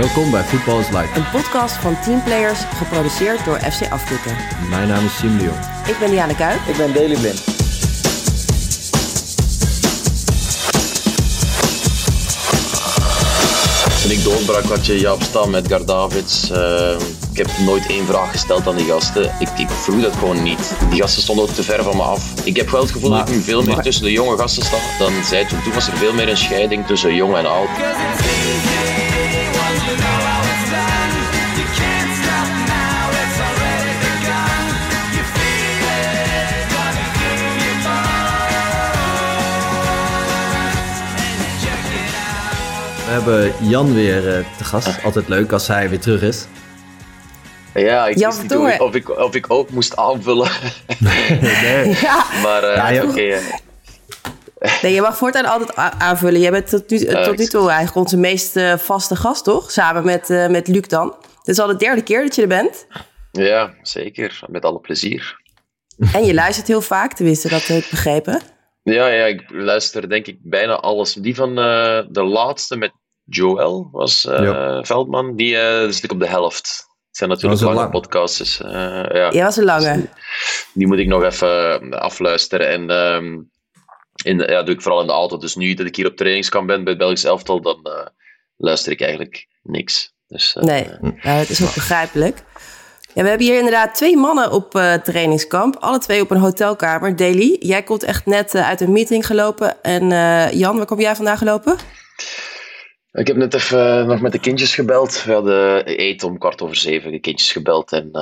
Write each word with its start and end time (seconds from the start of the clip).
Welkom 0.00 0.30
bij 0.30 0.44
Voetbal 0.44 0.78
is 0.78 0.88
Live. 0.88 1.08
Een 1.14 1.30
podcast 1.30 1.74
van 1.74 2.00
teamplayers 2.00 2.60
geproduceerd 2.60 3.44
door 3.44 3.58
FC 3.58 3.90
Afkikken. 3.90 4.36
Mijn 4.68 4.88
naam 4.88 5.04
is 5.04 5.16
Sim 5.16 5.38
de 5.38 5.44
Jong. 5.44 5.56
Ik 5.86 5.96
ben 5.98 6.10
Diana 6.10 6.32
Kuip. 6.32 6.60
Ik 6.66 6.76
ben 6.76 6.94
Daily 6.94 7.16
Blind. 7.16 7.44
Toen 14.02 14.10
ik 14.10 14.24
doorbrak 14.24 14.64
had 14.64 14.86
je 14.86 14.98
Jaap 15.00 15.22
Stam 15.22 15.50
met 15.50 15.68
Gardavids. 15.68 16.50
Uh, 16.50 16.90
ik 17.32 17.36
heb 17.36 17.50
nooit 17.58 17.86
één 17.86 18.06
vraag 18.06 18.30
gesteld 18.30 18.66
aan 18.66 18.76
die 18.76 18.86
gasten. 18.86 19.32
Ik, 19.38 19.48
ik 19.56 19.68
vroeg 19.70 20.02
dat 20.02 20.16
gewoon 20.16 20.42
niet. 20.42 20.72
Die 20.90 21.00
gasten 21.00 21.22
stonden 21.22 21.44
ook 21.44 21.50
te 21.50 21.62
ver 21.62 21.82
van 21.82 21.96
me 21.96 22.02
af. 22.02 22.32
Ik 22.44 22.56
heb 22.56 22.70
wel 22.70 22.80
het 22.80 22.90
gevoel 22.90 23.10
dat 23.10 23.28
ik 23.28 23.34
nu 23.34 23.40
veel 23.40 23.62
meer 23.62 23.80
tussen 23.80 24.04
de 24.04 24.12
jonge 24.12 24.38
gasten 24.38 24.64
sta 24.64 24.76
dan 24.98 25.12
zij 25.24 25.44
toen. 25.44 25.62
Toen 25.62 25.72
was 25.72 25.86
er 25.86 25.96
veel 25.96 26.12
meer 26.12 26.28
een 26.28 26.36
scheiding 26.36 26.86
tussen 26.86 27.14
jong 27.14 27.36
en 27.36 27.46
oud. 27.46 27.68
We 43.04 43.10
hebben 43.10 43.52
Jan 43.68 43.94
weer 43.94 44.38
uh, 44.38 44.44
te 44.56 44.64
gast. 44.64 45.02
Altijd 45.04 45.28
leuk 45.28 45.52
als 45.52 45.66
hij 45.66 45.88
weer 45.88 46.00
terug 46.00 46.22
is. 46.22 46.46
Ja, 47.74 48.06
ik 48.06 48.16
wist 48.16 48.42
niet 48.42 48.56
of 48.56 48.68
ik, 48.68 48.80
of, 48.80 48.94
ik, 48.94 49.18
of 49.18 49.34
ik 49.34 49.44
ook 49.48 49.70
moest 49.70 49.96
aanvullen. 49.96 50.50
nee. 50.98 51.96
Ja. 52.00 52.24
Maar 52.44 52.62
uh, 52.64 52.94
ja, 52.94 53.02
oké. 53.02 53.10
Okay, 53.10 53.40
Nee, 54.82 54.94
je 54.94 55.00
mag 55.00 55.16
voortaan 55.16 55.44
altijd 55.44 55.76
aanvullen. 55.76 56.40
Jij 56.40 56.50
bent 56.50 56.68
tot 56.68 56.90
nu, 56.90 56.98
tot 56.98 57.38
nu 57.38 57.46
toe 57.46 57.68
eigenlijk 57.68 57.96
onze 57.96 58.16
meest 58.16 58.56
uh, 58.56 58.76
vaste 58.76 59.16
gast, 59.16 59.44
toch? 59.44 59.70
Samen 59.70 60.04
met, 60.04 60.30
uh, 60.30 60.48
met 60.48 60.68
Luc 60.68 60.86
dan. 60.86 61.14
Dit 61.42 61.54
is 61.54 61.58
al 61.58 61.66
de 61.66 61.76
derde 61.76 62.02
keer 62.02 62.22
dat 62.22 62.34
je 62.34 62.42
er 62.42 62.48
bent. 62.48 62.86
Ja, 63.32 63.74
zeker. 63.82 64.40
Met 64.46 64.64
alle 64.64 64.80
plezier. 64.80 65.42
En 66.12 66.24
je 66.24 66.34
luistert 66.34 66.66
heel 66.66 66.80
vaak, 66.80 67.12
tenminste, 67.12 67.48
dat 67.48 67.66
heb 67.66 67.82
ik 67.82 67.90
begrepen. 67.90 68.40
Ja, 68.82 69.06
ja, 69.06 69.24
ik 69.24 69.44
luister 69.48 70.08
denk 70.08 70.26
ik 70.26 70.38
bijna 70.42 70.74
alles. 70.74 71.12
Die 71.12 71.34
van 71.34 71.48
uh, 71.48 72.00
de 72.08 72.22
laatste 72.22 72.76
met 72.76 72.92
Joel 73.24 73.88
was 73.92 74.24
uh, 74.24 74.78
Veldman, 74.82 75.36
die 75.36 75.54
uh, 75.54 75.82
is 75.82 76.06
op 76.06 76.20
de 76.20 76.28
helft. 76.28 76.86
Het 77.08 77.16
zijn 77.16 77.30
natuurlijk 77.30 77.60
lange 77.60 77.74
lang. 77.74 77.90
podcasts. 77.90 78.38
Dus, 78.38 78.56
ja. 78.56 79.30
ja, 79.32 79.44
was 79.44 79.56
een 79.56 79.64
lange. 79.64 79.94
Die, 79.94 80.08
die, 80.72 80.86
moet 80.86 80.98
ik 80.98 81.06
nog 81.06 81.24
even 81.24 82.00
afluisteren. 82.00 82.68
En 82.68 82.90
um, 82.90 83.50
in 84.24 84.38
de, 84.38 84.46
ja, 84.50 84.62
doe 84.62 84.74
ik 84.74 84.82
vooral 84.82 85.00
in 85.00 85.06
de 85.06 85.12
auto. 85.12 85.36
Dus 85.36 85.54
nu 85.54 85.74
dat 85.74 85.86
ik 85.86 85.96
hier 85.96 86.06
op 86.06 86.16
trainingskamp 86.16 86.66
ben 86.66 86.82
bij 86.82 86.92
het 86.92 87.02
Belgisch 87.02 87.24
elftal, 87.24 87.60
dan 87.60 87.88
luister 88.56 88.92
ik 88.92 89.00
eigenlijk 89.00 89.46
niks. 89.62 90.12
Dus, 90.26 90.56
nee, 90.60 90.86
ja, 91.22 91.38
dat 91.38 91.48
is 91.48 91.62
ook 91.62 91.74
begrijpelijk. 91.74 92.42
Ja, 93.14 93.22
we 93.22 93.28
hebben 93.28 93.46
hier 93.46 93.56
inderdaad 93.56 93.94
twee 93.94 94.16
mannen 94.16 94.52
op 94.52 94.74
uh, 94.74 94.94
trainingskamp. 94.94 95.76
Alle 95.76 95.98
twee 95.98 96.20
op 96.20 96.30
een 96.30 96.36
hotelkamer. 96.36 97.16
Daily, 97.16 97.56
jij 97.60 97.82
komt 97.82 98.02
echt 98.02 98.26
net 98.26 98.54
uh, 98.54 98.68
uit 98.68 98.80
een 98.80 98.92
meeting 98.92 99.26
gelopen. 99.26 99.82
En 99.82 100.10
uh, 100.10 100.52
Jan, 100.52 100.76
waar 100.76 100.86
kom 100.86 101.00
jij 101.00 101.16
vandaag 101.16 101.38
gelopen? 101.38 101.76
Ik 103.12 103.26
heb 103.26 103.36
net 103.36 103.54
even 103.54 104.06
nog 104.06 104.20
met 104.20 104.32
de 104.32 104.38
kindjes 104.38 104.74
gebeld. 104.74 105.24
We 105.24 105.32
hadden 105.32 105.86
eten 105.86 106.28
om 106.28 106.38
kwart 106.38 106.62
over 106.62 106.76
zeven. 106.76 107.10
De 107.10 107.18
kindjes 107.18 107.52
gebeld 107.52 107.92
en 107.92 108.12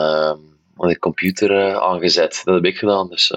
de 0.74 0.98
computer 0.98 1.80
aangezet. 1.80 2.40
Dat 2.44 2.54
heb 2.54 2.64
ik 2.64 2.76
gedaan. 2.76 3.08
Dus 3.08 3.32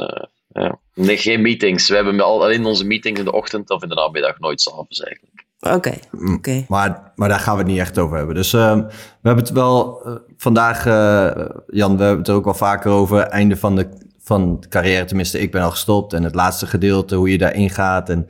ja. 0.48 0.80
nee, 0.94 1.18
geen 1.18 1.42
meetings. 1.42 1.90
We 1.90 1.96
hebben 1.96 2.20
alleen 2.20 2.66
onze 2.66 2.86
meetings 2.86 3.20
in 3.20 3.26
de 3.26 3.32
ochtend 3.32 3.70
of 3.70 3.84
in 3.84 3.90
de 3.90 3.96
namiddag. 3.96 4.40
Nooit 4.40 4.62
s'avonds 4.62 5.00
eigenlijk. 5.00 5.36
Oké, 5.60 5.94
mm. 6.12 6.34
oké. 6.34 6.66
Maar, 6.68 7.12
maar 7.16 7.30
daar 7.30 7.40
gaan 7.40 7.54
we 7.54 7.62
het 7.62 7.72
niet 7.72 7.80
echt 7.80 7.98
over 7.98 8.18
hebben. 8.18 8.36
Dus 8.36 8.54
uh, 8.54 8.76
we 8.76 9.22
hebben 9.22 9.44
het 9.44 9.54
wel 9.54 10.02
uh, 10.08 10.16
vandaag, 10.38 10.86
uh, 10.86 11.46
Jan, 11.68 11.98
we 11.98 12.04
hebben 12.04 12.18
het 12.18 12.28
er 12.28 12.34
ook 12.34 12.44
wel 12.44 12.54
vaker 12.54 12.92
over. 12.92 13.20
Einde 13.20 13.58
van 13.58 13.76
de, 13.76 13.90
van 14.20 14.60
de 14.60 14.68
carrière, 14.68 15.06
tenminste, 15.06 15.40
ik 15.40 15.52
ben 15.52 15.62
al 15.62 15.72
gestopt. 15.72 16.14
En 16.14 16.24
het 16.24 16.36
laatste 16.36 16.68
gedeelte, 16.68 17.16
hoe 17.16 17.32
je 17.32 17.38
daarin 17.38 17.70
gaat. 17.70 18.10
En 18.10 18.28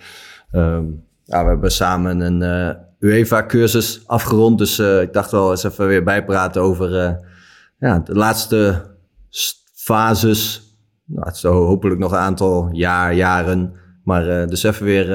ja, 1.26 1.44
we 1.44 1.50
hebben 1.50 1.72
samen 1.72 2.20
een 2.20 2.78
UEFA-cursus 3.00 4.04
afgerond. 4.06 4.58
Dus 4.58 4.80
ik 4.80 5.14
dacht 5.14 5.32
wel 5.32 5.52
eens 5.52 5.64
even 5.64 5.88
weer 5.88 6.04
bijpraten 6.04 6.62
over 6.62 7.20
ja, 7.80 8.00
de 8.00 8.14
laatste 8.14 8.86
fases. 9.74 10.65
Nou, 11.06 11.28
het 11.28 11.36
is 11.36 11.44
hopelijk 11.44 12.00
nog 12.00 12.12
een 12.12 12.18
aantal 12.18 12.70
jaar, 12.72 13.14
jaren. 13.14 13.74
Maar 14.04 14.48
dus 14.48 14.64
even 14.64 14.86
weer 14.86 15.08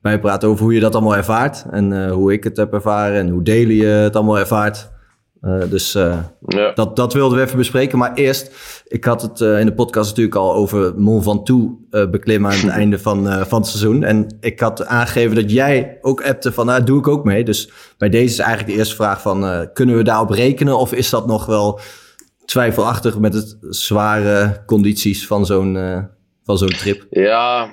bijpraten 0.00 0.48
over 0.48 0.64
hoe 0.64 0.74
je 0.74 0.80
dat 0.80 0.94
allemaal 0.94 1.16
ervaart. 1.16 1.64
En 1.70 1.92
uh, 1.92 2.12
hoe 2.12 2.32
ik 2.32 2.44
het 2.44 2.56
heb 2.56 2.72
ervaren 2.72 3.18
en 3.18 3.28
hoe 3.28 3.42
Daily 3.42 3.80
uh, 3.80 4.02
het 4.02 4.16
allemaal 4.16 4.38
ervaart. 4.38 4.90
Uh, 5.42 5.60
dus 5.70 5.92
ja. 5.92 6.72
dat, 6.74 6.96
dat 6.96 7.12
wilden 7.12 7.38
we 7.38 7.44
even 7.44 7.56
bespreken. 7.56 7.98
Maar 7.98 8.14
eerst, 8.14 8.52
ik 8.86 9.04
had 9.04 9.22
het 9.22 9.40
in 9.40 9.66
de 9.66 9.74
podcast 9.74 10.08
natuurlijk 10.08 10.36
al 10.36 10.54
over 10.54 10.94
Mont 10.96 11.22
Ventoux 11.22 11.74
beklimmen 12.10 12.50
aan 12.50 12.56
het 12.56 12.68
einde 12.80 12.98
van, 12.98 13.46
van 13.46 13.60
het 13.60 13.70
seizoen. 13.70 14.02
En 14.02 14.36
ik 14.40 14.60
had 14.60 14.86
aangegeven 14.86 15.34
dat 15.34 15.50
jij 15.50 15.98
ook 16.00 16.22
appte 16.22 16.52
van, 16.52 16.66
nou, 16.66 16.84
doe 16.84 16.98
ik 16.98 17.08
ook 17.08 17.24
mee. 17.24 17.44
Dus 17.44 17.70
bij 17.98 18.08
deze 18.08 18.32
is 18.32 18.38
eigenlijk 18.38 18.72
de 18.72 18.78
eerste 18.78 18.94
vraag 18.94 19.20
van, 19.20 19.68
kunnen 19.72 19.96
we 19.96 20.02
daarop 20.02 20.30
rekenen? 20.30 20.78
Of 20.78 20.92
is 20.92 21.10
dat 21.10 21.26
nog 21.26 21.46
wel 21.46 21.80
twijfelachtig 22.50 23.18
met 23.18 23.34
het 23.34 23.56
zware 23.60 24.62
condities 24.66 25.26
van 25.26 25.46
zo'n 25.46 26.08
van 26.44 26.58
zo'n 26.58 26.68
trip? 26.68 27.06
Ja, 27.10 27.70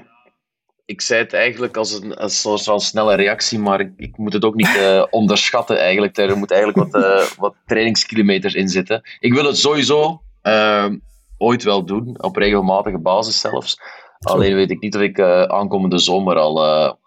ik 0.88 1.02
zei 1.02 1.22
het 1.22 1.34
eigenlijk 1.34 1.78
als 1.78 1.94
een, 1.94 2.16
als 2.16 2.44
een 2.46 2.58
soort 2.58 2.82
snelle 2.82 3.16
reactie, 3.16 3.60
maar 3.60 3.80
ik, 3.80 3.92
ik 3.98 4.18
moet 4.18 4.34
het 4.34 4.46
ook 4.46 4.56
niet 4.56 4.76
uh, 4.76 5.04
onderschatten 5.20 5.80
eigenlijk. 5.80 6.18
Er 6.18 6.38
moet 6.38 6.52
eigenlijk 6.52 6.92
wat, 6.92 7.04
uh, 7.04 7.26
wat 7.38 7.56
trainingskilometers 7.66 8.54
in 8.54 8.68
zitten. 8.68 9.02
Ik 9.20 9.34
wil 9.34 9.46
het 9.46 9.58
sowieso 9.58 10.22
uh, 10.44 10.90
ooit 11.38 11.64
wel 11.64 11.86
doen, 11.86 12.24
op 12.24 12.36
regelmatige 12.36 13.00
basis 13.00 13.40
zelfs. 13.40 13.80
Alleen 14.20 14.56
weet 14.56 14.72
ik 14.72 14.80
niet 14.80 14.96
of 14.96 15.02
ik 15.02 15.20
aankomende 15.50 15.98
zomer 15.98 16.38
al 16.38 16.56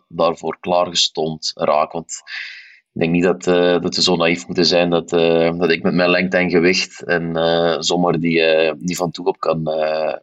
daarvoor 0.09 0.56
klaargestond 0.60 1.53
raak. 1.54 1.92
Want 1.92 2.22
ik 2.93 3.01
denk 3.01 3.12
niet 3.12 3.23
dat, 3.23 3.45
dat 3.83 3.97
we 3.97 4.03
zo 4.03 4.17
naïef 4.17 4.47
moeten 4.47 4.67
zijn 4.67 4.91
dat, 4.91 5.09
dat 5.59 5.71
ik 5.71 5.83
met 5.83 5.95
mijn 5.95 6.11
lengte 6.11 6.37
en 6.37 6.51
gewicht 6.51 7.03
en 7.05 7.37
zomaar 7.78 8.19
die, 8.19 8.43
die 8.78 8.97
van 8.97 9.11
toe 9.11 9.27
op 9.27 9.41
kan 9.41 9.69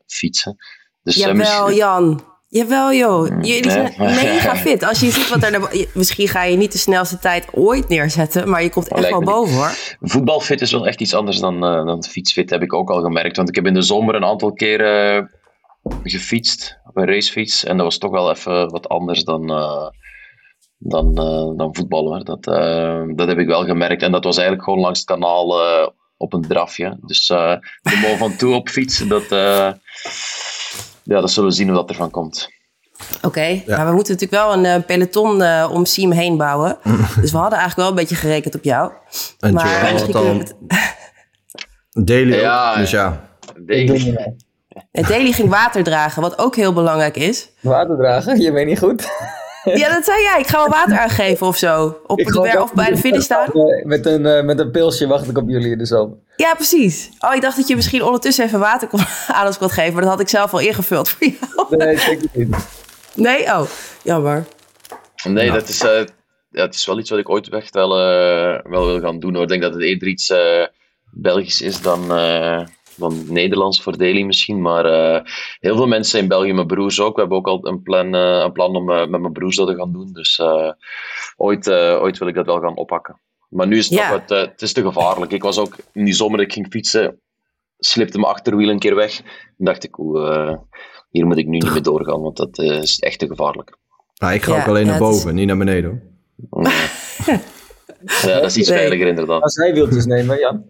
fietsen. 0.06 0.56
Dus, 1.04 1.16
Jawel, 1.16 1.72
Jan. 1.72 2.22
Jawel 2.50 2.94
joh, 2.94 3.30
mm, 3.30 3.44
jullie 3.44 3.72
zijn 3.72 3.94
mega 4.24 4.56
fit. 4.56 4.84
Als 4.84 5.00
je 5.00 5.12
ziet 5.12 5.30
wat 5.30 5.44
er... 5.44 5.88
Misschien 5.94 6.28
ga 6.28 6.44
je 6.44 6.58
niet 6.58 6.72
de 6.72 6.78
snelste 6.78 7.20
tijd 7.20 7.48
ooit 7.54 7.88
neerzetten, 7.88 8.50
maar 8.50 8.64
je 8.64 8.70
komt 8.70 8.88
echt 8.88 9.10
wel 9.10 9.22
boven 9.22 9.56
hoor. 9.56 9.72
Voetbalfit 10.00 10.62
is 10.62 10.72
wel 10.72 10.88
echt 10.88 11.02
iets 11.02 11.14
anders 11.14 11.40
dan, 11.40 11.60
dan 11.60 12.04
fietsfit, 12.04 12.50
heb 12.50 12.62
ik 12.62 12.74
ook 12.74 12.90
al 12.90 13.02
gemerkt. 13.02 13.38
Want 13.38 13.50
ik 13.50 13.56
heb 13.56 13.66
in 13.66 13.74
de 13.74 13.82
zomer 13.82 14.16
een 14.16 14.26
aantal 14.26 14.54
keren 14.54 15.30
gefietst, 16.04 16.80
op 16.86 16.98
een 16.98 17.06
racefiets. 17.06 17.64
En 17.64 17.78
dat 17.78 17.86
was 17.86 17.98
toch 17.98 18.12
wel 18.12 18.32
even 18.32 18.70
wat 18.70 18.90
anders 18.90 19.24
dan, 19.24 19.52
dan, 20.78 21.16
dan 21.58 21.76
voetballen. 21.76 22.26
Dat, 22.26 22.44
dat 23.18 23.28
heb 23.28 23.38
ik 23.38 23.48
wel 23.48 23.66
gemerkt. 23.66 24.02
En 24.02 24.12
dat 24.12 24.24
was 24.24 24.36
eigenlijk 24.38 24.68
gewoon 24.68 24.80
langs 24.80 25.00
het 25.00 25.08
kanaal 25.08 25.62
op 26.18 26.34
een 26.34 26.48
drafje. 26.48 26.98
Dus 27.02 27.28
de 27.28 28.00
Mol 28.02 28.18
van 28.18 28.36
toe 28.36 28.54
op 28.54 28.70
fietsen, 28.70 29.08
dat 29.08 29.30
ja, 31.08 31.20
dat 31.22 31.32
zullen 31.32 31.50
we 31.50 31.56
zien 31.56 31.68
hoe 31.68 31.76
dat 31.76 31.90
ervan 31.90 32.12
komt. 32.12 32.56
Oké, 33.22 33.64
maar 33.68 33.88
we 33.88 33.94
moeten 33.94 34.14
natuurlijk 34.14 34.44
wel 34.44 34.54
een 34.54 34.80
uh, 34.80 34.86
peloton 34.86 35.42
uh, 35.42 35.70
om 35.74 35.86
Siem 35.86 36.12
heen 36.12 36.38
bouwen. 36.38 36.78
dus 37.22 37.32
we 37.32 37.38
hadden 37.38 37.60
eigenlijk 37.60 37.76
wel 37.76 37.88
een 37.88 37.96
beetje 37.96 38.16
gerekend 38.16 38.56
op 38.56 38.64
jou. 38.64 38.92
En 39.40 39.54
maar 39.54 39.90
misschien 39.94 40.14
kunnen 40.14 40.38
het... 40.38 40.56
Daily 42.08 42.36
ja, 42.36 42.76
dus 42.76 42.92
ja. 42.92 43.30
Daily. 43.60 44.18
En 44.92 45.04
Daily 45.04 45.32
ging 45.32 45.50
water 45.50 45.84
dragen, 45.84 46.22
wat 46.22 46.38
ook 46.38 46.56
heel 46.56 46.74
belangrijk 46.74 47.18
is. 47.18 47.50
Water 47.62 47.98
dragen? 47.98 48.42
Je 48.42 48.52
weet 48.52 48.66
niet 48.66 48.80
goed. 48.80 49.08
Ja, 49.82 49.94
dat 49.94 50.06
zei 50.06 50.22
jij. 50.22 50.40
Ik 50.40 50.48
ga 50.48 50.58
wel 50.58 50.70
water 50.70 51.00
aangeven 51.00 51.48
of 51.48 51.58
zo. 51.58 52.00
Op 52.08 52.18
het 52.18 52.38
wer 52.38 52.62
of 52.62 52.74
bij 52.74 52.90
de 52.90 52.98
finish 52.98 53.24
staan. 53.31 53.50
Met 53.84 54.06
een, 54.06 54.25
uh, 54.25 54.44
met 54.44 54.60
een 54.60 54.72
pilsje 54.72 55.08
wacht 55.08 55.30
ik 55.30 55.38
op 55.38 55.50
jullie 55.50 55.78
dus 55.78 55.92
al. 55.92 56.24
Ja, 56.36 56.54
precies. 56.54 57.10
Oh, 57.19 57.36
ik 57.36 57.42
dacht 57.42 57.58
dat 57.58 57.68
je 57.68 57.75
misschien 57.75 58.04
ondertussen 58.04 58.46
even 58.46 58.60
water 58.60 58.88
kon, 58.88 59.00
aan 59.28 59.46
ons 59.46 59.58
kon 59.58 59.69
geven. 59.69 59.94
Maar 59.94 60.02
dat 60.02 60.12
had 60.12 60.19
ik 60.19 60.30
zelf 60.30 60.54
al 60.54 60.60
ingevuld 60.60 61.10
voor 61.10 61.28
jou. 61.28 61.78
Nee, 61.78 61.98
zeker 61.98 62.28
niet. 62.34 62.56
Nee? 63.16 63.44
Oh, 63.44 63.62
jammer. 64.04 64.46
Nee, 65.24 65.52
dat 65.52 65.70
is, 65.70 65.84
uh, 65.84 65.90
ja, 66.50 66.62
het 66.62 66.75
is 66.75 66.86
wel 66.86 67.00
iets 67.00 67.10
wat 67.10 67.20
ik 67.20 67.30
ooit 67.30 67.50
echt 67.50 67.74
wel, 67.74 68.00
uh, 68.00 68.60
wel 68.63 68.86
wil 68.86 69.00
gaan 69.00 69.20
doen. 69.20 69.34
Hoor. 69.34 69.44
Ik 69.44 69.50
denk 69.50 69.62
dat 69.62 69.74
het 69.74 69.84
eerder 69.84 70.08
iets 70.08 70.34
Belgisch 71.12 71.62
is 71.62 71.81
dan 71.81 72.12
van 72.98 73.24
Nederlands 73.28 73.82
voor 73.82 73.98
Daily 73.98 74.22
misschien. 74.22 74.62
Maar 74.62 74.86
uh, 74.86 75.22
heel 75.60 75.76
veel 75.76 75.88
mensen 75.88 76.20
in 76.20 76.28
België, 76.28 76.54
mijn 76.54 76.68
broers 76.68 77.00
ook. 77.00 77.16
We 77.16 77.20
hebben 77.20 77.38
ook 77.38 77.48
al 77.48 77.68
een 77.68 77.82
plan, 77.82 78.16
uh, 78.16 78.42
een 78.44 78.52
plan 78.52 78.76
om 78.76 78.90
uh, 78.90 79.06
met 79.06 79.22
mijn 79.22 79.34
broers 79.34 79.56
dat 79.56 79.68
te 79.68 79.76
gaan 79.76 79.92
doen. 79.92 80.14
Dus 80.14 80.42
ooit, 81.36 81.70
ooit 81.72 82.18
wil 82.18 82.28
ik 82.28 82.36
dat 82.36 82.46
wel 82.46 82.60
gaan 82.60 82.76
oppakken. 82.76 83.20
Maar 83.50 83.68
nu 83.68 83.78
is 83.78 83.90
het, 83.90 84.00
ja. 84.00 84.10
nog 84.10 84.20
wat, 84.20 84.30
het 84.40 84.62
is 84.62 84.74
te 84.74 84.82
gevaarlijk. 84.82 85.32
Ik 85.32 85.44
was 85.44 85.60
ook 85.60 85.76
in 85.92 86.06
die 86.06 86.14
zomer 86.14 86.38
dat 86.38 86.46
ik 86.46 86.54
ging 86.54 86.68
fietsen, 86.70 87.20
slipte 87.78 88.20
mijn 88.20 88.34
achterwiel 88.34 88.70
een 88.70 88.80
keer 88.80 88.96
weg. 88.96 89.20
En 89.58 89.66
dacht 89.66 89.84
ik, 89.84 89.98
oeh, 89.98 90.54
hier 91.10 91.26
moet 91.26 91.38
ik 91.38 91.48
nu 91.48 91.58
niet 91.58 91.72
meer 91.72 91.82
doorgaan, 91.82 92.22
want 92.22 92.38
dat 92.38 92.60
is 92.60 93.00
echt 93.00 93.20
te 93.20 93.28
gevaarlijk. 93.28 93.78
Nou, 94.16 94.34
ik 94.34 94.44
ga 94.44 94.54
ja, 94.54 94.62
ook 94.62 94.68
alleen 94.68 94.86
naar 94.86 95.00
boven, 95.00 95.30
is... 95.30 95.36
niet 95.36 95.48
naar 95.48 95.58
beneden. 95.58 96.20
Ja, 98.22 98.34
dat 98.34 98.44
is 98.45 98.57
iets 98.57 98.69
Nee. 98.69 98.78
veiliger 98.78 99.07
inderdaad. 99.07 99.42
Als 99.42 99.56
hij 99.56 99.74
wieltjes 99.74 100.06
nemen, 100.06 100.39
Jan. 100.39 100.66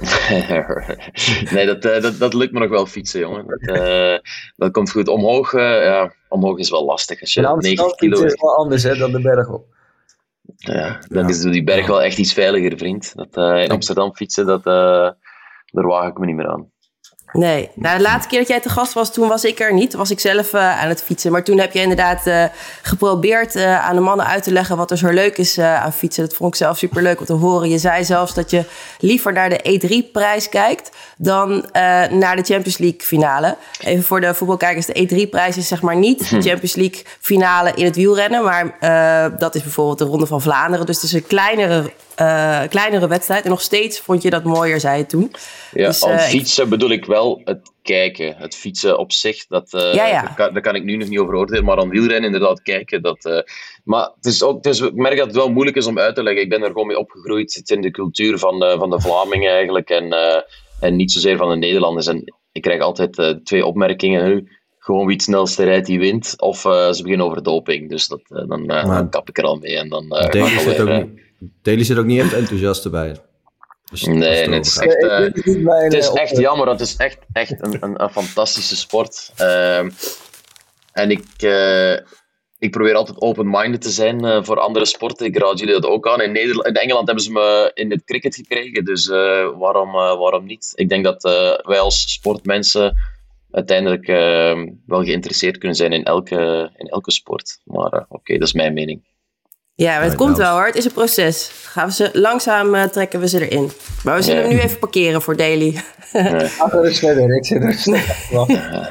nee, 1.54 1.66
dat, 1.66 1.84
eh, 1.84 2.02
dat, 2.02 2.18
dat 2.18 2.34
lukt 2.34 2.52
me 2.52 2.58
nog 2.58 2.68
wel 2.70 2.86
fietsen, 2.86 3.20
jongen. 3.20 3.46
Dat, 3.46 3.76
eh, 3.76 4.18
dat 4.56 4.70
komt 4.70 4.90
goed. 4.90 5.08
Omhoog, 5.08 5.52
eh, 5.52 5.82
ja, 5.84 6.12
omhoog 6.28 6.58
is 6.58 6.70
wel 6.70 6.84
lastig. 6.84 7.20
Als 7.20 7.34
je 7.34 7.46
Amsterdam 7.46 7.84
90 7.86 7.96
kilo 7.96 8.24
is 8.26 8.40
wel 8.40 8.56
anders 8.56 8.82
hè, 8.82 8.96
dan 8.96 9.12
de 9.12 9.20
berg 9.20 9.48
op. 9.48 9.64
ja, 10.56 10.98
dan 11.08 11.22
Ja. 11.22 11.28
is 11.28 11.40
die 11.40 11.64
berg 11.64 11.86
wel 11.86 12.02
echt 12.02 12.18
iets 12.18 12.32
veiliger, 12.32 12.78
vriend. 12.78 13.12
Dat, 13.14 13.36
eh, 13.36 13.62
in 13.62 13.70
Amsterdam 13.70 14.14
fietsen, 14.14 14.46
dat, 14.46 14.66
eh, 14.66 15.10
daar 15.66 15.86
waag 15.86 16.08
ik 16.08 16.18
me 16.18 16.26
niet 16.26 16.36
meer 16.36 16.48
aan. 16.48 16.70
Nee, 17.32 17.70
nou, 17.74 17.96
de 17.96 18.02
laatste 18.02 18.28
keer 18.28 18.38
dat 18.38 18.48
jij 18.48 18.60
te 18.60 18.68
gast 18.68 18.92
was, 18.92 19.12
toen 19.12 19.28
was 19.28 19.44
ik 19.44 19.60
er 19.60 19.72
niet. 19.72 19.94
Was 19.94 20.10
ik 20.10 20.20
zelf 20.20 20.52
eh, 20.52 20.80
aan 20.82 20.88
het 20.88 21.02
fietsen. 21.02 21.32
Maar 21.32 21.44
toen 21.44 21.58
heb 21.58 21.72
je 21.72 21.80
inderdaad 21.80 22.26
eh, 22.26 22.44
geprobeerd 22.82 23.54
eh, 23.54 23.86
aan 23.86 23.94
de 23.94 24.00
mannen 24.00 24.26
uit 24.26 24.42
te 24.42 24.52
leggen 24.52 24.76
wat 24.76 24.90
er 24.90 24.98
zo 24.98 25.08
leuk 25.08 25.38
is 25.38 25.58
aan 25.58 25.92
fietsen. 25.92 26.24
Dat 26.24 26.34
vond 26.34 26.52
ik 26.52 26.58
zelf 26.58 26.78
super 26.78 27.02
leuk 27.02 27.20
om 27.20 27.26
te 27.26 27.32
horen. 27.32 27.68
Je 27.68 27.78
zei 27.78 28.04
zelfs 28.04 28.34
dat 28.34 28.50
je 28.50 28.64
liever 28.98 29.32
naar 29.32 29.48
de 29.48 29.80
E3-prijs 29.80 30.48
kijkt 30.48 30.90
dan 31.16 31.64
naar 32.10 32.36
de 32.36 32.42
Champions 32.42 32.78
League 32.78 33.00
finale. 33.00 33.56
Even 33.80 34.04
voor 34.04 34.20
de 34.20 34.34
voetbalkijkers, 34.34 34.86
de 34.86 35.08
E3-prijs 35.08 35.56
is 35.56 35.68
zeg 35.68 35.82
maar 35.82 35.96
niet 35.96 36.18
de 36.18 36.42
Champions 36.42 36.74
League 36.74 37.02
finale 37.20 37.72
in 37.74 37.84
het 37.84 37.96
wielrennen. 37.96 38.44
Maar 38.44 38.76
dat 39.38 39.54
is 39.54 39.62
bijvoorbeeld 39.62 39.98
de 39.98 40.04
Ronde 40.04 40.26
van 40.26 40.42
Vlaanderen. 40.42 40.86
Dus 40.86 40.94
het 40.94 41.04
is 41.04 41.12
een 41.12 41.26
kleinere, 41.26 41.92
eh, 42.16 42.60
kleinere 42.68 43.08
wedstrijd. 43.08 43.44
En 43.44 43.50
nog 43.50 43.60
steeds 43.60 44.00
vond 44.00 44.22
je 44.22 44.30
dat 44.30 44.44
mooier, 44.44 44.80
zei 44.80 44.98
je 44.98 45.06
toen. 45.06 45.30
Ja, 45.72 45.86
Dus, 45.86 46.02
eh, 46.02 46.12
ik- 46.14 46.20
fietsen 46.20 46.68
bedoel 46.68 46.90
ik 46.90 47.04
wel 47.04 47.40
het 47.44 47.72
kijken. 47.82 48.34
Het 48.36 48.56
fietsen 48.56 48.98
op 48.98 49.12
zich, 49.12 49.46
dat, 49.46 49.72
eh, 49.74 49.94
Ja, 49.94 50.06
ja. 50.06 50.22
Daar, 50.22 50.34
kan, 50.34 50.52
daar 50.52 50.62
kan 50.62 50.74
ik 50.74 50.84
nu 50.84 50.96
nog 50.96 51.08
niet 51.08 51.18
over 51.18 51.34
oordelen. 51.34 51.64
Maar 51.64 51.78
aan 51.78 51.88
wielrennen 51.88 52.32
inderdaad 52.32 52.62
kijken. 52.62 53.02
Dat, 53.02 53.24
eh, 53.24 53.38
maar 53.84 54.10
het 54.16 54.24
is 54.24 54.42
ook, 54.42 54.56
het 54.56 54.66
is, 54.66 54.80
ik 54.80 54.94
merk 54.94 55.16
dat 55.16 55.26
het 55.26 55.36
wel 55.36 55.50
moeilijk 55.50 55.76
is 55.76 55.86
om 55.86 55.98
uit 55.98 56.14
te 56.14 56.22
leggen. 56.22 56.42
Ik 56.42 56.48
ben 56.48 56.60
er 56.62 56.66
gewoon 56.70 56.86
mee 56.86 56.98
opgegroeid. 56.98 57.42
Het 57.42 57.52
zit 57.52 57.70
in 57.76 57.80
de 57.82 57.90
cultuur 57.90 58.38
van 58.38 58.58
de, 58.58 58.74
van 58.78 58.90
de 58.90 59.00
Vlamingen 59.00 59.52
eigenlijk. 59.52 59.90
En, 59.90 60.12
eh, 60.12 60.40
en 60.80 60.96
niet 60.96 61.12
zozeer 61.12 61.36
van 61.36 61.48
de 61.48 61.56
Nederlanders. 61.56 62.06
En 62.06 62.34
ik 62.52 62.62
krijg 62.62 62.80
altijd 62.80 63.18
eh, 63.18 63.28
twee 63.44 63.66
opmerkingen. 63.66 64.24
hè. 64.24 64.40
Gewoon 64.78 65.06
wie 65.06 65.14
het 65.14 65.24
snelste 65.24 65.64
rijdt, 65.64 65.86
die 65.86 65.98
wint. 65.98 66.34
Of 66.40 66.64
eh, 66.64 66.90
ze 66.92 67.02
beginnen 67.02 67.26
over 67.26 67.42
doping. 67.42 67.88
Dus 67.90 68.08
dat, 68.08 68.20
dan, 68.28 68.50
eh, 68.50 68.66
Maar- 68.66 68.86
dan 68.86 69.10
kap 69.10 69.28
ik 69.28 69.38
er 69.38 69.44
al 69.44 69.56
mee. 69.56 69.76
En 69.78 69.88
dan, 69.88 70.10
eh, 70.10 70.22
ga 70.22 70.28
Daly 70.28 70.52
ik 70.52 70.58
zit, 70.58 70.80
ook 70.80 70.88
Daly 71.62 71.84
zit 71.84 71.98
ook 71.98 72.04
niet 72.04 72.20
echt 72.20 72.32
enthousiast 72.32 72.84
erbij. 72.84 73.16
Dus 73.90 74.02
Nee, 74.02 74.14
het 74.14 74.48
nee, 74.48 74.54
het 74.54 74.66
is 74.66 74.78
echt, 74.78 75.00
Het 76.18 76.32
is 76.32 76.38
jammer, 76.38 76.66
want 76.66 76.80
het 76.80 76.88
is 76.88 76.96
echt, 76.96 77.18
echt 77.32 77.64
een, 77.66 77.82
een, 77.82 78.02
een 78.02 78.10
fantastische 78.10 78.76
sport. 78.76 79.32
Ehm, 79.36 79.90
en 80.92 81.10
ik, 81.10 81.24
eh, 81.36 81.92
ik 82.58 82.70
probeer 82.70 82.94
altijd 82.94 83.20
open-minded 83.20 83.80
te 83.80 83.90
zijn 83.90 84.24
eh, 84.24 84.42
voor 84.42 84.58
andere 84.60 84.84
sporten. 84.84 85.26
Ik 85.26 85.38
raad 85.38 85.58
jullie 85.58 85.74
dat 85.74 85.86
ook 85.86 86.08
aan. 86.08 86.20
In, 86.20 86.32
Nederland, 86.32 86.66
in 86.66 86.74
Engeland 86.74 87.06
hebben 87.06 87.24
ze 87.24 87.32
me 87.32 87.70
in 87.74 87.90
het 87.90 88.04
cricket 88.04 88.34
gekregen, 88.34 88.84
dus 88.84 89.08
eh, 89.08 89.58
waarom, 89.58 89.88
eh, 89.88 90.18
waarom 90.18 90.44
niet? 90.44 90.72
Ik 90.74 90.88
denk 90.88 91.04
dat 91.04 91.24
eh, 91.24 91.58
wij 91.62 91.80
als 91.80 92.12
sportmensen 92.12 92.96
uiteindelijk 93.50 94.08
eh, 94.08 94.62
wel 94.86 95.04
geïnteresseerd 95.04 95.58
kunnen 95.58 95.76
zijn 95.76 95.92
in 95.92 96.04
elke, 96.04 96.70
in 96.76 96.86
elke 96.86 97.10
sport. 97.10 97.60
Maar 97.64 98.06
oké, 98.08 98.38
dat 98.38 98.48
is 98.48 98.52
mijn 98.54 98.72
mening. 98.74 99.10
Ja, 99.74 99.94
maar 99.94 100.02
het 100.04 100.14
komt 100.14 100.36
nou. 100.36 100.42
wel 100.42 100.52
hoor. 100.52 100.66
Het 100.66 100.74
is 100.76 100.84
een 100.84 100.92
proces. 100.92 101.50
Gaan 101.64 101.86
we 101.86 101.92
ze 101.92 102.10
langzaam 102.12 102.74
eh, 102.74 102.82
trekken 102.84 103.20
we 103.20 103.28
ze 103.28 103.48
erin. 103.48 103.72
Maar 104.04 104.16
we 104.16 104.22
zullen 104.22 104.42
Ja. 104.42 104.46
hem 104.48 104.56
nu 104.56 104.62
even 104.62 104.78
parkeren 104.78 105.22
voor 105.22 105.36
Daily. 105.36 105.74
Er 106.12 106.50
verder. 106.94 107.36
Ik 107.36 107.44
zit 107.44 107.62
er. 107.62 108.90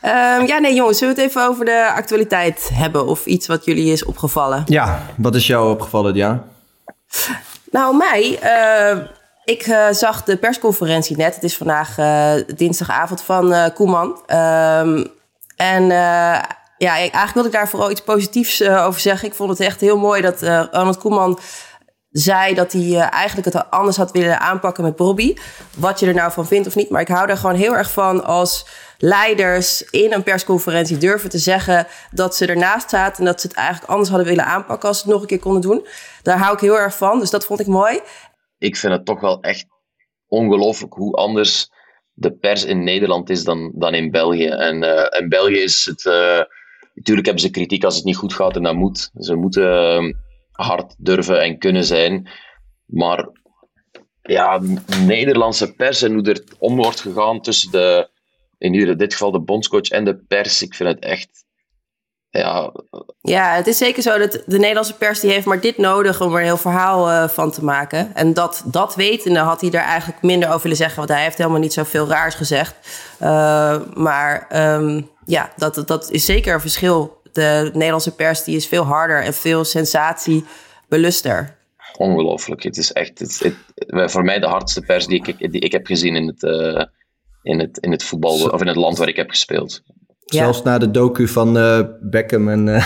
Ehm, 0.00 0.46
ja, 0.46 0.58
nee 0.58 0.74
jongens, 0.74 0.98
zullen 0.98 1.14
we 1.14 1.20
het 1.20 1.30
even 1.30 1.46
over 1.48 1.64
de 1.64 1.90
actualiteit 1.94 2.70
hebben? 2.72 3.06
Of 3.06 3.26
iets 3.26 3.46
wat 3.46 3.64
jullie 3.64 3.92
is 3.92 4.04
opgevallen? 4.04 4.62
Ja, 4.66 5.02
wat 5.16 5.34
is 5.34 5.46
jou 5.46 5.70
opgevallen, 5.70 6.12
Diana? 6.14 6.44
Nou, 7.70 7.96
mij. 7.96 8.38
eh, 8.40 8.96
ik 9.44 9.62
eh, 9.62 9.86
zag 9.90 10.24
de 10.24 10.36
persconferentie 10.36 11.16
net. 11.16 11.34
Het 11.34 11.44
is 11.44 11.56
vandaag 11.56 11.98
eh, 11.98 12.32
dinsdagavond 12.56 13.22
van 13.22 13.52
eh, 13.52 13.74
Koeman. 13.74 14.22
Ehm, 14.26 15.04
en 15.56 15.90
eh, 15.90 16.38
ja, 16.78 16.92
eigenlijk 16.92 17.34
wilde 17.34 17.48
ik 17.48 17.54
daar 17.54 17.68
vooral 17.68 17.90
iets 17.90 18.00
positiefs 18.00 18.60
eh, 18.60 18.86
over 18.86 19.00
zeggen. 19.00 19.28
Ik 19.28 19.34
vond 19.34 19.50
het 19.50 19.60
echt 19.60 19.80
heel 19.80 19.98
mooi 19.98 20.22
dat 20.22 20.42
eh, 20.42 20.64
Ronald 20.70 20.98
Koeman 20.98 21.38
zei 22.08 22.54
dat 22.54 22.72
hij 22.72 22.82
eh, 22.82 23.12
eigenlijk 23.12 23.54
het 23.54 23.70
anders 23.70 23.96
had 23.96 24.12
willen 24.12 24.40
aanpakken 24.40 24.84
met 24.84 24.96
Bobby. 24.96 25.34
Wat 25.76 26.00
je 26.00 26.06
er 26.06 26.14
nou 26.14 26.32
van 26.32 26.46
vindt 26.46 26.66
of 26.66 26.74
niet. 26.74 26.90
Maar 26.90 27.00
ik 27.00 27.08
hou 27.08 27.28
er 27.28 27.36
gewoon 27.36 27.56
heel 27.56 27.76
erg 27.76 27.90
van 27.90 28.24
als 28.24 28.66
leiders 28.98 29.82
in 29.82 30.12
een 30.12 30.22
persconferentie 30.22 30.98
durven 30.98 31.30
te 31.30 31.38
zeggen 31.38 31.86
dat 32.10 32.36
ze 32.36 32.46
ernaast 32.46 32.90
zaten 32.90 33.18
en 33.18 33.24
dat 33.24 33.40
ze 33.40 33.46
het 33.46 33.56
eigenlijk 33.56 33.90
anders 33.90 34.08
hadden 34.08 34.28
willen 34.28 34.44
aanpakken 34.44 34.88
als 34.88 34.98
ze 34.98 35.04
het 35.04 35.12
nog 35.12 35.22
een 35.22 35.28
keer 35.28 35.38
konden 35.38 35.62
doen. 35.62 35.86
Daar 36.22 36.38
hou 36.38 36.54
ik 36.54 36.60
heel 36.60 36.78
erg 36.78 36.96
van. 36.96 37.18
Dus 37.18 37.30
dat 37.30 37.44
vond 37.44 37.60
ik 37.60 37.66
mooi. 37.66 38.00
ik 38.58 38.76
vind 38.76 38.92
het 38.92 39.04
toch 39.04 39.20
wel 39.20 39.40
echt 39.40 39.66
ongelooflijk 40.26 40.94
hoe 40.94 41.14
anders 41.14 41.70
de 42.12 42.32
pers 42.32 42.64
in 42.64 42.84
Nederland 42.84 43.30
is 43.30 43.44
dan, 43.44 43.72
dan 43.74 43.94
in 43.94 44.10
België. 44.10 44.46
En 44.48 44.82
in 45.18 45.28
België 45.28 45.58
is 45.58 45.84
het. 45.84 46.02
Natuurlijk 46.98 47.26
hebben 47.26 47.44
ze 47.44 47.50
kritiek 47.50 47.84
als 47.84 47.96
het 47.96 48.04
niet 48.04 48.16
goed 48.16 48.34
gaat 48.34 48.56
en 48.56 48.62
dat 48.62 48.74
moet. 48.74 49.10
Ze 49.18 49.34
moeten 49.34 49.96
eh, 49.96 50.14
hard 50.52 50.94
durven 50.98 51.42
en 51.42 51.58
kunnen 51.58 51.84
zijn. 51.84 52.28
Maar 52.84 53.28
ja, 54.22 54.58
de 54.58 55.04
Nederlandse 55.06 55.74
pers 55.74 56.02
en 56.02 56.12
hoe 56.12 56.22
er 56.22 56.44
om 56.58 56.76
wordt 56.76 57.00
gegaan 57.00 57.40
tussen 57.40 57.70
de. 57.70 58.08
In 58.58 58.96
dit 58.96 59.12
geval 59.12 59.30
de 59.30 59.40
bondscoach 59.40 59.88
en 59.88 60.04
de 60.04 60.16
pers. 60.16 60.62
Ik 60.62 60.74
vind 60.74 60.88
het 60.88 60.98
echt. 60.98 61.46
Ja, 62.30 62.72
Ja, 63.20 63.54
het 63.54 63.66
is 63.66 63.78
zeker 63.78 64.02
zo 64.02 64.18
dat 64.18 64.32
de 64.46 64.58
Nederlandse 64.58 64.96
pers 64.96 65.20
die 65.20 65.30
heeft 65.30 65.46
maar 65.46 65.60
dit 65.60 65.78
nodig 65.78 66.20
om 66.20 66.32
er 66.32 66.38
een 66.38 66.44
heel 66.44 66.56
verhaal 66.56 67.10
eh, 67.10 67.28
van 67.28 67.50
te 67.50 67.64
maken. 67.64 68.14
En 68.14 68.34
dat, 68.34 68.62
dat 68.66 68.94
wetende 68.94 69.38
had 69.38 69.60
hij 69.60 69.70
er 69.70 69.80
eigenlijk 69.80 70.22
minder 70.22 70.48
over 70.48 70.62
willen 70.62 70.76
zeggen, 70.76 70.96
want 70.96 71.08
hij 71.08 71.22
heeft 71.22 71.38
helemaal 71.38 71.58
niet 71.60 71.72
zoveel 71.72 72.08
raars 72.08 72.34
gezegd. 72.34 72.74
Eh, 73.18 73.76
maar 73.94 74.46
ehm, 74.48 75.02
ja, 75.24 75.52
dat, 75.56 75.82
dat 75.86 76.10
is 76.10 76.24
zeker 76.24 76.54
een 76.54 76.60
verschil. 76.60 77.20
De 77.32 77.70
Nederlandse 77.72 78.14
pers 78.14 78.44
die 78.44 78.56
is 78.56 78.66
veel 78.66 78.84
harder 78.84 79.22
en 79.22 79.34
veel 79.34 79.64
sensatiebeluster. 79.64 81.56
ongelooflijk. 81.96 82.62
Het 82.62 82.76
is 82.76 82.92
echt 82.92 83.18
het, 83.18 83.38
het- 83.38 84.10
voor 84.12 84.24
mij 84.24 84.38
de 84.38 84.46
hardste 84.46 84.80
pers 84.80 85.06
die 85.06 85.22
ik, 85.26 85.52
die 85.52 85.60
ik 85.60 85.72
heb 85.72 85.86
gezien 85.86 86.16
in 86.16 86.26
het, 86.26 86.42
eh, 86.44 86.84
in, 87.42 87.58
het, 87.60 87.78
in 87.78 87.90
het 87.90 88.04
voetbal, 88.04 88.48
of 88.48 88.60
in 88.60 88.66
het 88.66 88.76
land 88.76 88.98
waar 88.98 89.08
ik 89.08 89.16
heb 89.16 89.30
gespeeld. 89.30 89.82
Ja. 90.30 90.42
Zelfs 90.42 90.62
na 90.62 90.78
de 90.78 90.90
docu 90.90 91.28
van 91.28 91.58
eh, 91.58 91.80
Beckham 92.00 92.48
en 92.48 92.68
eh, 92.74 92.84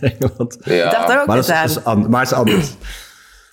Engeland. 0.18 0.56
Ja, 0.64 0.84
Ik 0.84 0.90
dacht 0.90 1.10
er 1.10 1.20
ook 1.20 1.26
Maar, 1.26 1.36
dat 1.36 1.48
is, 1.48 1.76
is 1.76 1.84
an- 1.84 2.10
maar 2.10 2.20
het 2.20 2.30
is 2.30 2.36
anders. 2.36 2.74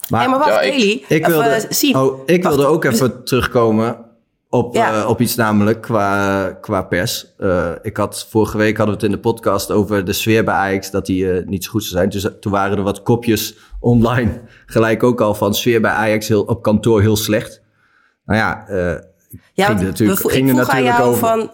Maar, 0.10 0.22
Ja, 0.22 0.30
maar 0.30 0.40
wacht, 0.40 0.52
Ja, 0.52 0.62
ik- 0.62 0.74
Eli. 0.74 1.06
ik 1.08 1.26
wilde, 1.26 1.66
Siem. 1.70 1.96
oh, 1.96 2.20
ik 2.26 2.44
wilde 2.44 2.66
ook 2.66 2.84
even 2.84 3.24
terugkomen 3.24 3.98
op, 4.50 4.74
Ja. 4.76 5.02
eh, 5.02 5.10
op 5.10 5.22
iets 5.22 5.36
namelijk 5.36 5.82
qua, 5.82 6.44
qua 6.62 6.82
pers. 6.82 7.28
Eh, 7.38 7.70
ik 7.82 7.98
had, 7.98 8.28
vorige 8.30 8.58
week 8.58 8.78
hadden 8.78 8.96
we 8.96 9.02
het 9.02 9.12
in 9.12 9.16
de 9.18 9.24
podcast 9.24 9.72
over 9.72 10.06
de 10.06 10.14
sfeer 10.14 10.44
bij 10.44 10.54
Ajax, 10.54 10.92
dat 10.92 11.06
die 11.06 11.26
niet 11.46 11.64
zo 11.64 11.70
goed 11.72 11.84
zou 11.84 11.96
zijn. 11.96 12.10
Dus 12.10 12.28
toen 12.40 12.52
waren 12.52 12.78
er 12.78 12.84
wat 12.84 13.04
kopjes 13.04 13.56
online 13.80 14.42
gelijk 14.66 15.04
ook 15.04 15.22
al 15.22 15.34
van 15.36 15.54
sfeer 15.54 15.82
bij 15.82 15.92
Ajax 15.92 16.28
heel, 16.28 16.44
op 16.44 16.64
kantoor 16.64 17.02
heel 17.02 17.16
slecht. 17.16 17.62
Nou 18.26 18.40
ja, 18.40 18.68
eh, 18.68 19.00
Ja, 19.54 19.66
ging 19.66 19.80
er 19.80 19.86
natuurlijk- 19.86 20.22
we- 20.22 20.30
ging 20.30 20.50
er 20.50 20.56
natuurlijk 20.56 20.88
jou 20.98 21.04
over. 21.10 21.28
van... 21.28 21.52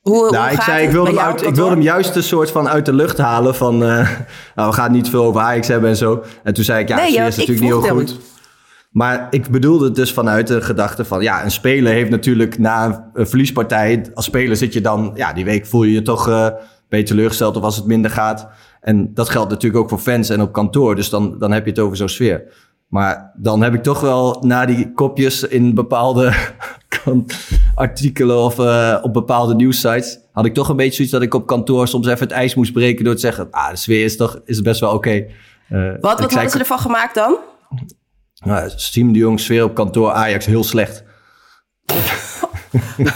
Hoe, 0.00 0.16
hoe 0.18 0.30
nou, 0.30 0.50
ik 0.52 0.60
zei, 0.60 0.84
ik 0.86 0.90
wilde, 0.90 1.10
hem 1.10 1.18
uit, 1.18 1.42
ik 1.46 1.54
wilde 1.54 1.70
hem 1.70 1.80
juist 1.82 2.16
een 2.16 2.22
soort 2.22 2.50
van 2.50 2.68
uit 2.68 2.86
de 2.86 2.92
lucht 2.92 3.18
halen 3.18 3.54
van... 3.54 3.82
eh, 3.84 4.08
nou, 4.54 4.68
we 4.70 4.74
gaan 4.76 4.92
niet 4.92 5.08
veel 5.08 5.24
over 5.24 5.40
Ajax 5.40 5.68
hebben 5.68 5.90
en 5.90 5.96
zo. 5.96 6.22
En 6.42 6.54
toen 6.54 6.64
zei 6.64 6.82
ik, 6.82 6.88
ja, 6.88 6.96
Nee, 6.96 7.12
ja, 7.12 7.26
is 7.26 7.36
natuurlijk 7.36 7.60
niet 7.72 7.82
heel 7.82 7.92
goed. 7.94 8.16
Maar 8.90 9.26
ik 9.30 9.48
bedoelde 9.50 9.84
het 9.84 9.94
dus 9.94 10.12
vanuit 10.12 10.46
de 10.46 10.60
gedachte 10.62 11.04
van... 11.04 11.22
ja, 11.22 11.44
een 11.44 11.50
speler 11.50 11.92
heeft 11.92 12.10
natuurlijk 12.10 12.58
na 12.58 12.84
een- 12.84 13.00
een 13.12 13.28
verliespartij... 13.28 14.06
als 14.14 14.24
speler 14.24 14.56
zit 14.56 14.72
je 14.72 14.80
dan... 14.80 15.10
ja, 15.14 15.32
die 15.32 15.44
week 15.44 15.66
voel 15.66 15.82
je 15.82 15.92
je 15.92 16.02
toch 16.02 16.28
eh 16.28 16.46
ben 16.88 16.98
je 16.98 17.04
teleurgesteld 17.04 17.56
of 17.56 17.62
als 17.62 17.76
het 17.76 17.86
minder 17.86 18.10
gaat. 18.10 18.48
En 18.80 19.14
dat 19.14 19.28
geldt 19.28 19.50
natuurlijk 19.50 19.82
ook 19.82 19.88
voor 19.88 19.98
fans 19.98 20.28
en 20.30 20.40
op 20.42 20.52
kantoor. 20.52 20.94
Dus 20.94 21.10
dan, 21.10 21.38
dan 21.38 21.52
heb 21.52 21.64
je 21.64 21.70
het 21.70 21.78
over 21.80 21.96
zo'n 21.96 22.08
sfeer. 22.08 22.42
Maar 22.88 23.32
dan 23.36 23.62
heb 23.62 23.74
ik 23.74 23.82
toch 23.82 24.00
wel 24.00 24.38
na 24.46 24.66
die 24.66 24.92
kopjes 24.92 25.42
in 25.42 25.74
bepaalde 25.74 26.32
kan- 27.04 27.26
artikelen 27.74 28.38
of 28.38 28.58
eh, 28.58 28.96
op 29.02 29.12
bepaalde 29.12 29.54
nieuwssites... 29.54 30.18
had 30.32 30.44
ik 30.44 30.54
toch 30.54 30.68
een 30.68 30.76
beetje 30.76 30.92
zoiets 30.92 31.12
dat 31.12 31.22
ik 31.22 31.34
op 31.34 31.46
kantoor 31.46 31.88
soms 31.88 32.06
even 32.06 32.18
het 32.20 32.30
ijs 32.32 32.54
moest 32.54 32.72
breken... 32.72 33.04
door 33.04 33.14
te 33.14 33.20
zeggen, 33.20 33.48
ah, 33.50 33.70
de 33.70 33.76
sfeer 33.76 34.04
is 34.04 34.16
toch 34.16 34.40
is 34.44 34.60
best 34.62 34.80
wel 34.80 34.92
oké. 34.94 35.10
Eh, 35.10 35.24
Wat, 35.70 36.00
wat 36.00 36.18
zei- 36.18 36.30
hadden 36.32 36.50
ze 36.50 36.58
ervan 36.58 36.78
gemaakt 36.78 37.14
dan? 37.14 37.36
nou, 38.44 38.70
Siem 38.76 39.12
de 39.12 39.18
Jong, 39.18 39.40
sfeer 39.40 39.64
op 39.64 39.74
kantoor 39.74 40.10
Ajax 40.12 40.46
heel 40.46 40.64
slecht. 40.64 41.02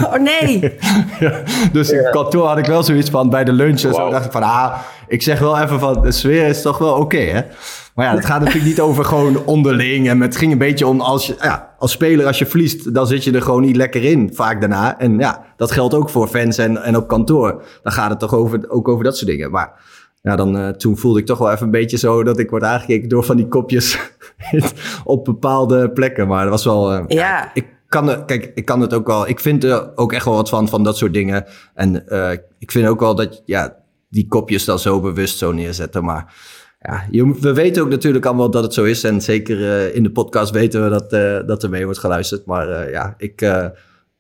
Oh 0.03 0.15
nee. 0.15 0.77
Dus 1.73 1.93
op 1.93 2.09
kantoor 2.11 2.47
had 2.47 2.59
ik 2.59 2.67
wel 2.67 2.83
zoiets 2.83 3.11
van 3.11 3.31
bij 3.31 3.45
de 3.45 3.53
lunch 3.53 3.83
en 3.83 3.95
zo 3.95 4.11
dacht 4.11 4.25
ik 4.25 4.33
van 4.33 4.43
ah, 4.43 4.79
ik 5.09 5.23
zeg 5.23 5.39
wel 5.39 5.59
even 5.61 5.81
van 5.81 6.03
de 6.03 6.13
sfeer 6.13 6.47
is 6.47 6.63
toch 6.63 6.79
wel 6.79 6.95
oké 6.95 7.17
hè. 7.19 7.43
Maar 7.95 8.07
ja, 8.07 8.15
het 8.15 8.25
gaat 8.25 8.39
natuurlijk 8.41 8.67
niet 8.67 8.81
over 8.81 9.05
gewoon 9.05 9.45
onderling 9.45 10.09
en 10.09 10.21
het 10.21 10.37
ging 10.37 10.53
een 10.53 10.59
beetje 10.59 10.87
om 10.87 11.01
als 11.01 11.27
je 11.27 11.37
ja, 11.41 11.75
als 11.79 11.93
speler 11.93 12.27
als 12.27 12.39
je 12.39 12.47
verliest, 12.47 12.95
dan 12.95 13.07
zit 13.07 13.25
je 13.25 13.33
er 13.33 13.43
gewoon 13.43 13.63
niet 13.63 13.77
lekker 13.77 14.05
in 14.05 14.31
vaak 14.35 14.61
daarna. 14.61 14.99
En 14.99 15.19
ja, 15.19 15.45
dat 15.57 15.71
geldt 15.71 15.95
ook 15.95 16.11
voor 16.11 16.29
fans 16.29 16.59
en, 16.59 16.83
en 16.83 16.97
op 16.97 17.09
kantoor. 17.09 17.63
Dan 17.83 17.93
gaat 17.93 18.11
het 18.11 18.19
toch 18.19 18.35
over, 18.35 18.71
ook 18.71 18.89
over 18.89 19.05
dat 19.05 19.17
soort 19.17 19.31
dingen. 19.31 19.51
Maar 19.51 19.73
ja, 20.23 20.37
dan, 20.37 20.59
eh, 20.59 20.69
toen 20.69 20.97
voelde 20.99 21.19
ik 21.21 21.27
toch 21.27 21.39
wel 21.39 21.51
even 21.53 21.65
een 21.65 21.71
beetje 21.71 21.97
zo 21.99 22.23
dat 22.23 22.39
ik 22.39 22.51
word 22.51 22.63
aangekeken 22.63 23.09
door 23.09 23.25
van 23.25 23.37
die 23.37 23.49
kopjes 23.49 23.99
op 25.05 25.25
bepaalde 25.25 25.91
plekken. 25.91 26.29
Maar 26.29 26.43
dat 26.43 26.51
was 26.51 26.65
wel. 26.65 26.93
eh, 26.93 27.05
Ja. 27.09 27.51
ik 27.55 27.67
kan, 27.89 28.25
kijk, 28.27 28.53
ik 28.55 28.65
kan 28.65 28.81
het 28.81 28.95
ook 28.95 29.07
wel. 29.07 29.29
Ik 29.29 29.41
vind 29.41 29.65
er 29.65 29.97
ook 29.97 30.13
echt 30.13 30.25
wel 30.25 30.35
wat 30.35 30.49
van, 30.49 30.69
van 30.69 30.83
dat 30.85 30.97
soort 30.97 31.13
dingen. 31.15 31.45
En 31.75 32.09
eh, 32.09 32.31
ik 32.59 32.71
vind 32.71 32.89
ook 32.89 33.01
wel 33.01 33.15
dat 33.15 33.43
ja, 33.45 33.77
die 34.11 34.27
kopjes 34.29 34.65
dan 34.65 34.79
zo 34.79 35.01
bewust 35.01 35.39
zo 35.39 35.53
neerzetten. 35.53 36.05
Maar 36.05 36.35
ja, 36.89 37.05
je, 37.11 37.35
we 37.41 37.53
weten 37.53 37.83
ook 37.83 37.89
natuurlijk 37.89 38.25
allemaal 38.27 38.51
dat 38.51 38.63
het 38.63 38.75
zo 38.75 38.85
is. 38.85 39.05
En 39.05 39.21
zeker 39.21 39.71
eh, 39.71 39.95
in 39.95 40.03
de 40.03 40.11
podcast 40.11 40.51
weten 40.53 40.85
we 40.85 40.89
dat, 40.91 41.13
eh, 41.13 41.47
dat 41.47 41.63
er 41.63 41.71
mee 41.71 41.85
wordt 41.85 41.99
geluisterd. 41.99 42.47
Maar 42.47 42.69
eh, 42.69 42.91
ja, 42.93 43.15
ik 43.19 43.41
eh, 43.43 43.67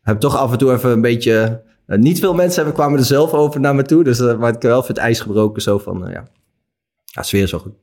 heb 0.02 0.20
toch 0.20 0.36
af 0.36 0.52
en 0.52 0.58
toe 0.58 0.72
even 0.72 0.90
een 0.90 1.00
beetje. 1.00 1.62
niet 1.86 2.18
veel 2.20 2.34
mensen 2.34 2.56
hebben, 2.56 2.74
kwamen 2.74 2.98
er 2.98 3.04
zelf 3.04 3.32
over 3.32 3.60
naar 3.60 3.74
me 3.74 3.82
toe. 3.82 4.04
Dus 4.04 4.18
maar 4.20 4.48
ik 4.48 4.52
heb 4.54 4.62
wel 4.62 4.76
even 4.80 4.94
het 4.94 4.98
ijs 4.98 5.20
gebroken. 5.20 5.62
Zo 5.62 5.78
van, 5.78 6.06
eh, 6.06 6.12
ja. 6.12 6.24
ja, 7.04 7.22
sfeer 7.22 7.42
is 7.42 7.50
wel 7.50 7.60
goed. 7.60 7.74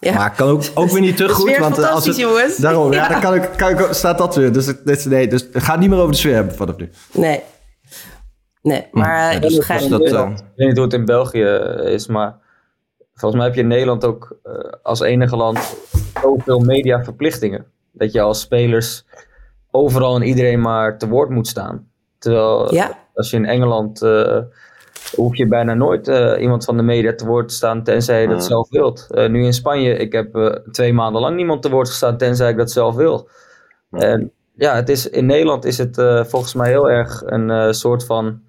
Ja. 0.00 0.14
Maar 0.14 0.34
kan 0.34 0.48
ook, 0.48 0.62
ook 0.74 0.90
weer 0.90 1.00
niet 1.00 1.16
te 1.16 1.28
goed. 1.28 1.56
want 1.56 1.82
als 1.84 2.06
het, 2.06 2.16
jongens. 2.16 2.56
Daarom, 2.56 2.92
ja, 2.92 3.02
Ja. 3.02 3.08
dan 3.08 3.20
kan 3.20 3.34
ik, 3.34 3.50
kan 3.56 3.70
ik, 3.70 3.86
staat 3.90 4.18
dat 4.18 4.36
weer. 4.36 4.52
Dus, 4.52 4.66
het- 4.66 4.84
dit- 4.86 5.04
nee, 5.06 5.28
dus 5.28 5.48
ga 5.52 5.70
het 5.72 5.80
niet 5.80 5.90
meer 5.90 5.98
over 5.98 6.10
de 6.12 6.18
sfeer 6.18 6.34
hebben 6.34 6.54
vanaf 6.54 6.76
nu. 6.76 6.90
Nee. 7.12 7.40
Nee, 8.62 8.86
maar 8.92 9.32
Ja, 9.32 9.38
dus 9.40 9.54
dus 9.54 9.66
dat, 9.88 10.00
ik 10.00 10.08
weet 10.56 10.66
niet 10.68 10.76
hoe 10.76 10.84
het 10.84 10.92
in 10.92 11.04
België 11.04 11.44
is, 11.84 12.06
maar 12.06 12.41
volgens 13.14 13.34
mij 13.40 13.44
heb 13.44 13.54
je 13.54 13.62
in 13.62 13.68
Nederland 13.68 14.04
ook 14.04 14.36
eh, 14.42 14.52
als 14.82 15.00
enige 15.00 15.36
land 15.36 15.76
zoveel 16.22 16.58
mediaverplichtingen. 16.58 17.64
Dat 17.92 18.12
je 18.12 18.20
als 18.20 18.40
spelers 18.40 19.04
overal 19.70 20.16
en 20.16 20.22
iedereen 20.22 20.60
maar 20.60 20.98
te 20.98 21.08
woord 21.08 21.30
moet 21.30 21.46
staan. 21.48 21.88
Terwijl 22.18 22.74
Ja. 22.74 22.98
als 23.14 23.30
je 23.30 23.36
in 23.36 23.46
Engeland 23.46 24.02
eh, 24.02 24.38
hoef 25.16 25.36
je 25.36 25.46
bijna 25.48 25.74
nooit 25.74 26.08
eh, 26.08 26.40
iemand 26.42 26.64
van 26.64 26.76
de 26.76 26.82
media 26.82 27.14
te 27.14 27.26
woord 27.26 27.48
te 27.48 27.54
staan 27.54 27.82
tenzij 27.84 28.20
je 28.20 28.26
dat 28.28 28.36
Mm. 28.36 28.42
zelf 28.42 28.68
wilt. 28.70 29.06
Eh, 29.10 29.28
nu 29.28 29.44
in 29.44 29.52
Spanje, 29.52 29.96
ik 29.96 30.12
heb 30.12 30.34
eh, 30.36 30.46
twee 30.70 30.92
maanden 30.92 31.20
lang 31.22 31.36
niemand 31.36 31.62
te 31.62 31.70
woord 31.70 31.88
gestaan 31.88 32.16
tenzij 32.16 32.50
ik 32.50 32.56
dat 32.56 32.70
zelf 32.70 32.94
wil. 32.94 33.28
En 33.90 34.32
ja, 34.56 34.74
het 34.74 34.88
is, 34.88 35.08
in 35.10 35.26
Nederland 35.26 35.64
is 35.64 35.78
het 35.78 35.98
eh, 35.98 36.24
volgens 36.24 36.54
mij 36.54 36.68
heel 36.68 36.90
erg 36.90 37.22
een 37.26 37.50
eh, 37.50 37.70
soort 37.72 38.04
van 38.06 38.40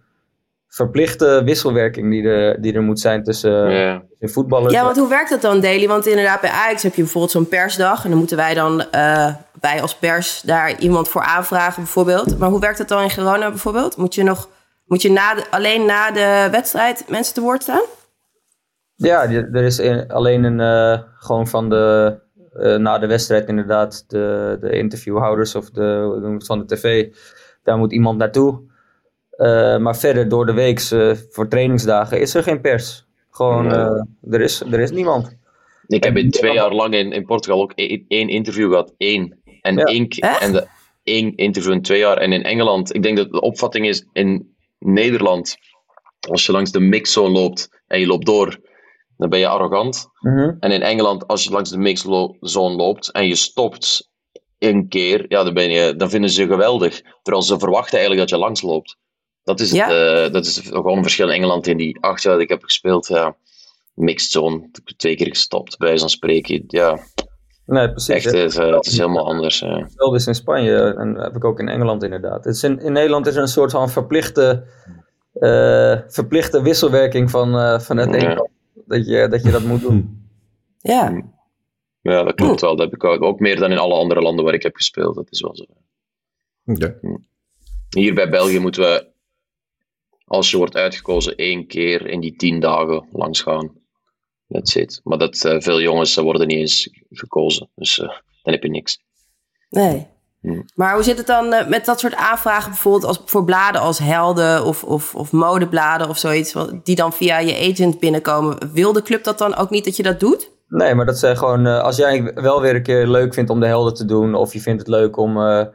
verplichte 0.75 1.41
wisselwerking 1.45 2.09
die 2.11 2.23
er, 2.27 2.61
die 2.61 2.73
er 2.73 2.81
moet 2.81 2.99
zijn 2.99 3.23
tussen 3.23 3.69
Ja. 3.71 4.03
tussen 4.19 4.29
voetballers. 4.29 4.73
Ja, 4.73 4.83
want 4.83 4.97
hoe 4.97 5.09
werkt 5.09 5.29
dat 5.29 5.41
dan, 5.41 5.61
Daily? 5.61 5.87
Want 5.87 6.05
inderdaad, 6.07 6.41
bij 6.41 6.49
Ajax 6.49 6.83
heb 6.83 6.93
je 6.95 7.01
bijvoorbeeld 7.01 7.31
zo'n 7.31 7.47
persdag. 7.47 8.03
En 8.03 8.09
dan 8.09 8.19
moeten 8.19 8.37
wij 8.37 8.53
dan, 8.53 8.81
eh, 8.91 9.33
wij 9.61 9.81
als 9.81 9.95
pers, 9.95 10.41
daar 10.41 10.79
iemand 10.79 11.07
voor 11.09 11.21
aanvragen 11.21 11.83
bijvoorbeeld. 11.83 12.37
Maar 12.39 12.49
hoe 12.49 12.59
werkt 12.59 12.77
dat 12.77 12.87
dan 12.87 13.01
in 13.03 13.09
Girona 13.09 13.49
bijvoorbeeld? 13.49 13.97
Moet 13.97 14.15
je 14.15 14.23
nog, 14.23 14.49
moet 14.85 15.01
je 15.01 15.11
na 15.11 15.33
de- 15.35 15.45
alleen 15.49 15.85
na 15.85 16.11
de 16.11 16.47
wedstrijd 16.51 17.03
mensen 17.09 17.33
te 17.33 17.41
woord 17.41 17.61
staan? 17.61 17.83
Ja, 18.95 19.29
er 19.31 19.55
is 19.63 19.79
in- 19.79 20.07
alleen 20.11 20.43
een, 20.43 20.59
eh, 20.59 21.01
gewoon 21.15 21.47
van 21.47 21.69
de, 21.69 22.15
eh, 22.53 22.75
na 22.75 22.97
de 22.99 23.07
wedstrijd 23.07 23.47
inderdaad, 23.47 24.03
de, 24.07 24.57
de 24.59 24.69
interviewhouders 24.69 25.55
of 25.55 25.69
de, 25.69 26.35
van 26.45 26.59
de 26.59 26.65
tv, 26.75 27.13
daar 27.63 27.77
moet 27.77 27.91
iemand 27.93 28.17
naartoe. 28.17 28.71
Eh, 29.35 29.77
maar 29.77 29.97
verder 29.97 30.29
door 30.29 30.45
de 30.45 30.53
week 30.53 30.79
voor 31.29 31.47
trainingsdagen 31.47 32.19
is 32.19 32.33
er 32.33 32.43
geen 32.43 32.61
pers. 32.61 33.05
Gewoon, 33.29 33.71
eh, 33.71 34.33
er, 34.33 34.41
is, 34.41 34.61
er 34.61 34.79
is 34.79 34.91
niemand. 34.91 35.35
Ik 35.87 36.03
heb 36.03 36.17
in 36.17 36.31
twee 36.31 36.53
jaar 36.53 36.73
lang 36.73 36.93
in, 36.93 37.11
in 37.11 37.25
Portugal 37.25 37.61
ook 37.61 37.71
één, 37.75 38.05
één 38.07 38.29
interview 38.29 38.69
gehad. 38.69 38.93
Één. 38.97 39.41
En, 39.61 39.75
Ja. 39.75 39.83
één, 39.83 40.07
en 40.39 40.51
de, 40.51 40.67
één 41.03 41.35
interview 41.35 41.71
in 41.73 41.81
twee 41.81 41.99
jaar. 41.99 42.17
En 42.17 42.31
in 42.31 42.43
Engeland, 42.43 42.95
ik 42.95 43.03
denk 43.03 43.17
dat 43.17 43.31
de 43.31 43.41
opvatting 43.41 43.87
is 43.87 44.05
in 44.13 44.55
Nederland, 44.79 45.57
als 46.29 46.45
je 46.45 46.51
langs 46.51 46.71
de 46.71 46.79
mixzone 46.79 47.29
loopt 47.29 47.81
en 47.87 47.99
je 47.99 48.07
loopt 48.07 48.25
door, 48.25 48.59
dan 49.17 49.29
ben 49.29 49.39
je 49.39 49.47
arrogant. 49.47 50.07
Mhm. 50.19 50.51
En 50.59 50.71
in 50.71 50.81
Engeland, 50.81 51.27
als 51.27 51.43
je 51.43 51.51
langs 51.51 51.69
de 51.69 51.77
mixzone 51.77 52.75
loopt 52.75 53.11
en 53.11 53.27
je 53.27 53.35
stopt 53.35 54.09
een 54.59 54.87
keer, 54.87 55.25
ja, 55.27 55.43
dan, 55.43 55.53
ben 55.53 55.69
je, 55.71 55.95
dan 55.95 56.09
vinden 56.09 56.29
ze 56.29 56.41
je 56.41 56.47
geweldig. 56.47 57.01
Terwijl 57.21 57.45
ze 57.45 57.59
verwachten 57.59 57.97
eigenlijk 57.97 58.29
dat 58.29 58.39
je 58.39 58.45
langs 58.45 58.61
loopt. 58.61 58.97
Dat 59.43 59.59
is, 59.59 59.67
het, 59.71 59.77
Ja. 59.77 60.23
eh, 60.25 60.31
dat 60.31 60.45
is 60.45 60.59
gewoon 60.59 60.97
een 60.97 61.03
verschil 61.03 61.27
in 61.27 61.33
Engeland 61.35 61.67
in 61.67 61.77
die 61.77 61.97
acht 62.01 62.21
jaar 62.23 62.33
dat 62.33 62.41
ik 62.41 62.49
heb 62.49 62.63
gespeeld. 62.63 63.07
Ja, 63.07 63.35
mixed 63.93 64.31
zone, 64.31 64.69
twee 64.97 65.15
keer 65.15 65.27
gestopt, 65.27 65.77
bij 65.77 65.97
zo'n 65.97 66.09
spreken. 66.09 66.63
Ja, 66.67 66.99
Nee, 67.65 67.89
precies. 67.91 68.15
echt, 68.15 68.25
hè. 68.31 68.37
het 68.39 68.51
is, 68.51 68.57
eh, 68.57 68.73
het 68.75 68.85
is 68.85 68.97
helemaal 68.97 69.25
anders. 69.27 69.59
ja. 69.59 69.77
Hetzelfde 69.79 70.17
is 70.17 70.27
in 70.27 70.35
Spanje 70.35 70.95
en 70.97 71.13
dat 71.13 71.23
heb 71.23 71.35
ik 71.35 71.43
ook 71.43 71.59
in 71.59 71.67
Engeland 71.69 72.03
inderdaad. 72.03 72.43
Het 72.45 72.55
is 72.55 72.63
in, 72.63 72.79
in 72.79 72.91
Nederland 72.91 73.27
is 73.27 73.35
er 73.35 73.41
een 73.41 73.47
soort 73.47 73.71
van 73.71 73.89
verplichte, 73.89 74.63
eh, 75.33 75.97
verplichte 76.07 76.61
wisselwerking 76.61 77.29
van, 77.31 77.55
eh 77.57 77.79
van 77.79 77.97
het 77.97 78.09
Ja. 78.09 78.15
ene 78.15 78.35
kant. 78.35 78.49
Dat 78.85 79.07
je, 79.07 79.27
dat 79.27 79.43
je 79.43 79.51
dat 79.51 79.63
moet 79.63 79.81
doen. 79.81 80.21
Ja. 80.81 81.21
Ja, 82.01 82.23
dat 82.23 82.35
klopt 82.35 82.61
wel. 82.61 82.75
Dat 82.75 82.85
heb 82.85 82.93
ik 82.95 83.03
ook, 83.03 83.21
ook 83.21 83.39
meer 83.39 83.59
dan 83.59 83.71
in 83.71 83.77
alle 83.77 83.93
andere 83.95 84.21
landen 84.21 84.45
waar 84.45 84.53
ik 84.53 84.63
heb 84.63 84.75
gespeeld. 84.75 85.15
Dat 85.15 85.27
is 85.29 85.41
wel 85.41 85.55
zo. 85.55 85.63
Oké. 86.65 86.99
Hier 87.89 88.13
bij 88.13 88.29
België 88.29 88.59
moeten 88.59 88.81
we, 88.81 89.07
als 90.25 90.51
je 90.51 90.57
wordt 90.57 90.75
uitgekozen, 90.75 91.35
één 91.35 91.67
keer 91.67 92.07
in 92.07 92.19
die 92.19 92.35
tien 92.35 92.59
dagen 92.59 93.07
langs 93.11 93.41
gaan. 93.41 93.71
That's 94.47 94.75
it. 94.75 95.01
Maar 95.03 95.17
dat, 95.17 95.43
eh, 95.45 95.55
veel 95.59 95.81
jongens 95.81 96.15
worden 96.15 96.47
niet 96.47 96.57
eens 96.57 96.89
gekozen. 97.09 97.69
Dus 97.75 97.99
eh, 97.99 98.07
dan 98.43 98.53
heb 98.53 98.63
je 98.63 98.69
niks. 98.69 98.99
Nee. 99.69 100.07
Hmm. 100.41 100.65
Maar 100.75 100.93
hoe 100.93 101.03
zit 101.03 101.17
het 101.17 101.27
dan 101.27 101.53
eh, 101.53 101.67
met 101.67 101.85
dat 101.85 101.99
soort 101.99 102.15
aanvragen, 102.15 102.69
bijvoorbeeld 102.69 103.03
als, 103.03 103.21
voor 103.25 103.43
bladen 103.45 103.81
als 103.81 103.99
Helden 103.99 104.65
of, 104.65 104.83
of, 104.83 105.15
of 105.15 105.31
modebladen 105.31 106.09
of 106.09 106.17
zoiets, 106.17 106.53
wat- 106.53 106.85
die 106.85 106.95
dan 106.95 107.13
via 107.13 107.39
je 107.39 107.71
agent 107.71 107.99
binnenkomen? 107.99 108.71
Wil 108.73 108.93
de 108.93 109.01
club 109.01 109.23
dat 109.23 109.37
dan 109.37 109.55
ook 109.55 109.69
niet 109.69 109.85
dat 109.85 109.95
je 109.95 110.03
dat 110.03 110.19
doet? 110.19 110.51
Nee, 110.67 110.95
maar 110.95 111.05
dat 111.05 111.19
zijn 111.19 111.37
gewoon, 111.37 111.65
eh, 111.65 111.79
als 111.81 111.97
jij 111.97 112.23
wel 112.33 112.61
weer 112.61 112.75
een 112.75 112.83
keer 112.83 113.07
leuk 113.07 113.33
vindt 113.33 113.49
om 113.49 113.59
de 113.59 113.65
helden 113.65 113.93
te 113.93 114.05
doen, 114.05 114.35
of 114.35 114.53
je 114.53 114.61
vindt 114.61 114.79
het 114.79 114.89
leuk 114.89 115.17
om 115.17 115.37
eh, 115.37 115.65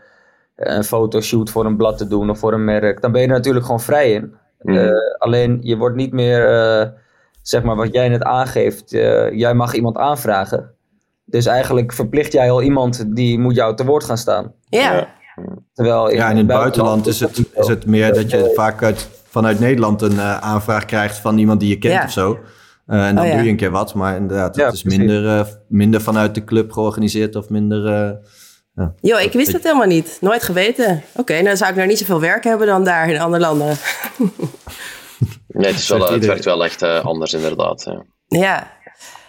een 0.59 0.85
fotoshoot 0.85 1.51
voor 1.51 1.65
een 1.67 1.77
blad 1.77 1.99
te 1.99 2.07
doen 2.09 2.31
of 2.31 2.39
voor 2.39 2.53
een 2.53 2.65
merk, 2.65 3.01
dan 3.01 3.13
ben 3.13 3.21
je 3.21 3.27
er 3.27 3.33
natuurlijk 3.33 3.65
gewoon 3.65 3.81
vrij 3.81 4.13
in. 4.13 4.35
Mhm. 4.63 4.77
Eh, 4.77 4.91
alleen 5.19 5.59
je 5.63 5.77
wordt 5.77 5.97
niet 5.97 6.13
meer, 6.13 6.49
eh, 6.49 6.89
zeg 7.43 7.63
maar 7.63 7.77
wat 7.77 7.93
jij 7.93 8.09
net 8.09 8.23
aangeeft, 8.23 8.93
eh, 8.93 9.33
jij 9.33 9.55
mag 9.55 9.75
iemand 9.75 9.97
aanvragen. 9.97 10.71
Dus 11.25 11.47
eigenlijk 11.47 11.93
verplicht 11.93 12.33
jij 12.33 12.51
al 12.51 12.63
iemand 12.63 13.17
die 13.17 13.39
moet 13.39 13.55
jou 13.55 13.77
te 13.77 13.85
woord 13.85 14.05
gaan 14.05 14.19
staan. 14.19 14.53
Ja. 14.69 15.09
Terwijl 15.75 16.11
Ja, 16.13 16.31
in 16.31 16.37
het 16.37 16.47
buitenland 16.47 17.07
is 17.07 17.21
het, 17.21 17.43
is 17.55 17.67
het 17.67 17.87
meer 17.87 18.15
dat 18.15 18.31
je 18.31 18.53
vaak 18.55 18.83
uit, 18.83 19.09
vanuit 19.29 19.61
Nederland 19.61 20.03
een 20.03 20.19
eh, 20.19 20.39
aanvraag 20.39 20.85
krijgt 20.85 21.19
van 21.19 21.39
iemand 21.39 21.61
die 21.61 21.69
je 21.69 21.79
kent 21.79 21.95
Ja. 21.95 22.05
of 22.05 22.11
zo. 22.13 22.39
Eh, 22.87 23.07
en 23.07 23.15
dan 23.15 23.25
Oh, 23.25 23.31
ja. 23.31 23.37
doe 23.37 23.45
je 23.45 23.51
een 23.51 23.57
keer 23.57 23.71
wat, 23.71 23.95
maar 23.95 24.17
inderdaad, 24.17 24.57
Ja, 24.57 24.65
het 24.65 24.75
is 24.75 24.83
minder, 24.83 25.39
eh, 25.39 25.45
minder 25.69 26.01
vanuit 26.01 26.35
de 26.35 26.45
club 26.45 26.73
georganiseerd 26.73 27.37
of 27.37 27.49
minder... 27.49 28.19
Yo, 29.01 29.17
ik 29.17 29.33
wist 29.33 29.53
het 29.53 29.63
helemaal 29.63 29.87
niet. 29.87 30.19
Nooit 30.21 30.43
geweten. 30.43 31.03
Oké, 31.15 31.33
nou 31.33 31.45
dan 31.45 31.57
zou 31.57 31.71
ik 31.71 31.77
daar 31.77 31.87
niet 31.87 31.99
zoveel 31.99 32.21
werk 32.21 32.45
hebben 32.45 32.67
dan 32.67 32.85
daar 32.85 33.11
in 33.11 33.21
andere 33.21 33.43
landen. 33.43 33.77
Nee, 35.49 35.71
het, 35.71 35.81
is 35.81 35.89
wel, 35.89 36.01
Zegt 36.01 36.13
het 36.13 36.25
werkt 36.27 36.45
wel 36.45 36.65
echt 36.65 36.83
eh, 36.83 37.05
anders, 37.05 37.33
inderdaad. 37.33 37.83
Ja. 37.85 38.05
Ja. 38.41 38.71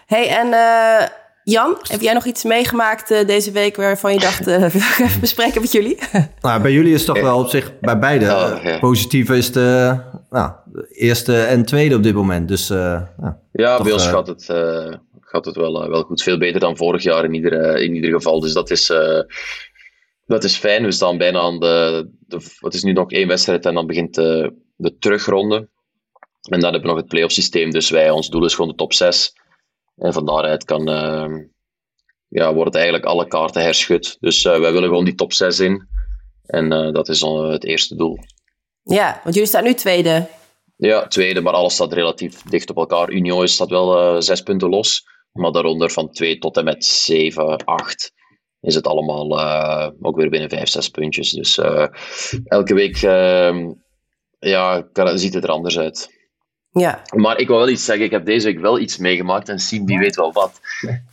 hey, 0.05 0.27
en 0.27 0.53
eh, 0.53 1.07
Jan, 1.43 1.77
heb 1.81 2.01
jij 2.01 2.13
nog 2.13 2.25
iets 2.25 2.43
meegemaakt 2.43 3.11
eh, 3.11 3.27
deze 3.27 3.51
week 3.51 3.75
waarvan 3.75 4.13
je 4.13 4.19
dacht, 4.19 4.47
eh 4.47 4.57
wil 4.73 4.81
ik 4.81 4.99
even 4.99 5.19
bespreken 5.19 5.61
met 5.61 5.71
jullie? 5.71 5.99
Nou, 6.41 6.61
bij 6.61 6.71
jullie 6.71 6.93
is 6.93 7.05
het 7.05 7.15
toch 7.15 7.23
wel 7.23 7.39
op 7.39 7.49
zich, 7.49 7.79
bij 7.79 7.99
beide, 7.99 8.25
Ja, 8.25 8.59
ja. 8.63 8.79
positieve 8.79 9.37
is 9.37 9.51
de, 9.51 9.97
nou, 10.29 10.51
de 10.65 10.87
eerste 10.89 11.41
en 11.41 11.65
tweede 11.65 11.95
op 11.95 12.03
dit 12.03 12.13
moment. 12.13 12.47
Dus 12.47 12.69
eh, 12.69 12.77
ja. 13.21 13.37
Ja, 13.51 13.75
Toch, 13.75 13.83
bij 13.83 13.93
ons 13.93 14.07
gaat 14.07 14.27
het, 14.27 14.49
eh, 14.49 14.93
gaat 15.29 15.45
het 15.45 15.55
wel, 15.55 15.83
eh, 15.83 15.89
wel 15.89 16.03
goed. 16.03 16.23
Veel 16.23 16.37
beter 16.37 16.59
dan 16.59 16.77
vorig 16.77 17.03
jaar 17.03 17.23
in 17.23 17.33
ieder, 17.33 17.53
eh, 17.53 17.83
in 17.83 17.95
ieder 17.95 18.11
geval. 18.11 18.39
Dus 18.39 18.53
dat 18.53 18.69
is, 18.69 18.89
eh, 18.89 19.21
dat 20.25 20.43
is 20.43 20.55
fijn. 20.55 20.83
We 20.83 20.91
staan 20.91 21.17
bijna 21.17 21.39
aan 21.39 21.59
de, 21.59 22.09
de... 22.19 22.55
Wat 22.59 22.73
is 22.73 22.83
nu 22.83 22.91
nog 22.91 23.11
één 23.11 23.27
wedstrijd 23.27 23.65
en 23.65 23.73
dan 23.73 23.87
begint 23.87 24.15
de, 24.15 24.53
de 24.75 24.97
terugronde. 24.97 25.55
En 26.49 26.59
dan 26.59 26.71
hebben 26.71 26.81
we 26.81 26.87
nog 26.87 26.97
het 26.97 27.07
playoff 27.07 27.33
systeem. 27.33 27.71
Dus 27.71 27.89
wij, 27.89 28.09
ons 28.09 28.29
doel 28.29 28.45
is 28.45 28.55
gewoon 28.55 28.69
de 28.69 28.75
top 28.75 28.93
6. 28.93 29.33
En 29.95 30.13
van 30.13 30.25
daaruit 30.25 30.63
kan, 30.63 30.89
eh, 30.89 31.35
ja, 32.27 32.53
wordt 32.53 32.75
eigenlijk 32.75 33.05
alle 33.05 33.27
kaarten 33.27 33.61
herschud. 33.61 34.17
Dus 34.19 34.43
wij 34.43 34.59
willen 34.59 34.89
gewoon 34.89 35.05
die 35.05 35.15
top 35.15 35.33
6 35.33 35.59
in. 35.59 35.87
En 36.45 36.93
dat 36.93 37.09
is 37.09 37.19
dan 37.19 37.51
het 37.51 37.65
eerste 37.65 37.95
doel. 37.95 38.17
ja, 38.83 39.19
want 39.23 39.35
jullie 39.35 39.49
staan 39.49 39.63
nu 39.63 39.73
tweede. 39.73 40.27
Ja, 40.75 41.07
tweede, 41.07 41.41
maar 41.41 41.53
alles 41.53 41.73
staat 41.73 41.93
relatief 41.93 42.41
dicht 42.41 42.69
op 42.69 42.77
elkaar. 42.77 43.11
Unio 43.11 43.45
staat 43.45 43.69
wel 43.69 44.21
zes 44.21 44.41
punten 44.41 44.69
los, 44.69 45.05
maar 45.31 45.51
daaronder 45.51 45.91
van 45.91 46.11
2 46.11 46.37
tot 46.37 46.57
en 46.57 46.63
met 46.63 46.85
7, 46.85 47.65
8 47.65 48.11
is 48.61 48.75
het 48.75 48.87
allemaal 48.87 49.39
eh, 49.39 49.89
ook 50.01 50.15
weer 50.15 50.29
binnen 50.29 50.49
5, 50.49 50.67
6 50.69 50.89
puntjes. 50.89 51.31
Dus 51.31 51.57
eh, 51.57 51.87
elke 52.45 52.73
week 52.73 53.01
eh, 53.01 53.65
ja, 54.39 54.87
kan- 54.91 55.19
ziet 55.19 55.33
het 55.33 55.43
er 55.43 55.49
anders 55.49 55.79
uit. 55.79 56.17
Ja. 56.71 57.01
Maar 57.15 57.39
ik 57.39 57.47
wil 57.47 57.57
wel 57.57 57.69
iets 57.69 57.85
zeggen. 57.85 58.05
Ik 58.05 58.11
heb 58.11 58.25
deze 58.25 58.45
week 58.45 58.59
wel 58.59 58.79
iets 58.79 58.97
meegemaakt 58.97 59.49
en 59.49 59.59
Siem 59.59 59.85
die 59.85 59.99
weet 59.99 60.15
wel 60.15 60.31
wat. 60.31 60.59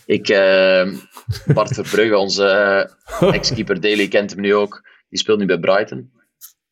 Ik, 0.06 0.28
eh, 0.28 0.92
Bart 1.54 1.74
Verbrugge, 1.74 2.16
onze 2.16 2.46
eh, 3.20 3.34
ex-keeper 3.34 3.80
Daly, 3.80 4.08
kent 4.08 4.30
hem 4.30 4.40
nu 4.40 4.54
ook. 4.54 4.88
Die 5.08 5.18
speelt 5.18 5.38
nu 5.38 5.46
bij 5.46 5.58
Brighton. 5.58 6.14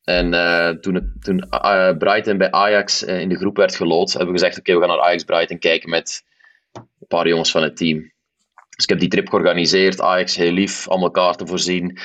En 0.03 0.33
uh, 0.33 0.69
toen, 0.69 0.95
het, 0.95 1.23
toen 1.23 1.47
uh, 1.51 1.97
Brighton 1.97 2.37
bij 2.37 2.51
Ajax 2.51 3.03
uh, 3.03 3.19
in 3.19 3.29
de 3.29 3.35
groep 3.37 3.57
werd 3.57 3.75
gelood, 3.75 4.11
hebben 4.13 4.33
we 4.33 4.39
gezegd: 4.39 4.59
Oké, 4.59 4.69
okay, 4.71 4.81
we 4.81 4.87
gaan 4.87 4.97
naar 4.97 5.07
Ajax 5.07 5.23
Brighton 5.23 5.59
kijken 5.59 5.89
met 5.89 6.23
een 6.75 7.07
paar 7.07 7.27
jongens 7.27 7.51
van 7.51 7.63
het 7.63 7.77
team. 7.77 8.13
Dus 8.69 8.83
ik 8.83 8.89
heb 8.89 8.99
die 8.99 9.09
trip 9.09 9.29
georganiseerd. 9.29 10.01
Ajax 10.01 10.35
heel 10.35 10.51
lief, 10.51 10.87
allemaal 10.87 11.11
kaarten 11.11 11.47
voorzien. 11.47 11.99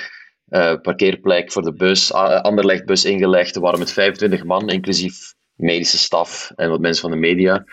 parkeerplek 0.82 1.52
voor 1.52 1.62
de 1.62 1.72
bus, 1.72 2.12
Anderlecht 2.12 2.84
bus 2.84 3.04
ingelegd. 3.04 3.54
We 3.54 3.60
waren 3.60 3.78
met 3.78 3.92
25 3.92 4.44
man, 4.44 4.68
inclusief 4.68 5.34
medische 5.54 5.98
staf 5.98 6.52
en 6.56 6.70
wat 6.70 6.80
mensen 6.80 7.02
van 7.02 7.10
de 7.10 7.16
media. 7.16 7.64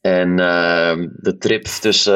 En 0.00 0.36
de 1.16 1.36
trip 1.38 1.64
tussen. 1.64 2.14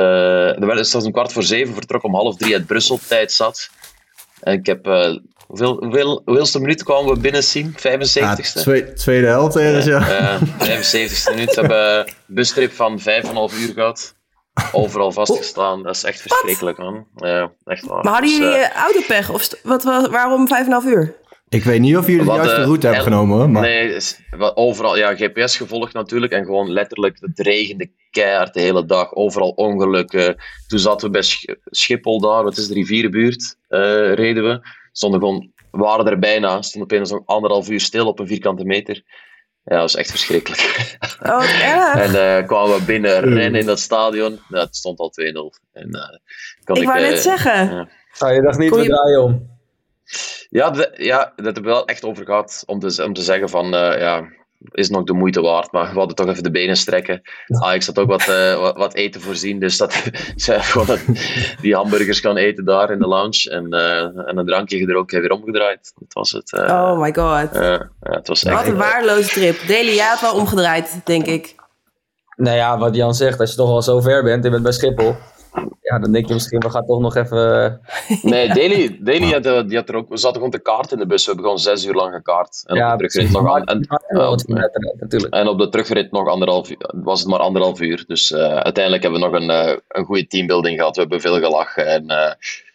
er 0.56 0.66
werd 0.66 0.78
dus 0.78 0.94
om 0.94 1.12
kwart 1.12 1.32
voor 1.32 1.42
zeven 1.42 1.74
vertrokken, 1.74 2.08
om 2.08 2.14
half 2.14 2.36
drie 2.36 2.54
uit 2.54 2.66
Brussel, 2.66 2.98
tijd 3.08 3.32
zat. 3.32 3.70
En 4.40 4.52
ik 4.52 4.66
heb 4.66 4.84
Hoeveel, 5.46 5.76
hoeveel, 5.84 6.22
hoeveelste 6.24 6.60
minuut 6.60 6.82
kwamen 6.82 7.14
we 7.14 7.20
binnen 7.20 7.42
zien? 7.42 7.72
75ste? 7.72 8.12
Ja, 8.12 8.34
twee, 8.34 8.92
tweede 8.92 9.26
helft 9.26 9.56
ergens, 9.56 9.84
ja. 9.84 10.08
ja. 10.08 10.38
75ste 10.38 11.30
minuut. 11.30 11.54
We 11.54 11.60
hebben 11.60 11.98
een 11.98 12.12
bustrip 12.26 12.72
van 12.72 12.98
5,5 13.00 13.04
uur 13.60 13.72
gehad. 13.74 14.14
Overal 14.72 15.12
vastgestaan. 15.12 15.82
Dat 15.82 15.94
is 15.94 16.04
echt 16.04 16.20
verschrikkelijk, 16.20 16.78
man. 16.78 17.06
Ja, 17.16 17.52
echt 17.64 17.84
waar. 17.86 18.04
Maar 18.04 18.12
hadden 18.12 18.30
Dus, 18.30 18.38
jullie 18.38 18.58
uh, 18.58 18.70
autopech? 18.70 19.30
Of 19.30 19.48
wat, 19.62 19.82
wat, 19.82 20.10
waarom 20.10 20.48
5,5 20.84 20.88
uur? 20.88 21.14
Ik 21.48 21.64
weet 21.64 21.80
niet 21.80 21.96
of 21.96 22.06
jullie 22.06 22.24
de 22.24 22.32
juiste 22.32 22.56
eh, 22.56 22.64
route 22.64 22.86
hebben 22.86 23.04
genomen, 23.04 23.36
hoor, 23.36 23.50
maar 23.50 23.62
Nee, 23.62 23.96
overal. 24.54 24.96
Ja, 24.96 25.14
GPS 25.14 25.56
gevolgd 25.56 25.92
natuurlijk. 25.92 26.32
En 26.32 26.44
gewoon 26.44 26.70
letterlijk, 26.70 27.16
het 27.20 27.38
regende 27.38 27.90
keihard 28.10 28.54
de 28.54 28.60
hele 28.60 28.84
dag. 28.84 29.12
Overal 29.14 29.48
ongelukken. 29.48 30.36
Toen 30.66 30.78
zaten 30.78 31.06
we 31.06 31.12
bij 31.12 31.22
Sch- 31.22 31.44
Schiphol 31.64 32.20
daar, 32.20 32.42
wat 32.44 32.56
is 32.56 32.68
de 32.68 32.74
rivierenbuurt, 32.74 33.56
eh, 33.68 34.12
reden 34.14 34.44
we. 34.44 34.60
Stonden 34.96 35.20
gewoon, 35.20 35.52
we 35.70 35.78
waren 35.78 36.06
er 36.06 36.18
bijna. 36.18 36.62
Stonden 36.62 36.92
opeens 36.92 37.10
nog 37.10 37.22
anderhalf 37.26 37.68
uur 37.68 37.80
stil 37.80 38.06
op 38.06 38.18
een 38.18 38.26
vierkante 38.26 38.64
meter. 38.64 38.94
Ja, 39.64 39.72
dat 39.72 39.80
was 39.80 39.94
echt 39.96 40.10
verschrikkelijk. 40.10 40.96
Oh, 41.22 41.96
en 41.96 42.38
eh, 42.38 42.46
kwamen 42.46 42.78
we 42.78 42.84
binnen 42.84 43.20
rennen 43.20 43.60
in 43.60 43.66
dat 43.66 43.80
stadion. 43.80 44.40
Ja, 44.48 44.60
het 44.60 44.76
stond 44.76 44.98
al 44.98 45.12
2-0. 45.12 45.60
En, 45.72 45.90
eh, 45.90 46.18
kon 46.64 46.76
ik 46.76 46.86
wou 46.86 46.98
eh, 46.98 47.08
net 47.10 47.18
zeggen. 47.20 47.70
ja. 47.74 47.88
Ah, 48.18 48.34
je 48.34 48.42
dacht 48.42 48.58
niet, 48.58 48.70
Kon 48.70 48.78
we 48.78 48.84
je- 48.84 48.90
draaien 48.90 49.22
om. 49.22 49.52
Ja, 50.48 50.70
de- 50.70 50.94
ja, 50.96 51.32
dat 51.36 51.44
hebben 51.44 51.62
we 51.62 51.68
wel 51.68 51.86
echt 51.86 52.04
over 52.04 52.24
gehad 52.24 52.62
om 52.66 52.78
te, 52.78 53.04
om 53.04 53.12
te 53.12 53.22
zeggen 53.22 53.48
van, 53.48 53.74
eh, 53.74 53.98
ja, 54.00 54.28
is 54.72 54.88
nog 54.88 55.04
de 55.04 55.12
moeite 55.12 55.40
waard, 55.40 55.72
maar 55.72 55.92
we 55.92 55.98
hadden 55.98 56.16
toch 56.16 56.28
even 56.28 56.42
de 56.42 56.50
benen 56.50 56.76
strekken. 56.76 57.22
Ajax 57.46 57.86
had 57.86 57.98
ook 57.98 58.08
wat, 58.08 58.28
eh, 58.28 58.58
wat, 58.60 58.76
wat 58.76 58.94
eten 58.94 59.20
voorzien, 59.20 59.58
dus 59.58 59.76
dat 59.76 59.92
ze 60.36 60.60
gewoon 60.60 60.98
die 61.60 61.74
hamburgers 61.74 62.20
kan 62.20 62.36
eten 62.36 62.64
daar 62.64 62.90
in 62.90 62.98
de 62.98 63.06
lounge 63.06 63.50
en, 63.50 63.70
eh, 63.70 64.28
en 64.28 64.38
een 64.38 64.46
drankje 64.46 64.86
er 64.86 64.96
ook 64.96 65.10
weer 65.10 65.30
omgedraaid. 65.30 65.92
Dat 65.98 66.12
was 66.12 66.30
het. 66.30 66.52
eh, 66.52 66.60
Oh 66.90 67.00
my 67.00 67.14
god. 67.14 67.48
ja, 67.52 67.88
het 68.00 68.28
was 68.28 68.44
echt... 68.44 68.56
Wat 68.56 68.66
een 68.66 68.76
waardeloze 68.76 69.28
trip. 69.28 69.66
Deli, 69.66 69.94
jij 69.94 70.06
had 70.06 70.20
wel 70.20 70.34
omgedraaid, 70.34 71.00
denk 71.04 71.26
ik. 71.26 71.54
Nou 72.36 72.56
ja, 72.56 72.78
wat 72.78 72.94
Jan 72.96 73.14
zegt, 73.14 73.40
als 73.40 73.50
je 73.50 73.56
toch 73.56 73.68
al 73.68 73.82
zo 73.82 74.00
ver 74.00 74.22
bent, 74.22 74.44
je 74.44 74.50
bent 74.50 74.62
bij 74.62 74.72
Schiphol. 74.72 75.16
Ja, 75.80 75.98
dan 75.98 76.12
denk 76.12 76.28
je 76.28 76.34
misschien, 76.34 76.58
we 76.58 76.70
gaan 76.70 76.86
toch 76.86 77.00
nog 77.00 77.16
even... 77.16 77.80
Nee, 78.22 78.48
Daily, 78.58 78.98
Daily 79.00 79.32
had, 79.32 79.46
eh, 79.46 79.66
die 79.66 79.76
had 79.76 79.88
er 79.88 79.94
ook, 79.94 80.08
we 80.08 80.16
zaten 80.16 80.36
gewoon 80.36 80.50
te 80.50 80.58
kaart 80.58 80.92
in 80.92 80.98
de 80.98 81.06
bus. 81.06 81.24
We 81.24 81.26
hebben 81.26 81.44
gewoon 81.44 81.60
zes 81.60 81.84
uur 81.84 81.94
lang 81.94 82.14
gekaart. 82.14 82.62
En 82.66 82.76
ja, 82.76 82.92
op 82.92 82.98
de 82.98 83.06
terugrit 83.06 83.32
nog 83.32 83.54
aan, 83.54 83.64
en, 83.64 83.86
Ja, 84.06 84.70
natuurlijk. 84.98 85.34
En 85.34 85.48
op 85.48 85.58
de 85.58 85.68
terugrit 85.68 86.10
nog 86.10 86.28
anderhalf 86.28 86.70
uur, 86.70 86.90
was 87.04 87.20
het 87.20 87.28
maar 87.28 87.38
anderhalf 87.38 87.80
uur. 87.80 88.04
Dus 88.06 88.32
eh, 88.32 88.56
uiteindelijk 88.56 89.02
hebben 89.02 89.20
we 89.20 89.26
nog 89.26 89.40
een, 89.40 89.50
eh, 89.50 89.76
een 89.88 90.04
goede 90.04 90.26
teambuilding 90.26 90.78
gehad. 90.78 90.94
We 90.94 91.00
hebben 91.00 91.20
veel 91.20 91.40
gelachen 91.40 91.86
en 91.86 92.08
eh, 92.08 92.32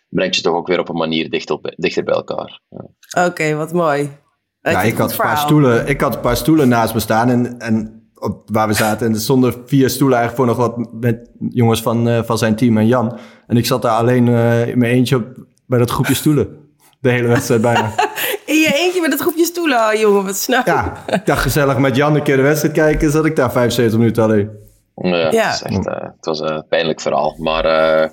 brengt 0.09 0.35
je 0.35 0.41
toch 0.41 0.55
ook 0.55 0.67
weer 0.67 0.79
op 0.79 0.89
een 0.89 0.95
manier 0.95 1.29
dicht 1.29 1.49
op, 1.49 1.73
dichter 1.75 2.03
bij 2.03 2.15
elkaar. 2.15 2.59
Ja. 2.69 3.25
Oké, 3.25 3.55
wat 3.55 3.73
mooi. 3.73 4.17
ja, 4.61 4.81
ik, 4.81 4.97
had 4.97 5.11
een 5.11 5.17
paar 5.17 5.37
stoelen, 5.37 5.87
ik 5.87 6.01
had 6.01 6.15
een 6.15 6.21
paar 6.21 6.37
stoelen 6.37 6.67
naast 6.67 6.93
me 6.93 6.99
staan 6.99 7.29
en, 7.29 7.59
en 7.59 7.98
op, 8.19 8.41
waar 8.45 8.67
we 8.67 8.73
zaten. 8.73 9.07
En 9.07 9.13
er 9.13 9.19
stonden 9.19 9.53
vier 9.65 9.89
stoelen 9.89 10.17
eigenlijk 10.17 10.49
voor 10.49 10.65
nog 10.65 10.75
wat 10.75 10.93
met 10.93 11.29
jongens 11.49 11.81
van, 11.81 12.09
eh, 12.09 12.23
van 12.23 12.37
zijn 12.37 12.55
team 12.55 12.77
en 12.77 12.87
Jan. 12.87 13.17
En 13.47 13.57
ik 13.57 13.65
zat 13.65 13.81
daar 13.81 13.97
alleen 13.97 14.27
eh, 14.27 14.67
in 14.67 14.77
mijn 14.77 14.93
eentje 14.93 15.15
op, 15.15 15.25
bij 15.65 15.79
dat 15.79 15.91
groepje 15.91 16.13
stoelen. 16.13 16.57
De 16.99 17.09
hele 17.09 17.27
wedstrijd 17.27 17.61
bijna. 17.61 17.91
In 18.45 18.55
je 18.55 18.73
eentje 18.75 19.01
met 19.01 19.11
het 19.11 19.21
groepje 19.21 19.45
stoelen, 19.45 19.77
oh, 19.77 19.93
jongen, 19.93 20.23
wat 20.23 20.35
snel. 20.35 20.61
Ja, 20.65 21.03
ik 21.07 21.25
dacht 21.25 21.41
gezellig 21.41 21.77
met 21.77 21.95
Jan 21.95 22.15
een 22.15 22.23
keer 22.23 22.35
de 22.35 22.41
wedstrijd 22.41 22.73
kijken. 22.73 23.11
Zat 23.11 23.25
ik 23.25 23.35
daar 23.35 23.51
75 23.51 23.99
minuten 23.99 24.23
alleen. 24.23 24.49
Ja, 24.95 25.31
Ja. 25.31 25.51
Het, 25.51 25.61
echt, 25.61 25.87
eh, 25.87 26.01
het 26.01 26.25
was 26.25 26.39
een 26.39 26.65
pijnlijk 26.69 27.01
verhaal. 27.01 27.35
Maar 27.37 27.65
eh, 27.65 28.09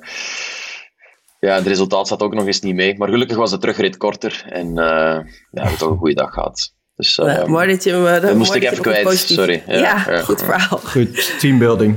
ja, 1.40 1.54
het 1.54 1.66
resultaat 1.66 2.08
zat 2.08 2.22
ook 2.22 2.34
nog 2.34 2.46
eens 2.46 2.60
niet 2.60 2.74
mee. 2.74 2.98
Maar 2.98 3.08
gelukkig 3.08 3.36
was 3.36 3.50
de 3.50 3.58
terugrit 3.58 3.96
korter. 3.96 4.44
En 4.48 4.66
eh, 4.66 4.76
ja, 4.76 5.24
we 5.50 5.60
hebben 5.60 5.78
toch 5.78 5.90
een 5.90 5.98
goede 5.98 6.14
dag 6.14 6.32
gehad. 6.32 6.74
Dus, 6.96 7.18
eh, 7.18 7.26
Nou, 7.26 7.48
mooi 7.50 7.68
dat 7.68 7.84
je 7.84 7.92
me... 7.92 8.20
dat 8.20 8.34
moest 8.34 8.54
ik 8.54 8.62
even 8.62 8.82
kwijt, 8.82 9.02
positief- 9.02 9.36
sorry. 9.36 9.62
Ja, 9.66 9.76
Ja, 9.78 10.20
goed 10.22 10.42
verhaal. 10.42 10.78
Goed, 10.78 11.38
teambuilding. 11.40 11.96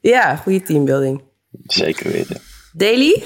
Ja, 0.00 0.36
goede 0.36 0.62
teambuilding. 0.62 1.22
Zeker 1.66 2.12
weten. 2.12 2.40
Deli, 2.72 3.24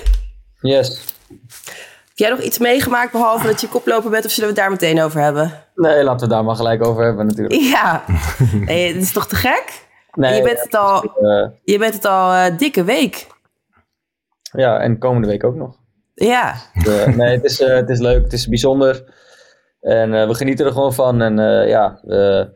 Yes. 0.60 0.88
heb 1.28 2.14
jij 2.14 2.30
nog 2.30 2.40
iets 2.40 2.58
meegemaakt 2.58 3.12
behalve 3.12 3.46
dat 3.46 3.60
je 3.60 3.68
koploper 3.68 4.10
bent 4.10 4.24
of 4.24 4.30
zullen 4.30 4.54
we 4.54 4.54
het 4.60 4.64
daar 4.64 4.70
meteen 4.80 5.02
over 5.04 5.20
hebben? 5.20 5.64
Nee, 5.74 5.92
laten 6.04 6.14
we 6.14 6.20
het 6.20 6.30
daar 6.30 6.44
maar 6.44 6.56
gelijk 6.56 6.86
over 6.86 7.04
hebben 7.04 7.26
natuurlijk. 7.26 7.60
Ja, 7.60 8.04
nee, 8.66 8.92
het 8.92 9.02
is 9.02 9.12
toch 9.12 9.26
te 9.28 9.36
gek? 9.36 9.86
Nee, 10.12 10.34
je 10.36 10.42
bent 10.42 10.60
het 10.60 10.74
al, 10.74 11.02
eh, 11.02 11.48
je 11.64 11.78
bent 11.78 11.94
het 11.94 12.04
al 12.04 12.32
eh, 12.32 12.58
dikke 12.58 12.84
week. 12.84 13.26
ja, 14.52 14.78
en 14.80 14.98
komende 14.98 15.26
week 15.28 15.44
ook 15.44 15.54
nog. 15.54 15.76
Ja, 16.14 16.54
Eh, 16.74 17.06
nee, 17.06 17.34
het 17.34 17.44
is, 17.44 17.60
eh, 17.60 17.74
het 17.74 17.88
is 17.90 17.98
leuk, 17.98 18.22
het 18.22 18.32
is 18.32 18.48
bijzonder. 18.48 19.04
En 19.80 20.14
eh, 20.14 20.26
we 20.26 20.34
genieten 20.34 20.66
er 20.66 20.72
gewoon 20.72 20.94
van. 20.94 21.22
En 21.22 21.38
eh, 21.38 21.68
ja, 21.68 22.00
we 22.02 22.50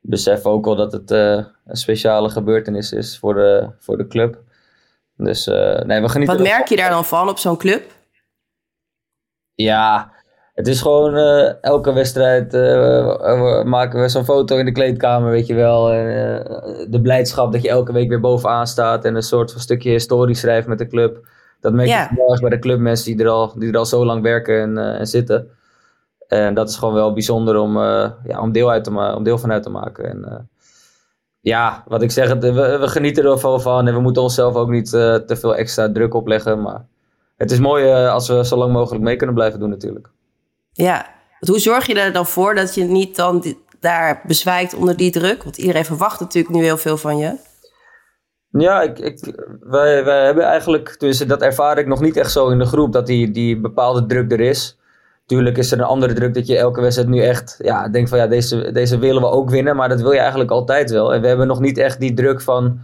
beseffen 0.00 0.50
ook 0.50 0.64
wel 0.64 0.76
dat 0.76 0.92
het 0.92 1.10
eh, 1.10 1.44
een 1.66 1.76
speciale 1.76 2.28
gebeurtenis 2.28 2.92
is 2.92 3.18
voor 3.18 3.34
de, 3.34 3.70
voor 3.78 3.96
de 3.96 4.06
club. 4.06 4.38
Dus 5.16 5.46
nee, 5.46 6.00
we 6.00 6.08
genieten 6.08 6.36
wat 6.36 6.46
er 6.46 6.52
merk 6.52 6.68
je 6.68 6.76
daar 6.76 6.90
dan 6.90 7.04
van 7.04 7.28
op 7.28 7.38
zo'n 7.38 7.56
club? 7.56 7.82
Ja, 9.54 10.12
het 10.54 10.66
is 10.68 10.80
gewoon 10.80 11.14
elke 11.60 11.92
wedstrijd 11.92 12.52
maken 13.64 14.00
we 14.00 14.08
zo'n 14.08 14.24
foto 14.24 14.56
in 14.56 14.64
de 14.64 14.72
kleedkamer, 14.72 15.30
weet 15.30 15.46
je 15.46 15.54
wel. 15.54 15.92
En, 15.92 16.06
de 16.90 17.00
blijdschap 17.00 17.52
dat 17.52 17.62
je 17.62 17.68
elke 17.68 17.92
week 17.92 18.08
weer 18.08 18.20
bovenaan 18.20 18.66
staat 18.66 19.04
en 19.04 19.14
een 19.14 19.22
soort 19.22 19.52
van 19.52 19.60
stukje 19.60 19.90
historie 19.90 20.34
schrijft 20.34 20.66
met 20.66 20.78
de 20.78 20.86
club. 20.86 21.28
Dat 21.60 21.72
merk 21.72 21.88
je 21.88 21.94
Ja. 21.94 22.08
heel 22.14 22.30
erg 22.30 22.40
bij 22.40 22.50
de 22.50 22.58
clubmensen 22.58 23.16
die 23.16 23.24
er 23.24 23.30
al, 23.30 23.58
die 23.58 23.72
er 23.72 23.78
al 23.78 23.86
zo 23.86 24.04
lang 24.04 24.22
werken 24.22 24.60
en, 24.60 24.78
en 24.98 25.06
zitten. 25.06 25.50
En 26.32 26.54
dat 26.54 26.68
is 26.68 26.76
gewoon 26.76 26.94
wel 26.94 27.12
bijzonder 27.12 27.56
om, 27.56 27.76
eh, 27.76 28.10
ja, 28.24 28.40
om, 28.40 28.52
deel, 28.52 28.70
uit 28.70 28.84
te 28.84 29.14
om 29.16 29.22
deel 29.22 29.38
van 29.38 29.52
uit 29.52 29.62
te 29.62 29.70
maken. 29.70 30.04
En, 30.04 30.24
eh, 30.24 30.38
ja, 31.40 31.84
wat 31.86 32.02
ik 32.02 32.10
zeg, 32.10 32.28
het, 32.28 32.42
we, 32.42 32.78
we 32.78 32.88
genieten 32.88 33.24
er 33.24 33.40
wel 33.42 33.60
van 33.60 33.86
en 33.86 33.94
we 33.94 34.00
moeten 34.00 34.22
onszelf 34.22 34.54
ook 34.54 34.68
niet 34.68 34.94
eh, 34.94 35.14
te 35.14 35.36
veel 35.36 35.56
extra 35.56 35.92
druk 35.92 36.14
opleggen. 36.14 36.62
Maar 36.62 36.86
het 37.36 37.50
is 37.50 37.58
mooi 37.58 37.92
als 37.92 38.28
we 38.28 38.46
zo 38.46 38.56
lang 38.56 38.72
mogelijk 38.72 39.04
mee 39.04 39.16
kunnen 39.16 39.34
blijven 39.34 39.60
doen 39.60 39.68
natuurlijk. 39.68 40.08
Ja, 40.72 41.06
hoe 41.38 41.58
zorg 41.58 41.86
je 41.86 42.00
er 42.00 42.12
dan 42.12 42.26
voor 42.26 42.54
dat 42.54 42.74
je 42.74 42.84
niet 42.84 43.16
dan 43.16 43.44
daar 43.80 44.22
bezwijkt 44.26 44.74
onder 44.74 44.96
die 44.96 45.10
druk? 45.10 45.42
Want 45.42 45.58
iedereen 45.58 45.84
verwacht 45.84 46.20
natuurlijk 46.20 46.54
nu 46.54 46.62
heel 46.62 46.76
veel 46.76 46.96
van 46.96 47.18
je. 47.18 47.36
Ja, 48.50 48.82
ik, 48.82 48.98
ik, 48.98 49.34
wij, 49.60 50.04
wij 50.04 50.24
hebben 50.24 50.44
eigenlijk, 50.44 50.94
dus 50.98 51.18
dat 51.18 51.42
ervaar 51.42 51.78
ik 51.78 51.86
nog 51.86 52.00
niet 52.00 52.16
echt 52.16 52.32
zo 52.32 52.48
in 52.48 52.58
de 52.58 52.66
groep, 52.66 52.92
dat 52.92 53.06
die, 53.06 53.30
die 53.30 53.60
bepaalde 53.60 54.06
druk 54.06 54.32
er 54.32 54.40
is. 54.40 54.76
Tuurlijk 55.32 55.58
is 55.58 55.72
er 55.72 55.78
een 55.78 55.84
andere 55.84 56.12
druk 56.12 56.34
dat 56.34 56.46
je 56.46 56.56
elke 56.56 56.80
wedstrijd 56.80 57.10
nu 57.10 57.20
echt 57.20 57.56
ja, 57.58 57.88
denkt 57.88 58.08
van 58.08 58.18
ja, 58.18 58.26
deze, 58.26 58.72
deze 58.72 58.98
willen 58.98 59.22
we 59.22 59.28
ook 59.28 59.50
winnen, 59.50 59.76
maar 59.76 59.88
dat 59.88 60.00
wil 60.00 60.12
je 60.12 60.18
eigenlijk 60.18 60.50
altijd 60.50 60.90
wel. 60.90 61.14
En 61.14 61.20
we 61.20 61.26
hebben 61.26 61.46
nog 61.46 61.60
niet 61.60 61.78
echt 61.78 62.00
die 62.00 62.14
druk 62.14 62.40
van, 62.40 62.78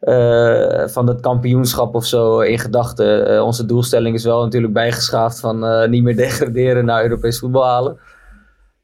eh, 0.00 0.86
van 0.86 1.06
het 1.06 1.20
kampioenschap 1.20 1.94
of 1.94 2.04
zo 2.04 2.40
in 2.40 2.58
gedachten. 2.58 3.26
Eh, 3.26 3.44
onze 3.44 3.66
doelstelling 3.66 4.14
is 4.14 4.24
wel 4.24 4.42
natuurlijk 4.42 4.72
bijgeschaafd 4.72 5.40
van 5.40 5.64
eh, 5.64 5.88
niet 5.88 6.02
meer 6.02 6.16
degraderen 6.26 6.84
naar 6.84 7.02
Europees 7.02 7.38
voetbal 7.38 7.64
halen. 7.64 7.98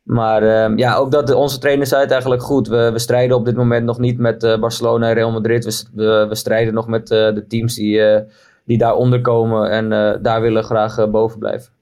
Maar 0.02 0.42
ehm, 0.42 0.78
ja, 0.78 0.96
ook 0.96 1.11
dat 1.11 1.35
onze 1.35 1.59
trainer 1.59 1.87
zei 1.87 2.02
het 2.02 2.11
eigenlijk 2.11 2.42
goed. 2.42 2.68
We, 2.68 2.90
we 2.92 2.98
strijden 2.98 3.37
op 3.37 3.44
dit 3.44 3.56
moment 3.56 3.85
nog 3.85 3.98
niet 3.98 4.18
met 4.18 4.56
Barcelona 4.61 5.09
en 5.09 5.14
Real 5.14 5.32
Madrid. 5.32 5.88
We, 5.94 6.26
we, 6.28 6.35
strijden 6.35 6.74
nog 6.74 6.87
met 6.87 7.06
de 7.06 7.44
teams 7.48 7.74
die, 7.74 8.24
die 8.64 8.78
daaronder 8.78 9.20
komen. 9.20 9.70
En 9.70 9.88
daar 10.22 10.40
willen 10.40 10.64
graag 10.64 11.11
boven 11.11 11.38
blijven. 11.38 11.72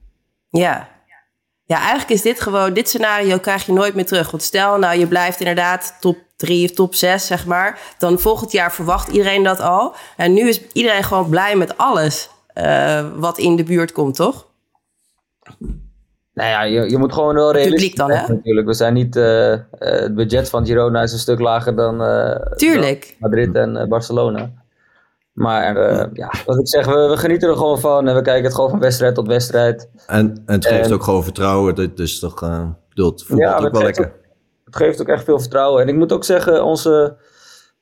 Ja. 0.50 0.92
Ja, 1.66 1.78
eigenlijk 1.78 2.10
is 2.10 2.22
dit 2.22 2.40
gewoon, 2.40 2.72
dit 2.72 2.88
scenario 2.88 3.38
krijg 3.38 3.66
je 3.66 3.72
nooit 3.72 3.94
meer 3.94 4.06
terug. 4.06 4.30
Want 4.30 4.42
stel 4.42 4.78
nou, 4.78 4.98
je 4.98 5.06
blijft 5.06 5.38
inderdaad 5.38 5.96
top 6.00 6.16
3 6.36 6.64
of 6.64 6.74
top 6.74 6.94
6, 6.94 7.26
zeg 7.26 7.46
maar. 7.46 7.78
Dan 7.98 8.18
volgend 8.18 8.52
jaar 8.52 8.72
verwacht 8.72 9.08
iedereen 9.08 9.42
dat 9.42 9.60
al. 9.60 9.94
En 10.16 10.32
nu 10.32 10.48
is 10.48 10.60
iedereen 10.72 11.04
gewoon 11.04 11.28
blij 11.28 11.56
met 11.56 11.78
alles 11.78 12.30
eh, 12.46 13.06
wat 13.16 13.38
in 13.38 13.56
de 13.56 13.62
buurt 13.62 13.92
komt, 13.92 14.14
toch? 14.14 14.46
Nou 16.34 16.48
ja, 16.48 16.62
je, 16.62 16.90
je 16.90 16.98
moet 16.98 17.12
gewoon 17.12 17.34
wel 17.34 17.52
realistisch 17.52 17.90
Publiek 17.90 17.96
dan, 17.96 18.10
hè? 18.10 18.34
natuurlijk. 18.34 18.66
We 18.66 18.74
zijn 18.74 18.94
niet... 18.94 19.16
eh, 19.16 19.52
eh, 19.52 19.60
het 19.78 20.14
budget 20.14 20.50
van 20.50 20.66
Girona 20.66 21.02
is 21.02 21.12
een 21.12 21.18
stuk 21.18 21.38
lager 21.38 21.76
dan, 21.76 21.98
Tuurlijk. 22.56 23.16
dan 23.20 23.30
Madrid 23.30 23.54
en 23.54 23.88
Barcelona. 23.88 24.50
Maar 25.34 25.76
eh, 25.76 26.06
ja, 26.12 26.32
wat 26.46 26.58
ik 26.58 26.68
zeg, 26.68 26.86
we, 26.86 27.06
we 27.08 27.16
genieten 27.16 27.48
er 27.48 27.56
gewoon 27.56 27.80
van. 27.80 28.08
En 28.08 28.14
we 28.14 28.22
kijken 28.22 28.44
het 28.44 28.54
gewoon 28.54 28.70
van 28.70 28.78
wedstrijd 28.80 29.14
tot 29.14 29.26
wedstrijd. 29.26 29.88
En, 30.06 30.42
en 30.46 30.54
het 30.54 30.66
geeft 30.66 30.86
En- 30.86 30.92
ook 30.92 31.02
gewoon 31.02 31.22
vertrouwen. 31.24 31.74
Dat 31.74 31.98
is 31.98 32.18
toch, 32.18 32.42
eh, 32.42 32.60
bedoel, 32.88 33.10
het 33.10 33.22
voetbalt 33.24 33.60
Ja, 33.60 33.66
ook 33.66 33.72
wel 33.72 33.82
lekker. 33.82 34.12
Het 34.64 34.76
geeft 34.76 35.00
ook 35.00 35.08
echt 35.08 35.24
veel 35.24 35.38
vertrouwen. 35.40 35.82
En 35.82 35.88
ik 35.88 35.94
moet 35.94 36.12
ook 36.12 36.24
zeggen, 36.24 36.64
onze, 36.64 37.16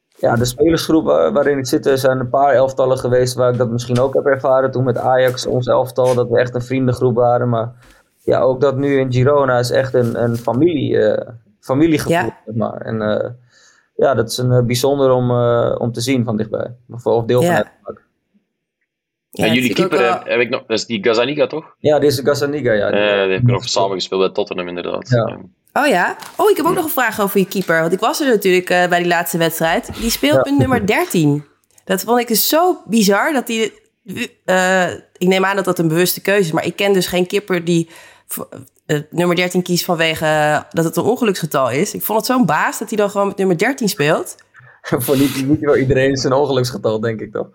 ja, 0.08 0.34
de 0.36 0.44
spelersgroep 0.44 1.04
waar- 1.04 1.32
waarin 1.32 1.58
ik 1.58 1.66
zit, 1.66 1.86
er 1.86 1.98
zijn 1.98 2.18
een 2.18 2.28
paar 2.30 2.52
elftallen 2.54 2.98
geweest 2.98 3.34
waar 3.34 3.52
ik 3.52 3.58
dat 3.58 3.70
misschien 3.70 4.00
ook 4.00 4.14
heb 4.14 4.24
ervaren. 4.26 4.70
Toen 4.70 4.84
met 4.84 4.98
Ajax, 4.98 5.46
ons 5.46 5.66
elftal, 5.66 6.14
dat 6.14 6.28
we 6.28 6.38
echt 6.38 6.54
een 6.54 6.62
vriendengroep 6.62 7.14
waren. 7.14 7.48
Maar 7.48 7.72
ja, 8.18 8.40
ook 8.40 8.60
dat 8.60 8.76
nu 8.76 8.98
in 8.98 9.12
Girona 9.12 9.58
is 9.58 9.70
echt 9.70 9.94
een, 9.94 10.22
een 10.22 10.36
familie, 10.36 10.98
eh, 10.98 11.28
familiegevoel. 11.60 12.12
Ja. 12.12 12.36
zeg 12.46 12.54
maar. 12.54 12.80
En 12.80 13.02
eh, 13.02 13.30
ja, 14.02 14.14
dat 14.14 14.30
is 14.30 14.38
een 14.38 14.52
eh, 14.52 14.62
bijzonder 14.62 15.10
om, 15.10 15.30
eh, 15.30 15.74
om 15.78 15.92
te 15.92 16.00
zien 16.00 16.24
van 16.24 16.36
dichtbij. 16.36 16.74
Of, 16.90 17.06
of 17.06 17.24
deel 17.24 17.42
van 17.42 17.54
te 17.56 17.64
maken. 17.82 18.00
Ja, 19.30 19.46
en 19.46 19.54
jullie 19.54 19.74
keeper 19.74 19.98
wel- 19.98 20.12
heb, 20.12 20.26
heb 20.26 20.40
ik 20.40 20.48
nog, 20.48 20.60
dat 20.66 20.78
is 20.78 20.86
die 20.86 21.04
Gazaniga 21.04 21.46
toch? 21.46 21.74
Ja, 21.78 21.98
deze 21.98 22.22
Gazzaniga, 22.24 22.72
ja. 22.72 22.86
Eh 22.90 23.22
die 23.24 23.32
heb 23.32 23.40
ik 23.40 23.46
nog 23.46 23.68
samen 23.68 23.92
gespeeld 23.96 24.20
bij 24.20 24.30
Tottenham 24.30 24.68
inderdaad. 24.68 25.08
Ja. 25.08 25.38
Oh 25.72 25.86
ja? 25.86 26.16
Oh, 26.36 26.50
ik 26.50 26.56
heb 26.56 26.66
ook 26.66 26.74
nog 26.74 26.84
een 26.84 26.90
vraag 26.90 27.20
over 27.20 27.38
je 27.40 27.46
keeper. 27.46 27.80
Want 27.80 27.92
ik 27.92 28.00
was 28.00 28.20
er 28.20 28.26
natuurlijk 28.28 28.70
eh, 28.70 28.88
bij 28.88 28.98
die 28.98 29.08
laatste 29.08 29.38
wedstrijd. 29.38 29.90
Die 30.00 30.10
speelt 30.10 30.46
Ja. 30.48 30.52
nummer 30.56 30.86
13. 30.86 31.44
Dat 31.84 32.02
vond 32.02 32.20
ik 32.20 32.28
dus 32.28 32.48
zo 32.48 32.82
bizar 32.86 33.32
dat 33.32 33.48
hij... 33.48 33.72
eh, 34.44 34.90
ik 35.16 35.28
neem 35.28 35.44
aan 35.44 35.56
dat 35.56 35.64
dat 35.64 35.78
een 35.78 35.88
bewuste 35.88 36.20
keuze 36.20 36.40
is. 36.40 36.52
Maar 36.52 36.66
ik 36.66 36.76
ken 36.76 36.92
dus 36.92 37.06
geen 37.06 37.26
keeper 37.26 37.64
die 37.64 37.88
eh, 38.92 39.00
nummer 39.10 39.36
13 39.36 39.62
kiest 39.62 39.84
vanwege 39.84 40.24
eh, 40.24 40.60
dat 40.70 40.84
het 40.84 40.96
een 40.96 41.02
ongeluksgetal 41.02 41.70
is. 41.70 41.94
Ik 41.94 42.02
vond 42.02 42.18
het 42.18 42.26
zo'n 42.26 42.46
baas 42.46 42.78
dat 42.78 42.88
hij 42.88 42.98
dan 42.98 43.10
gewoon 43.10 43.26
met 43.26 43.36
nummer 43.36 43.58
13 43.58 43.88
speelt. 43.88 44.34
Voor 45.04 45.16
niet, 45.16 45.46
niet 45.46 45.60
wel 45.60 45.76
iedereen 45.76 46.16
zijn 46.16 46.32
ongeluksgetal, 46.32 47.00
denk 47.00 47.20
ik 47.20 47.32
toch? 47.32 47.46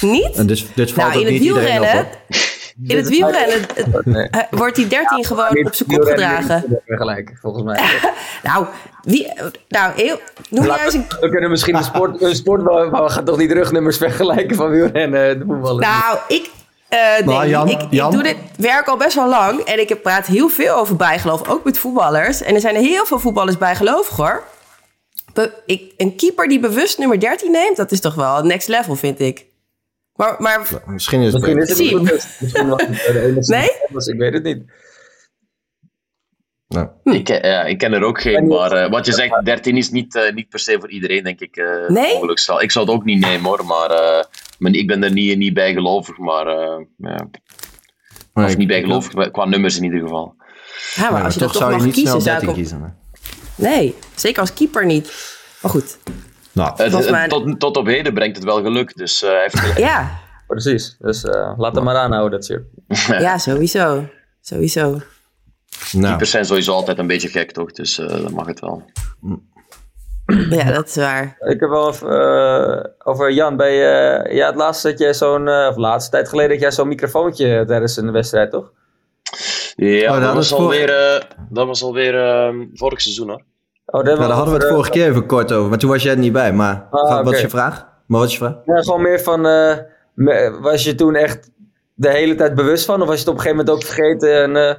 Niet? 0.00 0.36
En 0.36 0.46
dus, 0.46 0.66
dit 0.74 0.92
valt 0.92 1.06
Nou, 1.06 1.20
ook 1.20 1.26
in 1.26 1.32
het 1.32 1.42
niet 1.42 1.42
iedereen 1.42 1.80
op, 1.80 1.84
wielrennen... 1.84 2.06
In 2.86 2.96
het 2.96 3.08
wielrennen 3.08 3.60
Nee. 4.04 4.28
eh, 4.28 4.40
wordt 4.50 4.76
die 4.76 4.86
13 4.86 5.24
gewoon 5.24 5.48
op 5.66 5.74
zijn 5.74 5.88
kop 5.88 6.02
gedragen. 6.02 6.80
Vergelijk, 6.86 7.32
volgens 7.40 7.64
mij. 7.64 7.80
Nou, 8.42 8.66
wie, 9.02 9.32
nou 9.68 9.92
heel, 9.96 10.18
noem 10.50 10.64
jij 10.64 10.84
eens 10.84 10.94
een 10.94 11.06
We 11.20 11.28
kunnen 11.28 11.50
misschien 11.50 11.76
de 11.76 11.82
sport, 11.82 12.22
een 12.22 12.34
sport 12.34 12.62
maar 12.62 13.04
we 13.04 13.10
gaan 13.10 13.24
toch 13.24 13.36
niet 13.36 13.52
rugnummers 13.52 13.96
vergelijken 13.96 14.56
van 14.56 14.70
wielrennen 14.70 15.28
en 15.28 15.38
de 15.38 15.44
voetballen. 15.44 15.80
Nou, 15.80 16.18
ik, 16.28 16.50
eh, 16.92 17.26
Maar 17.26 17.48
Jan, 17.48 17.68
ik, 17.68 17.82
ik 17.90 18.10
doe 18.10 18.22
dit 18.22 18.36
werk 18.56 18.86
al 18.86 18.96
best 18.96 19.14
wel 19.14 19.28
lang. 19.28 19.60
En 19.60 19.80
ik 19.80 19.88
heb 19.88 20.02
praat 20.02 20.26
heel 20.26 20.48
veel 20.48 20.74
over 20.74 20.96
bijgeloof, 20.96 21.48
ook 21.48 21.64
met 21.64 21.78
voetballers. 21.78 22.42
En 22.42 22.54
er 22.54 22.60
zijn 22.60 22.74
er 22.74 22.80
heel 22.80 23.06
veel 23.06 23.18
voetballers 23.18 23.58
bijgelovig 23.58 24.16
hoor. 24.16 24.42
Be- 25.32 25.52
ik, 25.66 25.92
een 25.96 26.16
keeper 26.16 26.48
die 26.48 26.60
bewust 26.60 26.98
nummer 26.98 27.20
13 27.20 27.50
neemt, 27.50 27.76
dat 27.76 27.92
is 27.92 28.00
toch 28.00 28.14
wel 28.14 28.42
next 28.42 28.68
level, 28.68 28.96
vind 28.96 29.20
ik. 29.20 29.44
Maar, 30.14 30.34
maar 30.38 30.60
Misschien 30.86 31.20
is 31.20 31.32
het... 31.32 31.42
Misschien 31.54 31.86
is 31.86 31.90
het 31.92 32.02
bewust. 32.02 32.26
Misschien 32.40 32.68
was 32.68 32.82
het 32.86 33.48
Nee? 33.56 33.70
anders, 33.86 34.06
Ik 34.06 34.18
weet 34.18 34.32
het 34.32 34.42
niet. 34.42 34.62
Nou, 36.72 36.88
Ik, 37.04 37.24
ken- 37.24 37.46
ja, 37.48 37.62
ik 37.64 37.78
ken 37.78 37.92
er 37.92 38.02
ook 38.02 38.20
geen, 38.20 38.36
En- 38.36 38.46
maar 38.46 38.72
eh, 38.72 38.90
wat 38.90 39.06
je 39.06 39.12
zegt, 39.12 39.44
13 39.44 39.76
is 39.76 39.90
niet, 39.90 40.14
eh, 40.16 40.32
niet 40.34 40.48
per 40.48 40.58
se 40.58 40.76
voor 40.80 40.90
iedereen, 40.90 41.24
denk 41.24 41.40
ik. 41.40 41.56
eh 41.56 41.88
Nee? 41.88 42.14
ongeluksgetal. 42.14 42.62
Ik 42.62 42.70
zou 42.70 42.84
het 42.86 42.94
ook 42.94 43.04
niet 43.04 43.20
nemen 43.20 43.44
hoor, 43.44 43.64
maar, 43.66 43.90
eh, 43.90 44.24
maar 44.58 44.72
ik 44.72 44.86
ben 44.86 45.02
er 45.02 45.12
niet, 45.12 45.38
niet 45.38 45.54
bij 45.54 45.72
gelovig, 45.72 46.18
maar 46.18 46.46
eh, 46.46 46.78
ja, 46.96 47.28
maar 48.32 48.44
of 48.44 48.50
ik- 48.50 48.56
niet 48.58 48.68
bij 48.68 48.80
gelovig, 48.80 49.30
qua 49.30 49.44
nummers 49.44 49.76
in 49.76 49.84
ieder 49.84 50.00
geval. 50.00 50.34
ja, 50.94 51.10
maar 51.10 51.18
Ja, 51.18 51.24
als 51.24 51.34
je 51.34 51.40
toch 51.40 51.52
dat 51.52 51.60
toch 51.60 51.62
zou 51.62 51.70
je 51.70 51.76
mag 51.76 51.84
niet 51.86 51.94
kiezen, 51.94 52.20
snel 52.20 52.34
zou 52.34 52.40
13 52.40 52.62
ik... 52.62 52.70
hem- 52.70 52.80
kiezen. 52.80 52.96
hè? 53.56 53.68
Nee, 53.68 53.94
zeker 54.14 54.40
als 54.40 54.52
keeper 54.54 54.86
niet. 54.86 55.36
Maar 55.62 55.70
goed, 55.70 55.98
Nou, 56.52 56.82
Het- 56.82 57.28
tot, 57.28 57.60
tot 57.60 57.76
op 57.76 57.86
heden 57.86 58.14
brengt 58.14 58.36
het 58.36 58.44
wel 58.44 58.62
geluk, 58.62 58.96
dus 58.96 59.22
eh, 59.22 59.30
gelijk. 59.46 59.78
ja, 59.78 60.20
Precies. 60.46 60.96
Dus 60.98 61.24
eh, 61.24 61.52
laat 61.56 61.74
hem 61.74 61.84
maar 61.84 61.96
aanhouden, 61.96 62.30
dat 62.40 62.44
shirt. 62.46 62.64
ja, 63.22 63.38
sowieso. 63.38 64.04
Sowieso. 64.40 65.00
Nou, 65.92 66.06
Keepers 66.06 66.30
zijn 66.30 66.44
sowieso 66.44 66.72
altijd 66.72 66.98
een 66.98 67.06
beetje 67.06 67.28
gek, 67.28 67.50
toch? 67.52 67.72
Dus 67.72 67.98
eh, 67.98 68.08
dan 68.08 68.32
mag 68.34 68.46
het 68.46 68.60
wel. 68.60 68.82
Ja, 70.50 70.72
dat 70.72 70.86
is 70.88 70.96
waar. 70.96 71.36
Ik 71.40 71.60
heb 71.60 71.68
wel 71.70 71.88
even, 71.88 72.08
eh, 72.08 72.84
over 72.98 73.32
Jan. 73.32 73.56
Bij, 73.56 73.72
eh, 73.72 74.34
ja, 74.36 74.46
het 74.46 74.54
laatste 74.56 74.88
dat 74.88 74.98
jij 74.98 75.14
zo'n, 75.14 75.48
eh, 75.48 75.66
of 75.70 75.76
laatste 75.76 76.10
tijd 76.10 76.28
geleden, 76.28 76.50
dat 76.50 76.60
jij 76.60 76.70
zo'n 76.72 76.88
microfoontje 76.88 77.64
tijdens 77.66 77.96
een 77.96 78.12
wedstrijd, 78.12 78.50
toch? 78.50 78.70
Ja, 79.76 80.08
Oh, 80.08 80.12
dat 80.12 80.20
dat, 80.22 80.30
is 80.30 80.34
was 80.36 80.48
voor- 80.48 80.58
alweer, 80.58 80.90
eh, 81.14 81.20
dat 81.48 81.66
was 81.66 81.82
alweer 81.82 82.18
eh, 82.28 82.54
vorig 82.74 83.00
seizoen 83.00 83.28
hoor. 83.28 83.42
Oh, 83.86 84.02
nou, 84.02 84.18
daar 84.18 84.30
hadden 84.30 84.54
we 84.54 84.60
het 84.60 84.68
vorige 84.72 84.90
keer 84.90 85.08
even 85.08 85.26
kort 85.26 85.52
over, 85.52 85.68
maar 85.68 85.78
toen 85.78 85.90
was 85.90 86.02
jij 86.02 86.12
er 86.12 86.18
niet 86.18 86.32
bij. 86.32 86.52
Maar 86.52 86.86
Ah, 86.90 87.24
wat 87.24 87.32
is 87.32 87.40
je 87.40 87.48
vraag? 87.48 87.86
Maar 88.06 88.18
wat 88.20 88.28
is 88.28 88.32
je 88.32 88.38
vraag? 88.44 88.54
Ja, 88.64 88.82
gewoon 88.82 89.02
meer 89.02 89.20
van, 89.20 89.46
eh, 89.46 89.78
was 90.60 90.84
je 90.84 90.94
toen 90.94 91.14
echt 91.14 91.50
de 91.94 92.08
hele 92.10 92.34
tijd 92.34 92.54
bewust 92.54 92.84
van? 92.84 93.00
Of 93.02 93.06
was 93.06 93.14
je 93.14 93.20
het 93.20 93.28
op 93.30 93.34
een 93.34 93.40
gegeven 93.40 93.64
moment 93.64 93.76
ook 93.84 93.90
vergeten? 93.92 94.42
En, 94.42 94.56
eh, 94.68 94.74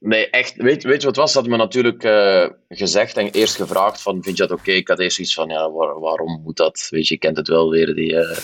Nee, 0.00 0.30
echt. 0.30 0.56
Weet, 0.56 0.82
weet 0.82 1.00
je 1.00 1.06
wat 1.06 1.16
was? 1.16 1.34
Hadden 1.34 1.52
me 1.52 1.58
natuurlijk 1.58 2.04
eh, 2.04 2.46
gezegd 2.68 3.16
en 3.16 3.30
eerst 3.30 3.56
gevraagd 3.56 4.02
van, 4.02 4.22
vind 4.22 4.36
je 4.36 4.46
dat 4.46 4.58
oké? 4.58 4.70
Ik 4.72 4.88
had 4.88 4.98
eerst 4.98 5.18
iets 5.18 5.34
van, 5.34 5.48
ja, 5.48 5.70
waar- 5.70 6.00
waarom 6.00 6.40
moet 6.42 6.56
dat? 6.56 6.86
Weet 6.90 7.08
je, 7.08 7.14
je 7.14 7.20
kent 7.20 7.36
het 7.36 7.48
wel 7.48 7.70
weer, 7.70 7.94
die 7.94 8.16
eh 8.16 8.38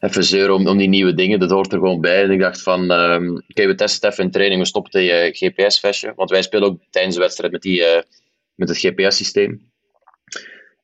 even 0.00 0.24
zeuren 0.24 0.54
om, 0.54 0.68
om 0.68 0.76
die 0.76 0.88
nieuwe 0.88 1.14
dingen. 1.14 1.38
Dat 1.38 1.50
hoort 1.50 1.72
er 1.72 1.78
gewoon 1.78 2.00
bij. 2.00 2.22
En 2.22 2.30
ik 2.30 2.40
dacht 2.40 2.62
van, 2.62 2.90
ehm, 2.90 3.30
oké, 3.48 3.66
we 3.66 3.74
testen 3.74 4.10
even 4.10 4.24
in 4.24 4.30
training. 4.30 4.60
We 4.60 4.66
stoppen 4.66 5.00
die 5.00 5.12
eh, 5.12 5.34
GPS-vestje. 5.34 6.12
Want 6.16 6.30
wij 6.30 6.42
spelen 6.42 6.68
ook 6.68 6.80
tijdens 6.90 7.14
de 7.14 7.20
wedstrijd 7.20 7.52
met, 7.52 7.62
die, 7.62 7.84
met 8.54 8.68
het 8.68 8.78
GPS-systeem. 8.78 9.70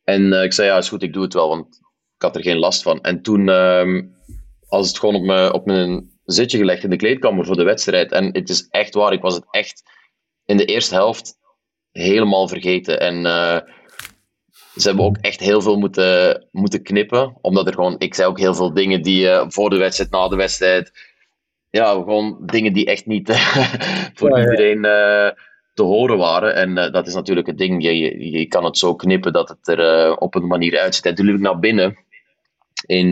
En 0.05 0.33
ik 0.33 0.53
zei, 0.53 0.69
ja, 0.69 0.77
is 0.77 0.89
goed, 0.89 1.03
ik 1.03 1.13
doe 1.13 1.23
het 1.23 1.35
wel, 1.35 1.49
want 1.49 1.67
ik 2.17 2.23
had 2.23 2.37
er 2.37 2.43
geen 2.43 2.59
last 2.59 2.83
van. 2.83 3.01
En 3.01 3.23
toen 3.23 3.49
ehm 3.49 4.03
was 4.69 4.89
het 4.89 4.99
gewoon 4.99 5.15
op 5.15 5.23
mijn, 5.23 5.53
op 5.53 5.67
mijn 5.67 6.11
zitje 6.25 6.59
gelegd 6.59 6.85
in 6.85 6.91
de 6.91 6.97
kleedkamer 6.97 7.45
voor 7.47 7.57
de 7.57 7.63
wedstrijd. 7.63 8.13
En 8.13 8.25
het 8.33 8.49
is 8.49 8.67
echt 8.71 8.95
waar, 8.95 9.13
ik 9.13 9.21
was 9.21 9.35
het 9.35 9.45
echt 9.51 9.83
in 10.53 10.59
de 10.59 10.65
eerste 10.65 10.95
helft 10.95 11.39
helemaal 11.93 12.49
vergeten. 12.49 13.01
En 13.01 13.27
eh, 13.27 13.61
ze 14.75 14.87
hebben 14.87 15.05
ook 15.05 15.17
echt 15.21 15.41
heel 15.41 15.61
veel 15.61 15.77
moeten, 15.77 16.47
moeten 16.51 16.83
knippen. 16.83 17.37
Omdat 17.41 17.67
er 17.67 17.75
gewoon, 17.75 17.95
ik 17.99 18.15
zei 18.15 18.29
ook 18.29 18.39
heel 18.39 18.55
veel 18.55 18.73
dingen 18.75 19.03
die 19.03 19.29
eh, 19.29 19.45
voor 19.49 19.71
de 19.71 19.77
wedstrijd, 19.77 20.11
na 20.11 20.29
de 20.29 20.37
wedstrijd. 20.37 20.93
Ja, 21.71 21.91
gewoon 21.93 22.39
dingen 22.41 22.73
die 22.73 22.87
echt 22.87 23.07
niet 23.07 23.29
voor 24.15 24.31
Ja, 24.31 24.39
ja. 24.39 24.51
iedereen 24.51 24.85
eh, 24.85 25.31
te 25.75 25.83
horen 25.83 26.19
waren. 26.19 26.55
En 26.55 26.75
dat 26.93 27.07
is 27.07 27.15
natuurlijk 27.15 27.47
het 27.47 27.59
ding. 27.59 27.83
Je, 27.83 27.99
je, 27.99 28.31
je 28.31 28.47
kan 28.47 28.65
het 28.65 28.79
zo 28.79 28.95
knippen 28.95 29.33
dat 29.33 29.49
het 29.49 29.69
er 29.69 30.17
op 30.17 30.35
een 30.35 30.47
manier 30.47 30.79
uitziet. 30.79 31.07
En 31.07 31.15
toen 31.15 31.27
liep 31.27 31.35
ik 31.35 31.41
naar 31.41 31.59
binnen 31.59 31.97
in, 32.87 33.07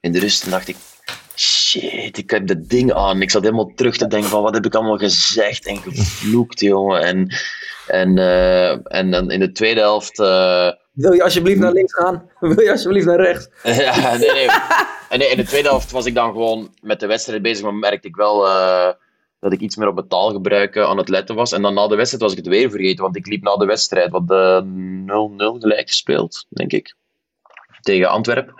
in 0.00 0.12
de 0.12 0.18
rust 0.18 0.44
en 0.44 0.50
dacht 0.50 0.68
ik. 0.68 0.76
Shit, 1.76 2.18
ik 2.18 2.30
heb 2.30 2.46
dat 2.46 2.68
ding 2.68 2.92
aan. 2.92 3.22
Ik 3.22 3.30
zat 3.30 3.42
helemaal 3.42 3.72
terug 3.74 3.96
te 3.96 4.06
denken 4.06 4.30
van 4.30 4.42
wat 4.42 4.54
heb 4.54 4.66
ik 4.66 4.74
allemaal 4.74 4.96
gezegd 4.96 5.66
en 5.66 5.76
gevloekt, 5.76 6.60
jongen. 6.60 7.00
En, 7.02 7.34
en, 7.86 8.18
eh, 8.18 8.96
en 8.96 9.10
dan 9.10 9.30
in 9.30 9.40
de 9.40 9.52
tweede 9.52 9.80
helft. 9.80 10.18
eh, 10.18 10.70
wil 10.92 11.12
je 11.12 11.22
alsjeblieft 11.22 11.60
naar 11.60 11.72
links 11.72 11.94
gaan? 11.94 12.30
Wil 12.40 12.60
je 12.60 12.70
alsjeblieft 12.70 13.06
naar 13.06 13.20
rechts? 13.20 13.48
ja, 13.62 14.16
nee, 14.16 14.32
nee. 14.32 14.48
En 15.08 15.18
nee, 15.18 15.28
in 15.30 15.36
de 15.36 15.44
tweede 15.44 15.68
helft 15.68 15.90
was 15.90 16.06
ik 16.06 16.14
dan 16.14 16.32
gewoon 16.32 16.74
met 16.82 17.00
de 17.00 17.06
wedstrijd 17.06 17.42
bezig, 17.42 17.64
maar 17.64 17.74
merkte 17.74 18.08
ik 18.08 18.16
wel 18.16 18.46
eh, 18.46 18.92
dat 19.40 19.52
ik 19.52 19.60
iets 19.60 19.76
meer 19.76 19.88
op 19.88 19.94
mijn 19.94 20.08
taalgebruik 20.08 20.76
aan 20.76 20.98
het 20.98 21.08
letten 21.08 21.34
was. 21.34 21.52
En 21.52 21.62
dan 21.62 21.74
na 21.74 21.86
de 21.88 21.96
wedstrijd 21.96 22.22
was 22.22 22.32
ik 22.32 22.38
het 22.38 22.48
weer 22.48 22.70
vergeten, 22.70 23.02
want 23.04 23.16
ik 23.16 23.26
liep 23.26 23.42
na 23.42 23.56
de 23.56 23.66
wedstrijd 23.66 24.10
wat 24.10 24.30
eh, 24.30 24.62
0-0 24.62 24.66
gelijk 25.60 25.88
gespeeld, 25.88 26.46
denk 26.48 26.72
ik. 26.72 26.94
Tegen 27.80 28.08
Antwerpen. 28.08 28.54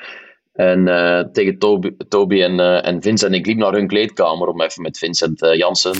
En 0.57 0.89
eh, 0.89 1.25
tegen 1.33 1.59
Toby, 1.59 1.91
Toby 2.09 2.43
en, 2.43 2.61
eh, 2.61 2.87
en 2.87 3.03
Vincent. 3.03 3.35
Ik 3.35 3.47
liep 3.47 3.57
naar 3.57 3.73
hun 3.73 3.87
kleedkamer 3.87 4.49
om 4.49 4.63
even 4.63 4.83
met 4.83 4.99
Vincent 4.99 5.43
eh, 5.43 5.55
Jansen 5.55 5.97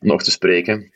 nog 0.00 0.22
te 0.22 0.30
spreken. 0.30 0.92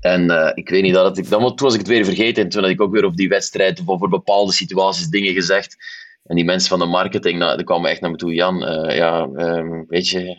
En 0.00 0.52
ik 0.54 0.68
weet 0.68 0.82
niet, 0.82 0.94
dat 0.94 1.16
het, 1.16 1.28
dan, 1.28 1.40
toen 1.40 1.66
was 1.66 1.72
ik 1.72 1.80
het 1.80 1.88
weer 1.88 2.04
vergeten. 2.04 2.42
En 2.42 2.48
toen 2.48 2.62
had 2.62 2.70
ik 2.70 2.80
ook 2.80 2.92
weer 2.92 3.04
op 3.04 3.16
die 3.16 3.28
wedstrijd 3.28 3.80
of 3.80 3.88
over 3.88 4.08
bepaalde 4.08 4.52
situaties 4.52 5.06
dingen 5.08 5.32
gezegd. 5.32 5.76
En 6.24 6.36
die 6.36 6.44
mensen 6.44 6.68
van 6.68 6.78
de 6.78 6.86
marketing, 6.86 7.38
nou, 7.38 7.56
die 7.56 7.64
kwamen 7.64 7.90
echt 7.90 8.00
naar 8.00 8.10
me 8.10 8.16
toe. 8.16 8.34
Jan, 8.34 8.58
ja, 8.88 9.28
ehm, 9.34 9.84
weet 9.88 10.08
je, 10.08 10.36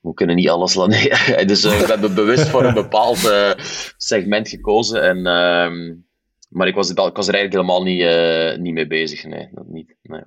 we 0.00 0.14
kunnen 0.14 0.36
niet 0.36 0.48
alles 0.48 0.74
laten. 0.74 1.46
dus 1.46 1.64
eh, 1.64 1.80
ik 1.80 1.86
heb 1.86 2.00
be- 2.00 2.12
bewust 2.12 2.48
voor 2.48 2.64
een 2.64 2.74
bepaald 2.74 3.32
segment 3.96 4.48
gekozen. 4.48 5.02
En, 5.02 5.26
ehm, 5.26 5.94
maar 6.54 6.66
ik 6.66 6.74
was, 6.74 6.90
ik 6.90 6.96
was 6.96 7.28
er 7.28 7.34
eigenlijk 7.34 7.52
helemaal 7.52 7.82
niet, 7.82 8.02
eh, 8.02 8.58
niet 8.58 8.74
mee 8.74 8.86
bezig. 8.86 9.24
Nee, 9.24 9.48
dat 9.52 9.66
niet. 9.66 9.94
Nee. 10.02 10.22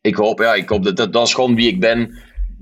Ik 0.00 0.14
hoop, 0.14 0.38
ja, 0.38 0.54
ik 0.54 0.68
hoop 0.68 0.84
dat, 0.84 0.96
dat, 0.96 1.12
dat 1.12 1.26
is 1.26 1.34
gewoon 1.34 1.54
wie 1.54 1.68
ik 1.68 1.80
ben 1.80 2.18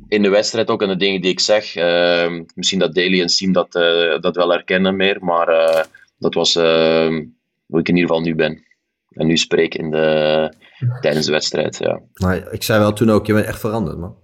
in 0.09 0.23
de 0.23 0.29
wedstrijd 0.29 0.71
ook 0.71 0.83
en 0.83 0.89
de 0.89 0.97
dingen 0.97 1.21
die 1.21 1.31
ik 1.31 1.41
zeg. 1.41 1.75
Ehm, 1.75 2.43
misschien 2.55 2.79
dat 2.79 2.95
Daly 2.95 3.21
en 3.21 3.29
Siem 3.29 3.53
dat, 3.53 3.75
eh, 3.75 4.21
dat 4.21 4.37
wel 4.37 4.51
herkennen 4.51 4.97
meer, 4.97 5.25
maar 5.25 5.49
eh, 5.49 5.85
dat 6.19 6.35
was 6.35 6.57
ehm 6.57 7.25
hoe 7.67 7.81
ik 7.81 7.89
in 7.89 7.97
ieder 7.97 8.11
geval 8.11 8.25
nu 8.25 8.35
ben. 8.35 8.65
En 9.11 9.27
nu 9.27 9.37
spreek 9.37 9.75
in 9.75 9.91
de, 9.91 10.53
tijdens 11.01 11.27
de 11.27 11.33
wedstrijd, 11.33 11.79
ja. 11.79 12.01
Maar 12.15 12.53
ik 12.53 12.63
zei 12.63 12.79
wel 12.79 12.93
toen 12.93 13.11
ook, 13.11 13.27
je 13.27 13.33
bent 13.33 13.47
echt 13.47 13.61
veranderd, 13.61 13.99
man. 13.99 14.17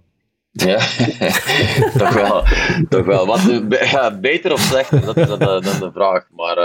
Ja, 0.51 0.77
toch 2.03 2.13
wel. 2.13 2.43
Toch 2.89 3.05
wel. 3.05 3.25
Wat, 3.25 3.41
ja, 3.91 4.19
beter 4.19 4.51
of 4.51 4.59
slechter, 4.59 5.01
dat 5.01 5.17
is 5.17 5.27
dan 5.27 5.39
de, 5.39 5.61
dan 5.63 5.79
de 5.79 5.91
vraag. 5.93 6.27
Maar 6.31 6.57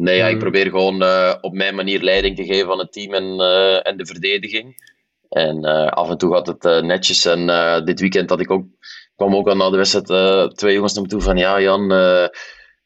nee, 0.00 0.16
ja, 0.16 0.28
ik 0.28 0.38
probeer 0.38 0.66
gewoon 0.66 1.02
eh, 1.02 1.34
op 1.40 1.52
mijn 1.52 1.74
manier 1.74 2.02
leiding 2.02 2.36
te 2.36 2.44
geven 2.44 2.70
aan 2.70 2.78
het 2.78 2.92
team 2.92 3.14
en, 3.14 3.40
eh, 3.40 3.86
en 3.86 3.96
de 3.96 4.06
verdediging. 4.06 4.88
En 5.28 5.64
eh, 5.64 5.86
af 5.86 6.10
en 6.10 6.18
toe 6.18 6.34
gaat 6.34 6.46
het 6.46 6.84
netjes. 6.84 7.24
En 7.24 7.46
dit 7.84 8.00
weekend 8.00 8.30
had 8.30 8.40
ik 8.40 8.50
ook, 8.50 8.64
kwam 9.16 9.34
ook 9.34 9.48
al 9.48 9.56
na 9.56 9.70
de 9.70 9.76
wedstrijd 9.76 10.56
twee 10.56 10.74
jongens 10.74 10.94
naar 10.94 11.02
me 11.02 11.08
toe 11.08 11.20
van 11.20 11.36
ja, 11.36 11.60
Jan. 11.60 11.92
eh, 11.92 12.26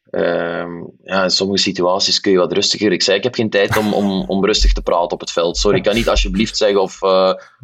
ehm, 0.09 0.83
ja, 1.03 1.23
in 1.23 1.29
sommige 1.29 1.61
situaties 1.61 2.19
kun 2.19 2.31
je 2.31 2.37
wat 2.37 2.53
rustiger. 2.53 2.91
Ik 2.91 3.01
zei, 3.03 3.17
ik 3.17 3.23
heb 3.23 3.35
geen 3.35 3.49
tijd 3.49 3.77
om, 3.77 3.93
om, 3.93 4.23
om 4.27 4.45
rustig 4.45 4.73
te 4.73 4.81
praten 4.81 5.11
op 5.11 5.19
het 5.19 5.31
veld. 5.31 5.57
Sorry, 5.57 5.77
ik 5.77 5.83
kan 5.83 5.95
niet 5.95 6.09
alsjeblieft 6.09 6.57
zeggen 6.57 6.81
of, 6.81 7.01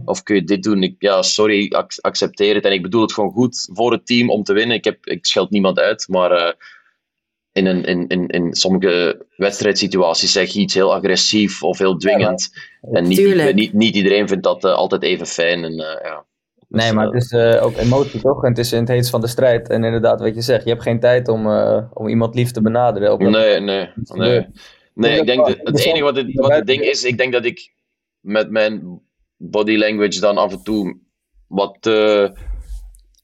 of 0.06 0.24
kun 0.24 0.36
je 0.36 0.44
dit 0.44 0.64
doen. 0.64 0.84
Ik, 0.84 0.96
ja, 1.00 1.22
sorry, 1.22 1.72
accepteer 2.02 2.56
het. 2.56 2.66
En 2.66 2.74
ik 2.74 2.82
bedoel 2.82 3.02
het 3.02 3.14
gewoon 3.14 3.32
goed 3.32 3.70
voor 3.74 3.92
het 3.92 4.06
team 4.06 4.30
om 4.30 4.44
te 4.44 4.54
winnen. 4.54 4.76
Ik, 4.76 4.84
heb, 4.84 5.06
ik 5.06 5.26
scheld 5.26 5.50
niemand 5.50 5.80
uit, 5.80 6.08
maar 6.08 6.56
in, 7.52 7.66
een, 7.66 7.84
in, 7.84 8.08
in, 8.08 8.28
in 8.28 8.54
sommige 8.54 9.26
wedstrijdsituaties 9.36 10.32
zeg 10.32 10.50
je 10.50 10.60
iets 10.60 10.74
heel 10.74 10.94
agressief 10.94 11.64
of 11.64 11.78
heel 11.78 11.98
dwingend. 11.98 12.50
en 12.82 13.08
niet, 13.08 13.54
niet, 13.54 13.74
niet, 13.74 13.96
iedereen 13.96 14.28
vindt 14.28 14.44
dat 14.44 14.66
uh, 14.66 14.74
altijd 14.74 15.04
even 15.04 15.28
fijn. 15.28 15.64
En, 15.64 15.76
ja. 15.76 16.26
Nee, 16.68 16.86
dus, 16.86 16.96
maar 16.96 17.06
het 17.06 17.24
is 17.24 17.32
uh, 17.32 17.66
ook 17.66 17.78
emotie 17.78 18.22
toch? 18.22 18.44
En 18.44 18.50
het 18.50 18.58
is 18.58 18.74
in 18.74 18.80
het 18.80 18.88
heetst 18.88 19.12
van 19.12 19.22
de 19.22 19.28
strijd. 19.28 19.70
En 19.70 19.84
inderdaad, 19.84 20.20
wat 20.20 20.36
je 20.36 20.42
zegt, 20.42 20.64
je 20.64 20.70
hebt 20.70 20.82
geen 20.82 21.00
tijd 21.00 21.28
om, 21.28 21.48
uh, 21.48 21.84
om 21.94 22.08
iemand 22.08 22.36
lief 22.36 22.52
te 22.52 22.62
benaderen. 22.62 23.32
Nee, 23.32 23.60
nee, 23.60 23.90
nee. 24.04 24.48
Nee, 24.94 25.20
ik 25.20 25.26
denk 25.26 25.48
dat 25.48 25.58
het 25.64 25.86
enige 25.86 26.04
wat 26.04 26.16
het, 26.16 26.34
wat 26.34 26.52
het 26.52 26.68
ding 26.68 26.82
is, 26.82 27.04
ik 27.04 27.18
denk 27.18 27.34
dat 27.34 27.46
ik 27.46 27.74
met 28.20 28.50
mijn 28.50 29.02
body 29.38 29.76
language 29.76 30.20
dan 30.20 30.38
af 30.38 30.52
en 30.52 30.64
toe 30.64 31.00
wat 31.48 31.78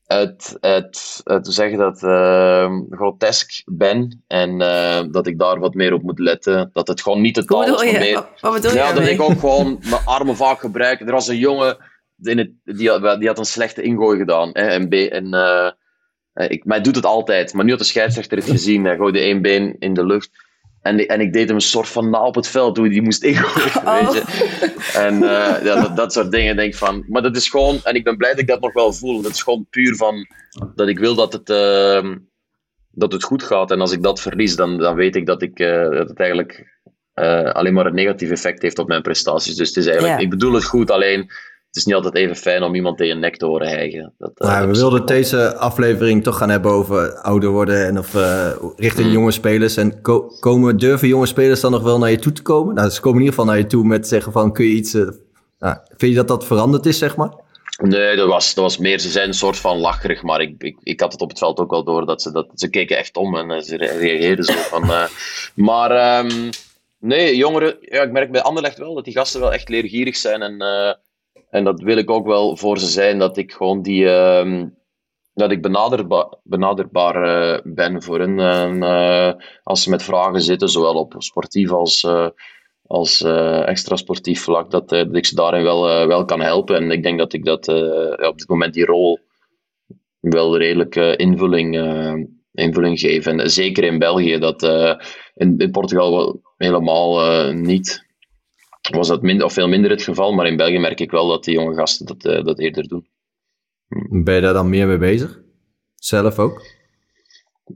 uh, 0.08 0.18
uit, 0.18 0.58
uit 1.24 1.44
te 1.44 1.52
zeggen 1.52 1.78
dat 1.78 1.98
grotesk 2.90 3.62
ben 3.66 4.24
en 4.28 4.58
dat 5.12 5.28
ik 5.28 5.40
daar 5.40 5.60
wat 5.60 5.74
meer 5.74 5.94
op 5.94 6.02
moet 6.02 6.20
letten. 6.20 6.70
Dat 6.74 6.88
het 6.88 7.02
gewoon 7.02 7.22
niet 7.22 7.36
de 7.36 7.46
taal 7.46 7.64
is. 7.64 7.70
Wat 7.70 7.84
meer... 7.84 8.26
Wat 8.42 8.54
bedoel 8.54 8.72
je? 8.72 8.78
Ja, 8.78 8.94
dat 8.94 9.08
ik 9.08 9.22
ook 9.22 9.40
gewoon 9.40 9.80
mijn 9.90 10.06
armen 10.06 10.36
vaak 10.36 10.60
gebruik. 10.60 11.00
Er 11.00 11.12
was 11.12 11.28
een 11.28 11.38
jongen 11.38 11.78
in 12.22 12.38
het, 12.38 12.52
die, 12.64 12.90
had, 12.90 13.20
die 13.20 13.28
had 13.28 13.38
een 13.38 13.46
slechte 13.46 13.82
ingooi 13.82 14.18
gedaan. 14.18 14.50
Hè, 14.54 14.62
en, 14.62 14.90
en 14.90 15.34
uh, 15.34 15.72
ik, 16.50 16.64
hij 16.68 16.82
doet 16.82 16.96
het 16.96 17.06
altijd. 17.06 17.54
Maar 17.54 17.64
nu 17.64 17.70
had 17.70 17.80
de 17.80 17.86
scheidsrechter 17.86 18.38
het 18.38 18.50
gezien. 18.50 18.86
Hij 18.86 18.96
gooide 18.96 19.20
één 19.20 19.42
been 19.42 19.76
in 19.80 19.94
de 19.94 20.06
lucht. 20.06 20.46
En, 20.88 21.08
en 21.08 21.22
ik 21.22 21.34
deed 21.34 21.48
hem 21.48 21.56
een 21.56 21.62
soort 21.62 21.88
van 21.88 22.10
na 22.10 22.22
op 22.22 22.36
het 22.36 22.48
veld 22.48 22.78
hoe 22.78 22.90
die 22.90 23.02
moest 23.02 23.24
ingooien. 23.24 23.66
Oh. 23.88 24.12
Weet 24.12 24.14
je? 24.14 24.92
En 24.94 25.14
uh, 25.14 25.64
ja, 25.64 25.82
dat, 25.82 25.96
dat, 25.96 26.14
soort 26.14 26.32
dingen 26.32 26.56
denk 26.56 26.76
van. 26.76 27.06
Maar 27.08 27.22
dat 27.22 27.36
is 27.36 27.50
gewoon. 27.50 27.80
En 27.84 27.96
ik 27.96 28.04
ben 28.04 28.18
blij 28.18 28.30
dat 28.30 28.40
ik 28.40 28.48
dat 28.48 28.62
nog 28.62 28.74
wel 28.74 28.94
voel. 28.94 29.22
Dat 29.22 29.32
is 29.32 29.44
gewoon 29.44 29.68
puur 29.70 29.96
van. 29.96 30.28
Dat 30.76 30.88
ik 30.88 31.00
wil 31.00 31.16
dat 31.16 31.34
het. 31.34 31.50
Uh, 31.50 32.16
dat 32.92 33.12
het 33.12 33.24
goed 33.24 33.44
gaat. 33.44 33.72
En 33.72 33.82
als 33.82 33.92
ik 33.92 34.04
dat 34.04 34.22
verlies, 34.22 34.56
dan, 34.56 34.78
dan 34.78 34.96
weet 34.96 35.16
ik 35.16 35.26
dat, 35.26 35.42
ik, 35.42 35.60
uh, 35.60 35.90
dat 35.90 36.10
het 36.10 36.20
eigenlijk 36.20 36.76
alleen 37.54 37.74
maar 37.74 37.86
een 37.86 37.96
negatief 37.96 38.30
effect 38.30 38.62
heeft 38.62 38.80
op 38.80 38.88
mijn 38.88 39.02
prestaties. 39.02 39.56
Dus 39.56 39.68
het 39.68 39.78
is 39.78 39.86
eigenlijk, 39.86 40.22
ik 40.22 40.30
bedoel 40.30 40.54
het 40.54 40.66
goed, 40.66 40.92
alleen 40.92 41.30
is 41.78 41.86
niet 41.86 41.96
altijd 41.96 42.16
even 42.16 42.36
fijn 42.36 42.64
om 42.64 42.76
iemand 42.76 42.98
tegen 42.98 43.14
je 43.14 43.20
nek 43.20 43.38
te 43.38 43.46
horen 43.46 43.68
hijgen. 43.68 44.14
Dat, 44.18 44.32
uh, 44.38 44.62
we 44.62 44.72
wilden 44.72 45.06
deze 45.06 45.56
aflevering 45.56 46.24
toch 46.24 46.38
gaan 46.38 46.50
hebben 46.50 46.72
over 46.72 47.14
ouder 47.14 47.50
worden 47.50 47.86
en 47.86 47.98
of 47.98 48.14
uh, 48.14 48.50
richting 48.76 49.08
mm. 49.08 49.14
jonge 49.14 49.32
spelers. 49.32 49.78
En 49.78 50.02
komen, 50.40 50.78
durven 50.78 51.08
jonge 51.08 51.26
spelers 51.26 51.62
dan 51.62 51.72
nog 51.72 51.84
wel 51.84 51.98
naar 51.98 52.12
je 52.12 52.20
toe 52.20 52.32
te 52.32 52.42
komen? 52.42 52.76
Nou, 52.76 52.90
ze 52.90 53.02
komen 53.02 53.20
in 53.20 53.26
ieder 53.26 53.40
geval 53.40 53.54
naar 53.54 53.62
je 53.62 53.70
toe 53.70 53.84
met 53.84 54.08
zeggen 54.08 54.32
van, 54.32 54.54
kun 54.54 54.66
je 54.66 54.72
iets... 54.72 54.94
Uh, 54.94 55.10
nou, 55.60 55.78
vind 55.88 56.12
je 56.12 56.18
dat 56.18 56.28
dat 56.28 56.46
veranderd 56.46 56.86
is, 56.86 56.98
zeg 56.98 57.16
maar? 57.16 57.30
Nee, 57.82 58.16
dat 58.16 58.28
was, 58.28 58.54
dat 58.54 58.64
was 58.64 58.78
meer, 58.78 59.00
ze 59.00 59.10
zijn 59.10 59.28
een 59.28 59.34
soort 59.34 59.58
van 59.58 59.78
lacherig, 59.78 60.24
maar 60.24 60.42
ik, 60.42 60.64
ik, 60.64 60.78
ik 60.84 61.00
had 61.00 61.12
het 61.12 61.22
op 61.22 61.30
het 61.30 61.38
veld 61.38 61.60
ook 61.60 61.72
wel 61.72 61.84
door 61.84 62.06
dat 62.06 62.22
ze, 62.22 62.32
dat, 62.32 62.48
ze 62.54 62.70
keken 62.70 62.98
echt 62.98 63.18
om 63.18 63.36
en 63.36 63.64
ze 63.64 63.78
reageerden 63.78 64.46
zo 64.46 64.54
van... 64.54 65.08
maar 65.70 66.20
um, 66.26 66.50
nee, 67.00 67.36
jongeren, 67.36 67.78
ja, 67.82 68.02
ik 68.02 68.12
merk 68.12 68.32
bij 68.32 68.42
Anderlecht 68.42 68.78
wel 68.78 68.94
dat 68.94 69.06
die 69.06 69.14
gasten 69.14 69.40
wel 69.40 69.54
echt 69.54 69.70
leergierig 69.70 70.16
zijn 70.16 70.42
en 70.42 70.62
en 71.50 71.64
dat 71.64 71.82
wil 71.82 71.98
ik 71.98 72.10
ook 72.10 72.26
wel 72.26 72.58
voor 72.58 72.80
ze 72.80 72.88
zijn, 72.88 73.20
dat 73.20 73.38
ik 73.38 73.52
gewoon 73.52 73.82
die. 73.82 74.04
Uh, 74.04 74.64
dat 75.34 75.52
ik 75.52 75.62
benaderbaar, 76.44 77.26
uh, 77.26 77.60
ben 77.64 78.04
voor 78.04 78.20
hen. 78.20 78.40
En, 78.40 78.76
uh, 78.84 79.34
als 79.64 79.84
ze 79.84 79.90
met 79.90 80.04
vragen 80.04 80.42
zitten, 80.42 80.70
zowel 80.70 80.94
op 80.94 81.16
sportief 81.18 81.72
als, 81.72 82.04
uh, 82.04 82.28
als 82.84 83.22
extra 83.66 83.96
sportief 83.96 84.42
vlak, 84.42 84.72
dat, 84.72 84.90
dat, 84.90 85.16
ik 85.16 85.26
ze 85.26 85.36
daarin 85.36 85.64
wel, 85.64 86.08
wel 86.08 86.26
kan 86.26 86.42
helpen. 86.42 86.76
En 86.76 86.92
ik 86.92 87.04
denk 87.04 87.20
dat 87.20 87.34
ik 87.34 87.46
dat 87.46 87.68
op 88.28 88.38
dit 88.38 88.48
moment 88.48 88.74
die 88.74 88.86
rol 88.86 89.20
wel 90.20 90.58
redelijk 90.58 90.96
invulling, 90.96 91.76
invulling 92.52 93.00
geef. 93.00 93.26
En 93.26 93.50
zeker 93.50 93.84
in 93.84 94.00
België, 94.00 94.38
dat 94.38 94.64
in, 95.34 95.58
in 95.58 95.72
Portugal 95.72 96.16
wel 96.16 96.42
helemaal 96.58 97.52
niet 97.54 98.07
was 98.90 99.08
dat 99.08 99.22
minder, 99.22 99.46
of 99.46 99.54
veel 99.54 99.68
minder 99.68 99.92
het 99.92 100.02
geval. 100.02 100.34
Maar 100.34 100.48
in 100.48 100.58
België 100.58 100.80
merk 100.80 101.00
ik 101.00 101.12
wel 101.12 101.28
dat 101.28 101.44
die 101.44 101.54
jonge 101.54 101.76
gasten 101.76 102.06
dat, 102.06 102.26
uh, 102.26 102.44
dat 102.44 102.60
eerder 102.60 102.88
doen. 102.88 103.08
Ben 104.24 104.36
je 104.36 104.42
daar 104.42 104.54
dan 104.54 104.70
meer 104.70 104.88
mee 104.88 104.98
bezig? 104.98 105.40
Zelf 105.96 106.40
ook? 106.40 106.66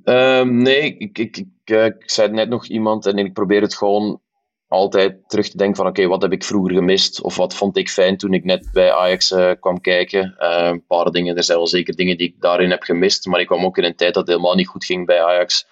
Um, 0.04 0.62
nee, 0.62 0.98
ik, 0.98 1.18
ik, 1.18 1.38
ik, 1.38 1.48
ik, 1.66 2.10
zei 2.10 2.32
net 2.32 2.50
nog 2.50 2.68
iemand 2.68 3.06
en 3.06 3.18
ik 3.18 3.34
probeer 3.34 3.62
het 3.62 3.76
gewoon 3.76 4.22
altijd 4.68 5.18
terug 5.28 5.50
te 5.50 5.58
denken 5.58 5.76
van 5.76 5.88
oké, 5.88 6.08
wat 6.08 6.22
heb 6.22 6.32
ik 6.32 6.44
vroeger 6.44 6.74
gemist? 6.74 7.22
Of 7.22 7.36
wat 7.36 7.56
vond 7.56 7.78
ik 7.78 7.90
fijn 7.90 8.18
toen 8.18 8.34
ik 8.34 8.44
net 8.44 8.70
bij 8.74 8.94
Ajax 8.94 9.32
uh, 9.32 9.52
kwam 9.60 9.82
kijken? 9.82 10.36
een 10.38 10.86
paar 10.86 11.12
dingen, 11.12 11.38
er 11.38 11.44
zijn 11.44 11.58
wel 11.58 11.68
zeker 11.68 11.96
dingen 11.96 12.18
die 12.18 12.28
ik 12.28 12.42
daarin 12.42 12.70
heb 12.70 12.84
gemist. 12.84 13.26
Maar 13.26 13.40
ik 13.40 13.48
kwam 13.48 13.66
ook 13.66 13.78
in 13.78 13.84
een 13.84 13.96
tijd 13.96 14.14
dat 14.14 14.28
het 14.28 14.36
helemaal 14.36 14.56
niet 14.56 14.68
goed 14.68 14.86
ging 14.86 15.06
bij 15.06 15.24
Ajax. 15.24 15.68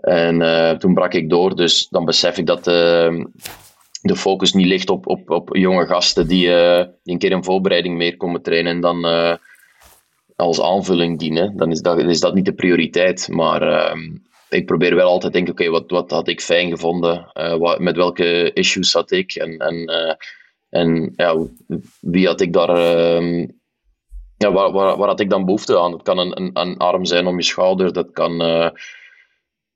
En 0.00 0.78
toen 0.78 0.94
brak 0.94 1.14
ik 1.14 1.30
door, 1.30 1.56
dus 1.56 1.88
dan 1.88 2.04
besef 2.04 2.38
ik 2.38 2.46
dat 2.46 2.66
ehm, 2.66 3.24
de 4.00 4.16
focus 4.16 4.52
niet 4.52 4.66
ligt 4.66 4.90
op, 4.90 5.06
op, 5.06 5.30
op 5.30 5.56
jonge 5.56 5.86
gasten 5.86 6.28
die, 6.28 6.46
uh, 6.46 6.84
die 7.02 7.12
een 7.12 7.18
keer 7.18 7.32
een 7.32 7.44
voorbereiding 7.44 7.96
meer 7.96 8.16
komen 8.16 8.42
trainen 8.42 8.72
en 8.72 8.80
dan 8.80 9.06
uh, 9.06 9.34
als 10.36 10.60
aanvulling 10.60 11.18
dienen, 11.18 11.56
dan 11.56 11.70
is 11.70 11.80
dat, 11.80 11.98
is 11.98 12.20
dat 12.20 12.34
niet 12.34 12.44
de 12.44 12.52
prioriteit. 12.52 13.28
Maar 13.28 13.62
uh, 13.62 13.96
ik 14.48 14.66
probeer 14.66 14.94
wel 14.94 15.08
altijd 15.08 15.32
te 15.32 15.38
denken, 15.38 15.52
oké, 15.52 15.70
wat, 15.70 15.90
wat 15.90 16.10
had 16.10 16.28
ik 16.28 16.40
fijn 16.40 16.70
gevonden? 16.70 17.30
Eh, 17.32 17.56
wat, 17.56 17.78
met 17.78 17.96
welke 17.96 18.52
issues 18.52 18.90
zat 18.90 19.10
ik? 19.10 19.34
En, 19.34 19.58
en, 19.58 19.90
en 20.68 21.12
ja, 21.16 21.36
wie 22.00 22.26
had 22.26 22.40
ik 22.40 22.52
daar... 22.52 22.68
Ehm, 22.68 23.46
ja, 24.36 24.52
waar, 24.52 24.72
waar, 24.72 25.08
had 25.08 25.20
ik 25.20 25.30
dan 25.30 25.44
behoefte 25.44 25.78
aan? 25.78 25.92
Het 25.92 26.02
kan 26.02 26.18
een, 26.18 26.40
een, 26.40 26.50
een 26.52 26.76
arm 26.76 27.04
zijn 27.04 27.26
om 27.26 27.36
je 27.36 27.44
schouder, 27.44 27.92
dat 27.92 28.10
kan 28.12 28.40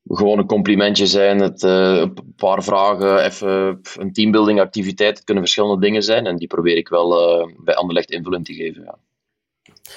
gewoon 0.08 0.38
een 0.38 0.46
complimentje 0.46 1.06
zijn. 1.06 1.40
Het, 1.40 1.62
uh, 1.62 1.96
een 1.96 2.34
paar 2.36 2.62
vragen, 2.62 3.24
even 3.24 3.80
een 3.98 4.12
teambuilding 4.12 4.60
activiteit. 4.60 5.16
Het 5.16 5.24
kunnen 5.24 5.42
verschillende 5.42 5.86
dingen 5.86 6.02
zijn. 6.02 6.26
En 6.26 6.36
die 6.36 6.48
probeer 6.48 6.76
ik 6.76 6.88
wel 6.88 7.40
uh, 7.40 7.54
bij 7.58 7.74
Anderlecht 7.74 8.10
invulling 8.10 8.44
te 8.44 8.54
geven. 8.54 8.82
Ja. 8.82 8.96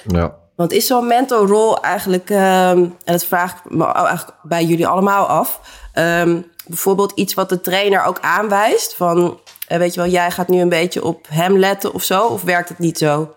ja. 0.06 0.38
Want 0.56 0.72
is 0.72 0.86
zo'n 0.86 1.06
mentorrol 1.06 1.82
eigenlijk, 1.82 2.30
um, 2.30 2.36
en 2.38 2.94
dat 3.04 3.24
vraag 3.24 3.64
ik 3.64 3.70
me 3.70 3.84
eigenlijk 3.84 4.38
bij 4.42 4.64
jullie 4.64 4.86
allemaal 4.86 5.26
af, 5.26 5.60
um, 5.94 6.44
bijvoorbeeld 6.66 7.12
iets 7.14 7.34
wat 7.34 7.48
de 7.48 7.60
trainer 7.60 8.04
ook 8.04 8.20
aanwijst? 8.20 8.94
Van, 8.94 9.40
uh, 9.68 9.78
weet 9.78 9.94
je 9.94 10.00
wel, 10.00 10.10
jij 10.10 10.30
gaat 10.30 10.48
nu 10.48 10.60
een 10.60 10.68
beetje 10.68 11.04
op 11.04 11.26
hem 11.28 11.58
letten 11.58 11.94
of 11.94 12.02
zo? 12.02 12.26
Of 12.26 12.42
werkt 12.42 12.68
het 12.68 12.78
niet 12.78 12.98
zo? 12.98 13.34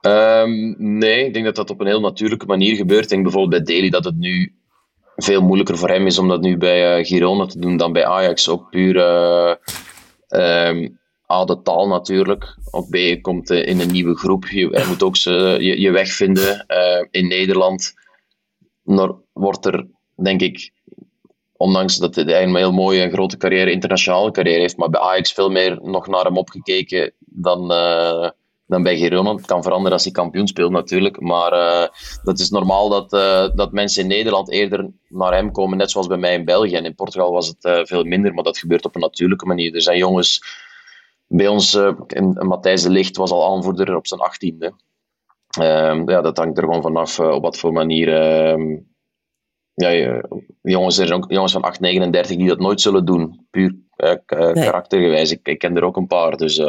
Um, 0.00 0.74
nee, 0.78 1.26
ik 1.26 1.32
denk 1.32 1.44
dat 1.44 1.56
dat 1.56 1.70
op 1.70 1.80
een 1.80 1.86
heel 1.86 2.00
natuurlijke 2.00 2.46
manier 2.46 2.76
gebeurt. 2.76 3.02
Ik 3.02 3.08
denk 3.08 3.22
bijvoorbeeld 3.22 3.64
bij 3.64 3.74
Daly 3.74 3.90
dat 3.90 4.04
het 4.04 4.16
nu 4.16 4.54
veel 5.16 5.40
moeilijker 5.40 5.78
voor 5.78 5.88
hem 5.88 6.06
is 6.06 6.18
om 6.18 6.28
dat 6.28 6.40
nu 6.40 6.56
bij 6.56 6.98
uh, 6.98 7.06
Girona 7.06 7.46
te 7.46 7.58
doen 7.58 7.76
dan 7.76 7.92
bij 7.92 8.06
Ajax. 8.06 8.48
Ook 8.48 8.70
puur 8.70 8.96
um, 10.28 11.00
taal 11.62 11.88
natuurlijk. 11.88 12.56
Op 12.70 12.90
B, 12.90 13.22
komt 13.22 13.50
uh, 13.50 13.66
in 13.66 13.80
een 13.80 13.92
nieuwe 13.92 14.16
groep. 14.16 14.46
Je, 14.48 14.68
hij 14.68 14.86
moet 14.86 15.02
ook 15.02 15.16
je, 15.16 15.80
je 15.80 15.90
weg 15.90 16.12
vinden. 16.12 16.66
in 17.10 17.28
Nederland 17.28 17.92
wordt 19.32 19.66
er, 19.66 19.86
denk 20.14 20.40
ik, 20.40 20.70
ondanks 21.56 21.96
dat 21.96 22.14
hij 22.14 22.42
een 22.42 22.56
heel 22.56 22.72
mooie 22.72 23.02
en 23.02 23.12
grote 23.12 23.36
carrière, 23.36 23.70
internationale 23.70 24.30
carrière 24.30 24.60
heeft, 24.60 24.76
maar 24.76 24.90
bij 24.90 25.00
Ajax 25.00 25.32
veel 25.32 25.50
meer 25.50 25.78
nog 25.82 26.06
naar 26.06 26.24
hem 26.24 26.36
opgekeken 26.36 27.12
dan 27.18 27.72
dan 28.72 28.82
bij 28.82 28.96
Girona. 28.96 29.34
Het 29.34 29.46
kan 29.46 29.62
veranderen 29.62 29.92
als 29.92 30.04
hij 30.04 30.12
kampioen 30.12 30.46
speelt 30.46 30.70
natuurlijk. 30.70 31.20
Maar 31.20 31.52
uh, 31.52 31.88
dat 32.22 32.38
is 32.38 32.50
normaal 32.50 32.88
dat, 32.88 33.12
uh, 33.12 33.48
dat 33.54 33.72
mensen 33.72 34.02
in 34.02 34.08
Nederland 34.08 34.50
eerder 34.50 34.90
naar 35.08 35.34
hem 35.34 35.52
komen, 35.52 35.78
net 35.78 35.90
zoals 35.90 36.06
bij 36.06 36.16
mij 36.16 36.34
in 36.34 36.44
België. 36.44 36.74
En 36.74 36.84
in 36.84 36.94
Portugal 36.94 37.32
was 37.32 37.48
het 37.48 37.64
uh, 37.64 37.80
veel 37.84 38.04
minder, 38.04 38.34
maar 38.34 38.44
dat 38.44 38.58
gebeurt 38.58 38.84
op 38.84 38.94
een 38.94 39.00
natuurlijke 39.00 39.46
manier. 39.46 39.74
Er 39.74 39.82
zijn 39.82 39.98
jongens, 39.98 40.42
bij 41.26 41.48
ons, 41.48 41.74
in, 42.06 42.38
Matthijs 42.40 42.82
de 42.82 42.90
Licht 42.90 43.16
was 43.16 43.30
al 43.30 43.54
aanvoerder 43.54 43.96
op 43.96 44.06
zijn 44.06 44.20
achttiende. 44.20 44.72
Ehm, 45.60 46.10
ja, 46.10 46.20
dat 46.20 46.36
hangt 46.36 46.58
er 46.58 46.64
gewoon 46.64 46.82
vanaf 46.82 47.20
op 47.20 47.42
wat 47.42 47.58
voor 47.58 47.72
manier... 47.72 48.14
Ehm, 48.14 48.76
ja, 49.74 50.20
jongens, 50.62 50.98
er 50.98 51.06
zijn 51.06 51.22
ook 51.22 51.30
jongens 51.32 51.52
van 51.52 51.62
8, 51.62 51.80
39 51.80 52.36
die 52.36 52.48
dat 52.48 52.58
nooit 52.58 52.80
zullen 52.80 53.04
doen. 53.04 53.46
Puur 53.50 53.74
karaktergewijs. 54.24 55.30
Ik, 55.30 55.48
ik 55.48 55.58
ken 55.58 55.76
er 55.76 55.84
ook 55.84 55.96
een 55.96 56.06
paar, 56.06 56.36
dus... 56.36 56.60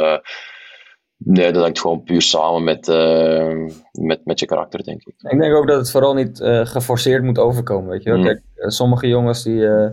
Nee, 1.17 1.51
dat 1.51 1.61
hangt 1.61 1.79
gewoon 1.79 2.03
puur 2.03 2.21
samen 2.21 2.63
met, 2.63 2.87
uh, 2.87 3.69
met, 3.91 4.25
met 4.25 4.39
je 4.39 4.45
karakter, 4.45 4.83
denk 4.83 5.01
ik. 5.05 5.13
Ik 5.31 5.39
denk 5.39 5.55
ook 5.55 5.67
dat 5.67 5.77
het 5.77 5.91
vooral 5.91 6.13
niet 6.13 6.39
uh, 6.39 6.65
geforceerd 6.65 7.23
moet 7.23 7.39
overkomen, 7.39 7.89
weet 7.89 8.03
je 8.03 8.09
wel. 8.09 8.19
Mm. 8.19 8.25
Kijk, 8.25 8.41
eh, 8.55 8.67
sommige 8.67 9.07
jongens 9.07 9.43
die, 9.43 9.59
uh, 9.59 9.89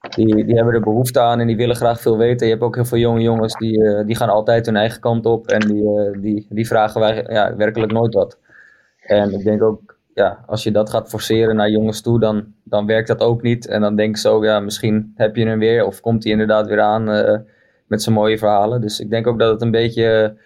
die, 0.00 0.44
die 0.44 0.54
hebben 0.54 0.74
er 0.74 0.80
behoefte 0.80 1.20
aan 1.20 1.40
en 1.40 1.46
die 1.46 1.56
willen 1.56 1.76
graag 1.76 2.00
veel 2.00 2.16
weten. 2.16 2.46
Je 2.46 2.52
hebt 2.52 2.64
ook 2.64 2.74
heel 2.74 2.84
veel 2.84 2.98
jonge 2.98 3.20
jongens 3.20 3.54
die, 3.54 4.04
die 4.04 4.16
gaan 4.16 4.28
altijd 4.28 4.66
hun 4.66 4.76
eigen 4.76 5.00
kant 5.00 5.26
op 5.26 5.46
en 5.46 5.60
die, 5.60 5.84
die, 6.20 6.46
die 6.48 6.66
vragen 6.66 7.00
wij 7.00 7.26
ja, 7.28 7.56
werkelijk 7.56 7.92
nooit 7.92 8.14
wat. 8.14 8.38
En 9.00 9.32
ik 9.32 9.44
denk 9.44 9.62
ook, 9.62 9.96
ja, 10.14 10.44
als 10.46 10.62
je 10.62 10.70
dat 10.70 10.90
gaat 10.90 11.08
forceren 11.08 11.56
naar 11.56 11.70
jongens 11.70 12.00
toe, 12.00 12.20
dan, 12.20 12.52
dan 12.64 12.86
werkt 12.86 13.08
dat 13.08 13.20
ook 13.20 13.42
niet. 13.42 13.66
En 13.66 13.80
dan 13.80 13.96
denk 13.96 14.10
ik 14.10 14.16
zo, 14.16 14.44
ja, 14.44 14.60
misschien 14.60 15.12
heb 15.14 15.36
je 15.36 15.46
hem 15.46 15.58
weer 15.58 15.84
of 15.84 16.00
komt 16.00 16.22
hij 16.22 16.32
inderdaad 16.32 16.66
weer 16.66 16.80
aan 16.80 17.08
met 17.90 18.02
zijn 18.02 18.14
mooie 18.14 18.38
verhalen. 18.38 18.80
Dus 18.80 19.00
ik 19.00 19.10
denk 19.10 19.26
ook 19.26 19.38
dat 19.38 19.50
het 19.52 19.62
een 19.62 19.70
beetje 19.70 20.36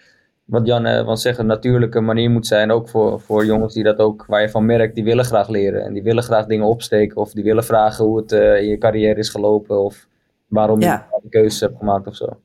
wat 0.45 0.67
Jan 0.67 0.87
uh, 0.87 1.05
wil 1.05 1.17
zeggen, 1.17 1.43
een 1.43 1.49
natuurlijke 1.49 2.01
manier 2.01 2.31
moet 2.31 2.47
zijn. 2.47 2.71
Ook 2.71 2.89
voor, 2.89 3.21
voor 3.21 3.45
jongens 3.45 3.75
die 3.75 3.85
dat 3.85 3.99
ook, 3.99 4.25
waar 4.27 4.41
je 4.41 4.49
van 4.49 4.65
merkt, 4.65 4.95
die 4.95 5.05
willen 5.05 5.25
graag 5.25 5.49
leren. 5.49 5.85
En 5.85 5.93
die 5.93 6.03
willen 6.03 6.23
graag 6.23 6.47
dingen 6.47 6.67
opsteken. 6.67 7.17
Of 7.17 7.33
die 7.33 7.45
willen 7.45 7.65
vragen 7.65 8.05
hoe 8.05 8.17
het 8.17 8.33
uh, 8.33 8.57
in 8.57 8.69
je 8.69 8.79
carrière 8.79 9.19
is 9.19 9.29
gelopen. 9.29 9.83
Of 9.85 10.07
waarom 10.49 10.81
je 10.81 11.01
de 11.23 11.29
keuzes 11.29 11.61
hebt 11.61 11.79
gemaakt 11.79 12.07
of 12.07 12.17
zo. 12.17 12.41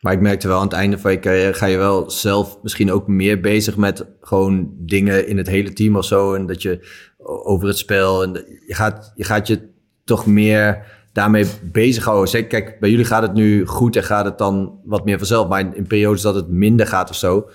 Maar 0.00 0.12
ik 0.12 0.20
merkte 0.20 0.48
wel 0.48 0.56
aan 0.56 0.64
het 0.64 0.72
einde 0.72 0.98
van 0.98 1.10
je 1.10 1.18
carrière 1.18 1.54
ga 1.54 1.66
je 1.66 1.76
wel 1.76 2.10
zelf 2.10 2.58
misschien 2.62 2.92
ook 2.92 3.06
meer 3.06 3.40
bezig 3.40 3.76
met 3.76 4.06
gewoon 4.20 4.72
dingen 4.76 5.26
in 5.26 5.36
het 5.36 5.46
hele 5.46 5.72
team 5.72 5.96
of 5.96 6.04
zo. 6.04 6.34
En 6.34 6.46
dat 6.46 6.62
je 6.62 6.80
over 7.22 7.68
het 7.68 7.78
spel 7.78 8.22
en 8.22 8.32
je 8.66 8.74
gaat 8.74 9.12
je, 9.14 9.24
gaat 9.24 9.46
je 9.46 9.68
toch 10.04 10.26
meer 10.26 10.86
daarmee 11.12 11.46
bezighouden. 11.62 12.28
Zeker, 12.28 12.48
kijk, 12.48 12.80
bij 12.80 12.90
jullie 12.90 13.04
gaat 13.04 13.22
het 13.22 13.32
nu 13.32 13.66
goed 13.66 13.96
en 13.96 14.02
gaat 14.02 14.24
het 14.24 14.38
dan 14.38 14.78
wat 14.84 15.04
meer 15.04 15.18
vanzelf. 15.18 15.48
Maar 15.48 15.76
in, 15.76 15.86
periodes 15.86 16.22
dat 16.22 16.34
het 16.34 16.48
minder 16.48 16.86
gaat 16.86 17.10
of 17.10 17.16
zo, 17.16 17.48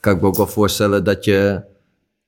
kan 0.00 0.14
ik 0.14 0.20
me 0.20 0.26
ook 0.26 0.36
wel 0.36 0.46
voorstellen 0.46 1.04
dat, 1.04 1.24
je, 1.24 1.60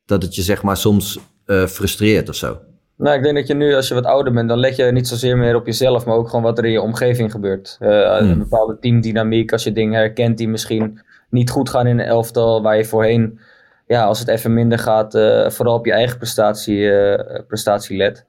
dat 0.06 0.22
het 0.22 0.34
je 0.34 0.42
zeg 0.42 0.62
maar 0.62 0.76
soms 0.76 1.18
uh, 1.46 1.66
frustreert 1.66 2.28
of 2.28 2.34
zo. 2.34 2.58
Nou, 2.96 3.16
ik 3.16 3.22
denk 3.22 3.34
dat 3.34 3.46
je 3.46 3.54
nu, 3.54 3.74
als 3.74 3.88
je 3.88 3.94
wat 3.94 4.04
ouder 4.04 4.32
bent, 4.32 4.48
dan 4.48 4.58
let 4.58 4.76
je 4.76 4.84
niet 4.84 5.08
zozeer 5.08 5.38
meer 5.38 5.56
op 5.56 5.66
jezelf, 5.66 6.04
maar 6.04 6.16
ook 6.16 6.28
gewoon 6.28 6.44
wat 6.44 6.58
er 6.58 6.64
in 6.64 6.70
je 6.70 6.80
omgeving 6.80 7.30
gebeurt. 7.30 7.76
Uh, 7.80 7.88
Een 7.88 8.26
hmm. 8.26 8.38
bepaalde 8.38 8.78
teamdynamiek, 8.80 9.52
als 9.52 9.64
je 9.64 9.72
dingen 9.72 9.98
herkent 9.98 10.38
die 10.38 10.48
misschien 10.48 11.00
niet 11.30 11.50
goed 11.50 11.70
gaan 11.70 11.86
in 11.86 11.98
een 11.98 12.06
elftal, 12.06 12.62
waar 12.62 12.76
je 12.76 12.84
voorheen, 12.84 13.40
ja, 13.86 14.04
als 14.04 14.18
het 14.18 14.28
even 14.28 14.54
minder 14.54 14.78
gaat, 14.78 15.14
uh, 15.14 15.50
vooral 15.50 15.74
op 15.74 15.86
je 15.86 15.92
eigen 15.92 16.16
prestatie, 16.16 16.90
prestatie 17.46 17.96
let. 17.96 18.24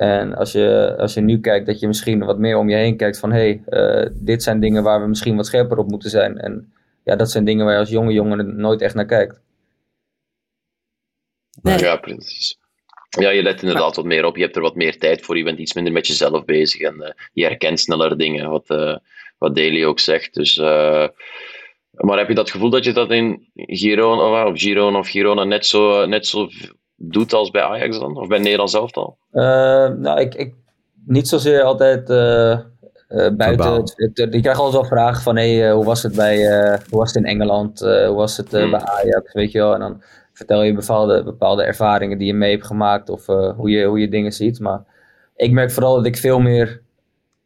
En 0.00 0.34
als 0.34 0.52
je, 0.52 0.94
als 0.98 1.14
je 1.14 1.20
nu 1.20 1.40
kijkt, 1.40 1.66
dat 1.66 1.80
je 1.80 1.86
misschien 1.86 2.24
wat 2.24 2.38
meer 2.38 2.56
om 2.56 2.68
je 2.68 2.76
heen 2.76 2.96
kijkt 2.96 3.18
van 3.18 3.32
hé, 3.32 3.60
hey, 3.68 4.04
uh, 4.04 4.10
dit 4.14 4.42
zijn 4.42 4.60
dingen 4.60 4.82
waar 4.82 5.00
we 5.00 5.06
misschien 5.06 5.36
wat 5.36 5.46
scherper 5.46 5.78
op 5.78 5.88
moeten 5.88 6.10
zijn. 6.10 6.38
En 6.38 6.72
ja, 7.04 7.16
dat 7.16 7.30
zijn 7.30 7.44
dingen 7.44 7.64
waar 7.64 7.74
je 7.74 7.80
als 7.80 7.90
jonge 7.90 8.12
jongen 8.12 8.56
nooit 8.56 8.80
echt 8.80 8.94
naar 8.94 9.06
kijkt. 9.06 9.40
Nee. 11.62 11.78
Ja, 11.78 11.96
precies. 11.96 12.58
Ja, 13.08 13.30
je 13.30 13.42
let 13.42 13.62
inderdaad 13.62 13.96
wat 13.96 14.04
meer 14.04 14.24
op. 14.24 14.36
Je 14.36 14.42
hebt 14.42 14.56
er 14.56 14.62
wat 14.62 14.74
meer 14.74 14.98
tijd 14.98 15.22
voor. 15.22 15.36
Je 15.36 15.44
bent 15.44 15.58
iets 15.58 15.74
minder 15.74 15.92
met 15.92 16.06
jezelf 16.06 16.44
bezig. 16.44 16.80
En 16.80 16.96
uh, 17.00 17.08
je 17.32 17.44
herkent 17.44 17.80
sneller 17.80 18.18
dingen, 18.18 18.50
wat, 18.50 18.70
uh, 18.70 18.96
wat 19.38 19.56
Daly 19.56 19.84
ook 19.84 19.98
zegt. 19.98 20.34
Dus, 20.34 20.56
maar 21.90 22.18
heb 22.18 22.28
je 22.28 22.34
dat 22.34 22.50
gevoel 22.50 22.70
dat 22.70 22.84
je 22.84 22.92
dat 22.92 23.10
in 23.10 23.50
Girona 23.54 24.46
of 24.46 24.60
Girona 24.60 24.98
of 24.98 25.08
Girona 25.08 25.44
net 25.44 25.66
zo, 25.66 26.06
net 26.06 26.26
zo 26.26 26.48
doet 27.02 27.32
als 27.32 27.50
bij 27.50 27.62
Ajax 27.62 27.98
dan? 27.98 28.16
Of 28.16 28.28
bij 28.28 28.38
Nederland 28.38 28.70
zelf 28.70 28.96
al? 28.96 29.16
Uh, 29.32 29.42
nou, 29.88 30.20
ik, 30.20 30.34
ik 30.34 30.54
niet 31.06 31.28
zozeer 31.28 31.62
altijd 31.62 32.10
uh, 32.10 32.58
uh, 33.08 33.36
buiten. 33.36 33.74
Het, 33.74 33.96
het, 33.96 34.34
ik 34.34 34.42
krijg 34.42 34.58
altijd 34.58 34.80
wel 34.80 34.84
vragen 34.84 35.22
van 35.22 35.36
hey, 35.36 35.72
hoe 35.72 35.84
was 35.84 36.02
het 36.02 36.14
bij 36.14 36.46
hoe 36.90 36.98
was 36.98 37.14
het 37.14 37.24
in 37.24 37.30
Engeland? 37.30 37.80
hoe 37.80 38.14
was 38.14 38.36
het 38.36 38.50
hmm. 38.50 38.70
bij 38.70 38.80
Ajax? 38.80 39.32
Weet 39.32 39.52
je 39.52 39.58
wel? 39.58 39.74
En 39.74 39.80
dan 39.80 40.02
vertel 40.32 40.62
je 40.62 40.74
bepaalde, 40.74 41.22
bepaalde 41.22 41.62
ervaringen 41.62 42.18
die 42.18 42.26
je 42.26 42.34
mee 42.34 42.50
hebt 42.50 42.66
gemaakt 42.66 43.10
of 43.10 43.26
hoe, 43.26 43.70
je, 43.70 43.84
hoe 43.84 44.00
je 44.00 44.08
dingen 44.08 44.32
ziet. 44.32 44.60
Maar 44.60 44.82
ik 45.36 45.52
merk 45.52 45.70
vooral 45.70 45.94
dat 45.94 46.06
ik 46.06 46.16
veel 46.16 46.40
meer 46.40 46.80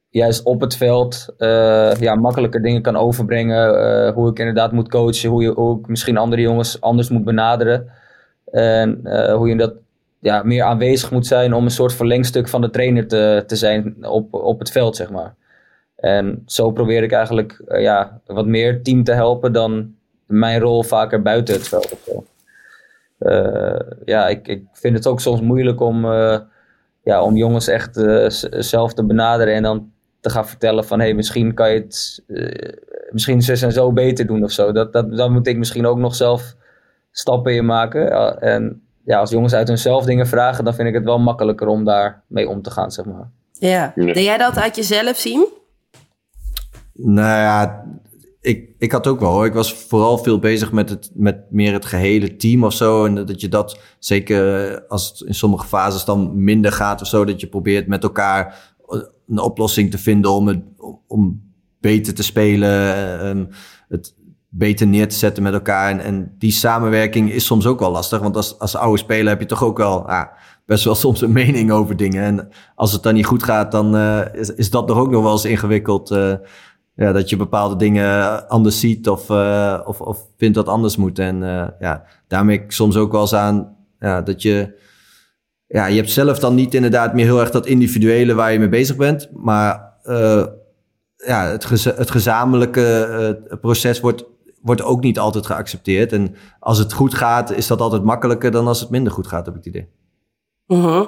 juist 0.09 0.45
op 0.45 0.61
het 0.61 0.77
veld 0.77 1.35
ja, 1.99 2.15
makkelijker 2.15 2.63
dingen 2.63 2.83
kan 2.83 2.97
overbrengen. 2.97 4.13
hoe 4.13 4.31
ik 4.31 4.39
inderdaad 4.39 4.73
moet 4.73 4.89
coachen, 4.89 5.31
hoe, 5.31 5.43
je, 5.43 5.51
hoe 5.51 5.79
ik 5.79 5.87
misschien 5.87 6.17
andere 6.17 6.43
jongens 6.43 6.81
anders 6.81 7.09
moet 7.09 7.25
benaderen. 7.25 7.91
En 8.55 9.01
uh, 9.05 9.35
hoe 9.35 9.49
je 9.49 9.57
dat 9.57 9.75
ja, 10.19 10.43
meer 10.43 10.63
aanwezig 10.63 11.11
moet 11.11 11.27
zijn 11.27 11.55
om 11.55 11.65
een 11.65 11.71
soort 11.71 11.93
verlengstuk 11.93 12.49
van 12.49 12.61
de 12.61 12.71
trainer 12.71 13.09
te, 13.09 13.45
te 13.47 13.57
zijn 13.57 14.07
op, 14.07 14.35
op 14.35 14.59
het 14.59 14.71
veld, 14.71 14.97
zeg 14.97 15.11
maar. 15.11 15.35
En 15.97 16.43
zo 16.47 16.71
probeer 16.71 17.03
ik 17.03 17.13
eigenlijk 17.13 17.63
uh, 17.69 17.81
ja, 17.81 18.21
wat 18.27 18.47
meer 18.47 18.83
team 18.83 19.05
te 19.05 19.13
helpen 19.13 19.53
dan 19.53 19.95
mijn 20.27 20.61
rol 20.61 20.83
vaker 20.83 21.23
buiten 21.23 21.55
het 21.55 21.69
veld. 21.69 21.95
Uh, 23.21 23.81
ja, 24.05 24.29
ik, 24.29 24.49
ik 24.49 24.63
vind 24.73 24.97
het 24.97 25.07
ook 25.07 25.21
soms 25.21 25.41
moeilijk 25.41 25.81
om, 25.81 26.07
ja, 27.03 27.23
om 27.23 27.37
jongens 27.37 27.69
echt 27.69 28.01
zelf 28.51 28.95
te 28.95 29.05
benaderen 29.05 29.55
en 29.55 29.63
dan 29.63 29.91
te 30.21 30.31
gaan 30.31 30.49
vertellen 30.49 30.85
van 30.85 30.99
hé, 30.99 31.05
hey, 31.05 31.15
misschien 31.15 31.55
kan 31.55 31.73
je 31.73 31.79
het 31.81 32.25
misschien 33.11 33.43
zus 33.43 33.63
en 33.63 33.73
zo 33.73 33.93
beter 33.93 34.27
doen 34.27 34.45
of 34.45 34.51
zo. 34.51 34.73
Dat, 34.73 34.93
dat, 34.93 35.17
dan 35.17 35.33
moet 35.33 35.47
ik 35.47 35.57
misschien 35.57 35.87
ook 35.87 35.99
nog 35.99 36.15
zelf 36.15 36.55
stappen 37.17 37.55
in 37.55 37.67
maken. 37.67 38.41
en 38.41 38.83
ja, 39.05 39.19
als 39.19 39.31
jongens 39.31 39.55
uit 39.55 39.69
hunzelf 39.69 40.05
dingen 40.05 40.27
vragen, 40.27 40.65
dan 40.65 40.75
vind 40.75 40.89
ik 40.89 40.95
het 40.95 41.05
wel 41.05 41.19
makkelijker 41.19 41.67
om 41.67 41.85
daar 41.85 42.23
mee 42.27 42.49
om 42.49 42.63
te 42.63 42.71
gaan, 42.71 42.91
zeg 42.91 43.05
maar. 43.05 43.31
Ja. 43.53 43.93
Deed 43.95 44.25
jij 44.25 44.39
dat 44.39 44.57
uit 44.57 44.77
jezelf 44.77 45.17
zien? 45.17 45.47
Nou 46.93 47.41
ja, 47.41 47.85
ik, 48.41 48.71
ik 48.79 48.93
had 48.93 49.07
ook 49.07 49.21
wel 49.21 49.31
hoor. 49.31 49.47
Ik 49.47 49.53
was 49.53 49.75
vooral 49.75 50.19
veel 50.19 50.39
bezig 50.39 50.73
met, 50.73 50.91
het, 50.91 51.11
met 51.15 51.51
meer 51.51 51.73
het 51.73 51.85
gehele 51.85 52.37
team 52.37 52.65
of 52.65 52.73
zo. 52.73 53.05
En 53.05 53.15
dat 53.15 53.41
je 53.41 53.49
dat, 53.49 53.81
zeker 53.99 54.87
als 54.87 55.09
het 55.09 55.21
in 55.21 55.35
sommige 55.35 55.67
fases 55.67 56.05
dan 56.05 56.45
minder 56.45 56.73
gaat 56.73 57.01
of 57.01 57.07
zo, 57.07 57.25
dat 57.25 57.41
je 57.41 57.47
probeert 57.47 57.87
met 57.87 58.03
elkaar 58.03 58.73
een 59.29 59.39
oplossing 59.39 59.91
te 59.91 59.99
vinden 59.99 60.31
om, 60.31 60.49
het, 60.49 60.63
om 61.07 61.53
beter 61.81 62.15
te 62.15 62.23
spelen. 62.23 62.95
Ehm, 63.21 63.45
het, 63.89 64.15
beter 64.57 64.87
neer 64.87 65.09
te 65.09 65.15
zetten 65.15 65.43
met 65.43 65.53
elkaar. 65.53 65.91
En, 65.91 66.01
en 66.01 66.35
die 66.39 66.53
samenwerking 66.53 67.33
is 67.33 67.45
soms 67.45 67.67
ook 67.67 67.79
wel 67.79 67.91
lastig. 67.91 68.21
Want 68.21 68.37
als, 68.37 68.59
als 68.59 68.77
oude 68.77 68.99
speler 68.99 69.29
heb 69.29 69.41
je 69.41 69.47
toch 69.47 69.65
ook 69.65 69.79
wel 69.79 70.07
best 70.67 70.85
wel 70.85 70.95
soms 71.05 71.21
een 71.21 71.33
mening 71.33 71.71
over 71.71 71.97
dingen. 71.97 72.23
En 72.23 72.49
als 72.75 72.93
het 72.93 73.03
dan 73.03 73.15
niet 73.15 73.27
goed 73.27 73.43
gaat, 73.43 73.73
dan 73.73 73.97
uh, 73.97 74.21
is, 74.57 74.71
dat 74.71 74.87
nog 74.87 74.99
ook 74.99 75.11
nog 75.11 75.23
wel 75.23 75.33
eens 75.33 75.45
ingewikkeld. 75.45 76.11
Uh, 76.11 76.35
ja, 76.97 77.13
dat 77.13 77.31
je 77.31 77.37
bepaalde 77.37 77.77
dingen 77.77 78.49
anders 78.49 78.81
ziet 78.81 79.09
of, 79.09 79.29
uh, 79.31 79.81
of, 79.85 80.01
of 80.01 80.19
vindt 80.37 80.55
dat 80.55 80.69
anders 80.69 80.97
moet. 80.97 81.19
En 81.19 81.41
ja, 81.81 82.05
daarmee 82.29 82.61
ik 82.61 82.73
soms 82.73 82.97
ook 82.97 83.13
wel 83.13 83.21
eens 83.21 83.35
aan 83.35 83.77
ja, 83.99 84.23
dat 84.23 84.43
je... 84.43 84.83
Ja, 85.67 85.87
je 85.87 85.97
hebt 85.97 86.11
zelf 86.11 86.39
dan 86.39 86.55
niet 86.55 86.75
inderdaad 86.75 87.15
meer 87.15 87.25
heel 87.25 87.41
erg 87.41 87.51
dat 87.51 87.67
individuele 87.67 88.35
waar 88.35 88.53
je 88.53 88.59
mee 88.59 88.69
bezig 88.69 88.97
bent. 88.97 89.29
Maar 89.33 89.93
ja, 91.17 91.47
het, 91.47 91.85
het 91.85 92.11
gezamenlijke 92.11 93.59
proces 93.61 94.01
wordt 94.01 94.25
wordt 94.65 94.83
ook 94.83 95.03
niet 95.03 95.19
altijd 95.19 95.47
geaccepteerd. 95.47 96.13
En 96.13 96.37
als 96.61 96.79
het 96.79 96.93
goed 96.93 97.15
gaat, 97.15 97.51
is 97.51 97.67
dat 97.67 97.81
altijd 97.81 98.03
makkelijker 98.03 98.51
dan 98.51 98.67
als 98.67 98.81
het 98.81 98.91
minder 98.91 99.13
goed 99.13 99.27
gaat, 99.27 99.47
heb 99.47 99.57
ik 99.57 99.65
het 99.65 99.75
idee. 99.75 99.89
Uh 100.67 101.07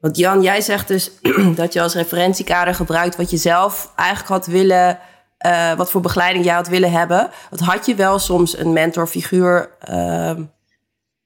Want 0.00 0.16
Jan, 0.16 0.42
jij 0.42 0.60
zegt 0.60 0.88
dus 0.88 1.10
dat 1.56 1.72
je 1.72 1.80
als 1.82 1.94
referentiekader 1.94 2.74
gebruikt 2.74 3.16
wat 3.16 3.30
je 3.30 3.36
zelf 3.36 3.92
eigenlijk 3.96 4.28
had 4.28 4.46
willen, 4.46 4.98
uh, 5.46 5.76
wat 5.76 5.90
voor 5.90 6.00
begeleiding 6.00 6.44
jij 6.44 6.54
had 6.54 6.68
willen 6.68 6.90
hebben. 6.90 7.30
Wat 7.50 7.60
had 7.60 7.86
je 7.86 7.94
wel 7.94 8.18
soms 8.18 8.58
een 8.58 8.72
mentorfiguur? 8.72 9.76
Uh, 9.90 10.34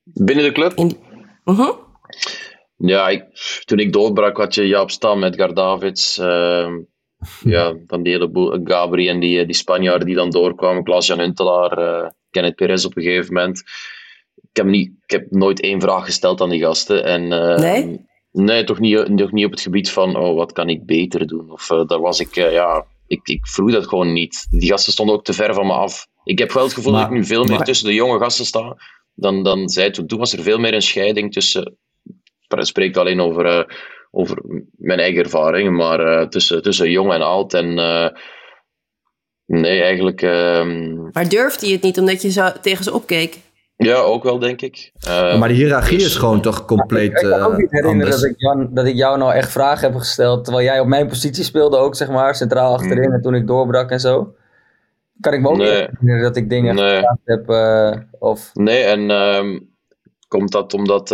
Binnen 0.05 0.45
de 0.45 0.53
club? 0.53 0.75
In... 0.75 0.99
Uh 1.45 1.71
Ja, 2.77 3.09
ik, 3.09 3.25
toen 3.65 3.79
ik 3.79 3.93
doorbrak 3.93 4.37
had 4.37 4.55
je 4.55 4.67
Jaap 4.67 4.91
Stam, 4.91 5.25
Edgar 5.25 5.55
Davids, 5.55 6.19
uh, 6.19 6.69
ja, 7.45 7.77
van 7.87 8.03
die 8.03 8.13
hele 8.13 8.61
Gabri 8.65 9.09
en 9.09 9.21
die, 9.21 9.47
die 9.47 9.55
Spanjaarden 9.55 10.07
die 10.07 10.17
dan 10.17 10.31
doorkwamen, 10.31 10.85
Klaas-Jan 10.85 11.19
Huntelaar, 11.19 11.79
uh, 11.79 12.09
Kenneth 12.31 12.55
Perez 12.55 12.85
op 12.85 12.97
een 12.97 13.03
gegeven 13.03 13.35
moment. 13.35 13.59
Ik 14.35 14.57
heb, 14.57 14.67
niet, 14.67 14.93
ik 15.07 15.11
heb 15.11 15.31
nooit 15.31 15.61
één 15.61 15.81
vraag 15.81 16.05
gesteld 16.05 16.41
aan 16.41 16.51
die 16.51 16.61
gasten. 16.61 17.05
En, 17.05 17.23
uh, 17.23 17.57
nee? 17.57 18.09
Nee, 18.33 18.65
toch 18.65 18.79
niet, 18.79 19.17
toch 19.17 19.33
niet 19.33 19.45
op 19.45 19.51
het 19.51 19.61
gebied 19.61 19.91
van, 19.91 20.17
oh, 20.17 20.37
wat 20.37 20.53
kan 20.53 20.69
ik 20.69 20.87
beter 20.87 21.27
doen? 21.27 21.51
Of 21.51 21.71
uh, 21.71 21.87
daar 21.87 22.01
was 22.01 22.21
ik, 22.21 22.35
ja, 22.35 22.87
ik, 23.07 23.29
ik 23.29 23.47
vroeg 23.47 23.73
dat 23.73 23.89
gewoon 23.89 24.13
niet. 24.13 24.47
Die 24.51 24.69
gasten 24.69 24.93
stonden 24.93 25.15
ook 25.15 25.25
te 25.25 25.33
ver 25.33 25.55
van 25.55 25.67
me 25.67 25.73
af. 25.73 26.07
Ik 26.25 26.39
heb 26.39 26.53
wel 26.53 26.65
het 26.65 26.73
gevoel 26.73 26.93
dat 26.93 27.03
ik 27.03 27.11
nu 27.11 27.25
veel 27.25 27.45
meer 27.45 27.59
tussen 27.59 27.87
de 27.87 27.95
jonge 27.95 28.19
gasten 28.19 28.45
sta 28.45 28.77
dan, 29.15 29.43
dan 29.43 29.69
zij 29.69 29.91
toen. 29.91 30.07
Toen 30.07 30.19
was 30.19 30.33
er 30.33 30.43
veel 30.43 30.59
meer 30.59 30.75
een 30.75 30.83
scheiding 30.83 31.33
tussen, 31.33 31.77
ik 32.49 32.65
spreek 32.65 32.97
alleen 32.97 33.21
over 33.21 33.67
over 34.11 34.43
mijn 34.77 34.99
eigen 34.99 35.23
ervaringen, 35.23 35.75
maar 35.75 36.01
uh, 36.01 36.29
tussen, 36.29 36.63
tussen 36.63 36.91
jong 36.91 37.13
en 37.13 37.23
oud. 37.23 37.55
En 37.55 37.79
uh, 37.79 38.09
nee, 39.47 39.83
eigenlijk. 39.83 40.23
Uh, 40.23 40.65
maar 41.13 41.29
durfde 41.29 41.67
je 41.67 41.73
het 41.73 41.83
niet 41.83 41.99
omdat 41.99 42.23
je 42.23 42.31
zo 42.31 42.49
tegen 42.63 42.85
ze 42.85 42.95
opkeek? 42.95 43.39
Ja, 43.77 43.95
ook 43.95 44.23
wel, 44.23 44.39
denk 44.39 44.61
ik. 44.61 44.93
Uh, 45.09 45.39
maar 45.39 45.49
de 45.49 45.55
hiërarchie 45.55 45.99
dus, 45.99 46.07
is 46.07 46.17
gewoon 46.17 46.41
toch 46.41 46.65
compleet. 46.65 47.11
Ik 47.11 47.31
kan 47.31 47.41
ook 47.41 47.57
niet 47.57 47.71
herinneren 47.71 48.11
dat 48.13 48.25
ik, 48.25 48.35
Jan, 48.37 48.69
dat 48.75 48.87
ik 48.87 48.95
jou 48.95 49.19
nou 49.19 49.33
echt 49.33 49.53
vragen 49.53 49.91
heb 49.91 49.99
gesteld. 49.99 50.45
Terwijl 50.45 50.67
jij 50.67 50.81
op 50.81 50.87
mijn 50.87 51.07
positie 51.07 51.45
speelde, 51.45 51.77
ook 51.77 51.97
zeg 51.97 52.09
maar, 52.09 52.35
centraal 52.35 52.75
achterin. 52.75 53.09
Mm. 53.09 53.15
En 53.15 53.23
toen 53.23 53.35
ik 53.35 53.47
doorbrak 53.47 53.91
en 53.91 54.01
zo. 54.01 54.35
Kan 55.21 55.33
ik 55.33 55.41
me 55.41 55.49
ook 55.49 55.57
nee. 55.57 55.67
niet 55.67 55.89
herinneren 55.91 56.23
dat 56.23 56.37
ik 56.37 56.51
dingen 56.51 56.75
nee. 56.75 56.95
gevraagd 56.95 57.21
heb. 57.25 57.49
of... 58.19 58.51
Nee, 58.55 58.83
en 58.83 59.11
um, 59.11 59.69
komt 60.29 60.53
dat 60.53 60.75
omdat 60.75 61.11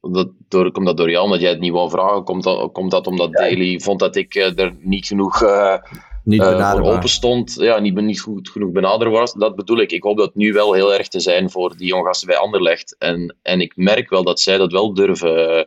dat 0.00 0.28
door, 0.48 0.72
komt 0.72 0.86
dat 0.86 0.96
door 0.96 1.10
Jan, 1.10 1.30
dat 1.30 1.40
jij 1.40 1.50
het 1.50 1.60
niet 1.60 1.72
wou 1.72 1.90
vragen? 1.90 2.24
Komt 2.24 2.42
dat, 2.42 2.72
komt 2.72 2.90
dat 2.90 3.06
omdat 3.06 3.28
ja. 3.32 3.48
Daly 3.48 3.80
vond 3.80 3.98
dat 3.98 4.16
ik 4.16 4.34
uh, 4.34 4.58
er 4.58 4.76
niet 4.80 5.06
genoeg 5.06 5.42
uh, 5.42 5.76
niet 6.24 6.42
uh, 6.42 6.74
open 6.82 7.08
stond, 7.08 7.54
ja, 7.58 7.78
niet, 7.78 8.00
niet 8.00 8.20
goed 8.20 8.48
genoeg 8.48 8.70
benaderd 8.70 9.10
was. 9.10 9.32
Dat 9.32 9.56
bedoel 9.56 9.78
ik. 9.80 9.92
Ik 9.92 10.02
hoop 10.02 10.16
dat 10.16 10.34
nu 10.34 10.52
wel 10.52 10.72
heel 10.72 10.94
erg 10.94 11.08
te 11.08 11.20
zijn 11.20 11.50
voor 11.50 11.76
die 11.76 11.86
jonge 11.86 12.04
gasten 12.04 12.28
bij 12.28 12.36
Anderlecht. 12.36 12.96
En, 12.98 13.36
en 13.42 13.60
ik 13.60 13.76
merk 13.76 14.10
wel 14.10 14.24
dat 14.24 14.40
zij 14.40 14.58
dat 14.58 14.72
wel 14.72 14.94
durven 14.94 15.66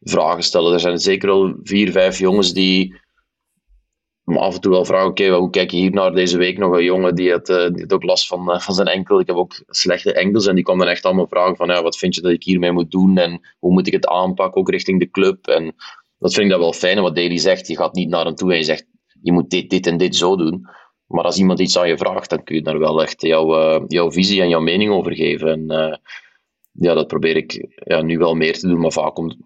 vragen 0.00 0.42
stellen. 0.42 0.72
Er 0.72 0.80
zijn 0.80 0.98
zeker 0.98 1.30
al 1.30 1.54
vier, 1.62 1.92
vijf 1.92 2.18
jongens 2.18 2.52
die 2.52 2.94
maar 4.28 4.38
af 4.38 4.54
en 4.54 4.60
toe 4.60 4.70
wel 4.70 4.84
vragen, 4.84 5.08
oké, 5.08 5.28
hoe 5.28 5.50
kijk 5.50 5.70
je 5.70 5.76
hier 5.76 5.90
naar 5.90 6.12
deze 6.12 6.38
week 6.38 6.58
nog 6.58 6.72
een 6.72 6.84
jongen 6.84 7.14
die 7.14 7.30
had, 7.30 7.48
uh, 7.48 7.68
die 7.68 7.80
had 7.80 7.92
ook 7.92 8.02
last 8.02 8.26
van, 8.26 8.50
uh, 8.50 8.60
van 8.60 8.74
zijn 8.74 8.86
enkel. 8.86 9.20
Ik 9.20 9.26
heb 9.26 9.36
ook 9.36 9.62
slechte 9.66 10.12
enkels 10.12 10.46
en 10.46 10.54
die 10.54 10.64
kwam 10.64 10.78
dan 10.78 10.88
echt 10.88 11.04
allemaal 11.04 11.26
vragen 11.26 11.56
van, 11.56 11.68
ja, 11.68 11.82
wat 11.82 11.96
vind 11.96 12.14
je 12.14 12.20
dat 12.20 12.32
ik 12.32 12.42
hiermee 12.42 12.72
moet 12.72 12.90
doen 12.90 13.18
en 13.18 13.40
hoe 13.58 13.72
moet 13.72 13.86
ik 13.86 13.92
het 13.92 14.06
aanpakken, 14.06 14.60
ook 14.60 14.70
richting 14.70 15.00
de 15.00 15.10
club. 15.10 15.46
En 15.46 15.74
dat 16.18 16.32
vind 16.32 16.44
ik 16.44 16.50
dat 16.50 16.60
wel 16.60 16.72
fijn, 16.72 17.00
wat 17.00 17.16
Daly 17.16 17.38
zegt. 17.38 17.68
Je 17.68 17.76
gaat 17.76 17.94
niet 17.94 18.08
naar 18.08 18.24
hem 18.24 18.34
toe 18.34 18.50
en 18.50 18.56
je 18.56 18.64
zegt, 18.64 18.86
je 19.22 19.32
moet 19.32 19.50
dit, 19.50 19.70
dit 19.70 19.86
en 19.86 19.96
dit 19.96 20.16
zo 20.16 20.36
doen. 20.36 20.66
Maar 21.06 21.24
als 21.24 21.38
iemand 21.38 21.60
iets 21.60 21.78
aan 21.78 21.88
je 21.88 21.98
vraagt, 21.98 22.30
dan 22.30 22.44
kun 22.44 22.54
je 22.54 22.62
daar 22.62 22.78
wel 22.78 23.02
echt 23.02 23.22
jouw, 23.22 23.78
uh, 23.78 23.84
jouw 23.86 24.10
visie 24.10 24.40
en 24.40 24.48
jouw 24.48 24.60
mening 24.60 24.92
over 24.92 25.14
geven. 25.14 25.48
En 25.48 26.00
ja, 26.72 26.94
dat 26.94 27.06
probeer 27.06 27.36
ik 27.36 27.66
ja, 27.84 28.02
nu 28.02 28.18
wel 28.18 28.34
meer 28.34 28.58
te 28.58 28.68
doen, 28.68 28.80
maar 28.80 28.92
vaak 28.92 29.14
komt 29.14 29.36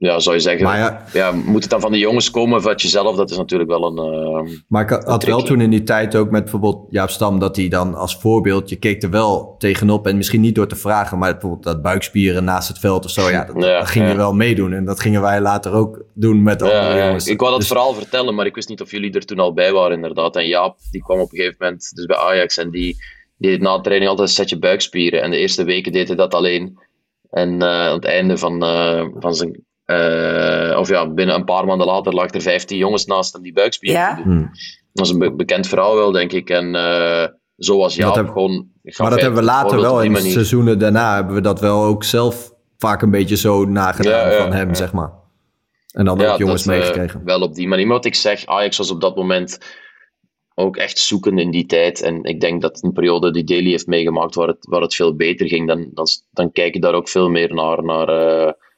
ja, 0.00 0.18
zou 0.18 0.36
je 0.36 0.42
zeggen, 0.42 0.66
ja, 0.66 1.04
ja, 1.12 1.32
moet 1.32 1.62
het 1.62 1.70
dan 1.70 1.80
van 1.80 1.92
de 1.92 1.98
jongens 1.98 2.30
komen 2.30 2.58
of 2.58 2.66
uit 2.66 2.82
jezelf? 2.82 3.16
Dat 3.16 3.30
is 3.30 3.36
natuurlijk 3.36 3.70
wel 3.70 3.86
een. 3.86 4.46
Uh, 4.48 4.58
maar 4.68 4.82
ik 4.82 5.04
had 5.04 5.24
wel 5.24 5.42
toen 5.42 5.60
in 5.60 5.70
die 5.70 5.82
tijd 5.82 6.16
ook 6.16 6.30
met 6.30 6.42
bijvoorbeeld 6.42 6.86
Jaap 6.90 7.10
Stam, 7.10 7.38
dat 7.38 7.56
hij 7.56 7.68
dan 7.68 7.94
als 7.94 8.16
voorbeeld, 8.16 8.68
je 8.68 8.76
keek 8.76 9.02
er 9.02 9.10
wel 9.10 9.54
tegenop 9.58 10.06
en 10.06 10.16
misschien 10.16 10.40
niet 10.40 10.54
door 10.54 10.66
te 10.66 10.76
vragen, 10.76 11.18
maar 11.18 11.32
bijvoorbeeld 11.32 11.62
dat 11.62 11.82
buikspieren 11.82 12.44
naast 12.44 12.68
het 12.68 12.78
veld 12.78 13.04
of 13.04 13.10
zo, 13.10 13.30
ja, 13.30 13.44
dat, 13.44 13.64
ja, 13.64 13.84
ging 13.84 14.08
je 14.08 14.16
wel 14.16 14.32
meedoen. 14.32 14.72
En 14.72 14.84
dat 14.84 15.00
gingen 15.00 15.20
wij 15.20 15.40
later 15.40 15.72
ook 15.72 16.02
doen 16.14 16.42
met 16.42 16.62
andere 16.62 17.04
jongens. 17.04 17.26
Ik 17.26 17.38
wou 17.38 17.50
dat 17.50 17.60
dus... 17.60 17.68
verhaal 17.68 17.94
vertellen, 17.94 18.34
maar 18.34 18.46
ik 18.46 18.54
wist 18.54 18.68
niet 18.68 18.80
of 18.80 18.90
jullie 18.90 19.12
er 19.12 19.24
toen 19.24 19.38
al 19.38 19.52
bij 19.52 19.72
waren, 19.72 19.96
inderdaad. 19.96 20.36
En 20.36 20.46
Jaap, 20.46 20.76
die 20.90 21.02
kwam 21.02 21.20
op 21.20 21.32
een 21.32 21.38
gegeven 21.38 21.56
moment 21.58 21.90
dus 21.94 22.06
bij 22.06 22.16
Ajax 22.16 22.56
en 22.56 22.70
die, 22.70 22.96
die 23.36 23.50
deed 23.50 23.60
na 23.60 23.76
de 23.76 23.82
training 23.82 24.10
altijd 24.10 24.28
een 24.28 24.34
setje 24.34 24.58
buikspieren. 24.58 25.22
En 25.22 25.30
de 25.30 25.36
eerste 25.36 25.64
weken 25.64 25.92
deed 25.92 26.08
hij 26.08 26.16
dat 26.16 26.34
alleen. 26.34 26.78
En 27.30 27.52
uh, 27.52 27.68
aan 27.68 27.94
het 27.94 28.04
einde 28.04 28.38
van, 28.38 28.64
uh, 28.64 29.04
van 29.18 29.34
zijn 29.34 29.68
uh, 29.90 30.78
of 30.78 30.88
ja, 30.88 31.08
binnen 31.08 31.34
een 31.34 31.44
paar 31.44 31.66
maanden 31.66 31.86
later 31.86 32.14
lag 32.14 32.30
er 32.30 32.40
15 32.40 32.76
jongens 32.76 33.04
naast 33.06 33.32
hem 33.32 33.42
die 33.42 33.52
buikspieren 33.52 34.00
ja? 34.00 34.20
Hmm. 34.22 34.50
Dat 34.92 35.06
is 35.06 35.12
een 35.12 35.36
bekend 35.36 35.66
verhaal 35.66 35.94
wel, 35.94 36.12
denk 36.12 36.32
ik. 36.32 36.50
En 36.50 36.74
uh, 36.74 37.24
zo 37.56 37.78
was 37.78 37.94
Jaap 37.94 38.14
heb, 38.14 38.26
gewoon... 38.26 38.68
Maar 38.96 39.10
dat 39.10 39.20
hebben 39.20 39.38
we 39.38 39.44
later 39.44 39.80
wel, 39.80 40.02
in 40.02 40.12
de 40.12 40.20
seizoenen 40.20 40.78
daarna 40.78 41.14
hebben 41.14 41.34
we 41.34 41.40
dat 41.40 41.60
wel 41.60 41.84
ook 41.84 42.04
zelf 42.04 42.52
vaak 42.78 43.02
een 43.02 43.10
beetje 43.10 43.36
zo 43.36 43.64
nagedaan 43.64 44.32
van 44.32 44.52
hem, 44.52 44.74
zeg 44.74 44.92
maar. 44.92 45.12
En 45.92 46.04
dan 46.04 46.20
ook 46.22 46.38
jongens 46.38 46.64
dat, 46.64 46.74
eh, 46.74 46.80
meegekregen. 46.80 47.20
Uh, 47.20 47.26
wel 47.26 47.40
op 47.40 47.54
die 47.54 47.68
manier. 47.68 47.86
Maar 47.86 47.96
wat 47.96 48.04
ik 48.04 48.14
zeg, 48.14 48.46
Ajax 48.46 48.76
was 48.76 48.90
op 48.90 49.00
dat 49.00 49.16
moment 49.16 49.58
ook 50.54 50.76
echt 50.76 50.98
zoeken 50.98 51.38
in 51.38 51.50
die 51.50 51.66
tijd. 51.66 52.02
En 52.02 52.22
ik 52.22 52.40
denk 52.40 52.62
dat 52.62 52.82
een 52.82 52.92
periode 52.92 53.32
die 53.32 53.44
Daly 53.44 53.70
heeft 53.70 53.86
meegemaakt 53.86 54.34
waar 54.34 54.48
het, 54.48 54.66
waar 54.68 54.80
het 54.80 54.94
veel 54.94 55.16
beter 55.16 55.48
ging, 55.48 55.68
dan, 55.68 55.90
dan, 55.94 56.06
dan 56.30 56.52
kijk 56.52 56.74
je 56.74 56.80
daar 56.80 56.94
ook 56.94 57.08
veel 57.08 57.28
meer 57.28 57.54
naar... 57.54 57.84
naar 57.84 58.68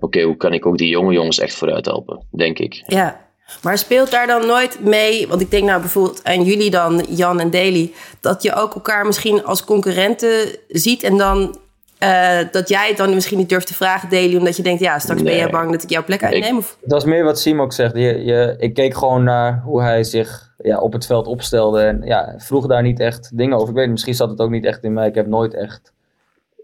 oké, 0.00 0.22
hoe 0.22 0.36
kan 0.36 0.52
ik 0.52 0.66
ook 0.66 0.78
die 0.78 0.88
jonge 0.88 1.12
jongens 1.12 1.38
echt 1.38 1.54
vooruit 1.54 1.86
helpen, 1.86 2.26
denk 2.30 2.58
ik. 2.58 2.82
Ja, 2.86 3.20
maar 3.62 3.78
speelt 3.78 4.10
daar 4.10 4.26
dan 4.26 4.46
nooit 4.46 4.84
mee, 4.84 5.28
want 5.28 5.40
ik 5.40 5.50
denk 5.50 5.64
nou 5.64 5.80
bijvoorbeeld 5.80 6.24
aan 6.24 6.42
jullie 6.42 6.70
dan, 6.70 7.06
Jan 7.08 7.40
en 7.40 7.50
Daly, 7.50 7.92
dat 8.20 8.42
je 8.42 8.54
ook 8.54 8.74
elkaar 8.74 9.06
misschien 9.06 9.44
als 9.44 9.64
concurrenten 9.64 10.58
ziet 10.68 11.02
en 11.02 11.16
dan 11.16 11.58
uh, 12.00 12.38
dat 12.50 12.68
jij 12.68 12.88
het 12.88 12.96
dan 12.96 13.14
misschien 13.14 13.38
niet 13.38 13.48
durft 13.48 13.66
te 13.66 13.74
vragen, 13.74 14.10
Daly, 14.10 14.36
omdat 14.36 14.56
je 14.56 14.62
denkt, 14.62 14.80
ja, 14.80 14.98
straks 14.98 15.22
ben 15.22 15.36
jij 15.36 15.50
bang 15.50 15.72
dat 15.72 15.82
ik 15.82 15.90
jouw 15.90 16.04
plek 16.04 16.22
uitneem? 16.22 16.56
Of? 16.56 16.78
Dat 16.82 17.00
is 17.00 17.08
meer 17.08 17.24
wat 17.24 17.40
Sim 17.40 17.60
ook 17.60 17.72
zegt. 17.72 17.94
Je, 17.94 18.24
je, 18.24 18.54
ik 18.58 18.74
keek 18.74 18.96
gewoon 18.96 19.24
naar 19.24 19.60
hoe 19.64 19.82
hij 19.82 20.04
zich 20.04 20.54
ja, 20.58 20.78
op 20.78 20.92
het 20.92 21.06
veld 21.06 21.26
opstelde 21.26 21.80
en 21.80 22.02
ja, 22.04 22.34
vroeg 22.36 22.66
daar 22.66 22.82
niet 22.82 23.00
echt 23.00 23.36
dingen 23.36 23.56
over. 23.56 23.68
Ik 23.68 23.74
weet 23.74 23.90
misschien 23.90 24.14
zat 24.14 24.30
het 24.30 24.40
ook 24.40 24.50
niet 24.50 24.64
echt 24.64 24.84
in 24.84 24.92
mij. 24.92 25.08
Ik 25.08 25.14
heb 25.14 25.26
nooit 25.26 25.54
echt 25.54 25.92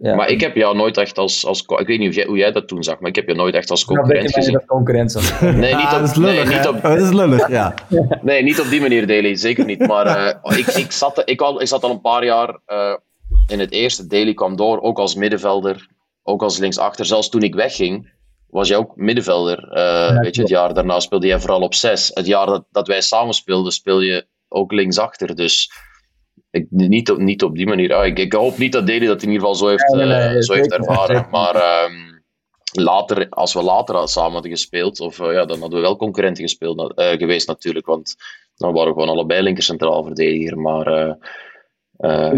ja. 0.02 0.14
Maar 0.14 0.28
ik 0.28 0.40
heb 0.40 0.56
jou 0.56 0.76
nooit 0.76 0.96
echt 0.96 1.18
als, 1.18 1.46
als... 1.46 1.60
Ik 1.60 1.86
weet 1.86 1.98
niet 1.98 2.06
hoe 2.06 2.16
jij, 2.16 2.26
hoe 2.26 2.36
jij 2.36 2.52
dat 2.52 2.68
toen 2.68 2.82
zag, 2.82 3.00
maar 3.00 3.08
ik 3.08 3.16
heb 3.16 3.28
je 3.28 3.34
nooit 3.34 3.54
echt 3.54 3.70
als 3.70 3.84
concurrent 3.84 4.22
nou, 4.22 4.32
gezien. 4.32 4.52
Dat 4.52 4.64
concurrent 4.64 5.40
nee, 5.40 5.74
niet 5.74 5.84
op, 5.84 5.90
dat 5.90 6.02
is 6.02 6.14
lullig, 6.14 6.48
nee, 6.48 6.56
niet 6.56 6.68
op, 6.68 6.82
dat 6.82 6.98
is 6.98 7.10
lullig, 7.10 7.48
ja. 7.48 7.74
nee, 8.22 8.42
niet 8.42 8.60
op 8.60 8.68
die 8.68 8.80
manier, 8.80 9.06
Daily. 9.06 9.34
Zeker 9.34 9.64
niet. 9.64 9.86
Maar 9.86 10.06
uh, 10.06 10.58
ik, 10.58 10.66
ik, 10.66 10.92
zat, 10.92 11.22
ik, 11.24 11.40
al, 11.40 11.60
ik 11.60 11.66
zat 11.66 11.82
al 11.82 11.90
een 11.90 12.00
paar 12.00 12.24
jaar 12.24 12.58
uh, 12.66 12.96
in 13.46 13.60
het 13.60 13.70
eerste. 13.70 14.06
Daily 14.06 14.34
kwam 14.34 14.56
door, 14.56 14.80
ook 14.80 14.98
als 14.98 15.14
middenvelder, 15.14 15.88
ook 16.22 16.42
als 16.42 16.58
linksachter. 16.58 17.04
Zelfs 17.04 17.28
toen 17.28 17.42
ik 17.42 17.54
wegging, 17.54 18.12
was 18.48 18.68
jij 18.68 18.76
ook 18.76 18.96
middenvelder. 18.96 19.68
Uh, 19.68 19.76
ja, 19.76 20.20
weet 20.20 20.34
je, 20.34 20.40
het 20.40 20.50
jaar 20.50 20.74
daarna 20.74 21.00
speelde 21.00 21.26
jij 21.26 21.40
vooral 21.40 21.60
op 21.60 21.74
zes. 21.74 22.10
Het 22.14 22.26
jaar 22.26 22.46
dat, 22.46 22.64
dat 22.70 22.86
wij 22.86 23.00
samen 23.00 23.34
speelden, 23.34 23.72
speel 23.72 24.00
je 24.00 24.26
ook 24.48 24.72
linksachter. 24.72 25.34
Dus 25.34 25.72
ik, 26.52 26.66
niet, 26.70 27.10
op, 27.10 27.18
niet 27.18 27.42
op 27.42 27.56
die 27.56 27.66
manier. 27.66 27.94
Ah, 27.94 28.06
ik, 28.06 28.18
ik, 28.18 28.32
hoop 28.32 28.58
niet 28.58 28.72
dat 28.72 28.86
Deli 28.86 29.06
dat 29.06 29.22
in 29.22 29.30
ieder 29.30 29.40
geval 29.40 29.54
zo 29.54 29.68
heeft, 29.68 29.94
uh, 29.94 30.40
zo 30.40 30.54
heeft 30.54 30.72
ervaren. 30.72 31.26
Maar 31.30 31.84
um, 31.84 32.22
later, 32.72 33.28
als 33.28 33.54
we 33.54 33.62
later 33.62 34.08
samen 34.08 34.32
hadden 34.32 34.50
gespeeld, 34.50 35.00
of, 35.00 35.20
uh, 35.20 35.32
ja, 35.32 35.44
dan 35.44 35.60
hadden 35.60 35.78
we 35.78 35.84
wel 35.84 35.96
concurrenten 35.96 36.42
gespeeld, 36.42 36.98
uh, 36.98 37.10
geweest 37.10 37.46
natuurlijk. 37.46 37.86
Want 37.86 38.14
dan 38.56 38.72
waren 38.72 38.88
we 38.88 39.00
gewoon 39.00 39.14
allebei 39.14 39.42
linker 39.42 39.62
centraal 39.62 40.04
verdediger. 40.04 40.58
Maar 40.58 41.16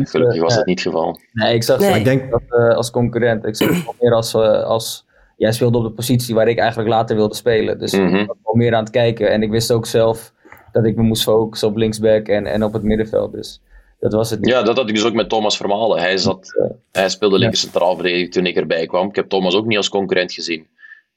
gelukkig 0.02 0.40
was 0.40 0.54
dat 0.54 0.66
niet 0.66 0.84
het 0.84 0.94
geval. 0.94 1.18
Nee, 1.32 1.54
ik 1.54 1.62
zag 1.62 1.78
nee. 1.78 1.98
ik 1.98 2.04
denk 2.04 2.30
dat 2.30 2.76
als 2.76 2.90
concurrent. 2.90 3.44
Ik 3.44 3.56
zag 3.56 3.68
het 3.68 4.00
meer 4.00 4.14
als, 4.14 4.34
als 4.34 5.04
jij 5.36 5.52
speelde 5.52 5.78
op 5.78 5.84
de 5.84 5.90
positie 5.90 6.34
waar 6.34 6.48
ik 6.48 6.58
eigenlijk 6.58 6.88
later 6.88 7.16
wilde 7.16 7.34
spelen. 7.34 7.78
Dus 7.78 7.92
mm 7.92 8.06
-hmm. 8.06 8.18
ik 8.18 8.26
was 8.26 8.36
wel 8.42 8.54
meer 8.54 8.74
aan 8.74 8.82
het 8.82 8.92
kijken. 8.92 9.30
En 9.30 9.42
ik 9.42 9.50
wist 9.50 9.72
ook 9.72 9.86
zelf 9.86 10.32
dat 10.72 10.84
ik 10.84 10.96
me 10.96 11.02
moest 11.02 11.22
focussen 11.22 11.68
op 11.68 11.76
linksback 11.76 12.26
en, 12.26 12.46
en 12.46 12.64
op 12.64 12.72
het 12.72 12.82
middenveld. 12.82 13.32
Dus 13.32 13.60
dat 14.04 14.12
was 14.12 14.30
het 14.30 14.40
niet. 14.40 14.50
Ja, 14.50 14.62
dat 14.62 14.76
had 14.76 14.88
ik 14.88 14.94
dus 14.94 15.04
ook 15.04 15.12
met 15.12 15.28
Thomas 15.28 15.56
Vermalen. 15.56 15.98
Hij, 15.98 16.16
zat, 16.16 16.48
hij 16.92 17.08
speelde 17.08 17.38
linker 17.38 17.58
centraal 17.58 17.94
verdediger 17.94 18.30
toen 18.30 18.46
ik 18.46 18.56
erbij 18.56 18.86
kwam. 18.86 19.08
Ik 19.08 19.16
heb 19.16 19.28
Thomas 19.28 19.54
ook 19.54 19.66
niet 19.66 19.76
als 19.76 19.88
concurrent 19.88 20.32
gezien. 20.32 20.66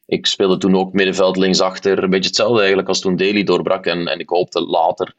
Ik 0.06 0.26
speelde 0.26 0.58
toen 0.58 0.76
ook 0.76 0.94
middenveld 0.94 1.38
linksachter. 1.38 2.04
Een 2.04 2.10
beetje 2.10 2.28
hetzelfde 2.28 2.58
eigenlijk 2.58 2.88
als 2.88 3.00
toen 3.00 3.16
Daly 3.16 3.44
doorbrak. 3.44 3.86
En, 3.86 4.08
en 4.08 4.20
ik 4.20 4.30
hoopte 4.30 4.62
later 4.62 5.16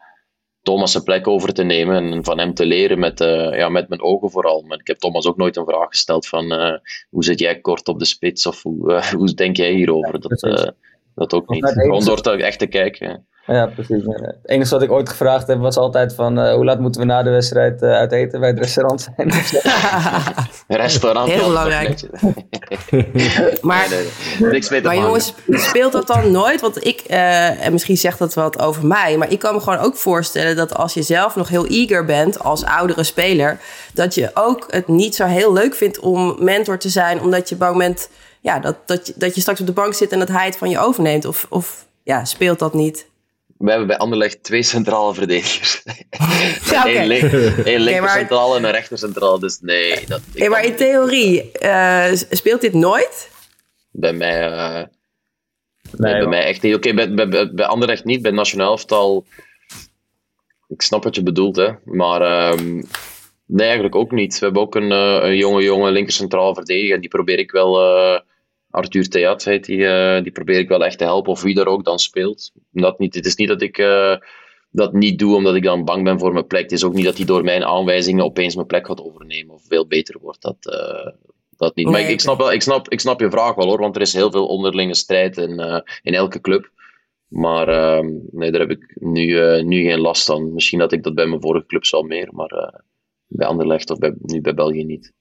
Thomas 0.63 0.93
zijn 0.93 1.05
plek 1.05 1.29
over 1.29 1.53
te 1.53 1.63
nemen 1.63 2.13
en 2.13 2.25
van 2.25 2.39
hem 2.39 2.55
te 2.55 2.67
leren 2.67 2.99
met, 2.99 3.21
uh, 3.21 3.57
ja, 3.57 3.69
met 3.69 3.89
mijn 3.89 4.03
ogen 4.03 4.31
vooral. 4.31 4.63
Maar 4.63 4.79
ik 4.79 4.87
heb 4.87 4.99
Thomas 4.99 5.27
ook 5.27 5.37
nooit 5.37 5.57
een 5.57 5.65
vraag 5.65 5.89
gesteld 5.89 6.27
van 6.27 6.53
uh, 6.53 6.77
hoe 7.11 7.25
zit 7.25 7.39
jij 7.39 7.61
kort 7.61 7.89
op 7.89 7.99
de 7.99 8.05
spits 8.05 8.47
of 8.47 8.63
hoe, 8.63 8.93
uh, 8.93 9.03
hoe 9.19 9.35
denk 9.35 9.57
jij 9.57 9.73
hierover? 9.73 10.21
Dat, 10.21 10.73
dat 11.15 11.33
ook 11.33 11.49
niet. 11.49 11.65
Gewoon 11.67 12.05
door 12.05 12.21
te, 12.21 12.31
echt 12.31 12.59
te 12.59 12.67
kijken. 12.67 13.28
Ja, 13.49 13.67
precies. 13.67 14.03
Het 14.05 14.37
enige 14.45 14.71
wat 14.71 14.83
ik 14.83 14.91
ooit 14.91 15.09
gevraagd 15.09 15.47
heb 15.47 15.59
was 15.59 15.77
altijd 15.77 16.15
van 16.15 16.39
uh, 16.39 16.55
hoe 16.55 16.65
laat 16.65 16.81
moeten 16.81 17.01
we 17.01 17.07
na 17.07 17.23
de 17.23 17.31
wedstrijd 17.31 17.83
uh, 17.83 17.93
uit 17.93 18.13
eten 18.13 18.41
bij 18.41 18.49
het 18.49 18.59
restaurant 18.59 19.09
zijn? 19.15 19.33
restaurant. 20.83 21.31
Heel 21.31 21.47
belangrijk. 21.47 22.01
maar 23.61 23.89
maar 24.83 24.97
jongens, 24.97 25.35
speelt 25.49 25.93
dat 25.93 26.07
dan 26.07 26.31
nooit? 26.31 26.61
Want 26.61 26.87
ik, 26.87 27.03
uh, 27.11 27.65
en 27.67 27.73
misschien 27.73 27.97
zegt 27.97 28.19
dat 28.19 28.35
wat 28.35 28.59
over 28.59 28.87
mij, 28.87 29.17
maar 29.17 29.31
ik 29.31 29.39
kan 29.39 29.55
me 29.55 29.61
gewoon 29.61 29.79
ook 29.79 29.97
voorstellen 29.97 30.57
dat 30.57 30.75
als 30.75 30.95
je 30.95 31.03
zelf 31.03 31.37
nog 31.37 31.49
heel 31.49 31.67
eager 31.67 32.05
bent 32.05 32.39
als 32.39 32.65
oudere 32.65 33.05
speler, 33.05 33.61
dat 33.95 34.15
je 34.15 34.31
ook 34.35 34.65
het 34.71 34.89
niet 34.89 35.15
zo 35.15 35.25
heel 35.25 35.53
leuk 35.53 35.75
vindt 35.75 35.99
om 35.99 36.37
mentor 36.39 36.79
te 36.79 36.89
zijn, 36.89 37.21
omdat 37.21 37.49
je 37.49 37.57
bang 37.57 37.77
bent 37.77 38.09
ja, 38.41 38.59
dat, 38.59 38.77
dat, 38.87 39.13
dat 39.17 39.35
je 39.35 39.41
straks 39.41 39.61
op 39.61 39.67
de 39.67 39.73
bank 39.73 39.95
zit 39.95 40.13
en 40.13 40.19
dat 40.19 40.29
hij 40.29 40.45
het 40.45 40.57
van 40.57 40.71
je 40.71 40.79
overneemt. 40.79 41.25
Of, 41.25 41.47
of 41.49 41.87
ja, 42.03 42.25
speelt 42.25 42.59
dat 42.59 42.75
niet? 42.75 43.07
We 43.59 43.71
hebben 43.71 43.87
bij 43.87 43.97
Anderlecht 43.97 44.43
twee 44.43 44.63
centrale 44.63 45.15
verdedigers. 45.15 45.83
ja, 46.71 46.81
okay. 46.81 46.97
Eén, 46.97 47.07
link, 47.07 47.33
één 47.65 47.81
linker 47.81 48.11
centraal 48.11 48.57
en 48.57 48.65
een 48.65 48.71
rechter 48.71 48.99
centraal. 48.99 49.39
Dus 49.39 49.61
nee. 49.61 50.07
Dat, 50.07 50.21
hey, 50.35 50.49
maar 50.49 50.65
in 50.65 50.77
theorie, 50.77 51.51
uh, 51.63 52.13
speelt 52.31 52.61
dit 52.61 52.73
nooit? 52.73 53.31
Bij 53.91 54.13
mij, 54.13 54.51
uh, 54.51 54.85
nee, 55.97 56.19
bij, 56.19 56.27
mij 56.27 56.45
echt 56.45 56.63
niet. 56.63 56.75
Oké, 56.75 56.89
okay, 56.89 57.15
bij, 57.15 57.29
bij, 57.29 57.53
bij 57.55 57.67
Anderlecht 57.67 58.05
niet. 58.05 58.23
Bij 58.23 58.31
Nationaal 58.31 58.71
Elftal... 58.71 59.25
Ik 60.69 60.83
snap 60.83 61.05
wat 61.05 61.15
je 61.15 61.23
bedoelt, 61.23 61.57
hè. 61.57 61.71
Maar 61.85 62.51
um, 62.53 62.85
nee, 63.47 63.67
eigenlijk 63.67 63.95
ook 63.95 64.11
niet. 64.11 64.39
We 64.39 64.45
hebben 64.45 64.63
ook 64.63 64.75
een, 64.75 64.91
uh, 64.91 65.19
een 65.21 65.37
jonge, 65.37 65.63
jonge 65.63 65.91
linker 65.91 66.13
centraal 66.13 66.55
verdediger. 66.55 66.95
En 66.95 67.01
die 67.01 67.11
probeer 67.11 67.39
ik 67.39 67.51
wel 67.51 67.81
Arthur 68.71 69.09
Theat 69.09 69.45
heet 69.45 69.65
die, 69.65 69.79
uh, 69.79 70.23
die 70.23 70.33
probeer 70.33 70.59
ik 70.59 70.69
wel 70.69 70.85
echt 70.85 70.99
te 70.99 71.05
helpen, 71.05 71.33
of 71.33 71.43
wie 71.43 71.55
daar 71.55 71.67
ook 71.67 71.85
dan 71.85 71.99
speelt. 71.99 72.53
Dat 72.71 72.99
niet, 72.99 73.15
het 73.15 73.27
is 73.27 73.35
niet 73.35 73.49
dat 73.49 73.63
ik 73.63 73.79
uh, 73.79 74.17
dat 74.71 74.93
niet 74.93 75.19
doe 75.19 75.35
omdat 75.35 75.55
ik 75.55 75.63
dan 75.63 75.85
bang 75.85 76.05
ben 76.05 76.19
voor 76.19 76.33
mijn 76.33 76.47
plek. 76.47 76.63
Het 76.63 76.73
is 76.73 76.85
ook 76.85 76.95
niet 76.95 77.05
dat 77.05 77.17
hij 77.17 77.27
door 77.27 77.45
mijn 77.45 77.65
aanwijzingen 77.65 78.25
opeens 78.25 78.55
mijn 78.55 78.67
plek 78.67 78.87
gaat 78.87 79.03
overnemen 79.03 79.55
of 79.55 79.63
veel 79.67 79.87
beter 79.87 80.19
wordt. 80.21 80.43
Dat, 80.43 80.57
uh, 80.61 81.13
dat 81.57 81.75
niet. 81.77 81.89
maar 81.89 82.01
ik, 82.01 82.09
ik, 82.09 82.21
snap 82.21 82.39
wel, 82.39 82.53
ik, 82.53 82.63
snap, 82.63 82.89
ik 82.89 83.01
snap 83.01 83.21
je 83.21 83.31
vraag 83.31 83.55
wel 83.55 83.67
hoor, 83.67 83.79
want 83.79 83.97
er 83.97 84.03
is 84.03 84.13
heel 84.13 84.31
veel 84.31 84.47
onderlinge 84.47 84.95
strijd 84.95 85.37
in, 85.37 85.83
in 86.03 86.15
elke 86.15 86.41
club. 86.41 86.71
Maar 87.29 87.69
ehm, 87.69 88.09
nee, 88.31 88.51
daar 88.51 88.61
heb 88.61 88.71
ik 88.71 88.97
nu, 89.01 89.63
nu 89.63 89.83
geen 89.83 90.01
last 90.01 90.25
van. 90.25 90.53
Misschien 90.53 90.79
dat 90.79 90.93
ik 90.93 91.03
dat 91.03 91.15
bij 91.15 91.27
mijn 91.27 91.41
vorige 91.41 91.67
club 91.67 91.85
zal 91.85 92.03
meer, 92.03 92.29
maar 92.33 92.83
bij 93.27 93.47
Anderlecht 93.47 93.91
of 93.91 93.99
bij, 93.99 94.15
nu 94.19 94.41
bij 94.41 94.55
België 94.55 94.85
niet. 94.85 95.13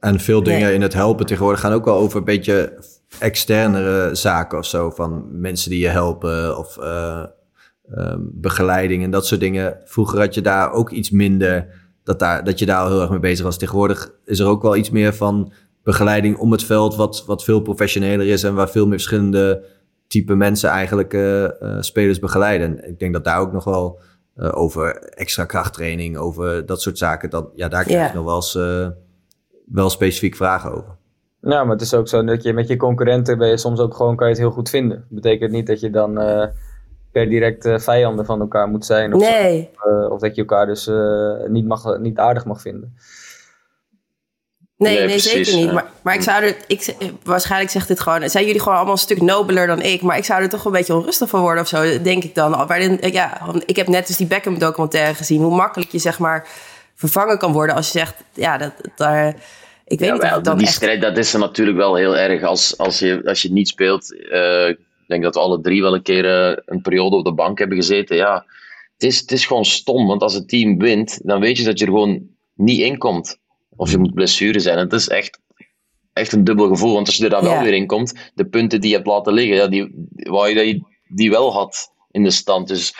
En 0.00 0.20
veel 0.20 0.42
dingen 0.42 0.74
in 0.74 0.82
het 0.82 0.94
helpen 0.94 1.26
tegenwoordig 1.26 1.60
gaan 1.60 1.72
ook 1.72 1.84
wel 1.84 1.96
over 1.96 2.18
een 2.18 2.24
beetje 2.24 2.78
externere 3.18 4.14
zaken 4.14 4.58
of 4.58 4.66
zo. 4.66 4.90
Van 4.90 5.40
mensen 5.40 5.70
die 5.70 5.80
je 5.80 5.88
helpen 5.88 6.58
of 6.58 6.76
uh, 6.78 7.24
ehm, 7.92 8.20
begeleiding 8.20 9.02
en 9.02 9.10
dat 9.10 9.26
soort 9.26 9.40
dingen. 9.40 9.76
Vroeger 9.84 10.18
had 10.18 10.34
je 10.34 10.40
daar 10.40 10.72
ook 10.72 10.90
iets 10.90 11.10
minder, 11.10 11.66
dat, 12.04 12.18
daar, 12.18 12.44
dat 12.44 12.58
je 12.58 12.66
daar 12.66 12.80
al 12.80 12.88
heel 12.88 13.00
erg 13.00 13.10
mee 13.10 13.18
bezig 13.18 13.44
was. 13.44 13.58
Tegenwoordig 13.58 14.12
is 14.24 14.38
er 14.38 14.46
ook 14.46 14.62
wel 14.62 14.76
iets 14.76 14.90
meer 14.90 15.14
van 15.14 15.52
begeleiding 15.82 16.38
om 16.38 16.52
het 16.52 16.64
veld, 16.64 16.96
wat, 16.96 17.24
wat 17.26 17.44
veel 17.44 17.60
professioneler 17.60 18.26
is 18.26 18.42
en 18.42 18.54
waar 18.54 18.70
veel 18.70 18.84
meer 18.84 18.98
verschillende 18.98 19.64
type 20.06 20.34
mensen 20.34 20.70
eigenlijk 20.70 21.12
uh, 21.12 21.48
spelers 21.80 22.18
begeleiden. 22.18 22.88
ik 22.88 22.98
denk 22.98 23.12
dat 23.12 23.24
daar 23.24 23.40
ook 23.40 23.52
nog 23.52 23.64
wel 23.64 24.00
uh, 24.36 24.58
over 24.58 24.96
extra 24.96 25.44
krachttraining, 25.44 26.16
over 26.16 26.66
dat 26.66 26.82
soort 26.82 26.98
zaken, 26.98 27.30
dat, 27.30 27.50
ja, 27.54 27.68
daar 27.68 27.84
krijg 27.84 28.08
je 28.08 28.16
nog 28.16 28.24
wel 28.24 28.36
eens 28.36 28.58
wel 29.64 29.90
specifiek 29.90 30.36
vragen 30.36 30.70
over. 30.70 30.96
Nou, 31.40 31.64
maar 31.66 31.74
het 31.74 31.84
is 31.84 31.94
ook 31.94 32.08
zo 32.08 32.24
dat 32.24 32.42
je 32.42 32.52
met 32.52 32.68
je 32.68 32.76
concurrenten 32.76 33.38
ben 33.38 33.48
je 33.48 33.56
soms 33.56 33.80
ook 33.80 33.94
gewoon 33.94 34.16
kan 34.16 34.26
je 34.26 34.32
het 34.32 34.42
heel 34.42 34.50
goed 34.50 34.70
vinden. 34.70 34.96
Dat 34.98 35.22
betekent 35.22 35.52
niet 35.52 35.66
dat 35.66 35.80
je 35.80 35.90
dan 35.90 36.14
per 37.12 37.28
direct 37.28 37.82
vijanden 37.82 38.24
van 38.24 38.40
elkaar 38.40 38.68
moet 38.68 38.84
zijn. 38.84 39.14
Of, 39.14 39.20
nee. 39.20 39.70
of 40.08 40.20
dat 40.20 40.34
je 40.34 40.40
elkaar 40.40 40.66
dus 40.66 40.90
niet, 41.48 41.66
mag, 41.66 41.98
niet 41.98 42.18
aardig 42.18 42.44
mag 42.44 42.60
vinden. 42.60 42.96
Nee, 44.76 45.06
nee, 45.06 45.18
zeker 45.18 45.56
niet. 45.56 45.72
Maar, 45.72 45.90
maar 46.02 46.14
ik 46.14 46.22
zou 46.22 46.44
er, 46.44 46.56
ik, 46.66 46.94
waarschijnlijk 47.22 47.70
zegt 47.70 47.88
dit 47.88 48.00
gewoon, 48.00 48.30
zijn 48.30 48.44
jullie 48.44 48.60
gewoon 48.60 48.74
allemaal 48.74 48.94
een 48.94 49.00
stuk 49.00 49.20
nobeler 49.20 49.66
dan 49.66 49.82
ik, 49.82 50.02
maar 50.02 50.16
ik 50.16 50.24
zou 50.24 50.42
er 50.42 50.48
toch 50.48 50.64
een 50.64 50.72
beetje 50.72 50.94
onrustig 50.94 51.28
van 51.28 51.40
worden 51.40 51.62
of 51.62 51.68
zo, 51.68 52.02
denk 52.02 52.24
ik 52.24 52.34
dan. 52.34 52.66
Waarin, 52.66 52.98
ja, 53.00 53.40
ik 53.66 53.76
heb 53.76 53.88
net 53.88 54.06
dus 54.06 54.16
die 54.16 54.26
Beckham 54.26 54.58
documentaire 54.58 55.14
gezien, 55.14 55.42
hoe 55.42 55.54
makkelijk 55.54 55.90
je 55.90 55.98
zeg 55.98 56.18
maar 56.18 56.48
vervangen 56.94 57.38
kan 57.38 57.52
worden 57.52 57.74
als 57.74 57.92
je 57.92 57.98
zegt, 57.98 58.14
ja, 58.32 58.58
dat, 58.58 58.72
daar, 58.96 59.28
ik 59.84 59.98
weet 59.98 60.22
ja, 60.22 60.34
niet. 60.34 60.44
Dan 60.44 60.58
die 60.58 60.66
echt... 60.66 60.76
strijd, 60.76 61.00
dat 61.00 61.18
is 61.18 61.32
er 61.32 61.38
natuurlijk 61.38 61.76
wel 61.76 61.94
heel 61.94 62.16
erg 62.16 62.42
als, 62.42 62.78
als, 62.78 62.98
je, 62.98 63.22
als 63.24 63.42
je 63.42 63.52
niet 63.52 63.68
speelt. 63.68 64.12
Uh, 64.12 64.68
ik 64.68 65.10
denk 65.10 65.22
dat 65.22 65.34
we 65.34 65.40
alle 65.40 65.60
drie 65.60 65.82
wel 65.82 65.94
een 65.94 66.02
keer 66.02 66.24
uh, 66.24 66.56
een 66.64 66.82
periode 66.82 67.16
op 67.16 67.24
de 67.24 67.32
bank 67.32 67.58
hebben 67.58 67.76
gezeten. 67.76 68.16
Ja, 68.16 68.46
het 68.92 69.02
is, 69.02 69.20
het 69.20 69.32
is 69.32 69.46
gewoon 69.46 69.64
stom, 69.64 70.06
want 70.06 70.22
als 70.22 70.34
het 70.34 70.48
team 70.48 70.78
wint, 70.78 71.20
dan 71.22 71.40
weet 71.40 71.56
je 71.56 71.64
dat 71.64 71.78
je 71.78 71.84
er 71.84 71.90
gewoon 71.90 72.26
niet 72.54 72.80
in 72.80 72.98
komt. 72.98 73.38
Of 73.76 73.90
je 73.90 73.98
moet 73.98 74.14
blessure 74.14 74.60
zijn. 74.60 74.78
Het 74.78 74.92
is 74.92 75.08
echt, 75.08 75.40
echt 76.12 76.32
een 76.32 76.44
dubbel 76.44 76.68
gevoel. 76.68 76.94
Want 76.94 77.06
als 77.06 77.16
je 77.16 77.24
er 77.24 77.30
dan 77.30 77.44
wel 77.44 77.62
weer 77.62 77.74
in 77.74 77.86
komt, 77.86 78.30
de 78.34 78.44
punten 78.44 78.80
die 78.80 78.90
je 78.90 78.96
hebt 78.96 79.08
laten 79.08 79.32
liggen, 79.32 79.56
ja, 79.56 79.66
die, 79.66 80.08
wou 80.10 80.48
je 80.48 80.54
dat 80.54 80.66
je 80.66 80.82
die 81.08 81.30
wel 81.30 81.52
had 81.52 81.92
in 82.10 82.22
de 82.22 82.30
stand. 82.30 82.68
Dus 82.68 82.94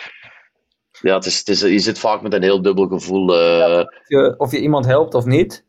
ja, 1.01 1.15
het 1.15 1.25
is, 1.25 1.37
het 1.37 1.47
is, 1.47 1.61
je 1.61 1.79
zit 1.79 1.99
vaak 1.99 2.21
met 2.21 2.33
een 2.33 2.43
heel 2.43 2.61
dubbel 2.61 2.87
gevoel. 2.87 3.33
Uh... 3.33 3.57
Ja, 3.57 3.79
of, 3.81 3.89
je, 4.07 4.35
of, 4.37 4.51
je, 4.51 4.59
iemand 4.59 4.85
helpt 4.85 5.13
of 5.13 5.25
niet, 5.25 5.65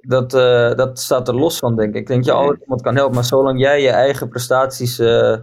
dat, 0.00 0.34
uh, 0.34 0.74
dat 0.74 0.98
staat 0.98 1.28
er 1.28 1.34
los 1.34 1.58
van, 1.58 1.76
denk 1.76 1.94
ik. 1.94 2.00
Ik 2.00 2.06
denk 2.06 2.24
je 2.24 2.32
altijd 2.32 2.60
iemand 2.60 2.82
kan 2.82 2.94
helpen, 2.94 3.14
maar 3.14 3.24
zolang 3.24 3.60
jij 3.60 3.82
je 3.82 3.90
eigen 3.90 4.28
prestaties 4.28 4.98
uh, 4.98 5.36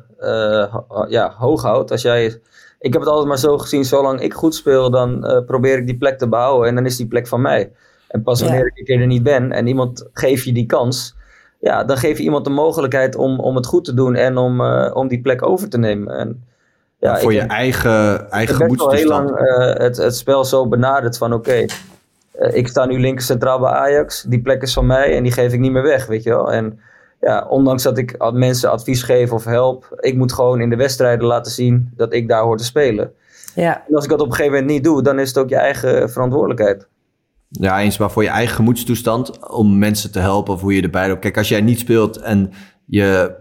ja, 1.08 1.34
hoog 1.38 1.62
houdt, 1.62 1.92
als 1.92 2.02
jij. 2.02 2.42
Ik 2.80 2.94
heb 2.94 3.02
het 3.02 3.12
altijd 3.12 3.28
maar 3.28 3.38
zo 3.40 3.58
gezien, 3.58 3.86
zolang 3.86 4.22
ik 4.22 4.34
goed 4.34 4.56
speel, 4.56 4.90
dan 4.90 5.44
probeer 5.46 5.78
ik 5.78 5.86
die 5.86 5.98
plek 5.98 6.18
te 6.18 6.30
behouden 6.30 6.70
en 6.70 6.76
dan 6.76 6.86
is 6.86 6.98
die 6.98 7.08
plek 7.08 7.28
van 7.28 7.42
mij. 7.42 7.72
En 8.08 8.24
pas 8.24 8.42
wanneer 8.42 8.72
ik 8.74 8.90
er 8.90 9.08
niet 9.08 9.24
ben 9.24 9.52
en 9.52 9.68
iemand 9.68 10.10
geeft 10.14 10.44
je 10.44 10.54
die 10.54 10.66
kans, 10.66 11.16
ja, 11.64 11.84
dan 11.84 11.98
geef 11.98 12.18
je 12.18 12.24
iemand 12.24 12.46
de 12.46 12.50
mogelijkheid 12.50 13.16
om, 13.16 13.40
om 13.40 13.56
het 13.56 13.66
goed 13.66 13.86
te 13.86 13.94
doen 13.94 14.16
en 14.16 14.38
om, 14.38 14.62
uh, 14.62 14.92
om 14.94 15.08
die 15.08 15.22
plek 15.22 15.48
over 15.48 15.70
te 15.70 15.78
nemen. 15.78 16.18
En, 16.18 16.44
ja, 17.04 17.20
voor 17.20 17.34
je 17.34 17.42
eigen, 17.42 18.32
eigen 18.32 18.56
gemoedstoestand. 18.56 19.30
Ik 19.30 19.36
heb 19.36 19.48
al 19.48 19.56
heel 19.56 19.68
lang 19.68 19.78
uh, 19.78 19.84
het, 19.84 19.98
het 19.98 20.16
spel 20.16 20.46
zo 20.46 20.68
benaderd 20.68 21.18
van 21.18 21.34
oké, 21.34 21.50
okay, 21.50 21.70
uh, 22.40 22.56
ik 22.56 22.68
sta 22.68 22.86
nu 22.86 23.00
linker 23.00 23.24
centraal 23.24 23.60
bij 23.60 23.72
Ajax, 23.72 24.22
die 24.22 24.42
plek 24.42 24.62
is 24.62 24.74
van 24.74 24.86
mij 24.86 25.16
en 25.16 25.24
die 25.24 25.32
geef 25.32 25.54
ik 25.54 25.60
niet 25.60 25.72
meer 25.72 25.84
weg, 25.84 26.06
weet 26.06 26.24
je 26.24 26.30
wel. 26.30 26.52
En 26.52 26.80
ja, 27.22 27.46
ondanks 27.50 27.84
dat 27.84 27.98
ik 27.98 28.32
mensen 28.32 28.72
advies 28.72 29.04
geef 29.04 29.32
of 29.32 29.44
help, 29.44 29.98
ik 30.00 30.16
moet 30.16 30.34
gewoon 30.34 30.62
in 30.62 30.70
de 30.70 30.76
wedstrijden 30.76 31.26
laten 31.26 31.52
zien 31.52 31.92
dat 31.96 32.14
ik 32.14 32.28
daar 32.28 32.44
hoor 32.44 32.58
te 32.58 32.66
spelen. 32.66 33.12
Ja. 33.56 33.84
En 33.88 33.96
als 33.96 34.04
ik 34.04 34.10
dat 34.10 34.20
op 34.20 34.28
een 34.28 34.34
gegeven 34.34 34.54
moment 34.54 34.72
niet 34.72 34.84
doe, 34.84 35.04
dan 35.04 35.20
is 35.20 35.28
het 35.28 35.38
ook 35.38 35.50
je 35.50 35.56
eigen 35.56 36.10
verantwoordelijkheid. 36.10 36.88
Ja, 37.50 37.82
eens 37.82 37.98
maar 37.98 38.12
voor 38.12 38.24
je 38.24 38.30
eigen 38.30 38.56
gemoedstoestand 38.56 39.50
om 39.50 39.78
mensen 39.78 40.12
te 40.12 40.20
helpen 40.20 40.54
of 40.54 40.62
hoe 40.62 40.76
je 40.76 40.82
erbij 40.82 41.08
loopt. 41.08 41.20
Kijk, 41.20 41.38
als 41.38 41.50
jij 41.50 41.62
niet 41.62 41.80
speelt 41.80 42.18
en 42.18 42.52
je. 42.86 43.32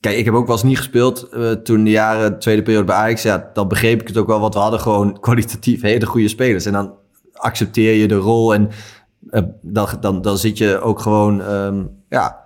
Kijk, 0.00 0.16
ik 0.16 0.24
heb 0.24 0.34
ook 0.34 0.46
wel 0.46 0.56
eens 0.56 0.64
niet 0.64 0.76
gespeeld 0.76 1.28
uh, 1.32 1.50
toen 1.50 1.84
de 1.84 1.90
jaren 1.90 2.38
tweede 2.38 2.62
periode 2.62 2.86
bij 2.86 2.96
Ajax. 2.96 3.22
Ja, 3.22 3.50
dan 3.52 3.68
begreep 3.68 4.00
ik 4.00 4.08
het 4.08 4.16
ook 4.16 4.26
wel, 4.26 4.40
want 4.40 4.54
we 4.54 4.60
hadden 4.60 4.80
gewoon 4.80 5.18
kwalitatief 5.20 5.82
hele 5.82 6.06
goede 6.06 6.28
spelers. 6.28 6.66
En 6.66 6.72
dan 6.72 6.94
accepteer 7.32 7.94
je 7.94 8.08
de 8.08 8.14
rol 8.14 8.54
en 8.54 8.68
uh, 9.30 9.42
dan, 9.62 9.88
dan, 10.00 10.22
dan 10.22 10.38
zit 10.38 10.58
je 10.58 10.80
ook 10.80 11.00
gewoon 11.00 11.40
um, 11.40 11.90
ja, 12.08 12.40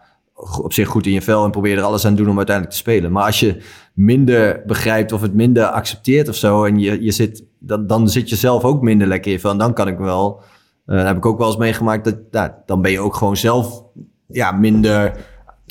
op 0.62 0.72
zich 0.72 0.88
goed 0.88 1.06
in 1.06 1.12
je 1.12 1.22
vel 1.22 1.44
en 1.44 1.50
probeer 1.50 1.78
er 1.78 1.84
alles 1.84 2.04
aan 2.04 2.14
te 2.14 2.22
doen 2.22 2.30
om 2.30 2.36
uiteindelijk 2.36 2.76
te 2.76 2.82
spelen. 2.82 3.12
Maar 3.12 3.24
als 3.24 3.40
je 3.40 3.62
minder 3.94 4.62
begrijpt 4.66 5.12
of 5.12 5.20
het 5.20 5.34
minder 5.34 5.64
accepteert 5.64 6.28
of 6.28 6.36
zo 6.36 6.64
en 6.64 6.78
je, 6.78 7.02
je 7.02 7.12
zit, 7.12 7.44
dan, 7.58 7.86
dan 7.86 8.08
zit 8.08 8.28
je 8.28 8.36
zelf 8.36 8.64
ook 8.64 8.82
minder 8.82 9.06
lekker 9.06 9.26
in 9.26 9.36
je 9.36 9.40
vel. 9.40 9.50
En 9.50 9.58
dan 9.58 9.74
kan 9.74 9.88
ik 9.88 9.98
wel 9.98 10.42
uh, 10.86 11.04
heb 11.04 11.16
ik 11.16 11.26
ook 11.26 11.38
wel 11.38 11.46
eens 11.46 11.56
meegemaakt 11.56 12.04
dat 12.04 12.16
nou, 12.30 12.50
dan 12.66 12.82
ben 12.82 12.90
je 12.90 13.00
ook 13.00 13.14
gewoon 13.14 13.36
zelf 13.36 13.84
ja, 14.26 14.52
minder 14.52 15.16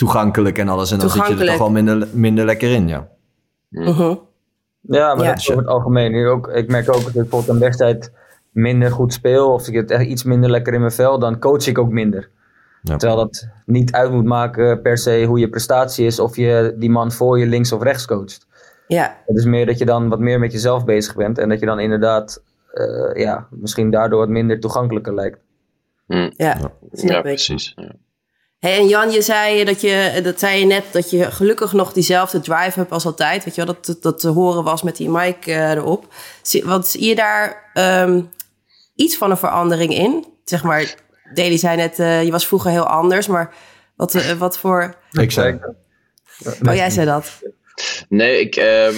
toegankelijk 0.01 0.57
en 0.57 0.69
alles. 0.69 0.91
En 0.91 0.99
dan 0.99 1.09
zit 1.09 1.27
je 1.27 1.35
er 1.35 1.45
toch 1.45 1.57
wel 1.57 1.69
minder, 1.69 2.07
minder 2.11 2.45
lekker 2.45 2.71
in, 2.71 2.87
ja. 2.87 3.07
-huh. 3.69 4.15
Ja, 4.81 5.15
maar 5.15 5.23
ja. 5.23 5.29
dat 5.29 5.39
is 5.39 5.49
over 5.49 5.61
het 5.61 5.71
algemeen. 5.71 6.11
Nu 6.11 6.27
ook, 6.27 6.47
ik 6.47 6.67
merk 6.67 6.89
ook 6.89 6.95
dat 6.95 7.07
ik 7.07 7.13
bijvoorbeeld 7.13 7.47
een 7.47 7.59
wedstrijd 7.59 8.11
minder 8.51 8.91
goed 8.91 9.13
speel 9.13 9.53
of 9.53 9.67
ik 9.67 9.73
het 9.73 9.91
echt 9.91 10.05
iets 10.05 10.23
minder 10.23 10.49
lekker 10.49 10.73
in 10.73 10.79
mijn 10.79 10.91
vel, 10.91 11.19
dan 11.19 11.39
coach 11.39 11.67
ik 11.67 11.77
ook 11.77 11.91
minder. 11.91 12.29
Ja. 12.81 12.97
Terwijl 12.97 13.19
dat 13.19 13.47
niet 13.65 13.91
uit 13.91 14.11
moet 14.11 14.25
maken 14.25 14.81
per 14.81 14.97
se 14.97 15.23
hoe 15.25 15.39
je 15.39 15.49
prestatie 15.49 16.05
is 16.05 16.19
of 16.19 16.35
je 16.35 16.75
die 16.77 16.89
man 16.89 17.11
voor 17.11 17.39
je 17.39 17.45
links 17.45 17.71
of 17.71 17.83
rechts 17.83 18.05
coacht. 18.05 18.47
Ja. 18.87 19.17
Het 19.25 19.37
is 19.37 19.45
meer 19.45 19.65
dat 19.65 19.77
je 19.77 19.85
dan 19.85 20.09
wat 20.09 20.19
meer 20.19 20.39
met 20.39 20.51
jezelf 20.51 20.85
bezig 20.85 21.15
bent 21.15 21.37
en 21.37 21.49
dat 21.49 21.59
je 21.59 21.65
dan 21.65 21.79
inderdaad 21.79 22.43
uh, 22.73 23.23
ja, 23.23 23.47
misschien 23.49 23.91
daardoor 23.91 24.19
wat 24.19 24.29
minder 24.29 24.59
toegankelijker 24.59 25.13
lijkt. 25.13 25.39
Mm. 26.07 26.31
Ja, 26.35 26.57
ja 26.91 27.21
precies. 27.21 27.75
Hey, 28.61 28.77
en 28.77 28.87
Jan, 28.87 29.11
je 29.11 29.21
zei, 29.21 29.63
dat 29.63 29.81
je, 29.81 30.19
dat 30.23 30.39
zei 30.39 30.59
je 30.59 30.65
net 30.65 30.83
dat 30.91 31.09
je 31.09 31.31
gelukkig 31.31 31.73
nog 31.73 31.93
diezelfde 31.93 32.39
drive 32.39 32.79
hebt 32.79 32.91
als 32.91 33.05
altijd. 33.05 33.43
Weet 33.43 33.55
je 33.55 33.65
wel, 33.65 33.75
dat, 33.81 34.01
dat 34.01 34.19
te 34.19 34.27
horen 34.27 34.63
was 34.63 34.81
met 34.81 34.95
die 34.95 35.09
mic 35.09 35.47
uh, 35.47 35.71
erop. 35.71 36.13
Want 36.63 36.87
zie 36.87 37.05
je 37.05 37.15
daar 37.15 37.71
um, 37.73 38.29
iets 38.95 39.17
van 39.17 39.31
een 39.31 39.37
verandering 39.37 39.93
in? 39.93 40.25
Zeg 40.43 40.63
maar, 40.63 40.95
Deli 41.33 41.57
zei 41.57 41.75
net, 41.75 41.99
uh, 41.99 42.23
je 42.23 42.31
was 42.31 42.47
vroeger 42.47 42.71
heel 42.71 42.87
anders, 42.87 43.27
maar 43.27 43.53
wat, 43.95 44.15
uh, 44.15 44.31
wat 44.31 44.57
voor... 44.57 44.95
Ik 45.11 45.31
zei... 45.31 45.59
Oh, 46.67 46.75
jij 46.75 46.89
zei 46.89 47.05
dat. 47.05 47.39
Nee, 48.09 48.39
ik, 48.39 48.55
um, 48.55 48.95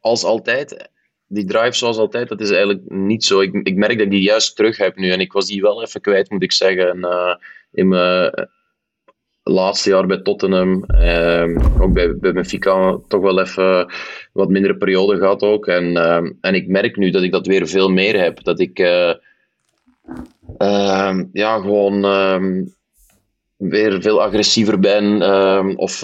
als 0.00 0.24
altijd 0.24 0.88
die 1.26 1.44
drive 1.44 1.76
zoals 1.76 1.96
altijd, 1.96 2.28
dat 2.28 2.40
is 2.40 2.50
eigenlijk 2.50 2.80
niet 2.90 3.24
zo. 3.24 3.40
Ik, 3.40 3.54
ik 3.62 3.76
merk 3.76 3.92
dat 3.92 4.06
ik 4.06 4.10
die 4.10 4.22
juist 4.22 4.56
terug 4.56 4.76
heb 4.76 4.96
nu. 4.96 5.10
En 5.10 5.20
ik 5.20 5.32
was 5.32 5.46
die 5.46 5.62
wel 5.62 5.82
even 5.82 6.00
kwijt, 6.00 6.30
moet 6.30 6.42
ik 6.42 6.52
zeggen. 6.52 6.88
En, 6.88 6.98
uh, 6.98 7.34
in 7.72 7.88
mijn 7.88 8.48
laatste 9.50 9.90
jaar 9.90 10.06
bij 10.06 10.22
Tottenham, 10.22 10.84
uh, 10.88 11.80
ook 11.80 11.92
bij, 11.92 12.16
bij 12.16 12.32
Benfica, 12.32 12.98
toch 13.08 13.20
wel 13.20 13.40
even 13.40 13.92
wat 14.32 14.48
mindere 14.48 14.76
periode 14.76 15.16
gehad 15.16 15.42
ook. 15.42 15.66
En, 15.66 15.84
uh, 15.84 16.30
en 16.40 16.54
ik 16.54 16.68
merk 16.68 16.96
nu 16.96 17.10
dat 17.10 17.22
ik 17.22 17.32
dat 17.32 17.46
weer 17.46 17.66
veel 17.66 17.88
meer 17.88 18.20
heb. 18.20 18.44
Dat 18.44 18.60
ik 18.60 18.78
uh, 18.78 19.14
ja, 21.32 21.58
gewoon 21.60 22.00
weer 23.56 24.02
veel 24.02 24.22
agressiever 24.22 24.78
ben 24.78 25.22
of 25.76 26.00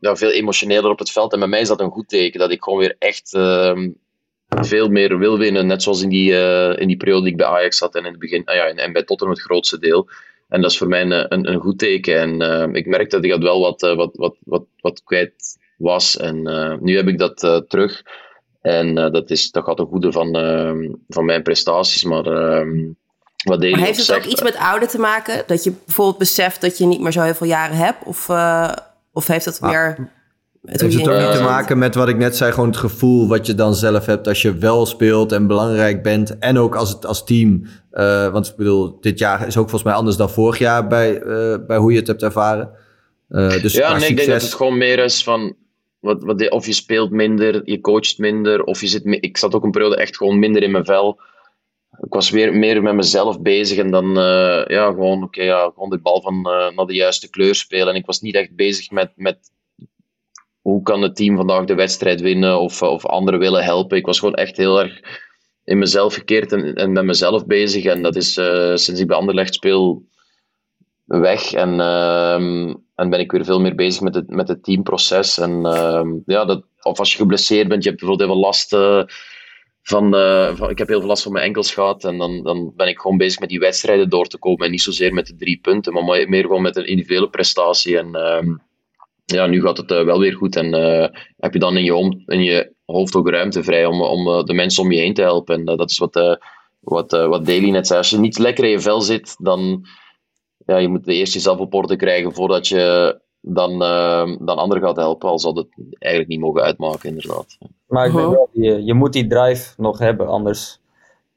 ja, 0.00 0.16
veel 0.16 0.30
emotioneler 0.30 0.90
op 0.90 0.98
het 0.98 1.10
veld. 1.10 1.32
En 1.32 1.38
bij 1.38 1.48
mij 1.48 1.60
is 1.60 1.68
dat 1.68 1.80
een 1.80 1.90
goed 1.90 2.08
teken, 2.08 2.40
dat 2.40 2.50
ik 2.50 2.62
gewoon 2.62 2.78
weer 2.78 2.96
echt 2.98 3.38
veel 4.48 4.88
meer 4.88 5.18
wil 5.18 5.38
winnen. 5.38 5.66
Net 5.66 5.82
zoals 5.82 6.02
in 6.02 6.08
die, 6.08 6.30
uh, 6.30 6.78
in 6.78 6.86
die 6.86 6.96
periode 6.96 7.22
die 7.22 7.30
ik 7.32 7.36
bij 7.38 7.46
Ajax 7.46 7.78
zat 7.78 7.94
en 7.94 8.04
in 8.04 8.10
het 8.10 8.20
begin, 8.20 8.44
ah 8.44 8.54
ja, 8.54 8.66
en 8.66 8.92
bij 8.92 9.02
Tottenham 9.02 9.36
het 9.36 9.44
grootste 9.44 9.78
deel. 9.78 10.08
En 10.50 10.60
dat 10.60 10.70
is 10.70 10.78
voor 10.78 10.88
mij 10.88 11.00
een, 11.00 11.32
een, 11.32 11.52
een 11.52 11.60
goed 11.60 11.78
teken. 11.78 12.20
En 12.20 12.42
uh, 12.42 12.74
ik 12.74 12.86
merk 12.86 13.10
dat 13.10 13.24
ik 13.24 13.30
dat 13.30 13.42
wel 13.42 13.60
wat, 13.60 13.82
uh, 13.82 13.96
wat, 13.96 14.10
wat, 14.12 14.36
wat, 14.44 14.64
wat 14.80 15.02
kwijt 15.04 15.58
was. 15.76 16.16
En 16.16 16.42
nu 16.82 16.96
heb 16.96 17.08
ik 17.08 17.18
dat 17.18 17.64
terug. 17.68 18.02
En 18.60 18.94
dat, 18.94 19.30
is, 19.30 19.50
dat 19.50 19.64
gaat 19.64 19.78
een 19.78 19.86
goede 19.86 20.12
van, 20.12 20.32
van 21.08 21.24
mijn 21.24 21.42
prestaties. 21.42 22.04
Maar, 22.04 22.22
wat 23.44 23.60
maar 23.60 23.78
heeft 23.78 23.96
het 23.96 24.06
zegt, 24.06 24.24
ook 24.24 24.32
iets 24.32 24.42
met 24.42 24.56
ouder 24.56 24.88
te 24.88 24.98
maken? 24.98 25.42
Dat 25.46 25.64
je 25.64 25.72
bijvoorbeeld 25.84 26.18
beseft 26.18 26.60
dat 26.60 26.78
je 26.78 26.86
niet 26.86 27.00
meer 27.00 27.12
zo 27.12 27.22
heel 27.22 27.34
veel 27.34 27.46
jaren 27.46 27.76
hebt? 27.76 28.04
Of, 28.04 28.28
of 29.12 29.26
heeft 29.26 29.44
dat 29.44 29.60
ah. 29.60 29.70
meer... 29.70 30.12
Het 30.64 30.80
heeft 30.80 30.94
het 30.94 31.08
ook 31.08 31.18
niet 31.18 31.32
te 31.32 31.42
maken 31.42 31.78
met 31.78 31.94
wat 31.94 32.08
ik 32.08 32.16
net 32.16 32.36
zei, 32.36 32.52
gewoon 32.52 32.68
het 32.68 32.78
gevoel 32.78 33.28
wat 33.28 33.46
je 33.46 33.54
dan 33.54 33.74
zelf 33.74 34.06
hebt 34.06 34.28
als 34.28 34.42
je 34.42 34.54
wel 34.54 34.86
speelt 34.86 35.32
en 35.32 35.46
belangrijk 35.46 36.02
bent. 36.02 36.38
En 36.38 36.58
ook 36.58 36.74
als 36.74 36.88
het 36.88 37.06
als 37.06 37.24
team. 37.24 37.66
Uh, 37.92 38.32
want 38.32 38.46
ik 38.46 38.56
bedoel, 38.56 39.00
dit 39.00 39.18
jaar 39.18 39.46
is 39.46 39.56
ook 39.56 39.68
volgens 39.68 39.82
mij 39.82 39.92
anders 39.92 40.16
dan 40.16 40.30
vorig 40.30 40.58
jaar 40.58 40.86
bij, 40.86 41.22
uh, 41.22 41.56
bij 41.66 41.76
hoe 41.76 41.92
je 41.92 41.98
het 41.98 42.06
hebt 42.06 42.22
ervaren. 42.22 42.70
Uh, 43.28 43.62
dus 43.62 43.72
ja, 43.72 43.96
nee, 43.96 44.08
ik 44.08 44.16
denk 44.16 44.28
dat 44.28 44.42
het 44.42 44.54
gewoon 44.54 44.78
meer 44.78 44.98
is 44.98 45.22
van. 45.22 45.56
Wat, 46.00 46.22
wat, 46.22 46.50
of 46.50 46.66
je 46.66 46.72
speelt 46.72 47.10
minder, 47.10 47.62
je 47.64 47.80
coacht 47.80 48.18
minder, 48.18 48.62
of 48.62 48.80
je 48.80 48.86
zit. 48.86 49.02
Ik 49.04 49.36
zat 49.36 49.54
ook 49.54 49.64
een 49.64 49.70
periode 49.70 49.96
echt 49.96 50.16
gewoon 50.16 50.38
minder 50.38 50.62
in 50.62 50.70
mijn 50.70 50.84
vel. 50.84 51.20
Ik 52.02 52.12
was 52.12 52.30
weer 52.30 52.54
meer 52.54 52.82
met 52.82 52.94
mezelf 52.94 53.40
bezig 53.40 53.78
en 53.78 53.90
dan 53.90 54.14
ja, 54.66 54.86
gewoon, 54.86 55.16
oké, 55.16 55.24
okay, 55.24 55.44
ja, 55.44 55.70
gewoon 55.74 55.90
de 55.90 55.98
bal 55.98 56.22
van 56.22 56.42
naar 56.74 56.86
de 56.86 56.94
juiste 56.94 57.30
kleur 57.30 57.54
spelen. 57.54 57.88
En 57.88 57.94
ik 57.94 58.06
was 58.06 58.20
niet 58.20 58.34
echt 58.34 58.56
bezig 58.56 58.90
met, 58.90 59.12
met 59.16 59.38
hoe 60.60 60.82
kan 60.82 61.02
het 61.02 61.16
team 61.16 61.36
vandaag 61.36 61.64
de 61.64 61.74
wedstrijd 61.74 62.20
winnen 62.20 62.60
of, 62.60 62.82
of 62.82 63.06
anderen 63.06 63.40
willen 63.40 63.64
helpen. 63.64 63.96
Ik 63.96 64.06
was 64.06 64.18
gewoon 64.18 64.34
echt 64.34 64.56
heel 64.56 64.80
erg 64.80 65.00
in 65.64 65.78
mezelf 65.78 66.14
gekeerd 66.14 66.52
en, 66.52 66.74
en 66.74 66.92
met 66.92 67.04
mezelf 67.04 67.46
bezig. 67.46 67.84
En 67.84 68.02
dat 68.02 68.16
is 68.16 68.36
uh, 68.36 68.76
sinds 68.76 69.00
ik 69.00 69.06
bij 69.06 69.16
Anderlecht 69.16 69.54
speel 69.54 70.02
weg. 71.04 71.52
En, 71.52 71.74
uh, 71.78 72.34
en 72.94 73.10
ben 73.10 73.20
ik 73.20 73.32
weer 73.32 73.44
veel 73.44 73.60
meer 73.60 73.74
bezig 73.74 74.00
met 74.00 74.14
het, 74.14 74.28
met 74.28 74.48
het 74.48 74.64
teamproces. 74.64 75.38
En 75.38 75.50
uh, 75.50 76.02
ja, 76.26 76.44
dat, 76.44 76.64
of 76.82 76.98
als 76.98 77.12
je 77.12 77.18
geblesseerd 77.18 77.68
bent, 77.68 77.82
je 77.82 77.88
hebt 77.88 78.00
bijvoorbeeld 78.00 78.30
heel 78.30 78.38
veel 78.38 78.48
last 78.48 78.72
uh, 78.72 79.02
van, 79.82 80.10
van, 80.56 80.70
Ik 80.70 80.78
heb 80.78 80.88
heel 80.88 80.98
veel 80.98 81.08
last 81.08 81.22
van 81.22 81.32
mijn 81.32 81.44
enkels 81.44 81.74
gehad. 81.74 82.04
En 82.04 82.18
dan, 82.18 82.42
dan 82.42 82.72
ben 82.76 82.88
ik 82.88 82.98
gewoon 82.98 83.16
bezig 83.16 83.40
met 83.40 83.48
die 83.48 83.58
wedstrijden 83.58 84.08
door 84.08 84.26
te 84.26 84.38
komen. 84.38 84.64
En 84.64 84.70
niet 84.70 84.82
zozeer 84.82 85.12
met 85.12 85.26
de 85.26 85.36
drie 85.36 85.58
punten, 85.62 85.92
maar 85.92 86.28
meer 86.28 86.42
gewoon 86.42 86.62
met 86.62 86.76
een 86.76 86.86
individuele 86.86 87.30
prestatie. 87.30 87.98
En 87.98 88.14
ehm, 88.14 88.54
ja, 89.30 89.46
nu 89.46 89.60
gaat 89.60 89.76
het 89.76 89.90
wel 89.90 90.18
weer 90.18 90.34
goed. 90.34 90.56
En 90.56 90.72
heb 91.36 91.52
je 91.52 91.58
dan 91.58 91.76
in 91.76 91.84
je, 91.84 91.94
om, 91.94 92.22
in 92.26 92.42
je 92.42 92.72
hoofd 92.84 93.16
ook 93.16 93.28
ruimte 93.28 93.62
vrij 93.62 93.86
om, 93.86 94.02
om 94.02 94.44
de 94.44 94.54
mensen 94.54 94.82
om 94.82 94.92
je 94.92 95.00
heen 95.00 95.14
te 95.14 95.22
helpen. 95.22 95.54
En 95.54 95.64
dat 95.64 95.90
is 95.90 95.98
wat, 95.98 96.38
wat, 96.80 97.10
wat 97.10 97.46
Daly 97.46 97.70
net 97.70 97.86
zei. 97.86 97.98
Als 97.98 98.10
je 98.10 98.18
niet 98.18 98.38
lekker 98.38 98.64
in 98.64 98.70
je 98.70 98.80
vel 98.80 99.00
zit, 99.00 99.36
dan 99.38 99.86
ja, 100.66 100.76
je 100.76 100.88
moet 100.88 101.08
eerst 101.08 101.32
jezelf 101.32 101.58
op 101.58 101.74
orde 101.74 101.96
krijgen 101.96 102.32
voordat 102.32 102.68
je 102.68 103.18
dan, 103.40 103.72
uh, 103.82 104.36
dan 104.38 104.56
anderen 104.56 104.82
gaat 104.82 104.96
helpen. 104.96 105.28
Al 105.28 105.38
zal 105.38 105.54
het 105.54 105.68
eigenlijk 105.98 106.32
niet 106.32 106.40
mogen 106.40 106.62
uitmaken, 106.62 107.08
inderdaad. 107.08 107.58
Maar 107.86 108.06
ik 108.06 108.12
denk 108.12 108.30
wel, 108.30 108.48
je, 108.52 108.84
je 108.84 108.94
moet 108.94 109.12
die 109.12 109.26
drive 109.26 109.74
nog 109.76 109.98
hebben, 109.98 110.26
anders 110.28 110.80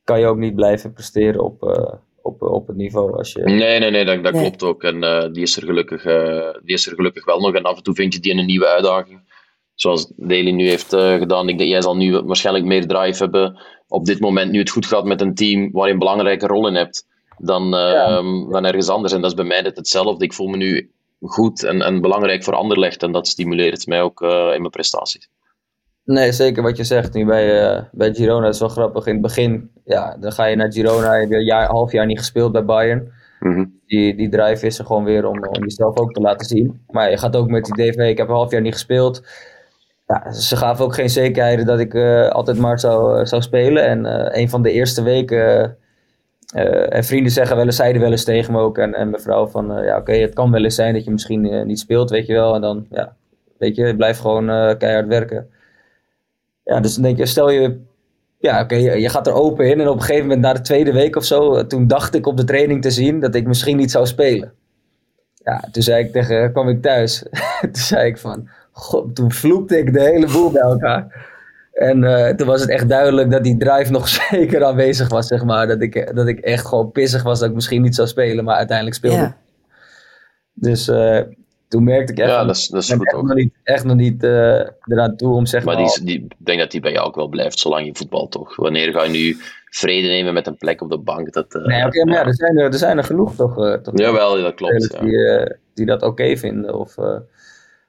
kan 0.03 0.19
je 0.19 0.25
ook 0.25 0.37
niet 0.37 0.55
blijven 0.55 0.93
presteren 0.93 1.43
op, 1.43 1.63
uh, 1.63 1.93
op, 2.23 2.41
op 2.41 2.67
het 2.67 2.75
niveau. 2.75 3.17
Als 3.17 3.33
je... 3.33 3.43
Nee, 3.43 3.79
nee, 3.79 3.91
nee, 3.91 4.05
dat, 4.05 4.23
dat 4.23 4.31
klopt 4.31 4.63
ook. 4.63 4.83
En 4.83 5.03
uh, 5.03 5.31
die, 5.31 5.41
is 5.41 5.57
er 5.57 5.63
gelukkig, 5.63 6.05
uh, 6.05 6.49
die 6.63 6.73
is 6.73 6.87
er 6.87 6.95
gelukkig 6.95 7.25
wel 7.25 7.39
nog. 7.39 7.53
En 7.53 7.63
af 7.63 7.77
en 7.77 7.83
toe 7.83 7.95
vind 7.95 8.13
je 8.13 8.19
die 8.19 8.31
in 8.31 8.37
een 8.37 8.45
nieuwe 8.45 8.67
uitdaging. 8.67 9.31
Zoals 9.75 10.13
Daly 10.15 10.51
nu 10.51 10.67
heeft 10.67 10.95
gedaan. 10.95 11.49
Ik 11.49 11.57
denk, 11.57 11.69
jij 11.69 11.81
zal 11.81 11.95
nu 11.95 12.19
waarschijnlijk 12.21 12.65
meer 12.65 12.87
drive 12.87 13.23
hebben. 13.23 13.61
Op 13.87 14.05
dit 14.05 14.19
moment, 14.19 14.51
nu 14.51 14.59
het 14.59 14.69
goed 14.69 14.85
gaat 14.85 15.05
met 15.05 15.21
een 15.21 15.35
team 15.35 15.71
waar 15.71 15.87
je 15.87 15.93
een 15.93 15.99
belangrijke 15.99 16.47
rol 16.47 16.67
in 16.67 16.75
hebt 16.75 17.07
dan, 17.37 17.69
ja. 17.69 18.07
Ehm, 18.07 18.49
dan 18.51 18.65
ergens 18.65 18.89
anders. 18.89 19.13
En 19.13 19.21
dat 19.21 19.29
is 19.29 19.35
bij 19.35 19.45
mij 19.45 19.61
net 19.61 19.77
hetzelfde. 19.77 20.25
Ik 20.25 20.33
voel 20.33 20.47
me 20.47 20.57
nu 20.57 20.91
goed 21.21 21.63
en, 21.63 21.81
en 21.81 22.01
belangrijk 22.01 22.43
voor 22.43 22.55
Anderlecht. 22.55 23.03
En 23.03 23.11
dat 23.11 23.27
stimuleert 23.27 23.87
mij 23.87 24.01
ook 24.01 24.21
uh, 24.21 24.29
in 24.29 24.59
mijn 24.59 24.69
prestaties. 24.69 25.29
Nee, 26.05 26.31
zeker 26.31 26.63
wat 26.63 26.77
je 26.77 26.83
zegt. 26.83 27.13
Nu 27.13 27.25
bij, 27.25 27.75
uh, 27.75 27.81
bij 27.91 28.13
Girona 28.13 28.47
is 28.47 28.59
wel 28.59 28.69
grappig. 28.69 29.05
In 29.05 29.13
het 29.13 29.21
begin, 29.21 29.71
ja, 29.83 30.17
dan 30.19 30.31
ga 30.31 30.45
je 30.45 30.55
naar 30.55 30.71
Girona. 30.71 31.13
Je 31.13 31.19
hebt 31.19 31.33
een 31.33 31.43
jaar, 31.43 31.67
half 31.67 31.91
jaar 31.91 32.05
niet 32.05 32.17
gespeeld 32.17 32.51
bij 32.51 32.65
Bayern. 32.65 33.11
Mm 33.39 33.53
-hmm. 33.53 33.79
die, 33.85 34.15
die 34.15 34.29
drive 34.29 34.65
is 34.65 34.79
er 34.79 34.85
gewoon 34.85 35.03
weer 35.03 35.27
om, 35.27 35.47
om 35.47 35.61
jezelf 35.63 35.97
ook 35.97 36.13
te 36.13 36.21
laten 36.21 36.45
zien. 36.45 36.81
Maar 36.87 37.09
je 37.09 37.17
gaat 37.17 37.35
ook 37.35 37.49
met 37.49 37.65
die 37.65 37.91
DV. 37.91 37.97
Ik 37.97 38.17
heb 38.17 38.27
een 38.27 38.33
half 38.33 38.51
jaar 38.51 38.61
niet 38.61 38.73
gespeeld. 38.73 39.23
Ja, 40.07 40.31
ze 40.31 40.55
gaven 40.55 40.85
ook 40.85 40.93
geen 40.93 41.09
zekerheden 41.09 41.65
dat 41.65 41.79
ik 41.79 41.93
uh, 41.93 42.29
altijd 42.29 42.57
maar 42.57 42.79
zou, 42.79 43.25
zou 43.25 43.41
spelen. 43.41 43.85
En 43.85 44.05
een 44.39 44.49
van 44.49 44.61
de 44.61 44.71
eerste 44.71 45.03
weken 45.03 45.77
uh, 46.55 46.93
en 46.93 47.03
vrienden 47.03 47.31
zeggen 47.31 47.55
wel 47.55 47.65
eens, 47.65 47.75
zeiden 47.75 48.01
wel 48.01 48.11
eens 48.11 48.23
tegen 48.23 48.53
me 48.53 48.59
ook 48.59 48.77
en, 48.77 48.93
en 48.93 49.09
mevrouw 49.09 49.47
van, 49.47 49.77
uh, 49.77 49.85
ja 49.85 49.91
oké, 49.91 49.99
okay, 49.99 50.21
het 50.21 50.33
kan 50.33 50.51
wel 50.51 50.63
eens 50.63 50.75
zijn 50.75 50.93
dat 50.93 51.03
je 51.03 51.11
misschien 51.11 51.67
niet 51.67 51.79
speelt, 51.79 52.09
weet 52.09 52.25
je 52.25 52.33
wel. 52.33 52.55
En 52.55 52.61
dan, 52.61 52.85
ja, 52.89 53.15
weet 53.57 53.75
je, 53.75 53.95
blijf 53.95 54.17
gewoon 54.19 54.77
keihard 54.77 55.07
werken. 55.07 55.49
Ja, 56.63 56.79
dus 56.79 56.93
dan 56.93 57.03
denk 57.03 57.17
je, 57.17 57.25
stel 57.25 57.49
je, 57.49 57.79
ja 58.37 58.61
oké, 58.61 58.75
okay, 58.75 58.99
je 58.99 59.09
gaat 59.09 59.27
er 59.27 59.33
open 59.33 59.69
in 59.69 59.79
en 59.79 59.87
op 59.87 59.95
een 59.95 60.01
gegeven 60.01 60.27
moment 60.27 60.41
na 60.41 60.53
de 60.53 60.61
tweede 60.61 60.91
week 60.91 61.15
of 61.15 61.25
zo, 61.25 61.67
toen 61.67 61.87
dacht 61.87 62.15
ik 62.15 62.27
op 62.27 62.37
de 62.37 62.43
training 62.43 62.81
te 62.81 62.91
zien 62.91 63.19
dat 63.19 63.35
ik 63.35 63.47
misschien 63.47 63.77
niet 63.77 63.91
zou 63.91 64.05
spelen. 64.05 64.53
Ja, 65.33 65.63
toen 65.71 65.83
zei 65.83 66.03
ik 66.03 66.11
tegen, 66.11 66.51
kwam 66.51 66.69
ik 66.69 66.81
thuis, 66.81 67.23
toen 67.61 67.75
zei 67.75 68.07
ik 68.07 68.17
van, 68.17 68.49
god, 68.71 69.15
toen 69.15 69.31
vloekte 69.31 69.77
ik 69.77 69.93
de 69.93 70.01
hele 70.01 70.27
boel 70.27 70.51
bij 70.51 70.61
elkaar. 70.61 71.31
En 71.73 72.03
uh, 72.03 72.29
toen 72.29 72.47
was 72.47 72.61
het 72.61 72.69
echt 72.69 72.89
duidelijk 72.89 73.31
dat 73.31 73.43
die 73.43 73.57
drive 73.57 73.91
nog 73.91 74.07
zeker 74.29 74.63
aanwezig 74.63 75.09
was, 75.09 75.27
zeg 75.27 75.43
maar. 75.43 75.67
Dat 75.67 75.81
ik, 75.81 76.15
dat 76.15 76.27
ik 76.27 76.39
echt 76.39 76.65
gewoon 76.65 76.91
pissig 76.91 77.23
was 77.23 77.39
dat 77.39 77.49
ik 77.49 77.55
misschien 77.55 77.81
niet 77.81 77.95
zou 77.95 78.07
spelen, 78.07 78.43
maar 78.43 78.55
uiteindelijk 78.55 78.95
speelde 78.95 79.17
Ja. 79.17 79.37
Dus 80.53 80.87
uh, 80.87 81.19
toen 81.73 81.83
merkte 81.83 82.11
ik 82.13 82.19
echt, 82.19 82.29
Ja, 82.29 82.45
dat 82.45 82.55
is, 82.55 82.67
dat 82.67 82.81
is 82.83 82.91
goed 82.91 83.05
echt 83.05 83.15
ook. 83.15 83.27
nog 83.27 83.35
niet, 83.35 83.53
echt 83.63 83.83
nog 83.83 83.95
niet 83.95 84.23
uh, 84.23 84.59
eraan 84.83 85.15
toe 85.15 85.33
om 85.33 85.45
zeg 85.45 85.63
Maar 85.63 85.75
maar... 85.75 85.99
die, 86.03 86.15
ik 86.15 86.33
denk 86.37 86.59
dat 86.59 86.71
die 86.71 86.81
bij 86.81 86.91
jou 86.91 87.07
ook 87.07 87.15
wel 87.15 87.27
blijft, 87.27 87.59
zolang 87.59 87.85
je 87.85 87.95
voetbal 87.95 88.27
toch. 88.27 88.55
Wanneer 88.55 88.91
ga 88.91 89.03
je 89.03 89.09
nu 89.09 89.37
vrede 89.69 90.07
nemen 90.07 90.33
met 90.33 90.47
een 90.47 90.57
plek 90.57 90.81
op 90.81 90.89
de 90.89 90.97
bank? 90.97 91.33
Dat, 91.33 91.55
eh, 91.55 91.65
Nee, 91.65 91.85
oké, 91.85 92.05
maar 92.05 92.15
ja, 92.15 92.25
er 92.25 92.35
zijn 92.35 92.57
er, 92.57 92.65
er 92.65 92.77
zijn 92.77 92.97
er 92.97 93.03
genoeg 93.03 93.35
toch, 93.35 93.57
eh, 93.65 93.73
toch 93.73 93.97
Jawel, 93.97 94.41
dat 94.41 94.53
klopt. 94.53 94.91
Ja. 94.93 94.99
die, 94.99 95.25
eh, 95.25 95.55
die 95.73 95.85
dat 95.85 96.01
oké 96.01 96.37
vinden. 96.37 96.79
Of 96.79 96.97
eh, 96.97 97.17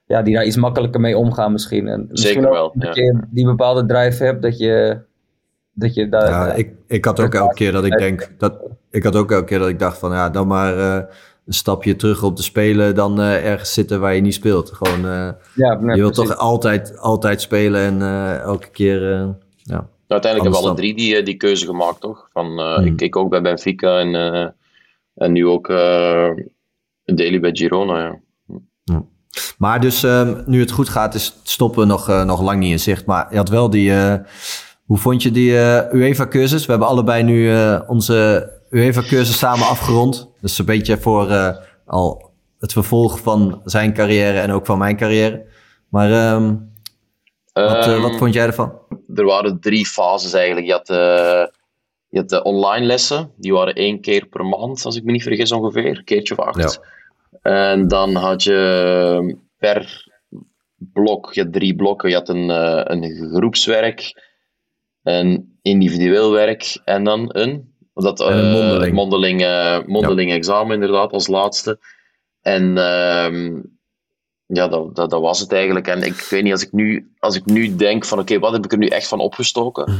ja, 0.06 0.22
die 0.22 0.34
daar 0.34 0.44
iets 0.44 0.56
makkelijker 0.56 1.00
mee 1.00 1.18
omgaan 1.18 1.52
misschien. 1.52 1.88
En 1.88 2.06
misschien 2.10 2.32
Zeker 2.32 2.48
ook 2.48 2.54
wel, 2.54 2.72
Dat 2.74 2.96
ja. 2.96 3.02
je 3.02 3.18
die 3.30 3.44
bepaalde 3.44 3.86
drive 3.86 4.24
hebt, 4.24 4.42
dat 4.42 4.58
je, 4.58 4.98
dat 5.72 5.94
je 5.94 6.08
daar... 6.08 6.28
Ja, 6.28 6.52
ik, 6.52 6.72
ik 6.86 7.04
had 7.04 7.20
ook 7.20 7.34
elke 7.34 7.54
keer 7.54 7.72
dat 7.72 7.84
ik 7.84 7.98
denk, 7.98 8.30
dat, 8.38 8.60
ik 8.90 9.02
had 9.02 9.16
ook 9.16 9.32
elke 9.32 9.44
keer 9.44 9.58
dat 9.58 9.68
ik 9.68 9.78
dacht 9.78 9.98
van 9.98 10.10
ja, 10.10 10.30
dan 10.30 10.46
maar 10.46 10.78
eh, 10.78 11.02
een 11.46 11.52
stapje 11.52 11.96
terug 11.96 12.22
op 12.22 12.36
te 12.36 12.42
spelen 12.42 12.94
dan 12.94 13.20
eh, 13.20 13.46
ergens 13.50 13.72
zitten 13.72 14.00
waar 14.00 14.14
je 14.14 14.20
niet 14.20 14.34
speelt. 14.34 14.72
Gewoon, 14.72 15.06
eh, 15.06 15.28
ja, 15.54 15.74
nee, 15.80 15.94
je 15.96 16.00
wilt 16.00 16.14
precies. 16.14 16.30
toch 16.30 16.40
altijd, 16.40 16.98
altijd 16.98 17.40
spelen 17.40 17.80
en 17.80 18.02
eh, 18.02 18.38
elke 18.40 18.68
keer, 18.70 19.12
eh, 19.12 19.28
ja. 19.62 19.88
Uiteindelijk 20.08 20.52
hebben 20.52 20.70
we 20.70 20.76
alle 20.76 20.76
drie 20.76 20.94
die, 20.96 21.22
die 21.22 21.36
keuze 21.36 21.66
gemaakt, 21.66 22.00
toch? 22.00 22.28
Van, 22.32 22.58
eh, 22.58 22.76
Hmm. 22.76 22.86
Ik 22.86 22.96
keek 22.96 23.16
ook 23.16 23.30
bij 23.30 23.42
Benfica 23.42 23.98
en, 23.98 24.14
eh, 24.14 24.48
en 25.14 25.32
nu 25.32 25.46
ook 25.46 25.68
eh 25.68 26.28
Daily 27.04 27.40
bij 27.40 27.50
Girona. 27.52 28.18
Ja. 28.84 29.04
Maar 29.58 29.80
dus 29.80 30.02
ehm, 30.02 30.42
nu 30.46 30.60
het 30.60 30.70
goed 30.70 30.88
gaat 30.88 31.14
is 31.14 31.40
stoppen 31.42 31.86
nog, 31.86 32.08
eh, 32.08 32.24
nog 32.24 32.42
lang 32.42 32.60
niet 32.60 32.70
in 32.70 32.78
zicht. 32.80 33.06
Maar 33.06 33.26
je 33.30 33.36
had 33.36 33.48
wel 33.48 33.70
die, 33.70 33.92
eh, 33.92 34.14
hoe 34.84 34.98
vond 34.98 35.22
je 35.22 35.30
die 35.30 35.58
eh, 35.58 35.94
UEFA-cursus? 35.94 36.64
We 36.66 36.70
hebben 36.70 36.88
allebei 36.88 37.22
nu 37.22 37.50
eh, 37.50 37.80
onze 37.86 38.50
UEFA-cursus 38.74 39.38
samen 39.38 39.66
afgerond. 39.66 40.30
Dus 40.40 40.58
een 40.58 40.64
beetje 40.64 40.98
voor 40.98 41.30
eh, 41.30 41.56
al 41.86 42.30
het 42.58 42.72
vervolg 42.72 43.18
van 43.18 43.60
zijn 43.64 43.94
carrière 43.94 44.40
en 44.40 44.50
ook 44.50 44.66
van 44.66 44.78
mijn 44.78 44.96
carrière. 44.96 45.46
Maar 45.88 46.10
ehm, 46.12 46.56
wat, 47.52 47.86
eh, 47.86 47.92
Ehm, 47.92 48.00
wat 48.00 48.16
vond 48.16 48.34
jij 48.34 48.46
ervan? 48.46 48.78
er 49.14 49.24
waren 49.24 49.60
drie 49.60 49.86
fases 49.86 50.32
eigenlijk. 50.32 50.66
Je 50.66 50.72
had, 50.72 50.88
eh, 50.88 51.46
je 52.08 52.18
had 52.18 52.28
de 52.28 52.42
online 52.42 52.86
lessen, 52.86 53.32
die 53.36 53.52
waren 53.52 53.74
één 53.74 54.00
keer 54.00 54.26
per 54.26 54.44
maand, 54.44 54.84
als 54.84 54.96
ik 54.96 55.04
me 55.04 55.12
niet 55.12 55.22
vergis 55.22 55.52
ongeveer, 55.52 55.86
een 55.98 56.04
keertje 56.04 56.38
of 56.38 56.44
acht. 56.44 56.80
En 57.42 57.88
dan 57.88 58.14
had 58.14 58.42
je 58.42 59.38
per 59.58 60.06
blok, 60.76 61.32
je 61.32 61.42
had 61.42 61.52
drie 61.52 61.74
blokken, 61.74 62.08
je 62.08 62.14
had 62.14 62.28
een, 62.28 62.48
een 62.92 63.30
groepswerk, 63.32 64.22
een 65.02 65.58
individueel 65.62 66.30
werk 66.30 66.80
en 66.84 67.04
dan 67.04 67.28
een, 67.28 67.73
dat, 68.02 68.20
een 68.20 68.44
eh, 68.44 68.52
mondeling. 68.52 68.94
mondeling, 68.94 69.42
eh, 69.42 69.78
mondeling 69.86 70.32
examen 70.32 70.74
inderdaad 70.74 71.12
als 71.12 71.26
laatste. 71.26 71.78
En 72.40 72.78
ehm, 72.78 73.60
ja, 74.46 74.68
dat, 74.68 74.94
dat, 74.96 75.10
dat 75.10 75.20
was 75.20 75.40
het 75.40 75.52
eigenlijk. 75.52 75.86
En 75.86 76.02
ik 76.02 76.26
weet 76.30 76.42
niet, 76.42 76.52
als 76.52 76.62
ik 76.62 76.72
nu, 76.72 77.12
als 77.18 77.36
ik 77.36 77.44
nu 77.44 77.76
denk 77.76 78.04
van 78.04 78.18
oké, 78.18 78.38
wat 78.38 78.52
heb 78.52 78.64
ik 78.64 78.72
er 78.72 78.78
nu 78.78 78.86
echt 78.86 79.08
van 79.08 79.20
opgestoken? 79.20 79.92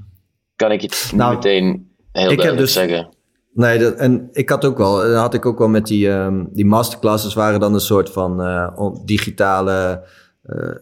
Kan 0.56 0.72
ik 0.72 0.80
het 0.80 1.08
niet 1.10 1.20
Nou, 1.20 1.34
meteen 1.34 1.94
heel 2.12 2.26
duidelijk 2.26 2.58
dus- 2.58 2.72
zeggen. 2.72 3.08
Nee, 3.52 3.78
dat, 3.78 3.94
en 3.94 4.28
ik 4.32 4.48
had 4.48 4.64
ook 4.64 4.78
wel, 4.78 4.96
dat 4.96 5.16
had 5.16 5.34
ik 5.34 5.46
ook 5.46 5.58
wel 5.58 5.68
met 5.68 5.86
die, 5.86 6.10
ehm, 6.10 6.44
die 6.50 6.66
masterclasses 6.66 7.34
waren 7.34 7.60
dan 7.60 7.74
een 7.74 7.80
soort 7.80 8.10
van 8.10 8.42
eh, 8.42 8.90
digitale 9.04 10.04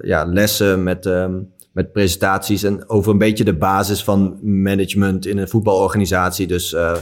ja, 0.00 0.24
lessen 0.24 0.82
met, 0.82 1.06
ehm, 1.06 1.40
met 1.78 1.92
presentaties 1.92 2.62
en 2.62 2.88
over 2.88 3.12
een 3.12 3.18
beetje 3.18 3.44
de 3.44 3.56
basis 3.56 4.04
van 4.04 4.38
management 4.42 5.26
in 5.26 5.38
een 5.38 5.48
voetbalorganisatie. 5.48 6.46
Dus 6.46 6.72
eh, 6.72 6.96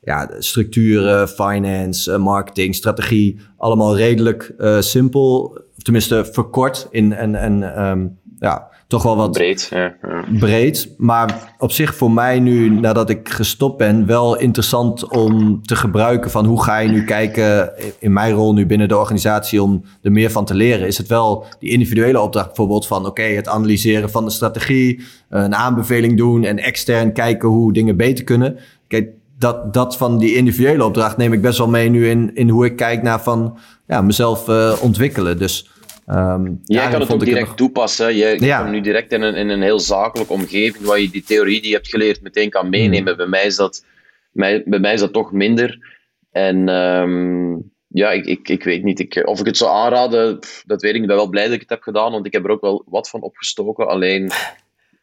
ja, 0.00 0.30
structuren, 0.38 1.28
finance, 1.28 2.12
eh, 2.12 2.18
marketing, 2.18 2.74
strategie, 2.74 3.40
allemaal 3.56 3.96
redelijk 3.96 4.54
eh, 4.58 4.80
simpel, 4.80 5.58
tenminste 5.76 6.28
verkort 6.32 6.86
in 6.90 7.12
en, 7.12 7.34
en 7.34 7.74
ehm, 7.74 8.06
ja, 8.38 8.69
toch 8.90 9.02
wel 9.02 9.16
wat 9.16 9.32
Breed. 9.32 9.66
Ja, 9.70 9.94
ja. 10.02 10.24
breed. 10.38 10.94
Maar 10.96 11.54
op 11.58 11.72
zich 11.72 11.94
voor 11.94 12.10
mij 12.10 12.40
nu, 12.40 12.70
nadat 12.70 13.10
ik 13.10 13.28
gestopt 13.28 13.76
ben, 13.76 14.06
wel 14.06 14.38
interessant 14.38 15.08
om 15.08 15.62
te 15.62 15.76
gebruiken 15.76 16.30
van 16.30 16.44
hoe 16.44 16.62
ga 16.62 16.78
je 16.78 16.88
nu 16.88 17.04
kijken 17.04 17.72
in 17.98 18.12
mijn 18.12 18.34
rol 18.34 18.52
nu 18.52 18.66
binnen 18.66 18.88
de 18.88 18.96
organisatie 18.96 19.62
om 19.62 19.84
er 20.02 20.12
meer 20.12 20.30
van 20.30 20.44
te 20.44 20.54
leren. 20.54 20.86
Is 20.86 20.98
het 20.98 21.06
wel 21.06 21.44
die 21.58 21.70
individuele 21.70 22.20
opdracht 22.20 22.46
bijvoorbeeld 22.46 22.86
van 22.86 23.06
oké, 23.06 23.22
het 23.22 23.48
analyseren 23.48 24.10
van 24.10 24.24
de 24.24 24.30
strategie, 24.30 25.02
een 25.28 25.54
aanbeveling 25.54 26.16
doen 26.16 26.44
en 26.44 26.58
extern 26.58 27.12
kijken 27.12 27.48
hoe 27.48 27.72
dingen 27.72 27.96
beter 27.96 28.24
kunnen. 28.24 28.58
Kijk, 28.88 29.08
dat, 29.38 29.74
dat 29.74 29.96
van 29.96 30.18
die 30.18 30.34
individuele 30.34 30.84
opdracht 30.84 31.16
neem 31.16 31.32
ik 31.32 31.42
best 31.42 31.58
wel 31.58 31.68
mee 31.68 31.88
nu 31.88 32.08
in, 32.08 32.30
in 32.34 32.48
hoe 32.48 32.64
ik 32.64 32.76
kijk 32.76 33.02
naar 33.02 33.22
van 33.22 33.58
ja, 33.86 34.00
mezelf 34.00 34.48
eh, 34.48 34.72
ontwikkelen. 34.80 35.38
Dus 35.38 35.70
ehm, 36.10 36.54
Jij 36.64 36.90
kan 36.90 37.00
het 37.00 37.12
ook 37.12 37.24
direct 37.24 37.46
nog- 37.46 37.56
toepassen. 37.56 38.14
Je, 38.16 38.36
Ja. 38.40 38.62
kan 38.62 38.70
nu 38.70 38.80
direct 38.80 39.12
in 39.12 39.22
een, 39.22 39.34
in 39.34 39.48
een 39.48 39.62
heel 39.62 39.80
zakelijke 39.80 40.32
omgeving 40.32 40.84
waar 40.84 41.00
je 41.00 41.10
die 41.10 41.22
theorie 41.22 41.60
die 41.60 41.68
je 41.70 41.74
hebt 41.76 41.88
geleerd 41.88 42.22
meteen 42.22 42.50
kan 42.50 42.68
meenemen. 42.68 43.16
Bij, 43.16 43.26
mij 43.26 43.44
is 43.44 43.56
dat, 43.56 43.84
mij, 44.32 44.62
bij 44.66 44.78
mij 44.78 44.92
is 44.94 45.00
dat 45.00 45.12
toch 45.12 45.32
minder. 45.32 45.98
En 46.30 46.68
ehm, 46.68 47.52
ja, 47.86 48.10
ik, 48.10 48.26
ik, 48.26 48.48
ik 48.48 48.64
weet 48.64 48.82
niet. 48.82 48.98
Ik, 49.00 49.22
of 49.26 49.40
ik 49.40 49.46
het 49.46 49.56
zou 49.56 49.70
aanraden, 49.70 50.38
dat 50.66 50.82
weet 50.82 50.94
ik. 50.94 51.00
Ik 51.00 51.06
ben 51.06 51.16
wel 51.16 51.28
blij 51.28 51.44
dat 51.44 51.52
ik 51.54 51.60
het 51.60 51.70
heb 51.70 51.82
gedaan, 51.82 52.12
want 52.12 52.26
ik 52.26 52.32
heb 52.32 52.44
er 52.44 52.50
ook 52.50 52.60
wel 52.60 52.82
wat 52.86 53.08
van 53.10 53.20
opgestoken. 53.22 53.88
Alleen, 53.88 54.30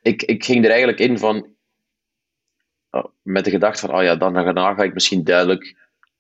ik, 0.01 0.23
ik 0.23 0.43
ging 0.45 0.63
er 0.63 0.69
eigenlijk 0.69 0.99
in 0.99 1.17
van... 1.19 1.47
Oh, 2.91 3.05
met 3.21 3.43
de 3.45 3.49
gedachte 3.51 3.87
van, 3.87 3.95
oh 3.97 4.03
ja, 4.03 4.15
dan 4.15 4.33
daarna 4.33 4.73
ga 4.73 4.83
ik 4.83 4.93
misschien 4.93 5.23
duidelijk 5.23 5.75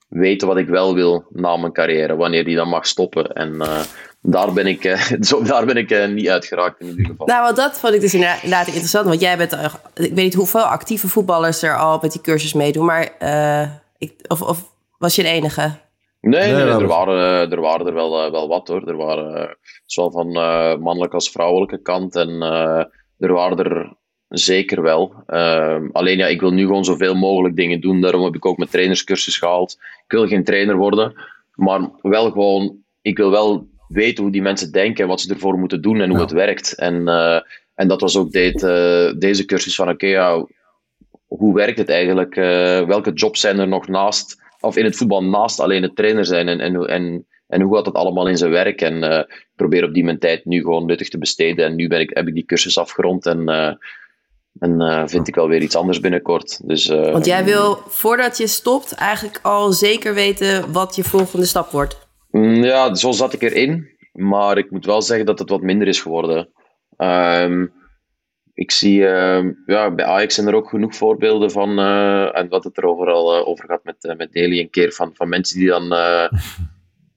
weten 0.07 0.47
wat 0.47 0.57
ik 0.57 0.67
wel 0.67 0.93
wil 0.93 1.25
na 1.29 1.57
mijn 1.57 1.71
carrière, 1.73 2.15
wanneer 2.15 2.45
die 2.45 2.55
dan 2.55 2.69
mag 2.69 2.85
stoppen. 2.87 3.33
En 3.33 3.53
uh, 3.53 3.81
daar 4.21 4.53
ben 4.53 4.65
ik, 4.65 4.83
uh, 4.83 5.01
zo, 5.29 5.43
daar 5.43 5.65
ben 5.65 5.77
ik 5.77 5.91
uh, 5.91 6.07
niet 6.07 6.29
uitgeraakt 6.29 6.79
in 6.79 6.87
ieder 6.87 7.05
geval. 7.05 7.27
Nou, 7.27 7.43
want 7.43 7.55
dat 7.55 7.79
vond 7.79 7.93
ik 7.93 8.01
dus 8.01 8.13
inderdaad 8.13 8.67
interessant. 8.67 9.07
Want 9.07 9.21
jij 9.21 9.37
bent, 9.37 9.53
ik 9.53 9.59
weet 9.93 10.15
niet 10.15 10.33
hoeveel 10.33 10.61
actieve 10.61 11.07
voetballers 11.07 11.61
er 11.61 11.77
al 11.77 11.99
met 12.01 12.11
die 12.11 12.21
cursus 12.21 12.53
meedoen, 12.53 12.85
maar 12.85 13.03
ik, 13.97 14.13
of, 14.27 14.41
of 14.41 14.71
was 14.97 15.15
je 15.15 15.21
de 15.21 15.27
enige? 15.27 15.71
Nee, 16.21 16.51
nee, 16.51 16.63
er, 16.63 16.87
waren, 16.87 17.51
er 17.51 17.61
waren 17.61 17.87
er 17.87 17.93
wel, 17.93 18.31
wel 18.31 18.47
wat 18.47 18.67
hoor. 18.67 18.87
Er 18.87 18.97
waren 18.97 19.57
zowel 19.85 20.11
van 20.11 20.31
mannelijke 20.81 21.15
als 21.15 21.29
vrouwelijke 21.29 21.81
kant. 21.81 22.15
En 22.15 22.41
er 23.17 23.33
waren 23.33 23.57
er 23.57 23.97
Zeker 24.29 24.81
wel. 24.81 25.23
Uh, 25.27 25.77
alleen 25.91 26.17
ja, 26.17 26.27
ik 26.27 26.39
wil 26.39 26.51
nu 26.51 26.65
gewoon 26.65 26.85
zoveel 26.85 27.15
mogelijk 27.15 27.55
dingen 27.55 27.81
doen. 27.81 28.01
Daarom 28.01 28.23
heb 28.23 28.35
ik 28.35 28.45
ook 28.45 28.57
mijn 28.57 28.69
trainerscursus 28.69 29.37
gehaald. 29.37 29.77
Ik 30.05 30.11
wil 30.11 30.27
geen 30.27 30.43
trainer 30.43 30.75
worden, 30.75 31.13
maar 31.53 31.89
wel 32.01 32.31
gewoon, 32.31 32.77
ik 33.01 33.17
wil 33.17 33.31
wel 33.31 33.67
weten 33.87 34.23
hoe 34.23 34.31
die 34.31 34.41
mensen 34.41 34.71
denken 34.71 35.03
en 35.03 35.09
wat 35.09 35.21
ze 35.21 35.33
ervoor 35.33 35.57
moeten 35.57 35.81
doen 35.81 36.01
en 36.01 36.09
hoe 36.09 36.19
het 36.19 36.31
werkt. 36.31 36.75
En, 36.75 36.93
uh, 36.93 37.39
en 37.75 37.87
dat 37.87 38.01
was 38.01 38.17
ook 38.17 38.31
dit, 38.31 38.63
uh, 38.63 39.11
deze 39.17 39.45
cursus 39.45 39.75
van, 39.75 39.89
oké, 39.89 40.07
ja, 40.07 40.45
hoe 41.27 41.53
werkt 41.53 41.77
het 41.77 41.89
eigenlijk? 41.89 42.35
Uh, 42.35 42.45
welke 42.81 43.11
jobs 43.13 43.39
zijn 43.39 43.59
er 43.59 43.67
nog 43.67 43.87
naast, 43.87 44.41
of 44.59 44.77
in 44.77 44.85
het 44.85 44.95
voetbal 44.95 45.23
naast 45.23 45.59
alleen 45.59 45.81
het 45.81 45.95
trainer 45.95 46.25
zijn? 46.25 46.47
En, 46.47 46.59
en, 46.59 46.87
en, 46.87 47.25
en 47.47 47.61
hoe 47.61 47.75
gaat 47.75 47.85
dat 47.85 47.93
allemaal 47.93 48.27
in 48.27 48.37
zijn 48.37 48.51
werk? 48.51 48.81
En 48.81 49.03
ik 49.03 49.47
probeer 49.55 49.83
op 49.83 49.93
die 49.93 50.03
mijn 50.03 50.19
tijd 50.19 50.45
nu 50.45 50.61
gewoon 50.61 50.85
nuttig 50.85 51.09
te 51.09 51.17
besteden. 51.17 51.65
En 51.65 51.75
nu 51.75 51.87
ben 51.87 51.99
ik, 51.99 52.09
heb 52.13 52.27
ik 52.27 52.33
die 52.33 52.45
cursus 52.45 52.77
afgerond 52.77 53.25
en 53.25 53.49
en 54.59 54.81
uh, 54.81 55.01
vind 55.05 55.27
ik 55.27 55.35
wel 55.35 55.47
weer 55.47 55.61
iets 55.61 55.75
anders 55.75 55.99
binnenkort. 55.99 56.67
Dus, 56.67 56.87
uh, 56.87 57.11
Want 57.11 57.25
jij 57.25 57.43
wil, 57.45 57.81
voordat 57.87 58.37
je 58.37 58.47
stopt, 58.47 58.91
eigenlijk 58.91 59.39
al 59.41 59.71
zeker 59.71 60.13
weten 60.13 60.71
wat 60.71 60.95
je 60.95 61.03
volgende 61.03 61.45
stap 61.45 61.71
wordt. 61.71 62.06
Mm, 62.37 62.63
ja, 62.63 62.95
zo 62.95 63.11
zat 63.11 63.33
ik 63.33 63.41
erin. 63.41 63.95
Maar 64.11 64.57
ik 64.57 64.71
moet 64.71 64.85
wel 64.85 65.01
zeggen 65.01 65.25
dat 65.25 65.39
het 65.39 65.49
wat 65.49 65.61
minder 65.61 65.87
is 65.87 66.01
geworden. 66.01 66.49
Um, 66.97 67.73
ik 68.53 68.71
zie, 68.71 68.99
uh, 68.99 69.45
ja, 69.65 69.91
bij 69.91 70.05
Ajax 70.05 70.35
zijn 70.35 70.47
er 70.47 70.55
ook 70.55 70.69
genoeg 70.69 70.95
voorbeelden 70.95 71.51
van, 71.51 71.79
uh, 71.79 72.37
en 72.37 72.49
wat 72.49 72.63
het 72.63 72.77
er 72.77 72.85
overal 72.85 73.45
over 73.45 73.65
gaat 73.65 73.83
met, 73.83 74.13
met 74.17 74.33
Daly 74.33 74.59
een 74.59 74.69
keer, 74.69 74.91
van, 74.91 75.09
van 75.13 75.29
mensen 75.29 75.59
die 75.59 75.67
dan 75.67 75.83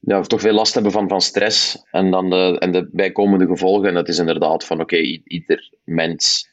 ja, 0.00 0.20
toch 0.20 0.40
veel 0.40 0.52
last 0.52 0.74
hebben 0.74 0.92
van, 0.92 1.08
van 1.08 1.20
stress 1.20 1.84
en 1.90 2.10
dan 2.10 2.30
de, 2.30 2.56
en 2.58 2.72
de 2.72 2.88
bijkomende 2.92 3.46
gevolgen. 3.46 3.88
En 3.88 3.94
dat 3.94 4.08
is 4.08 4.18
inderdaad 4.18 4.64
van, 4.64 4.80
oké, 4.80 4.96
ieder 5.24 5.72
mens 5.84 6.48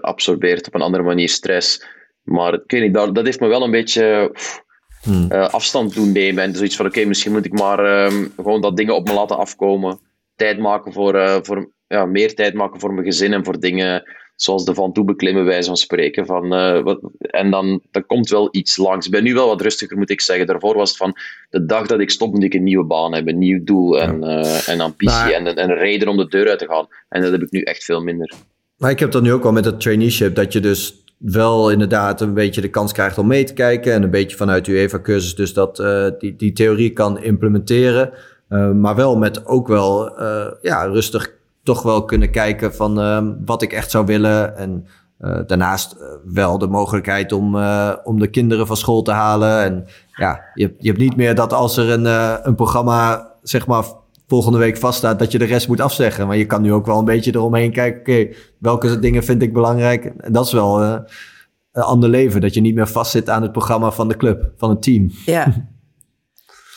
absorbeert 0.00 0.66
op 0.66 0.74
een 0.74 0.82
andere 0.82 1.02
manier 1.02 1.28
stress. 1.28 1.86
Maar 2.22 2.54
ik 2.54 2.70
weet 2.70 2.82
niet, 2.82 2.94
dat, 2.94 3.14
dat 3.14 3.24
heeft 3.24 3.40
me 3.40 3.48
wel 3.48 3.62
een 3.62 3.70
beetje 3.70 4.32
hmm. 5.02 5.26
uh, 5.32 5.48
afstand 5.48 5.94
doen 5.94 6.12
nemen. 6.12 6.44
En 6.44 6.54
zoiets 6.54 6.76
van, 6.76 6.86
oké, 6.86 7.04
misschien 7.04 7.32
moet 7.32 7.44
ik 7.44 7.52
maar 7.52 8.04
um, 8.06 8.32
gewoon 8.36 8.60
dat 8.60 8.76
dingen 8.76 8.94
op 8.94 9.06
me 9.06 9.14
laten 9.14 9.38
afkomen. 9.38 9.98
Tijd 10.36 10.58
maken 10.58 10.92
voor, 10.92 11.14
uh, 11.14 11.36
voor 11.42 11.70
ja, 11.86 12.04
meer 12.04 12.34
tijd 12.34 12.54
maken 12.54 12.80
voor 12.80 12.92
mijn 12.94 13.06
gezin 13.06 13.32
en 13.32 13.44
voor 13.44 13.60
dingen 13.60 14.02
zoals 14.36 14.64
de 14.64 14.74
van 14.74 14.92
toe 14.92 15.04
beklimmen, 15.04 15.44
wijze 15.44 15.66
van 15.66 15.76
spreken. 15.76 16.26
Van, 16.26 16.48
wat, 16.82 17.00
en 17.20 17.50
dan, 17.50 17.82
dan 17.90 18.06
komt 18.06 18.28
wel 18.28 18.48
iets 18.50 18.76
langs. 18.76 19.06
Ik 19.06 19.12
ben 19.12 19.22
nu 19.22 19.34
wel 19.34 19.46
wat 19.46 19.60
rustiger, 19.60 19.96
moet 19.96 20.10
ik 20.10 20.20
zeggen. 20.20 20.46
Daarvoor 20.46 20.76
was 20.76 20.88
het 20.88 20.98
van, 20.98 21.16
de 21.50 21.64
dag 21.64 21.86
dat 21.86 22.00
ik 22.00 22.10
stop, 22.10 22.32
moet 22.32 22.42
ik 22.42 22.54
een 22.54 22.62
nieuwe 22.62 22.84
baan 22.84 23.14
hebben, 23.14 23.32
een 23.32 23.38
nieuw 23.38 23.64
doel 23.64 24.00
en, 24.00 24.22
en 24.66 24.80
ambitie 24.80 25.34
en, 25.34 25.46
en 25.46 25.70
een 25.70 25.76
reden 25.76 26.08
om 26.08 26.16
de 26.16 26.28
deur 26.28 26.48
uit 26.48 26.58
te 26.58 26.66
gaan. 26.68 26.86
En 27.08 27.22
dat 27.22 27.32
heb 27.32 27.42
ik 27.42 27.50
nu 27.50 27.62
echt 27.62 27.84
veel 27.84 28.02
minder. 28.02 28.32
Maar 28.76 28.90
ik 28.90 28.98
heb 28.98 29.10
dat 29.10 29.22
nu 29.22 29.32
ook 29.32 29.42
wel 29.42 29.52
met 29.52 29.64
het 29.64 29.80
traineeship, 29.80 30.34
dat 30.34 30.52
je 30.52 30.60
dus 30.60 31.01
wel 31.22 31.70
inderdaad 31.70 32.20
een 32.20 32.34
beetje 32.34 32.60
de 32.60 32.70
kans 32.70 32.92
krijgt 32.92 33.18
om 33.18 33.26
mee 33.26 33.44
te 33.44 33.52
kijken 33.52 33.92
en 33.92 34.02
een 34.02 34.10
beetje 34.10 34.36
vanuit 34.36 34.66
uw 34.66 34.74
UEFA-cursus 34.74 35.34
dus 35.34 35.54
dat 35.54 35.78
uh, 35.78 36.06
die, 36.18 36.36
die 36.36 36.52
theorie 36.52 36.90
kan 36.90 37.22
implementeren. 37.22 38.10
Uh, 38.48 38.70
maar 38.70 38.94
wel 38.94 39.16
met 39.16 39.46
ook 39.46 39.68
wel 39.68 40.20
uh, 40.20 40.46
ja, 40.62 40.84
rustig 40.84 41.32
toch 41.62 41.82
wel 41.82 42.04
kunnen 42.04 42.30
kijken 42.30 42.74
van 42.74 43.44
wat 43.44 43.62
ik 43.62 43.72
echt 43.72 43.90
zou 43.90 44.06
willen. 44.06 44.56
En 44.56 44.86
daarnaast 45.46 45.96
wel 46.24 46.58
de 46.58 46.66
mogelijkheid 46.66 47.32
om, 47.32 47.56
om 48.04 48.18
de 48.18 48.26
kinderen 48.30 48.66
van 48.66 48.76
school 48.76 49.02
te 49.02 49.10
halen. 49.10 49.62
En 49.62 49.86
ja, 50.12 50.40
je, 50.54 50.74
je 50.78 50.88
hebt 50.88 51.00
niet 51.00 51.16
meer 51.16 51.34
dat 51.34 51.52
als 51.52 51.76
er 51.76 51.90
een, 51.90 52.04
een 52.46 52.54
programma 52.54 53.30
zeg 53.42 53.66
maar 53.66 53.84
volgende 54.26 54.58
week 54.58 54.76
vaststaat 54.76 55.18
dat 55.18 55.32
je 55.32 55.38
de 55.38 55.44
rest 55.44 55.68
moet 55.68 55.80
afzeggen. 55.80 56.26
Maar 56.26 56.36
je 56.36 56.46
kan 56.46 56.62
nu 56.62 56.72
ook 56.72 56.86
wel 56.86 56.98
een 56.98 57.04
beetje 57.04 57.34
eromheen 57.34 57.72
kijken. 57.72 58.00
Oké, 58.00 58.34
welke 58.58 58.98
dingen 58.98 59.24
vind 59.24 59.42
ik 59.42 59.52
belangrijk? 59.52 60.04
En 60.04 60.32
dat 60.32 60.46
is 60.46 60.52
wel 60.52 60.82
uh, 60.82 60.96
een 61.72 61.82
ander 61.82 62.08
leven. 62.08 62.40
Dat 62.40 62.54
je 62.54 62.60
niet 62.60 62.74
meer 62.74 62.88
vastzit 62.88 63.28
aan 63.28 63.42
het 63.42 63.52
programma 63.52 63.90
van 63.90 64.08
de 64.08 64.16
club, 64.16 64.52
van 64.56 64.70
het 64.70 64.82
team. 64.82 65.10
Ja. 65.26 65.46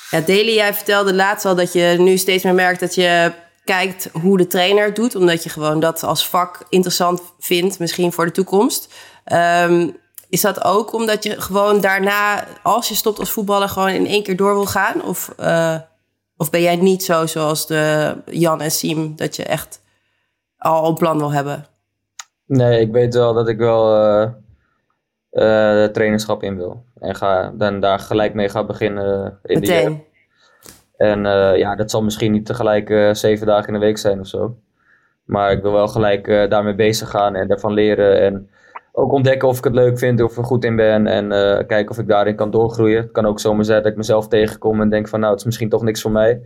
Ja, 0.10 0.22
Daily, 0.22 0.54
jij 0.54 0.74
vertelde 0.74 1.14
laatst 1.14 1.46
al 1.46 1.56
dat 1.56 1.74
je 1.74 1.96
nu 1.98 2.18
steeds 2.18 2.43
meer 2.43 2.54
merkt 2.54 2.80
dat 2.80 2.96
je 2.96 3.34
kijkt 3.64 4.10
hoe 4.22 4.38
de 4.38 4.48
trainer 4.48 4.86
het 4.86 4.96
doet. 4.96 5.16
Omdat 5.16 5.43
je 5.43 5.50
gewoon 5.50 5.80
dat 5.80 6.04
als 6.04 6.28
vak 6.28 6.66
interessant 6.70 7.22
vindt, 7.39 7.80
misschien 7.80 8.12
voor 8.12 8.26
de 8.26 8.32
toekomst. 8.32 8.93
Um, 9.34 9.98
is 10.30 10.41
dat 10.41 10.64
ook 10.64 10.93
omdat 10.93 11.24
je 11.24 11.41
gewoon 11.41 11.82
daarna, 11.82 12.48
als 12.64 12.88
je 12.88 12.96
stopt 12.96 13.20
als 13.20 13.32
voetballer, 13.32 13.70
gewoon 13.70 13.89
in 13.89 14.08
één 14.08 14.24
keer 14.24 14.36
door 14.36 14.54
wil 14.54 14.66
gaan? 14.66 15.04
Of... 15.04 15.34
Uh... 15.39 15.76
Of 16.38 16.50
ben 16.50 16.62
jij 16.62 16.76
niet 16.76 17.04
zo 17.04 17.26
zoals 17.26 17.68
de 17.68 18.16
Jan 18.26 18.62
en 18.62 18.72
Siem, 18.72 19.16
dat 19.16 19.36
je 19.36 19.44
echt 19.44 19.82
al 20.58 20.88
een 20.88 20.96
plan 20.96 21.18
wil 21.18 21.32
hebben? 21.32 21.66
Nee, 22.46 22.80
ik 22.80 22.92
weet 22.92 23.14
wel 23.14 23.34
dat 23.34 23.48
ik 23.48 23.58
wel 23.58 23.98
uh, 23.98 24.30
uh, 25.32 25.86
trainerschap 25.86 26.44
in 26.44 26.58
wil. 26.58 26.84
En 27.00 27.16
ga, 27.16 27.52
dan 27.58 27.80
daar 27.80 28.00
gelijk 28.00 28.34
mee 28.34 28.50
gaan 28.50 28.66
beginnen 28.66 29.40
in 29.44 29.60
Meteen. 29.60 30.04
de 30.98 31.06
En 31.06 31.26
uh, 31.26 31.58
ja, 31.58 31.76
dat 31.76 31.92
zal 31.92 32.04
misschien 32.04 32.32
niet 32.32 32.46
tegelijk 32.46 33.10
zeven 33.12 33.48
dagen 33.48 33.68
in 33.68 33.74
de 33.74 33.86
week 33.86 33.98
zijn 33.98 34.20
of 34.20 34.28
zo. 34.28 34.58
Maar 35.24 35.52
ik 35.52 35.62
wil 35.62 35.72
wel 35.72 35.88
gelijk 35.88 36.26
daarmee 36.26 36.76
bezig 36.76 37.10
gaan 37.10 37.36
en 37.36 37.48
daarvan 37.48 37.74
leren. 37.74 38.22
En 38.22 38.50
ook 38.98 39.12
ontdekken 39.12 39.48
of 39.48 39.58
ik 39.58 39.64
het 39.64 39.74
leuk 39.74 39.98
vind, 39.98 40.22
of 40.22 40.32
ik 40.32 40.38
er 40.38 40.43
goed 40.43 40.66
in 40.66 40.76
ben. 40.76 41.08
En 41.08 41.26
uh, 41.26 41.68
kijken 41.68 41.89
of 41.89 41.98
ik 41.98 42.08
daarin 42.08 42.36
kan 42.36 42.52
doorgroeien. 42.52 43.02
Het 43.02 43.12
kan 43.12 43.26
ook 43.26 43.39
zomaar 43.39 43.66
zijn 43.66 43.82
dat 43.82 43.91
ik 43.91 43.98
mezelf 43.98 44.28
tegenkom 44.28 44.82
en 44.82 44.89
denk 44.89 45.08
van 45.08 45.20
nou, 45.20 45.32
het 45.32 45.39
is 45.39 45.46
misschien 45.46 45.70
toch 45.70 45.82
niks 45.82 46.02
voor 46.02 46.12
mij. 46.12 46.41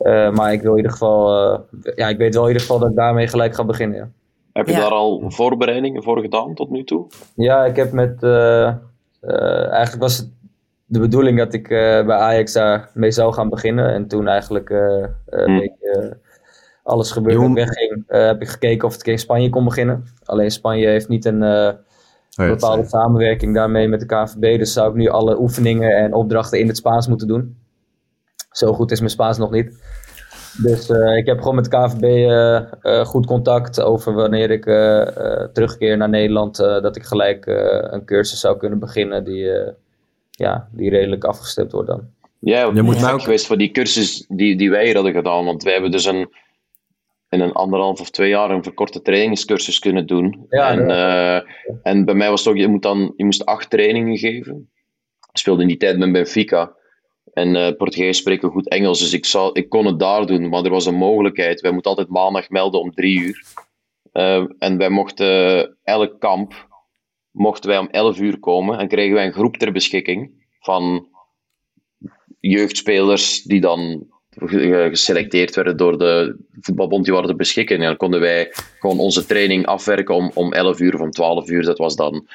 Uh, 0.00 0.30
maar 0.30 0.52
ik 0.52 0.62
wil 0.62 0.70
in 0.70 0.76
ieder 0.76 0.92
geval, 0.92 1.52
uh, 1.52 1.58
ja, 1.94 2.08
ik 2.08 2.18
weet 2.18 2.34
wel 2.34 2.42
in 2.42 2.48
ieder 2.48 2.62
geval 2.62 2.78
dat 2.78 2.90
ik 2.90 2.96
daarmee 2.96 3.26
gelijk 3.26 3.54
ga 3.54 3.64
beginnen. 3.64 3.98
Ja. 3.98 4.08
Heb 4.52 4.66
je 4.66 4.72
ja. 4.72 4.80
daar 4.80 4.90
al 4.90 5.24
voorbereidingen 5.26 6.02
voor 6.02 6.20
gedaan 6.20 6.54
tot 6.54 6.70
nu 6.70 6.84
toe? 6.84 7.06
Ja, 7.34 7.64
ik 7.64 7.76
heb 7.76 7.92
met, 7.92 8.22
eigenlijk 9.22 10.02
was 10.02 10.16
het 10.16 10.28
de 10.84 11.00
bedoeling 11.00 11.38
dat 11.38 11.52
ik 11.52 11.68
bij 11.68 12.16
Ajax 12.16 12.52
daar 12.52 12.90
mee 12.94 13.10
zou 13.10 13.32
gaan 13.32 13.48
beginnen. 13.48 13.92
En 13.92 14.06
toen 14.06 14.28
eigenlijk 14.28 14.70
een 14.70 15.10
hmm. 15.26 15.58
beetje 15.58 16.16
alles 16.86 17.10
gebeurde 17.10 17.44
en 17.44 17.54
wegging, 17.54 18.04
uh, 18.08 18.26
heb 18.26 18.42
ik 18.42 18.48
gekeken 18.48 18.88
of 18.88 18.94
ik 18.94 19.06
in 19.06 19.18
Spanje 19.18 19.48
kon 19.48 19.64
beginnen. 19.64 20.04
Alleen 20.24 20.50
Spanje 20.50 20.86
heeft 20.86 21.08
niet 21.08 21.24
een 21.24 21.42
uh, 21.42 21.70
oh, 22.36 22.48
bepaalde 22.48 22.84
samenwerking 22.84 23.54
daarmee 23.54 23.88
met 23.88 24.00
de 24.00 24.06
KVB. 24.06 24.58
Dus 24.58 24.72
zou 24.72 24.90
ik 24.90 24.96
nu 24.96 25.08
alle 25.08 25.40
oefeningen 25.40 25.96
en 25.96 26.14
opdrachten 26.14 26.58
in 26.58 26.66
het 26.66 26.76
Spaans 26.76 27.08
moeten 27.08 27.28
doen. 27.28 27.56
Zo 28.50 28.72
goed 28.72 28.90
is 28.90 28.98
mijn 28.98 29.10
Spaans 29.10 29.38
nog 29.38 29.50
niet. 29.50 29.84
Dus 30.62 30.90
uh, 30.90 31.16
ik 31.16 31.26
heb 31.26 31.38
gewoon 31.38 31.54
met 31.54 31.64
de 31.64 31.70
KVB 31.70 33.06
goed 33.06 33.26
contact 33.26 33.80
over 33.80 34.12
wanneer 34.14 34.50
ik 34.50 34.64
terugkeer 35.52 35.96
naar 35.96 36.08
Nederland. 36.08 36.56
dat 36.56 36.96
ik 36.96 37.02
gelijk 37.02 37.46
een 37.90 38.04
cursus 38.04 38.40
zou 38.40 38.56
kunnen 38.56 38.78
beginnen 38.78 39.24
die, 39.24 39.50
ja, 40.30 40.68
die 40.70 40.90
redelijk 40.90 41.24
afgestemd 41.24 41.72
wordt 41.72 41.88
dan. 41.88 42.02
Ja, 42.38 42.70
je 42.74 42.82
moet 42.82 43.12
ook 43.12 43.22
geweest 43.22 43.46
voor 43.46 43.58
die 43.58 43.70
cursus 43.70 44.24
die, 44.28 44.56
die 44.56 44.70
wij 44.70 44.84
hier 44.84 44.94
hadden 44.94 45.12
gedaan. 45.12 45.44
Want 45.44 45.62
wij 45.62 45.72
hebben 45.72 45.90
dus 45.90 46.04
een 46.04 46.28
in 47.28 47.40
een 47.40 47.52
anderhalf 47.52 48.00
of 48.00 48.10
twee 48.10 48.28
jaar 48.28 48.50
een 48.50 48.62
verkorte 48.62 49.02
trainingscursus 49.02 49.78
kunnen 49.78 50.06
doen. 50.06 50.46
Ja, 50.48 50.70
en, 50.70 50.90
uh, 50.90 51.50
en 51.82 52.04
bij 52.04 52.14
mij 52.14 52.30
was 52.30 52.44
het 52.44 52.48
ook, 52.48 52.60
je, 52.60 52.68
moet 52.68 52.82
dan, 52.82 53.12
je 53.16 53.24
moest 53.24 53.44
acht 53.44 53.70
trainingen 53.70 54.18
geven. 54.18 54.70
Ik 55.32 55.38
speelde 55.38 55.62
in 55.62 55.68
die 55.68 55.76
tijd 55.76 55.98
met 55.98 56.12
Benfica. 56.12 56.74
En 57.32 57.54
uh, 57.54 57.70
Portugees 57.76 58.18
spreken 58.18 58.50
goed 58.50 58.68
Engels, 58.68 58.98
dus 58.98 59.12
ik, 59.12 59.24
zou, 59.24 59.50
ik 59.52 59.68
kon 59.68 59.86
het 59.86 59.98
daar 59.98 60.26
doen, 60.26 60.48
maar 60.48 60.64
er 60.64 60.70
was 60.70 60.86
een 60.86 60.94
mogelijkheid. 60.94 61.60
Wij 61.60 61.70
moeten 61.72 61.90
altijd 61.90 62.08
maandag 62.08 62.50
melden 62.50 62.80
om 62.80 62.92
drie 62.92 63.20
uur. 63.20 63.44
Uh, 64.12 64.44
en 64.58 64.78
wij 64.78 64.90
mochten 64.90 65.76
elk 65.82 66.20
kamp 66.20 66.66
mochten 67.36 67.70
wij 67.70 67.78
om 67.78 67.88
11 67.90 68.18
uur 68.18 68.38
komen 68.38 68.78
en 68.78 68.88
kregen 68.88 69.14
wij 69.14 69.26
een 69.26 69.32
groep 69.32 69.56
ter 69.56 69.72
beschikking 69.72 70.46
van 70.60 71.08
jeugdspelers 72.40 73.42
die 73.42 73.60
dan 73.60 74.06
geselecteerd 74.36 75.54
werden 75.54 75.76
door 75.76 75.98
de 75.98 76.36
voetbalbond, 76.60 77.04
die 77.04 77.12
waren 77.12 77.28
te 77.28 77.36
beschikken. 77.36 77.76
En 77.76 77.82
dan 77.82 77.96
konden 77.96 78.20
wij 78.20 78.52
gewoon 78.78 78.98
onze 78.98 79.26
training 79.26 79.66
afwerken 79.66 80.14
om, 80.14 80.30
om 80.34 80.52
11 80.52 80.80
uur 80.80 80.94
of 80.94 81.00
om 81.00 81.10
12 81.10 81.48
uur. 81.50 81.62
Dat 81.62 81.78
was 81.78 81.96
dan 81.96 82.26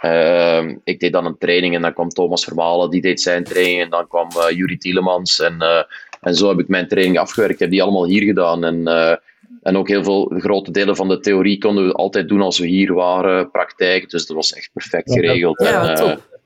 Ehm, 0.00 0.76
ik 0.84 1.00
deed 1.00 1.12
dan 1.12 1.26
een 1.26 1.38
training 1.38 1.74
en 1.74 1.82
dan 1.82 1.92
kwam 1.92 2.08
Thomas 2.08 2.44
Vermalen, 2.44 2.90
die 2.90 3.00
deed 3.00 3.20
zijn 3.20 3.44
training. 3.44 3.80
En 3.80 3.90
dan 3.90 4.08
kwam 4.08 4.28
uh, 4.36 4.56
Juri 4.56 4.78
Tielemans. 4.78 5.40
En, 5.40 5.56
uh, 5.58 5.82
en 6.20 6.34
zo 6.34 6.48
heb 6.48 6.58
ik 6.58 6.68
mijn 6.68 6.88
training 6.88 7.18
afgewerkt. 7.18 7.54
Ik 7.54 7.60
heb 7.60 7.70
die 7.70 7.82
allemaal 7.82 8.06
hier 8.06 8.22
gedaan. 8.22 8.64
En, 8.64 8.80
uh, 8.80 9.14
en 9.62 9.76
ook 9.76 9.88
heel 9.88 10.04
veel 10.04 10.32
grote 10.36 10.70
delen 10.70 10.96
van 10.96 11.08
de 11.08 11.20
theorie 11.20 11.58
konden 11.58 11.86
we 11.86 11.92
altijd 11.92 12.28
doen 12.28 12.40
als 12.40 12.58
we 12.58 12.66
hier 12.66 12.94
waren, 12.94 13.50
praktijk. 13.50 14.10
Dus 14.10 14.26
dat 14.26 14.36
was 14.36 14.52
echt 14.52 14.70
perfect 14.72 15.12
geregeld. 15.12 15.62
Ja, 15.62 15.96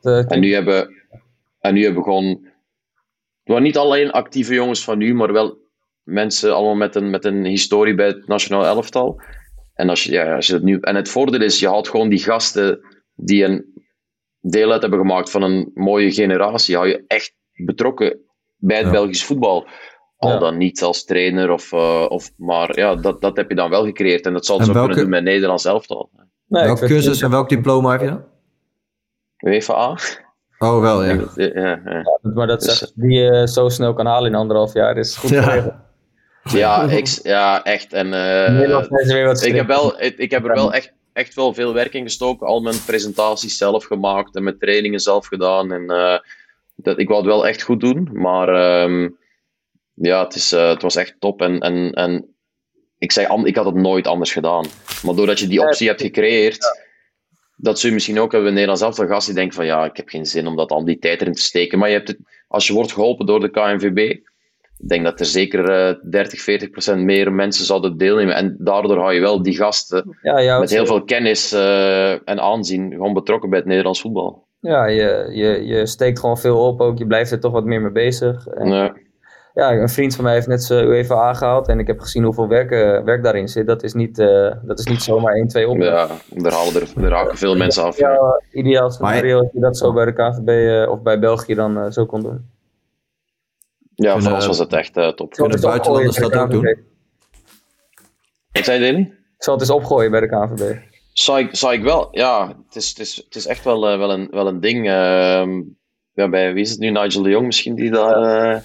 en, 0.03 0.27
en, 0.29 0.41
nu 0.41 0.55
hebben, 0.55 0.95
en 1.61 1.75
nu 1.75 1.83
hebben 1.85 2.03
we 2.03 2.09
gewoon. 2.09 2.49
Waren 3.51 3.65
niet 3.65 3.77
alleen 3.77 4.11
actieve 4.11 4.55
jongens 4.55 4.85
van 4.85 4.99
nu, 4.99 5.15
maar 5.15 5.33
wel 5.33 5.59
mensen 6.03 6.55
allemaal 6.55 6.75
met 6.75 6.95
een, 6.95 7.11
met 7.11 7.25
een 7.25 7.45
historie 7.45 7.95
bij 7.95 8.07
het 8.07 8.27
nationaal 8.27 8.65
elftal. 8.65 9.21
En, 9.75 9.89
als 9.89 10.05
je, 10.05 10.13
ja, 10.13 10.35
als 10.37 10.47
je 10.47 10.53
het, 10.53 10.63
nu, 10.63 10.79
en 10.81 10.95
het 10.97 11.09
voordeel 11.09 11.43
is, 11.43 11.59
je 11.59 11.69
haalt 11.69 11.89
gewoon 11.89 12.09
die 12.09 12.19
gasten 12.23 12.81
die 13.15 13.45
een 13.45 13.83
deel 14.41 14.73
uit 14.73 14.81
hebben 14.83 15.01
gemaakt 15.01 15.31
van 15.31 15.43
een 15.43 15.71
mooie 15.75 16.13
generatie, 16.13 16.77
hou 16.77 16.89
je 16.89 17.05
echt 17.07 17.35
betrokken 17.65 18.19
bij 18.57 18.77
het 18.77 18.87
Ja. 18.87 18.93
Belgisch 18.93 19.25
voetbal. 19.25 19.67
Al 20.17 20.31
Ja. 20.31 20.39
dan 20.39 20.57
niet 20.57 20.83
als 20.83 21.05
trainer, 21.05 21.51
of, 21.51 21.73
uh, 21.73 22.07
of, 22.09 22.31
maar 22.37 22.79
ja, 22.79 22.95
dat, 22.95 23.21
dat 23.21 23.37
heb 23.37 23.49
je 23.49 23.55
dan 23.57 23.71
wel 23.71 23.85
gecreëerd. 23.85 24.27
En 24.27 24.33
dat 24.33 24.47
zal 24.47 24.57
ze 24.57 24.69
ook 24.69 24.73
welke- 24.75 24.89
kunnen 24.95 25.05
doen 25.11 25.23
met 25.23 25.33
Nederlands 25.33 25.65
elftal. 25.65 26.11
Nee, 26.47 26.61
ik 26.63 26.67
welk 26.67 26.79
vind- 26.79 26.91
cursus 26.91 27.23
en 27.23 27.31
welk 27.31 27.49
diploma 27.49 27.91
heb 27.91 28.01
je 28.01 28.07
dan? 28.07 28.25
UEFA? 29.45 29.97
Oh, 30.63 30.81
wel, 30.81 31.05
ja. 31.05 31.13
Ja, 31.35 31.51
ja, 31.55 31.81
ja. 31.85 32.19
Maar 32.35 32.47
dat 32.47 32.61
Dus- 32.61 32.79
zeg, 32.79 32.91
die 32.95 33.19
je 33.21 33.49
zo 33.49 33.69
snel 33.69 33.95
kan 33.95 34.07
halen 34.07 34.31
in 34.31 34.37
anderhalf 34.39 34.73
jaar 34.75 34.97
is 34.97 35.17
goed 35.17 35.31
Ja. 35.31 35.43
geregeld. 35.43 35.75
Ja, 36.43 36.83
ik, 36.83 37.07
ja 37.23 37.65
echt. 37.65 37.93
En, 37.93 38.15
eh, 38.15 38.61
ik, 39.43 39.55
heb 39.55 39.67
wel, 39.67 40.03
ik, 40.03 40.19
ik 40.19 40.31
heb 40.31 40.45
er 40.45 40.55
wel 40.55 40.73
echt, 40.73 40.93
echt 41.13 41.35
wel 41.35 41.55
veel 41.55 41.75
werk 41.75 41.95
in 41.95 42.03
gestoken. 42.03 42.47
Al 42.47 42.61
mijn 42.61 42.85
presentaties 42.87 43.57
zelf 43.57 43.85
gemaakt 43.85 44.37
en 44.37 44.43
mijn 44.43 44.59
trainingen 44.59 45.01
zelf 45.01 45.27
gedaan. 45.27 45.73
En, 45.73 45.91
eh, 45.91 46.19
dat, 46.77 46.99
ik 46.99 47.09
wou 47.09 47.21
het 47.21 47.31
wel 47.31 47.47
echt 47.47 47.63
goed 47.63 47.81
doen. 47.81 48.09
Maar 48.13 48.49
ehm, 48.49 49.09
ja, 49.95 50.25
het, 50.25 50.35
is, 50.35 50.53
eh, 50.53 50.69
het 50.69 50.83
was 50.83 50.97
echt 50.97 51.15
top. 51.19 51.43
En, 51.43 51.59
en, 51.61 51.93
en 51.93 52.35
ik, 52.99 53.13
zeg, 53.13 53.29
an- 53.29 53.47
ik 53.47 53.57
had 53.57 53.65
het 53.67 53.75
nooit 53.75 54.07
anders 54.07 54.33
gedaan. 54.33 54.67
Maar 55.05 55.15
doordat 55.15 55.39
je 55.39 55.47
die 55.47 55.61
optie 55.67 55.89
hebt 55.89 56.01
gecreëerd. 56.03 56.89
Dat 57.63 57.81
je 57.81 57.93
misschien 57.93 58.21
ook 58.21 58.33
hebben 58.33 58.49
in 58.49 58.55
Nederland 58.55 58.81
zelf. 58.81 58.99
Een 58.99 59.09
gast 59.09 59.27
die 59.27 59.35
denkt 59.35 59.55
van 59.55 59.67
ja, 59.67 59.85
ik 59.85 59.97
heb 59.97 60.09
geen 60.09 60.27
zin 60.27 60.47
om 60.47 60.57
dat 60.57 60.71
al 60.71 60.85
die 60.85 60.99
tijd 60.99 61.21
erin 61.21 61.33
te 61.33 61.43
steken. 61.43 61.79
Maar 61.79 61.89
je 61.89 61.95
hebt 61.95 62.09
het, 62.09 62.19
als 62.49 62.67
je 62.67 62.73
wordt 62.73 62.93
geholpen 62.93 63.27
door 63.27 63.41
de 63.41 63.51
KNVB. 63.51 63.99
Ik 64.79 64.89
denk 64.89 65.05
dat 65.05 65.21
er 65.21 65.27
zeker 65.27 65.71
eh 65.71 65.95
30, 66.11 66.41
40 66.41 66.71
procent 66.71 67.03
meer 67.03 67.33
mensen 67.33 67.65
zouden 67.65 67.97
deelnemen. 67.97 68.35
En 68.35 68.57
daardoor 68.59 68.99
hou 68.99 69.15
je 69.15 69.21
wel 69.21 69.43
die 69.43 69.57
gasten 69.57 70.19
Ja, 70.23 70.39
ja, 70.39 70.59
met 70.59 70.71
heel 70.71 70.87
veel 70.87 71.05
kennis 71.05 71.53
eh, 71.53 72.11
en 72.13 72.41
aanzien 72.41 72.91
gewoon 72.91 73.15
betrokken 73.15 73.51
bij 73.51 73.59
het 73.59 73.69
Nederlands 73.69 74.01
voetbal. 74.01 74.47
ja 74.61 74.87
je, 74.87 75.31
je, 75.33 75.67
je 75.67 75.87
steekt 75.87 76.19
gewoon 76.19 76.39
veel 76.39 76.67
op 76.67 76.81
ook. 76.81 76.99
Je 76.99 77.07
blijft 77.07 77.31
er 77.31 77.41
toch 77.41 77.53
wat 77.53 77.65
meer 77.65 77.81
mee 77.81 77.93
bezig. 77.93 78.47
En, 78.47 78.69
Ja. 78.69 78.95
Ja, 79.55 79.73
een 79.73 79.89
vriend 79.89 80.15
van 80.15 80.25
mij 80.25 80.33
heeft 80.35 80.47
net 80.47 80.63
zijn 80.65 80.87
UEFA 80.87 81.15
aangehaald. 81.15 81.69
En 81.69 81.79
ik 81.79 81.87
heb 81.87 82.01
gezien 82.01 82.25
hoeveel 82.25 82.49
werk, 82.49 82.71
eh, 82.71 83.03
werk 83.05 83.23
daarin 83.23 83.49
zit. 83.49 83.67
Dat 83.67 83.83
is 83.83 83.93
niet, 83.95 84.19
eh, 84.19 84.53
dat 84.63 84.79
is 84.79 84.85
niet 84.87 85.03
zomaar 85.03 85.35
1, 85.35 85.49
2 85.49 85.69
op. 85.69 85.77
ja, 85.77 86.07
daar, 86.29 86.53
halen 86.53 86.75
er, 86.75 86.89
daar 86.95 87.11
raken 87.11 87.37
veel 87.39 87.57
mensen 87.57 87.83
af. 87.85 87.99
Ja, 87.99 88.41
ideaal 88.53 88.91
scenario 88.91 89.39
als 89.39 89.49
je 89.53 89.61
dat 89.61 89.77
zo 89.77 89.93
bij 89.93 90.05
de 90.05 90.13
KVB 90.13 90.49
eh, 90.49 90.91
of 90.91 91.03
bij 91.03 91.19
België 91.19 91.55
dan 91.55 91.93
zo 91.93 92.07
kon 92.07 92.21
doen. 92.23 92.51
Ja, 93.95 94.13
Kunnen- 94.13 94.23
voor 94.23 94.33
ons 94.33 94.47
was 94.47 94.59
het 94.59 94.73
echt 94.73 94.93
top. 94.95 95.33
Ik 95.35 95.39
eens 95.39 95.61
buitenlanders 95.61 96.17
dat 96.17 96.37
ook 96.37 96.51
KNVB. 96.51 96.79
Wat 98.53 98.65
zei 98.65 98.79
je, 98.85 98.91
Deli? 98.93 99.01
Ik 99.01 99.45
zal 99.47 99.53
het 99.55 99.63
eens 99.63 99.73
opgooien 99.73 100.11
bij 100.11 100.21
de 100.21 100.29
KNVB. 100.29 100.77
Zou 101.13 101.39
ik, 101.39 101.57
zou 101.57 101.73
ik 101.73 101.83
wel, 101.83 102.09
ja, 102.11 102.49
het 102.67 102.77
is, 102.77 102.89
het 102.89 102.99
is, 102.99 103.17
het 103.17 103.35
is 103.35 103.47
echt 103.47 103.65
wel, 103.65 103.81
wel, 103.81 104.13
een, 104.13 104.29
wel 104.31 104.47
een 104.47 104.61
ding. 104.61 104.89
ehm, 104.89 105.61
ja, 106.13 106.29
bij 106.29 106.53
wie 106.53 106.63
is 106.63 106.71
het 106.71 106.79
nu? 106.79 106.91
Nigel 106.91 107.23
de 107.23 107.31
Jong 107.31 107.47
misschien 107.47 107.75
die, 107.75 107.91
daar, 107.91 108.23
eh, 108.23 108.61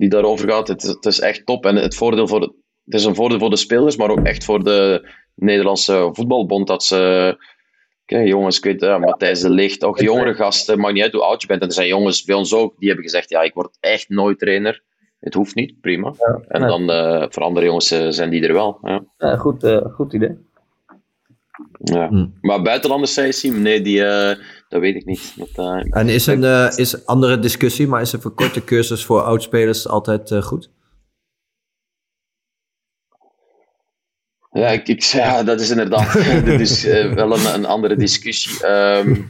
die 0.00 0.08
daarover 0.08 0.50
gaat. 0.50 0.68
Het, 0.68 0.82
is- 0.82 0.88
het 0.88 1.06
is 1.06 1.20
echt 1.20 1.46
top. 1.46 1.66
En 1.66 1.76
het, 1.76 1.94
voordeel 1.94 2.28
voor 2.28 2.40
het 2.40 2.94
is 2.94 3.04
een 3.04 3.14
voordeel 3.14 3.38
voor 3.38 3.50
de 3.50 3.56
spelers, 3.56 3.96
maar 3.96 4.10
ook 4.10 4.22
echt 4.26 4.44
voor 4.44 4.64
de 4.64 5.08
Nederlandse 5.34 6.08
voetbalbond. 6.12 6.66
Dat 6.66 6.84
ze, 6.84 7.36
kijk, 8.04 8.26
jongens, 8.28 8.56
ik 8.56 8.64
weet, 8.64 8.80
ja, 8.80 8.98
Matthijs 8.98 9.40
de 9.40 9.50
Ligt, 9.50 9.84
ook 9.84 10.00
jongere 10.00 10.34
gasten, 10.34 10.78
maakt 10.80 10.94
niet 10.94 11.02
uit 11.02 11.12
hoe 11.12 11.22
oud 11.22 11.40
je 11.40 11.46
bent. 11.46 11.60
En 11.62 11.68
er 11.68 11.74
zijn 11.74 11.88
jongens 11.88 12.24
bij 12.24 12.34
ons 12.34 12.54
ook, 12.54 12.74
die 12.78 12.86
hebben 12.88 13.06
gezegd, 13.06 13.30
ja, 13.30 13.42
ik 13.42 13.54
word 13.54 13.76
echt 13.80 14.08
nooit 14.08 14.38
trainer. 14.38 14.82
Het 15.20 15.34
hoeft 15.34 15.54
niet, 15.54 15.80
prima. 15.80 16.14
En 16.48 16.60
nee. 16.60 16.70
dan 16.70 16.90
eh, 16.90 17.26
voor 17.28 17.42
andere 17.42 17.66
jongens 17.66 17.90
eh, 17.90 18.06
zijn 18.08 18.30
die 18.30 18.46
er 18.46 18.52
wel. 18.52 18.78
Ja. 18.82 19.02
Ja, 19.18 19.36
goed, 19.36 19.62
eh, 19.64 19.84
goed 19.92 20.12
idee. 20.12 20.36
Ja. 21.84 22.08
Hmm. 22.08 22.34
Maar 22.40 22.62
buitenlanders, 22.62 23.14
zei 23.14 23.26
je, 23.26 23.32
Siem? 23.32 23.62
Nee, 23.62 23.80
die, 23.80 24.04
eh, 24.04 24.36
dat 24.70 24.80
weet 24.80 24.94
ik 24.94 25.04
niet. 25.04 25.32
Dat, 25.36 25.48
eh, 25.54 25.86
En 25.90 26.08
is 26.08 26.26
een 26.26 26.44
eh, 26.44 26.72
is 26.76 27.06
andere 27.06 27.38
discussie, 27.38 27.86
maar 27.86 28.00
is 28.00 28.12
een 28.12 28.20
verkorte 28.20 28.64
cursus 28.64 29.04
voor 29.04 29.22
oudspelers 29.22 29.88
altijd 29.88 30.30
eh, 30.30 30.42
goed? 30.42 30.70
ja, 34.50 34.68
ik, 34.68 34.88
ik, 34.88 35.02
ja, 35.02 35.42
dat 35.42 35.60
is 35.60 35.70
inderdaad 35.70 36.12
dat 36.44 36.60
is, 36.60 36.84
eh, 36.84 37.12
wel 37.12 37.32
een, 37.32 37.54
een 37.54 37.64
andere 37.64 37.96
discussie. 37.96 38.66
Ehm, 38.66 39.22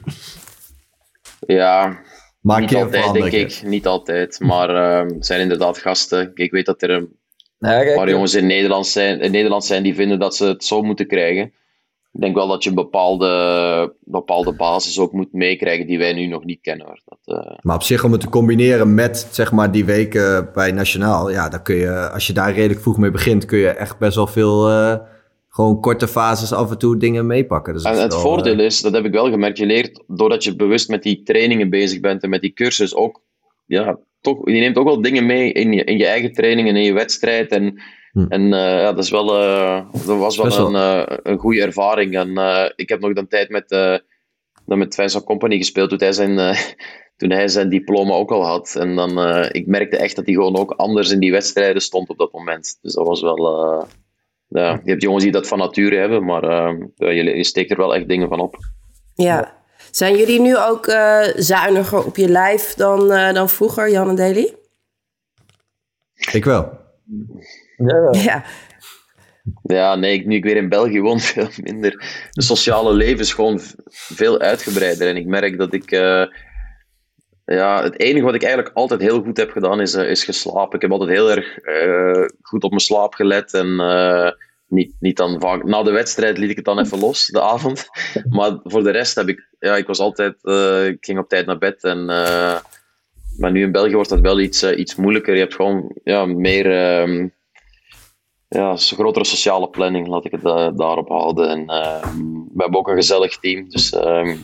ja, 1.47 2.03
Maak 2.41 2.61
niet 2.61 2.71
je 2.71 2.77
altijd, 2.77 3.13
denk 3.13 3.33
ik. 3.33 3.63
Niet 3.63 3.87
altijd. 3.87 4.41
Maar 4.41 4.69
ehm, 4.69 5.15
het 5.15 5.27
zijn 5.27 5.41
inderdaad 5.41 5.79
gasten. 5.79 6.31
Ik 6.35 6.51
weet 6.51 6.67
dat 6.67 6.83
er 6.83 6.91
een 6.91 7.17
kijk, 7.59 7.95
paar 7.95 8.11
jongens 8.11 8.35
in 8.35 8.47
Nederland, 8.47 8.87
zijn, 8.87 9.21
in 9.21 9.31
Nederland 9.31 9.65
zijn 9.65 9.83
die 9.83 9.95
vinden 9.95 10.19
dat 10.19 10.37
ze 10.37 10.45
het 10.45 10.65
zo 10.65 10.83
moeten 10.83 11.07
krijgen. 11.07 11.53
Ik 12.13 12.21
denk 12.21 12.35
wel 12.35 12.49
dat 12.49 12.63
je 12.63 12.69
een 12.69 12.75
bepaalde, 12.75 13.95
bepaalde 14.01 14.53
basis 14.53 14.99
ook 14.99 15.13
moet 15.13 15.33
meekrijgen 15.33 15.87
die 15.87 15.99
wij 15.99 16.13
nu 16.13 16.27
nog 16.27 16.45
niet 16.45 16.61
kennen. 16.61 16.87
Hoor. 16.87 17.01
Dat, 17.05 17.39
eh, 17.39 17.57
Maar 17.61 17.77
op 17.77 17.83
zich 17.83 18.05
om 18.05 18.13
het 18.13 18.21
te 18.21 18.29
combineren 18.29 18.95
met 18.95 19.29
zeg 19.31 19.53
maar 19.53 19.71
die 19.73 19.85
weken 19.85 20.51
bij 20.55 20.73
Nationaal, 20.73 21.31
ja, 21.31 21.49
dan 21.49 21.63
kun 21.63 21.75
je, 21.75 22.11
als 22.11 22.27
je 22.27 22.33
daar 22.33 22.53
redelijk 22.53 22.81
vroeg 22.81 22.99
mee 22.99 23.11
begint, 23.11 23.45
kun 23.45 23.59
je 23.59 23.69
echt 23.69 23.99
best 23.99 24.15
wel 24.15 24.27
veel 24.27 24.69
eh, 24.69 24.97
gewoon 25.49 25.81
korte 25.81 26.09
fases 26.09 26.53
af 26.53 26.71
en 26.71 26.79
toe 26.79 26.97
dingen 26.97 27.27
meepakken. 27.27 27.73
Dus 27.73 27.83
En 27.83 27.99
het 27.99 28.13
wel, 28.13 28.21
voordeel 28.21 28.59
eh, 28.59 28.65
is, 28.65 28.81
dat 28.81 28.93
heb 28.93 29.05
ik 29.05 29.13
wel 29.13 29.31
gemerkt, 29.31 29.59
je 29.59 29.67
leert 29.67 30.03
doordat 30.07 30.45
je 30.45 30.57
bewust 30.57 30.89
met 30.89 31.03
die 31.03 31.23
trainingen 31.23 31.71
bezig 31.71 32.01
bent 32.01 32.23
en 32.23 32.31
met 32.31 32.41
die 32.41 32.53
cursus 32.53 32.95
ook, 32.95 33.23
ja, 33.67 33.99
toch, 34.21 34.49
je 34.51 34.61
neemt 34.61 34.77
ook 34.77 34.87
wel 34.87 35.03
dingen 35.03 35.27
mee 35.27 35.53
in 35.53 35.73
je, 35.73 35.85
in 35.85 35.99
je 35.99 36.07
eigen 36.07 36.33
training 36.33 36.69
en 36.69 36.77
in 36.77 36.85
je 36.85 36.93
wedstrijd. 36.93 37.51
En, 37.51 37.81
Hm. 38.13 38.27
en 38.29 38.43
eh, 38.53 38.81
ja, 38.81 38.93
dat, 38.93 39.05
is 39.05 39.11
wel, 39.11 39.37
eh, 39.41 39.85
dat 40.07 40.19
was 40.19 40.37
wel 40.37 40.75
een, 40.75 41.07
eh, 41.07 41.17
een 41.23 41.39
goede 41.39 41.63
ervaring. 41.63 42.17
En 42.17 42.39
eh, 42.39 42.71
ik 42.77 42.89
heb 42.89 43.01
nog 43.01 43.11
een 43.15 43.29
tijd 43.29 43.49
met, 43.49 43.71
eh 43.71 43.97
dan 44.67 44.79
met 44.79 44.95
Vincent 44.95 45.25
Company 45.25 45.57
gespeeld 45.57 45.89
toen 45.89 45.99
hij 45.99 46.13
zijn, 46.13 46.39
eh, 46.39 46.59
toen 47.17 47.31
hij 47.31 47.49
zijn 47.49 47.69
diploma 47.69 48.13
ook 48.15 48.31
al 48.31 48.45
had. 48.47 48.75
En 48.79 48.97
dan, 48.97 49.19
eh, 49.19 49.49
ik 49.53 49.67
merkte 49.67 49.97
echt 49.97 50.17
dat 50.17 50.25
hij 50.27 50.35
gewoon 50.35 50.57
ook 50.57 50.71
anders 50.71 51.11
in 51.11 51.21
die 51.21 51.33
wedstrijden 51.33 51.83
stond 51.83 52.09
op 52.09 52.19
dat 52.19 52.33
moment. 52.33 52.79
Dus 52.83 52.95
dat 52.95 53.07
was 53.07 53.21
wel... 53.21 53.47
eh, 53.47 53.87
ja, 54.49 54.81
je 54.85 54.91
hebt 54.91 55.03
jongens 55.03 55.23
die 55.23 55.33
dat 55.33 55.49
van 55.49 55.59
nature 55.59 55.97
hebben, 55.97 56.25
maar 56.25 56.43
je, 56.97 57.37
je 57.37 57.45
steekt 57.45 57.71
er 57.71 57.77
wel 57.77 57.95
echt 57.95 58.09
dingen 58.09 58.29
van 58.29 58.41
op. 58.41 58.57
Ja. 59.15 59.59
Zijn 59.91 60.17
jullie 60.17 60.41
nu 60.41 60.57
ook 60.59 60.87
eh, 60.87 61.23
zuiniger 61.37 62.05
op 62.05 62.17
je 62.17 62.29
lijf 62.29 62.75
dan, 62.75 63.13
eh, 63.13 63.33
dan 63.33 63.49
vroeger, 63.49 63.91
Jan 63.91 64.09
en 64.09 64.15
Deli? 64.15 64.55
Ik 66.33 66.45
wel. 66.45 66.79
Ja, 67.87 68.09
ja. 68.23 68.45
Ja. 69.63 69.95
Nee, 69.95 70.13
ik- 70.15 70.27
nu 70.27 70.35
ik 70.37 70.45
weer 70.45 70.57
in 70.57 70.69
België 70.69 71.01
woon, 71.01 71.21
veel 71.31 71.49
minder. 71.63 71.93
Het 72.31 72.45
sociale 72.45 72.93
leven 72.93 73.19
is 73.21 73.33
gewoon 73.33 73.61
veel 73.91 74.39
uitgebreider. 74.41 75.09
En 75.09 75.17
ik 75.17 75.27
merk 75.27 75.59
dat 75.59 75.73
ik. 75.73 75.91
eh, 75.91 76.25
ja, 77.45 77.83
het 77.83 78.01
enige 78.01 78.25
wat 78.25 78.35
ik 78.35 78.43
eigenlijk 78.43 78.75
altijd 78.77 79.01
heel 79.01 79.23
goed 79.23 79.37
heb 79.37 79.51
gedaan 79.51 79.81
is, 79.81 79.95
eh, 79.95 80.11
is 80.11 80.25
geslapen. 80.25 80.75
Ik 80.75 80.81
heb 80.83 80.91
altijd 80.91 81.11
heel 81.11 81.31
erg 81.31 81.59
eh, 81.59 82.25
goed 82.43 82.63
op 82.65 82.71
mijn 82.71 82.83
slaap 82.83 83.15
gelet. 83.15 83.55
En 83.55 83.81
eh, 83.81 84.31
niet, 84.69 84.95
niet 85.01 85.17
dan 85.17 85.41
vaak. 85.41 85.65
Na 85.65 85.83
de 85.83 85.91
wedstrijd 85.91 86.39
liet 86.39 86.51
ik 86.51 86.57
het 86.57 86.65
dan 86.65 86.79
even 86.81 86.99
los, 87.07 87.27
de 87.27 87.43
avond. 87.43 87.87
Maar 88.37 88.59
voor 88.65 88.83
de 88.83 88.91
rest 88.91 89.15
heb 89.15 89.29
ik. 89.29 89.49
Ja, 89.59 89.77
ik 89.77 89.87
was 89.87 89.99
altijd. 89.99 90.35
eh, 90.43 90.87
ik 90.87 91.05
ging 91.05 91.19
op 91.19 91.29
tijd 91.29 91.47
naar 91.47 91.59
bed. 91.59 91.85
En, 91.85 92.11
eh, 92.11 92.57
maar 93.39 93.51
nu 93.51 93.63
in 93.63 93.73
België 93.73 93.95
wordt 93.95 94.09
dat 94.11 94.21
wel 94.21 94.41
iets, 94.41 94.71
iets 94.73 94.95
moeilijker. 94.97 95.35
Je 95.35 95.41
hebt 95.41 95.55
gewoon 95.55 95.97
ja, 96.05 96.27
meer. 96.27 96.67
Ehm, 98.51 98.63
ja, 98.63 98.71
een 98.71 98.79
grotere 98.79 99.25
sociale 99.25 99.69
planning, 99.69 100.07
laat 100.09 100.25
ik 100.25 100.31
het 100.33 100.45
eh, 100.45 100.69
daarop 100.77 101.09
houden. 101.09 101.49
En 101.49 101.67
eh, 101.67 102.03
we 102.55 102.63
hebben 102.63 102.79
ook 102.79 102.89
een 102.89 102.95
gezellig 102.95 103.39
team, 103.39 103.69
dus 103.69 103.93
ehm, 103.93 104.37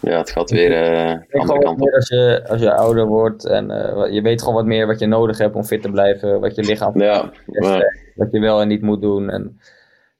ja, 0.00 0.16
het 0.18 0.30
gaat 0.30 0.50
weer 0.50 0.72
eh 0.72 1.12
de 1.12 1.26
denk 1.28 1.42
andere 1.42 1.58
kant 1.62 1.80
op. 1.80 1.88
als 1.88 2.08
je, 2.08 2.44
als 2.48 2.60
je 2.60 2.74
ouder 2.74 3.06
wordt 3.06 3.46
en 3.46 3.70
eh, 3.70 3.94
wat- 3.94 4.12
je 4.14 4.22
weet 4.22 4.40
gewoon 4.40 4.54
wat 4.54 4.64
meer 4.66 4.86
wat 4.86 4.98
je 4.98 5.06
nodig 5.06 5.38
hebt 5.38 5.54
om 5.54 5.64
fit 5.64 5.82
te 5.82 5.90
blijven, 5.90 6.40
wat 6.40 6.54
je 6.54 6.62
lichaam 6.62 7.00
Ja, 7.00 7.30
wat 8.14 8.28
je 8.30 8.40
wel 8.40 8.60
en 8.60 8.68
niet 8.68 8.82
moet 8.82 9.00
doen. 9.00 9.30
En 9.30 9.60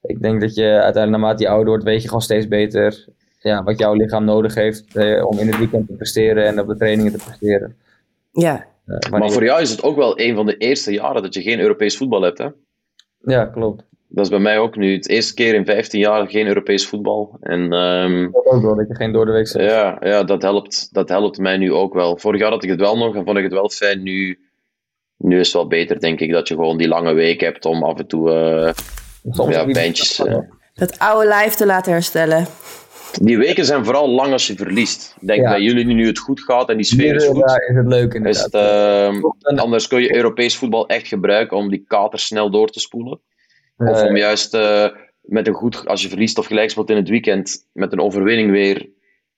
ik 0.01 0.21
denk 0.21 0.41
dat 0.41 0.55
je 0.55 0.63
uiteindelijk 0.65 1.09
naarmate 1.11 1.43
je 1.43 1.49
ouder 1.49 1.67
wordt, 1.67 1.83
weet 1.83 2.01
je 2.01 2.07
gewoon 2.07 2.21
steeds 2.21 2.47
beter 2.47 3.05
ja, 3.39 3.63
wat 3.63 3.79
jouw 3.79 3.93
lichaam 3.93 4.25
nodig 4.25 4.55
heeft 4.55 4.95
eh, 4.95 5.25
om 5.25 5.37
in 5.39 5.47
het 5.47 5.57
weekend 5.57 5.87
te 5.87 5.93
presteren 5.93 6.45
en 6.45 6.59
op 6.59 6.67
de 6.67 6.75
trainingen 6.75 7.11
te 7.11 7.23
presteren. 7.25 7.75
Ja. 8.31 8.65
Eh, 8.85 9.11
maar 9.11 9.31
voor 9.31 9.43
jou 9.43 9.61
is 9.61 9.69
het 9.71 9.83
ook 9.83 9.95
wel 9.95 10.19
een 10.19 10.35
van 10.35 10.45
de 10.45 10.57
eerste 10.57 10.91
jaren 10.93 11.21
dat 11.21 11.33
je 11.33 11.41
geen 11.41 11.59
Europees 11.59 11.97
voetbal 11.97 12.21
hebt, 12.21 12.37
hè? 12.37 12.47
Ja, 13.25 13.45
klopt. 13.45 13.83
dat 14.07 14.23
is 14.25 14.29
bij 14.31 14.39
mij 14.39 14.59
ook 14.59 14.75
nu. 14.75 14.93
Het 14.93 15.09
eerste 15.09 15.33
keer 15.33 15.53
in 15.53 15.65
15 15.65 15.99
jaar 15.99 16.27
geen 16.29 16.47
Europees 16.47 16.87
voetbal. 16.87 17.37
En 17.41 17.73
ehm, 17.73 18.31
Dat 18.31 18.45
ook 18.45 18.61
wel, 18.61 18.75
dat 18.75 18.87
je 18.87 18.95
geen 18.95 19.11
door 19.11 19.25
de 19.25 19.31
week 19.31 19.47
zit. 19.47 19.61
ja, 19.61 19.97
ja 20.01 20.23
dat, 20.23 20.41
helpt, 20.41 20.89
dat 20.93 21.09
helpt 21.09 21.37
mij 21.37 21.57
nu 21.57 21.73
ook 21.73 21.93
wel. 21.93 22.17
Vorig 22.17 22.39
jaar 22.39 22.51
had 22.51 22.63
ik 22.63 22.69
het 22.69 22.79
wel 22.79 22.97
nog 22.97 23.15
en 23.15 23.25
vond 23.25 23.37
ik 23.37 23.43
het 23.43 23.53
wel 23.53 23.69
fijn. 23.69 24.03
Nu, 24.03 24.39
nu 25.17 25.39
is 25.39 25.45
het 25.47 25.55
wel 25.55 25.67
beter, 25.67 25.99
denk 25.99 26.19
ik, 26.19 26.31
dat 26.31 26.47
je 26.47 26.53
gewoon 26.55 26.77
die 26.77 26.87
lange 26.87 27.13
week 27.13 27.39
hebt 27.41 27.65
om 27.65 27.83
af 27.83 27.97
en 27.99 28.07
toe 28.07 28.31
eh, 28.31 28.73
Soms 29.33 29.55
ja, 29.55 29.65
pijntjes... 29.65 30.19
eh, 30.25 30.37
Dat 30.73 30.99
oude 30.99 31.27
lijf 31.27 31.53
te 31.53 31.65
laten 31.65 31.91
herstellen. 31.91 32.45
Die 33.21 33.37
weken 33.37 33.65
zijn 33.65 33.85
vooral 33.85 34.09
lang 34.09 34.31
als 34.31 34.47
je 34.47 34.55
verliest. 34.55 35.15
Ik 35.21 35.27
denk 35.27 35.41
Ja. 35.41 35.49
bij 35.49 35.61
jullie 35.61 35.85
nu 35.85 36.07
het 36.07 36.19
goed 36.19 36.39
gaat 36.41 36.69
en 36.69 36.75
die 36.77 36.85
sfeer 36.85 37.15
is 37.15 37.25
goed. 37.25 37.47
Daar 37.47 37.67
is 37.69 37.75
het 37.75 37.87
leuk 37.87 38.09
Is 38.09 38.15
inderdaad. 38.15 38.43
het, 38.43 38.53
ehm, 38.53 39.21
En- 39.41 39.59
anders 39.59 39.87
kun 39.87 40.01
je 40.01 40.15
Europees 40.15 40.57
voetbal 40.57 40.87
echt 40.87 41.07
gebruiken 41.07 41.57
om 41.57 41.69
die 41.69 41.83
kater 41.87 42.19
snel 42.19 42.51
door 42.51 42.69
te 42.69 42.79
spoelen. 42.79 43.19
Of 43.77 44.01
om 44.03 44.15
juist 44.17 44.53
eh, 44.53 44.87
met 45.21 45.47
een 45.47 45.53
goed, 45.53 45.87
als 45.87 46.01
je 46.01 46.09
verliest 46.09 46.37
of 46.37 46.45
gelijk 46.45 46.69
speelt 46.69 46.89
in 46.89 46.95
het 46.95 47.09
weekend, 47.09 47.67
met 47.73 47.91
een 47.91 47.99
overwinning 48.01 48.51
weer 48.51 48.89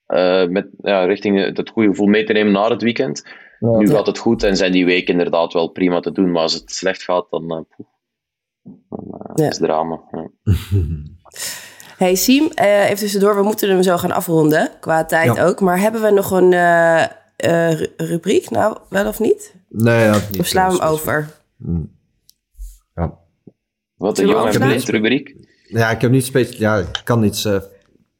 eh, 0.05 0.47
met, 0.47 0.67
ja, 0.81 1.03
richting 1.05 1.57
het 1.57 1.69
goede 1.69 1.89
gevoel 1.89 2.07
mee 2.07 2.23
te 2.23 2.33
nemen 2.33 2.51
naar 2.53 2.69
het 2.69 2.81
weekend. 2.81 3.25
ja. 3.59 3.77
Nu 3.77 3.87
gaat 3.87 4.07
het 4.07 4.17
goed 4.17 4.43
en 4.43 4.55
zijn 4.57 4.71
die 4.71 4.85
weken 4.85 5.11
inderdaad 5.13 5.53
wel 5.53 5.67
prima 5.67 5.99
te 5.99 6.11
doen, 6.11 6.31
maar 6.31 6.41
als 6.41 6.53
het 6.53 6.71
slecht 6.71 7.03
gaat, 7.03 7.27
dan, 7.29 7.47
poeh, 7.47 7.87
dan 8.89 9.19
eh, 9.19 9.31
Ja. 9.35 9.47
is 9.49 9.57
het 9.57 9.65
drama. 9.65 10.01
Hey 11.97 12.15
Siem, 12.15 12.49
eh, 12.53 12.83
even 12.83 12.97
tussendoor, 12.97 13.35
we 13.35 13.43
moeten 13.43 13.69
hem 13.69 13.83
zo 13.83 13.97
gaan 13.97 14.11
afronden, 14.11 14.69
qua 14.79 15.05
tijd 15.05 15.35
Ja. 15.35 15.45
ook. 15.45 15.59
Maar 15.59 15.79
hebben 15.79 16.01
we 16.01 16.09
nog 16.11 16.31
een 16.31 16.53
eh, 16.53 17.03
eh, 17.35 17.79
ru- 17.79 17.87
rubriek? 17.97 18.49
Nou, 18.49 18.77
wel 18.89 19.07
of 19.07 19.19
niet? 19.19 19.53
Nee, 19.69 20.11
dat 20.11 20.29
niet. 20.31 20.39
Of 20.39 20.45
slaan 20.47 20.71
we 20.71 20.77
hem 20.77 20.87
over? 20.87 21.29
Ja. 22.95 23.17
Wat 23.97 24.17
een 24.17 24.27
jonge 24.27 24.59
blind 24.59 24.83
rubriek. 24.89 25.35
ja, 25.67 25.89
ik 25.89 26.01
heb 26.01 26.11
niet 26.11 26.25
specifiek... 26.25 26.59
Ja, 26.59 26.77
ik 26.77 27.01
kan 27.03 27.19
niets... 27.19 27.45
eh, 27.45 27.57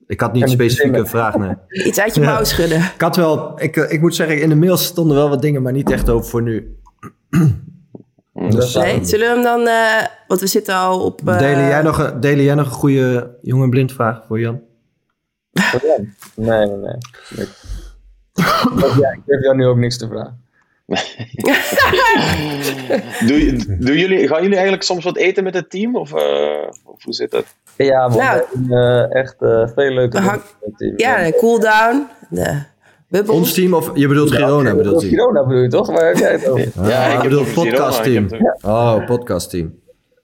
ik 0.08 0.20
had 0.20 0.34
niet 0.34 0.50
specifieke 0.50 0.94
zingen. 0.96 1.08
vraag, 1.08 1.38
nee. 1.38 1.56
Iets 1.88 2.00
uit 2.00 2.16
je 2.16 2.22
mouw 2.22 2.44
schudden. 2.44 2.78
Ik 2.78 3.02
had 3.02 3.16
wel... 3.16 3.62
Ik, 3.62 3.76
ik 3.76 4.02
moet 4.02 4.16
zeggen, 4.16 4.42
in 4.42 4.50
de 4.50 4.56
mail 4.56 4.78
stonden 4.78 5.16
wel 5.18 5.30
wat 5.30 5.42
dingen, 5.42 5.62
maar 5.62 5.72
niet 5.74 5.92
echt 5.92 6.10
open 6.10 6.28
voor 6.28 6.42
nu. 6.42 6.76
Dus, 8.50 8.76
Nee, 8.76 9.06
zullen 9.06 9.28
we 9.28 9.34
hem 9.34 9.44
dan... 9.44 9.68
eh, 9.68 10.06
want 10.28 10.40
we 10.40 10.48
zitten 10.48 10.76
al 10.76 11.06
op... 11.06 11.22
eh, 11.28 11.38
Delen 11.40 11.68
jij 11.68 11.82
nog 11.82 11.98
een, 11.98 12.20
delen 12.20 12.44
jij 12.44 12.56
nog 12.56 12.66
een 12.66 12.72
goede 12.72 13.38
jonge 13.42 13.70
blind 13.70 13.92
vraag 13.92 14.22
voor 14.28 14.40
Jan? 14.40 14.62
Nee, 16.36 16.66
nee, 16.66 16.78
nee. 16.78 16.96
Ik, 17.36 17.50
ja, 19.02 19.10
ik 19.12 19.22
heb 19.26 19.42
jou 19.42 19.56
nu 19.56 19.66
ook 19.66 19.78
niks 19.78 19.98
te 19.98 20.08
vragen. 20.08 20.44
Doe, 23.28 23.56
doen 23.80 23.98
jullie, 23.98 24.28
gaan 24.28 24.42
jullie 24.42 24.54
eigenlijk 24.56 24.84
soms 24.84 25.04
wat 25.04 25.18
eten 25.18 25.44
met 25.44 25.54
het 25.54 25.70
team? 25.70 25.96
Of, 25.96 26.14
eh, 26.14 26.68
of 26.84 27.04
hoe 27.04 27.14
zit 27.14 27.32
dat? 27.32 27.46
Ja, 27.76 28.08
man. 28.08 28.18
Nou. 28.18 28.38
we 28.52 28.58
hebben, 28.60 29.10
eh, 29.12 29.20
echt 29.22 29.36
eh, 29.42 29.68
veel 29.76 29.92
leuke 29.92 30.20
Hang- 30.20 30.42
dingen 30.42 30.56
met 30.62 30.70
het 30.70 30.78
team. 30.78 30.94
Ja, 30.98 31.24
de 31.24 31.38
cooldown, 31.38 32.08
de 32.30 32.64
Ons 33.28 33.54
team 33.54 33.74
of 33.74 33.92
je 33.94 34.08
bedoelt 34.08 34.32
Girona 34.32 34.76
bedoelt 34.76 35.02
hij? 35.02 35.10
Girona 35.10 35.46
bedoel 35.46 35.62
je 35.62 35.68
toch? 35.70 35.88
Waar 35.92 36.08
heb 36.08 36.18
jij 36.18 36.32
het 36.32 36.48
over? 36.50 36.72
Ja, 36.90 37.06
ik 37.06 37.22
bedoel 37.22 37.40
heb 37.46 37.56
het- 37.56 38.64
Oh, 38.64 39.06
podcastteam. 39.06 39.74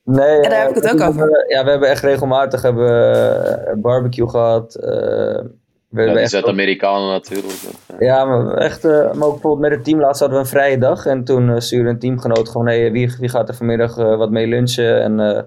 Nee, 0.03 0.41
Ja, 0.41 0.49
daar 0.49 0.59
heb 0.61 0.69
ik 0.69 0.75
het 0.75 0.83
eh, 0.83 0.93
ook 0.93 1.01
over. 1.01 1.45
Ja, 1.47 1.63
we 1.63 1.69
hebben 1.69 1.89
echt 1.89 2.03
regelmatig 2.03 2.61
hebben, 2.61 2.83
we, 2.85 3.15
eh, 3.15 3.73
barbecue 3.77 4.29
gehad. 4.29 4.75
eh, 4.75 4.89
we 4.89 5.99
Ja, 5.99 6.05
hebben 6.05 6.15
die 6.15 6.27
Zuid-Amerikanen 6.31 7.07
natuurlijk. 7.09 7.53
Ja, 7.99 8.25
maar 8.25 8.53
echt, 8.53 8.85
eh, 8.85 8.91
maar 8.91 9.27
ook 9.27 9.31
bijvoorbeeld 9.33 9.59
met 9.59 9.71
het 9.71 9.83
team 9.83 9.99
laatst 9.99 10.19
hadden 10.19 10.37
we 10.37 10.43
een 10.43 10.49
vrije 10.49 10.77
dag. 10.77 11.05
En 11.05 11.23
toen 11.23 11.61
stuurde 11.61 11.89
een 11.89 11.99
teamgenoot 11.99 12.49
gewoon, 12.49 12.67
hey, 12.67 12.91
wie, 12.91 13.15
wie 13.19 13.29
gaat 13.29 13.49
er 13.49 13.55
vanmiddag 13.55 13.95
wat 13.95 14.29
mee 14.31 14.47
lunchen? 14.47 15.01
En 15.01 15.19
eh, 15.19 15.41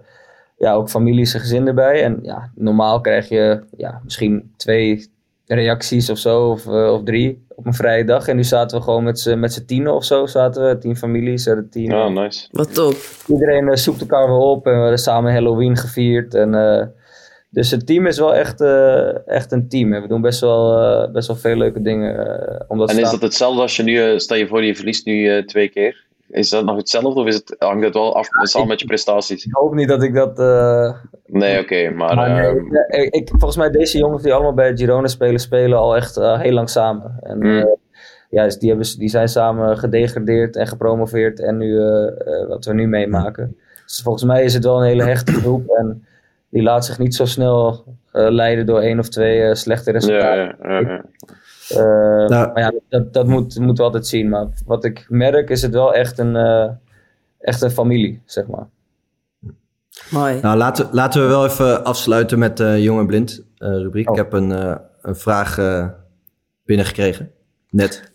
ja, 0.56 0.72
ook 0.74 0.88
families 0.88 1.34
en 1.34 1.40
gezin 1.40 1.66
erbij. 1.66 2.02
En 2.02 2.18
ja, 2.22 2.50
normaal 2.54 3.00
krijg 3.00 3.28
je 3.28 3.60
ja, 3.76 4.00
misschien 4.04 4.52
twee 4.56 5.12
reacties 5.46 6.10
of 6.10 6.18
zo, 6.18 6.50
of, 6.50 6.66
eh, 6.66 6.92
of 6.92 7.02
drie 7.02 7.46
op 7.54 7.66
een 7.66 7.74
vrije 7.74 8.04
dag. 8.04 8.28
En 8.28 8.36
nu 8.36 8.44
zaten 8.44 8.78
we 8.78 8.84
gewoon 8.84 9.04
met 9.04 9.20
z'n 9.20 9.38
met 9.38 9.52
z'n 9.52 9.64
tienen 9.64 9.94
of 9.94 10.04
zo, 10.04 10.26
zaten 10.26 10.68
we, 10.68 10.78
tien 10.78 10.96
families, 10.96 11.46
en 11.46 11.56
het 11.56 11.72
team. 11.72 11.90
Ja, 11.90 12.08
nice. 12.08 12.48
Wat 12.50 12.74
top. 12.74 12.94
Iedereen 13.26 13.68
eh, 13.68 13.76
zoekt 13.76 14.00
elkaar 14.00 14.26
weer 14.26 14.36
op 14.36 14.66
en 14.66 14.72
we 14.72 14.78
hebben 14.80 14.98
samen 14.98 15.32
Halloween 15.32 15.76
gevierd. 15.76 16.34
En, 16.34 16.54
eh, 16.54 16.86
dus 17.50 17.70
het 17.70 17.86
team 17.86 18.06
is 18.06 18.18
wel 18.18 18.34
echt, 18.34 18.60
eh, 18.60 19.28
echt 19.28 19.52
een 19.52 19.68
team. 19.68 19.90
We 19.90 20.08
doen 20.08 20.20
best 20.20 20.40
wel, 20.40 20.78
eh, 20.82 21.12
best 21.12 21.26
wel 21.28 21.36
veel 21.36 21.56
leuke 21.56 21.82
dingen. 21.82 22.26
eh, 22.26 22.60
omdat 22.68 22.90
En 22.90 22.98
is 22.98 23.10
dat 23.10 23.22
hetzelfde 23.22 23.60
als 23.60 23.76
je 23.76 23.82
nu, 23.82 23.98
eh, 24.02 24.18
stel 24.18 24.36
je 24.36 24.46
voor 24.46 24.64
je 24.64 24.76
verliest 24.76 25.06
nu 25.06 25.28
eh, 25.28 25.44
twee 25.44 25.68
keer? 25.68 26.04
Is 26.28 26.50
dat 26.50 26.64
nog 26.64 26.76
hetzelfde 26.76 27.20
of 27.20 27.26
is 27.26 27.34
het, 27.34 27.56
hangt 27.58 27.84
het 27.84 27.94
wel 27.94 28.16
af 28.16 28.26
samen 28.42 28.68
met 28.68 28.80
je 28.80 28.86
prestaties? 28.86 29.44
Ik 29.44 29.52
hoop 29.54 29.74
niet 29.74 29.88
dat 29.88 30.02
ik 30.02 30.14
dat. 30.14 30.38
eh, 30.38 30.94
Nee, 31.26 31.60
oké, 31.60 31.90
maar... 31.90 32.14
maar 32.14 32.30
nee, 32.30 32.46
ehm, 32.46 33.02
ik- 33.02 33.14
ik, 33.14 33.28
volgens 33.28 33.56
mij 33.56 33.70
deze 33.70 33.98
jongens 33.98 34.22
die 34.22 34.32
allemaal 34.34 34.54
bij 34.54 34.76
Girona 34.76 35.06
spelen, 35.06 35.40
spelen 35.40 35.78
al 35.78 35.96
echt 35.96 36.16
eh, 36.16 36.40
heel 36.40 36.52
lang 36.52 36.70
samen. 36.70 37.18
En 37.22 37.38
Mm. 37.38 37.58
eh, 37.58 37.66
ja, 38.30 38.44
dus 38.44 38.58
die, 38.58 38.68
hebben, 38.68 38.86
die 38.98 39.08
zijn 39.08 39.28
samen 39.28 39.78
gedegradeerd 39.78 40.56
en 40.56 40.66
gepromoveerd 40.66 41.40
en 41.40 41.56
nu 41.56 41.78
eh, 41.80 42.06
eh, 42.06 42.48
wat 42.48 42.64
we 42.64 42.74
nu 42.74 42.86
meemaken. 42.88 43.56
Dus 43.84 44.00
volgens 44.02 44.24
mij 44.24 44.44
is 44.44 44.54
het 44.54 44.64
wel 44.64 44.76
een 44.80 44.86
hele 44.88 45.04
hechte 45.04 45.32
groep 45.32 45.68
en 45.68 46.06
die 46.48 46.62
laat 46.62 46.84
zich 46.84 46.98
niet 46.98 47.14
zo 47.14 47.24
snel 47.24 47.84
eh, 48.12 48.30
leiden 48.30 48.66
door 48.66 48.80
één 48.80 48.98
of 48.98 49.08
twee 49.08 49.42
eh, 49.42 49.54
slechte 49.54 49.90
ja, 49.92 49.98
resultaten. 49.98 50.56
ja, 50.62 50.78
ja, 50.80 50.88
ja. 50.88 51.04
Eh, 51.68 51.78
Nou. 52.28 52.52
maar 52.52 52.58
ja, 52.62 52.72
dat, 52.88 53.12
dat 53.12 53.26
moet, 53.26 53.58
moeten 53.58 53.76
we 53.76 53.82
altijd 53.82 54.06
zien. 54.06 54.28
Maar 54.28 54.46
wat 54.66 54.84
ik 54.84 55.06
merk 55.08 55.50
is 55.50 55.62
het 55.62 55.72
wel 55.72 55.94
echt 55.94 56.18
een, 56.18 56.36
eh, 56.36 56.68
echt 57.38 57.62
een 57.62 57.70
familie, 57.70 58.22
zeg 58.24 58.46
maar. 58.46 58.66
Mooi. 60.10 60.38
Nou, 60.40 60.56
laten, 60.56 60.88
laten 60.90 61.22
we 61.22 61.28
wel 61.28 61.44
even 61.46 61.84
afsluiten 61.84 62.38
met 62.38 62.56
de 62.56 62.82
Jong 62.82 63.00
en 63.00 63.06
Blind 63.06 63.42
eh, 63.58 63.68
rubriek. 63.68 64.10
Oh. 64.10 64.16
Ik 64.16 64.22
heb 64.22 64.32
een, 64.32 64.52
eh, 64.52 64.74
een 65.02 65.16
vraag 65.16 65.58
eh, 65.58 65.86
binnengekregen. 66.64 67.30
Net. 67.70 68.12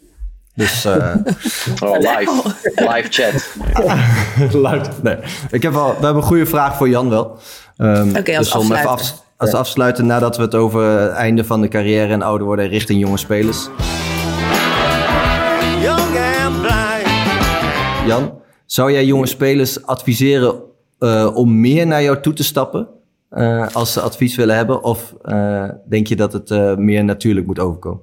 Dus 0.55 0.85
eh 0.85 1.15
Oh, 1.83 1.97
live. 1.97 2.53
Live 2.75 3.07
chat. 3.09 3.55
luid. 4.61 5.03
Nee. 5.03 5.17
Ik 5.51 5.61
heb 5.63 5.73
wel, 5.73 5.87
we 5.87 5.93
hebben 5.93 6.15
een 6.15 6.21
goede 6.21 6.45
vraag 6.45 6.75
voor 6.77 6.89
Jan 6.89 7.09
wel. 7.09 7.37
Ehm, 7.77 8.09
Oké, 8.17 8.37
als 8.37 8.53
dus 8.53 8.55
om 8.55 8.71
even 8.71 8.89
af, 8.89 9.23
als 9.39 9.53
afsluiten 9.53 10.05
nadat 10.05 10.37
we 10.37 10.43
het 10.43 10.55
over 10.55 10.83
het 10.83 11.11
einde 11.11 11.43
van 11.43 11.61
de 11.61 11.67
carrière 11.67 12.13
en 12.13 12.21
ouder 12.21 12.47
worden 12.47 12.67
richting 12.67 12.99
jonge 12.99 13.17
spelers. 13.17 13.69
young 15.81 16.17
and 16.17 16.61
blind. 16.61 18.07
Jan, 18.07 18.41
zou 18.65 18.91
jij 18.91 19.05
jonge 19.05 19.25
spelers 19.25 19.85
adviseren 19.85 20.61
eh, 20.99 21.35
om 21.35 21.59
meer 21.59 21.87
naar 21.87 22.03
jou 22.03 22.21
toe 22.21 22.33
te 22.33 22.43
stappen 22.43 22.87
eh, 23.29 23.67
als 23.75 23.93
ze 23.93 24.01
advies 24.01 24.35
willen 24.35 24.55
hebben? 24.55 24.83
Of 24.83 25.15
eh, 25.21 25.69
denk 25.85 26.07
je 26.07 26.15
dat 26.15 26.33
het 26.33 26.51
eh, 26.51 26.75
meer 26.75 27.03
natuurlijk 27.03 27.45
moet 27.45 27.59
overkomen? 27.59 28.01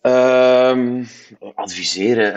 Ehm, 0.00 1.04
adviseren. 1.54 2.34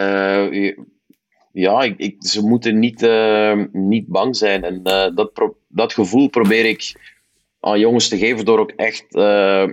Ja, 1.53 1.81
ik, 1.97 2.15
ze 2.19 2.41
moeten 2.41 2.79
niet, 2.79 3.03
eh, 3.03 3.63
niet 3.71 4.07
bang 4.07 4.35
zijn. 4.35 4.63
En 4.63 4.83
eh, 4.83 5.15
dat, 5.15 5.31
dat 5.67 5.93
gevoel 5.93 6.29
probeer 6.29 6.65
ik 6.65 6.93
aan 7.59 7.79
jongens 7.79 8.07
te 8.07 8.17
geven 8.17 8.45
door 8.45 8.59
ook 8.59 8.71
echt 8.71 9.15
eh, 9.15 9.67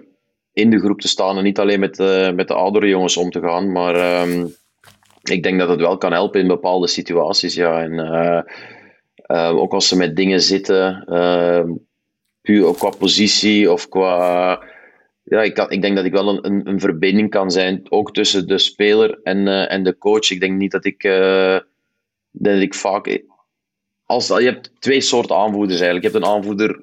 in 0.52 0.70
de 0.70 0.78
groep 0.78 1.00
te 1.00 1.08
staan. 1.08 1.36
En 1.36 1.44
niet 1.44 1.58
alleen 1.58 1.80
met, 1.80 1.98
met 2.34 2.48
de 2.48 2.54
oudere 2.54 2.88
jongens 2.88 3.16
om 3.16 3.30
te 3.30 3.40
gaan. 3.40 3.72
Maar 3.72 3.94
ehm, 3.94 4.46
ik 5.22 5.42
denk 5.42 5.58
dat 5.58 5.68
het 5.68 5.80
wel 5.80 5.98
kan 5.98 6.12
helpen 6.12 6.40
in 6.40 6.46
bepaalde 6.46 6.88
situaties. 6.88 7.54
Ja. 7.54 7.82
En, 7.82 8.44
ook 9.36 9.72
als 9.72 9.88
ze 9.88 9.96
met 9.96 10.16
dingen 10.16 10.40
zitten, 10.40 11.04
eh, 11.04 11.64
puur 12.42 12.74
qua 12.74 12.90
positie 12.98 13.72
of 13.72 13.88
qua 13.88 14.60
ja, 15.28 15.42
ik, 15.42 15.54
kan, 15.54 15.70
ik 15.70 15.82
denk 15.82 15.96
dat 15.96 16.04
ik 16.04 16.12
wel 16.12 16.28
een, 16.28 16.46
een, 16.46 16.68
een 16.68 16.80
verbinding 16.80 17.30
kan 17.30 17.50
zijn, 17.50 17.80
ook 17.88 18.12
tussen 18.12 18.46
de 18.46 18.58
speler 18.58 19.20
en, 19.22 19.48
eh, 19.48 19.72
en 19.72 19.82
de 19.82 19.98
coach. 19.98 20.30
Ik 20.30 20.40
denk 20.40 20.58
niet 20.58 20.70
dat 20.70 20.84
ik, 20.84 21.04
eh, 21.04 21.58
dat 22.30 22.60
ik 22.60 22.74
vaak... 22.74 23.22
Als, 24.04 24.26
je 24.28 24.34
hebt 24.34 24.72
twee 24.78 25.00
soorten 25.00 25.36
aanvoerders 25.36 25.80
eigenlijk. 25.80 26.04
Je 26.04 26.10
hebt 26.12 26.24
een 26.24 26.32
aanvoerder 26.34 26.80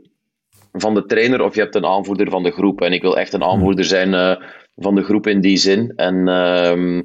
van 0.71 0.93
de 0.93 1.05
trainer 1.05 1.41
of 1.41 1.55
je 1.55 1.61
hebt 1.61 1.75
een 1.75 1.85
aanvoerder 1.85 2.29
van 2.29 2.43
de 2.43 2.51
groep. 2.51 2.81
En 2.81 2.93
ik 2.93 3.01
wil 3.01 3.17
echt 3.17 3.33
een 3.33 3.43
aanvoerder 3.43 3.85
zijn 3.85 4.13
eh, 4.13 4.35
van 4.75 4.95
de 4.95 5.03
groep 5.03 5.27
in 5.27 5.41
die 5.41 5.57
zin. 5.57 5.93
En 5.95 6.27
ehm, 6.27 6.97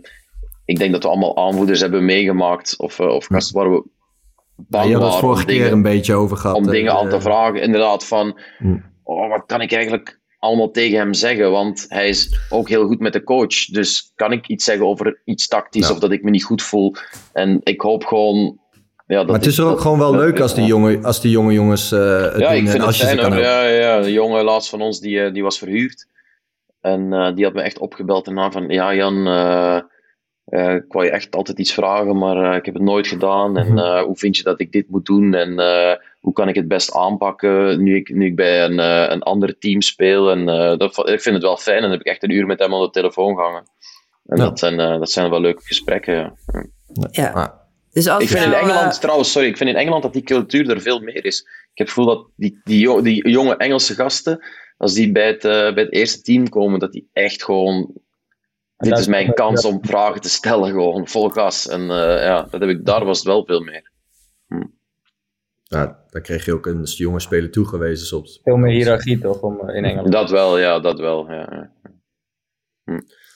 ik 0.64 0.78
denk 0.78 0.93
dat 0.93 1.03
we 1.03 1.09
allemaal 1.09 1.36
aanvoerders 1.36 1.80
hebben 1.80 2.05
meegemaakt, 2.05 2.78
of, 2.78 3.01
of 3.01 3.26
gasten 3.26 3.57
waar 3.57 3.70
we 3.70 3.84
Ja, 4.57 4.64
bang 4.68 4.84
je 4.84 4.91
hebt 4.93 5.05
het 5.05 5.14
vorige 5.14 5.41
om 5.41 5.47
keer 5.47 5.57
dingen- 5.59 5.72
een 5.72 5.82
beetje 5.82 6.14
over 6.14 6.36
gehad. 6.36 6.57
om 6.57 6.66
dingen 6.66 6.93
aan 6.93 7.09
te 7.09 7.20
vragen. 7.20 7.62
Inderdaad, 7.62 8.07
van 8.07 8.38
Hmm. 8.59 8.84
oh, 9.03 9.28
wat 9.28 9.43
kan 9.47 9.61
ik 9.61 9.72
eigenlijk 9.72 10.20
allemaal 10.41 10.70
tegen 10.70 10.99
hem 10.99 11.14
zeggen? 11.14 11.51
Want 11.51 11.84
hij 11.88 12.09
is 12.09 12.38
ook 12.49 12.68
heel 12.68 12.86
goed 12.86 13.01
met 13.01 13.12
de 13.12 13.22
coach. 13.24 13.64
Dus 13.64 14.12
kan 14.14 14.32
ik 14.32 14.47
iets 14.49 14.64
zeggen 14.64 14.86
over 14.86 15.20
iets 15.24 15.49
tactisch 15.49 15.86
Ja. 15.88 15.93
of 15.93 15.99
dat 15.99 16.12
ik 16.12 16.22
me 16.22 16.30
niet 16.30 16.45
goed 16.45 16.62
voel? 16.62 16.95
En 17.32 17.61
ik 17.62 17.80
hoop 17.80 18.05
gewoon. 18.05 18.59
Ja, 19.07 19.16
dat 19.16 19.26
Maar 19.26 19.34
het 19.36 19.47
is 19.47 19.59
ik- 19.59 19.64
ook 19.64 19.70
dat- 19.70 19.80
gewoon 19.80 19.99
wel 19.99 20.12
dat- 20.12 20.20
leuk 20.20 20.41
als 20.41 20.55
die 20.55 20.64
jonge, 20.64 20.99
als 21.03 21.20
die 21.20 21.30
jonge 21.30 21.53
jongens 21.53 21.93
eh 21.93 22.22
het 22.22 22.41
Ja, 22.41 22.49
doen 22.49 22.57
ik 22.59 22.64
en 22.64 22.70
vind 22.70 22.82
als 22.82 23.01
het 23.01 23.09
fijn. 23.20 23.32
hoor. 23.32 23.43
Ja, 23.43 23.64
ja, 23.66 24.01
de 24.01 24.12
jongen 24.12 24.45
laatst 24.45 24.70
van 24.70 24.80
ons 24.80 25.01
die, 25.01 25.22
eh, 25.24 25.32
die 25.32 25.43
was 25.43 25.59
verhuurd. 25.59 26.07
En 26.80 27.12
eh, 27.12 27.34
die 27.34 27.45
had 27.45 27.55
me 27.55 27.61
echt 27.62 27.78
opgebeld 27.78 28.26
en 28.26 28.34
na 28.34 28.51
van: 28.51 28.68
Ja, 28.68 28.95
Jan, 28.95 29.26
eh, 30.51 30.74
ik 30.74 30.84
wou 30.88 31.05
je 31.05 31.11
echt 31.11 31.36
altijd 31.36 31.59
iets 31.59 31.72
vragen, 31.74 32.18
maar 32.18 32.51
eh, 32.51 32.57
ik 32.57 32.64
heb 32.64 32.74
het 32.74 32.82
nooit 32.82 33.07
gedaan. 33.07 33.57
En 33.57 33.66
Mhm. 33.68 33.78
eh, 33.78 34.03
hoe 34.03 34.16
vind 34.16 34.36
je 34.36 34.42
dat 34.42 34.61
ik 34.61 34.72
dit 34.72 34.88
moet 34.88 35.07
doen? 35.07 35.34
En 35.34 35.59
eh, 35.59 35.96
hoe 36.20 36.32
kan 36.32 36.48
ik 36.48 36.55
het 36.55 36.68
best 36.68 36.94
aanpakken 36.94 37.82
nu 37.82 37.96
ik, 37.96 38.14
nu 38.14 38.26
ik 38.26 38.36
bij 38.36 38.64
een, 38.64 38.78
eh, 38.78 39.07
een 39.09 39.22
ander 39.22 39.59
team 39.59 39.80
speel? 39.80 40.30
En 40.30 40.48
eh, 40.48 40.76
dat, 40.78 41.09
ik 41.09 41.20
vind 41.20 41.34
het 41.34 41.44
wel 41.44 41.57
fijn. 41.57 41.76
En 41.76 41.82
dan 41.82 41.90
heb 41.90 42.01
ik 42.01 42.07
echt 42.07 42.22
een 42.22 42.30
uur 42.30 42.46
met 42.46 42.59
hem 42.59 42.74
aan 42.74 42.80
de 42.82 42.90
telefoon 42.90 43.34
gehangen. 43.36 43.62
En 44.26 44.36
Ja. 44.36 44.44
dat, 44.44 44.59
zijn, 44.59 44.80
eh, 44.80 44.98
dat 44.98 45.11
zijn 45.11 45.30
wel 45.30 45.40
leuke 45.40 45.62
gesprekken. 45.64 46.14
Ja. 47.03 47.09
Ja. 47.11 47.59
Dus 47.92 48.09
als 48.09 48.22
Ik 48.22 48.28
vind 48.28 48.44
in 48.44 48.51
nou, 48.51 48.62
Engeland, 48.62 49.01
trouwens, 49.01 49.32
sorry, 49.32 49.48
ik 49.48 49.57
vind 49.57 49.70
in 49.70 49.76
Engeland 49.76 50.03
dat 50.03 50.12
die 50.12 50.22
cultuur 50.22 50.70
er 50.70 50.80
veel 50.80 51.01
meer 51.01 51.24
is. 51.24 51.40
Ik 51.40 51.78
heb 51.78 51.86
het 51.86 51.88
gevoel 51.96 52.14
dat 52.14 52.26
die, 52.36 52.61
die, 52.64 53.03
die 53.03 53.28
jonge 53.30 53.57
Engelse 53.57 53.94
gasten, 53.94 54.44
als 54.76 54.94
die 54.94 55.12
bij 55.12 55.26
het, 55.26 55.40
bij 55.42 55.72
het 55.82 55.92
eerste 55.92 56.20
team 56.22 56.48
komen, 56.48 56.78
dat 56.80 56.92
die 56.92 57.09
echt 57.12 57.44
gewoon. 57.44 57.92
Dit 58.81 58.99
is 58.99 59.07
mijn 59.07 59.35
kans 59.35 59.62
ja. 59.62 59.68
om 59.68 59.78
vragen 59.83 60.20
te 60.20 60.28
stellen, 60.31 60.70
gewoon 60.70 61.09
vol 61.09 61.28
gas. 61.28 61.68
En 61.68 61.81
eh, 61.81 62.24
ja, 62.24 62.43
dat 62.51 62.61
heb 62.61 62.70
ik, 62.70 62.85
daar 62.85 63.05
was 63.05 63.18
het 63.18 63.26
wel 63.26 63.45
veel 63.45 63.61
meer. 63.61 63.91
ja, 65.62 65.99
daar 66.11 66.22
kreeg 66.22 66.45
je 66.45 66.53
ook 66.55 66.66
een 66.66 66.83
jonge 66.85 67.20
speler 67.20 67.51
toegewezen 67.51 68.07
soms. 68.07 68.41
Veel 68.43 68.57
meer 68.57 68.72
hiërarchie 68.72 69.18
toch 69.18 69.41
om, 69.41 69.61
eh, 69.68 69.76
in 69.76 69.85
Engeland. 69.85 70.12
Dat 70.12 70.31
wel, 70.31 70.59
ja, 70.59 70.81
dat 70.81 70.99
wel. 70.99 71.31
Ja, 71.31 71.49
ja. 71.51 71.70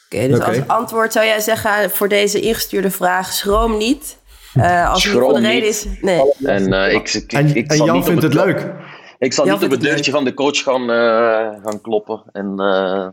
Oké, 0.07 0.28
dus 0.28 0.40
als 0.40 0.68
antwoord 0.68 1.12
zou 1.12 1.26
jij 1.26 1.40
zeggen 1.40 1.90
voor 1.90 2.09
deze 2.09 2.40
ingestuurde 2.40 2.90
vraag: 2.90 3.32
schroom 3.32 3.76
niet. 3.76 4.22
Eh, 4.55 4.90
als 4.90 5.05
het 5.05 5.12
niet 5.12 5.22
Schroom 5.22 5.30
voor 5.32 5.40
de 5.40 5.47
reden 5.47 5.61
niet. 5.62 5.70
is. 5.70 6.01
Nee. 6.01 6.32
En 6.45 6.72
eh, 6.72 6.92
ik, 6.95 7.09
ik, 7.12 7.32
En, 7.32 7.57
ik 7.57 7.70
en 7.70 7.76
zal 7.76 7.86
Jan 7.86 7.95
niet 7.97 8.05
op 8.05 8.09
vindt 8.11 8.22
het 8.22 8.32
het- 8.34 8.45
leuk. 8.45 8.72
Ik 9.18 9.32
zal 9.32 9.47
Jan 9.47 9.55
niet 9.55 9.64
op 9.64 9.70
het 9.70 9.80
het 9.82 9.90
deurtje 9.90 10.11
van 10.11 10.24
de 10.24 10.34
coach 10.34 10.62
gaan, 10.62 10.90
eh, 10.90 11.62
gaan 11.64 11.80
kloppen. 11.82 12.22
En 12.32 12.55
eh, 12.59 13.09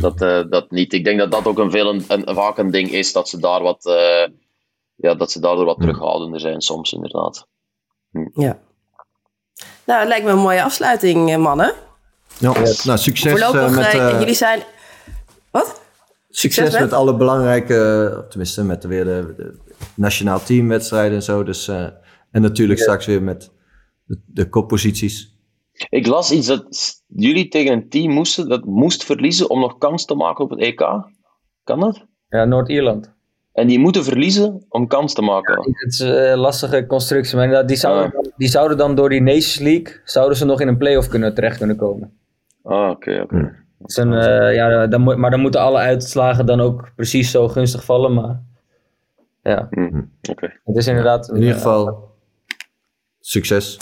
dat, 0.00 0.22
eh, 0.22 0.42
dat 0.50 0.70
niet. 0.70 0.92
Ik 0.92 1.04
denk 1.04 1.18
dat 1.18 1.30
dat 1.30 1.44
ook 1.44 1.58
een 1.58 1.70
veel 1.70 1.88
een, 1.88 2.04
een- 2.08 2.34
vaak 2.34 2.58
een 2.58 2.70
ding 2.70 2.90
is 2.90 3.12
dat 3.12 3.28
ze 3.28 3.38
daar 3.38 3.62
wat. 3.62 3.86
eh, 3.86 4.28
ja, 4.94 5.14
dat 5.14 5.32
ze 5.32 5.40
daardoor 5.40 5.64
wat 5.64 5.80
terughoudender 5.80 6.40
zijn 6.40 6.60
soms, 6.60 6.92
inderdaad. 6.92 7.46
Ja. 8.34 8.58
Nou, 9.84 9.98
het 10.00 10.08
lijkt 10.08 10.24
me 10.24 10.30
een 10.30 10.38
mooie 10.38 10.62
afsluiting, 10.62 11.30
eh, 11.30 11.36
mannen. 11.36 11.74
Ja. 12.38 12.52
Nou, 12.84 12.98
succes 12.98 13.30
Voorlopig, 13.30 13.76
eh, 13.78 14.08
met, 14.10 14.18
jullie 14.20 14.34
zijn. 14.34 14.62
Wat? 15.50 15.80
succes 16.30 16.70
met? 16.72 16.80
met 16.80 16.92
alle 16.92 17.16
belangrijke, 17.16 18.24
tenminste 18.28 18.64
met 18.64 18.82
de, 18.82 18.88
weer 18.88 19.04
de, 19.04 19.34
de 19.36 19.58
nationaal 19.94 20.42
teamwedstrijden 20.42 21.16
en 21.16 21.22
zo. 21.22 21.42
Dus, 21.42 21.68
eh, 21.68 21.86
en 22.30 22.42
natuurlijk 22.42 22.80
straks 22.80 23.06
weer 23.06 23.22
met 23.22 23.50
de, 24.04 24.20
de 24.26 24.48
kopposities. 24.48 25.38
Ik 25.88 26.06
las 26.06 26.32
iets 26.32 26.46
dat 26.46 26.66
jullie 27.06 27.48
tegen 27.48 27.72
een 27.72 27.88
team 27.88 28.12
moesten 28.12 28.48
dat 28.48 28.64
moest 28.64 29.04
verliezen 29.04 29.50
om 29.50 29.60
nog 29.60 29.78
kans 29.78 30.04
te 30.04 30.14
maken 30.14 30.44
op 30.44 30.50
het 30.50 30.60
EK. 30.60 30.80
Kan 31.64 31.80
dat? 31.80 32.06
Ja, 32.28 32.44
Noord-Ierland. 32.44 33.12
En 33.52 33.66
die 33.66 33.78
moeten 33.78 34.04
verliezen 34.04 34.64
om 34.68 34.86
kans 34.86 35.14
te 35.14 35.22
maken. 35.22 35.54
Het 35.62 35.92
is 35.92 35.98
een 35.98 36.38
lastige 36.38 36.86
constructie, 36.86 37.34
maar 37.34 37.44
inderdaad, 37.44 37.68
die 37.68 37.76
zouden, 37.76 38.32
die 38.36 38.48
zouden 38.48 38.76
dan 38.76 38.94
door 38.94 39.08
die 39.08 39.20
Nations 39.22 39.58
League, 39.58 40.00
zouden 40.04 40.36
ze 40.36 40.44
nog 40.44 40.60
in 40.60 40.68
een 40.68 40.76
play-off 40.76 41.08
kunnen, 41.08 41.34
terecht 41.34 41.58
kunnen 41.58 41.76
komen. 41.76 42.12
Ah, 42.62 42.90
oké, 42.90 43.26
is 43.84 43.96
een, 43.96 44.12
eh, 44.12 44.54
ja, 44.54 44.86
dan 44.86 45.20
maar 45.20 45.30
dan 45.30 45.40
moeten 45.40 45.60
alle 45.60 45.78
uitslagen 45.78 46.46
dan 46.46 46.60
ook 46.60 46.92
precies 46.96 47.30
zo 47.30 47.48
gunstig 47.48 47.84
vallen, 47.84 48.14
maar 48.14 48.42
ja, 49.42 49.66
Hm, 49.70 50.02
oké. 50.30 50.60
het 50.64 50.76
is 50.76 50.86
inderdaad... 50.86 51.28
In 51.28 51.36
ieder 51.36 51.54
geval, 51.54 52.08
succes. 53.20 53.78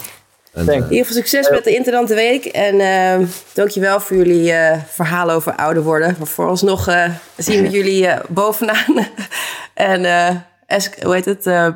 En, 0.58 0.68
eh, 0.68 0.74
In 0.74 0.82
ieder 0.82 0.98
geval 1.06 1.12
succes 1.22 1.50
met 1.50 1.64
de 1.64 1.74
Interland 1.74 2.08
Week. 2.08 2.44
En 2.44 2.80
eh 2.80 3.26
dankjewel 3.54 4.00
voor 4.00 4.16
jullie 4.16 4.52
eh 4.52 4.78
verhalen 4.88 5.34
over 5.34 5.54
ouder 5.54 5.82
worden. 5.82 6.14
Maar 6.18 6.26
vooralsnog 6.26 6.88
eh 6.88 7.10
zien 7.36 7.62
we 7.62 7.70
jullie 7.78 8.08
bovenaan. 8.28 9.06
en 9.74 10.04
eh, 10.04 10.34
es- 10.66 10.90
hoe 11.02 11.14
heet 11.14 11.24
het? 11.24 11.46
eh, 11.46 11.68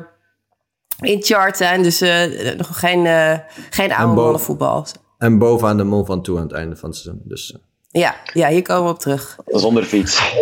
in 0.99 1.23
chart 1.23 1.57
zijn. 1.57 1.83
Dus 1.83 2.01
eh, 2.01 2.55
nog 2.57 2.79
geen, 2.79 3.05
eh 3.05 3.33
geen 3.69 3.93
oude 3.93 4.13
mannenvoetbal. 4.21 4.85
en 5.17 5.37
bovenaan 5.37 5.77
de 5.77 5.83
mol 5.83 6.05
van 6.05 6.21
toe 6.23 6.37
aan 6.37 6.43
het 6.43 6.53
einde 6.53 6.75
van 6.75 6.89
het 6.89 6.97
seizoen. 6.97 7.21
Dus, 7.25 7.57
Ja, 7.91 8.15
ja, 8.33 8.49
hier 8.49 8.61
komen 8.61 8.83
we 8.83 8.89
op 8.89 8.99
terug. 8.99 9.35
Zonder 9.45 9.83
fiets. 9.83 10.21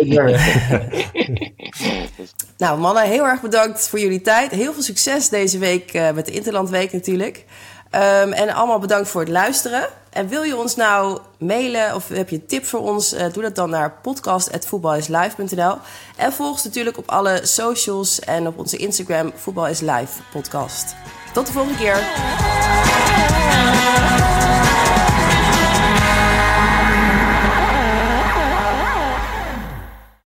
Nou, 2.58 2.78
mannen, 2.80 3.02
heel 3.04 3.24
erg 3.26 3.40
bedankt 3.40 3.88
voor 3.88 3.98
jullie 4.00 4.20
tijd. 4.20 4.50
Heel 4.50 4.72
veel 4.72 4.82
succes 4.82 5.28
deze 5.28 5.58
week 5.58 5.92
eh, 5.92 6.10
met 6.12 6.26
de 6.26 6.32
Interlandweek 6.32 6.92
natuurlijk. 6.92 7.44
Ehm, 7.92 8.32
en 8.32 8.50
allemaal 8.50 8.78
bedankt 8.78 9.08
voor 9.08 9.20
het 9.20 9.30
luisteren. 9.30 9.88
En 10.10 10.28
wil 10.28 10.42
je 10.42 10.56
ons 10.56 10.76
nou 10.76 11.18
mailen 11.38 11.94
of 11.94 12.08
heb 12.08 12.28
je 12.28 12.36
een 12.36 12.46
tip 12.46 12.66
voor 12.66 12.80
ons? 12.80 13.12
eh, 13.12 13.32
doe 13.32 13.42
dat 13.42 13.54
dan 13.54 13.70
naar 13.70 13.92
podcast.voetbalislive.nl. 14.02 15.76
En 16.16 16.32
volg 16.32 16.52
ons 16.52 16.64
natuurlijk 16.64 16.98
op 16.98 17.10
alle 17.10 17.40
socials 17.42 18.20
en 18.20 18.46
op 18.46 18.58
onze 18.58 18.76
Instagram 18.76 19.32
Voetbal 19.34 19.66
is 19.68 19.80
Live 19.80 20.22
podcast. 20.32 20.94
Tot 21.32 21.46
de 21.46 21.52
volgende 21.52 21.78
keer. 21.78 21.96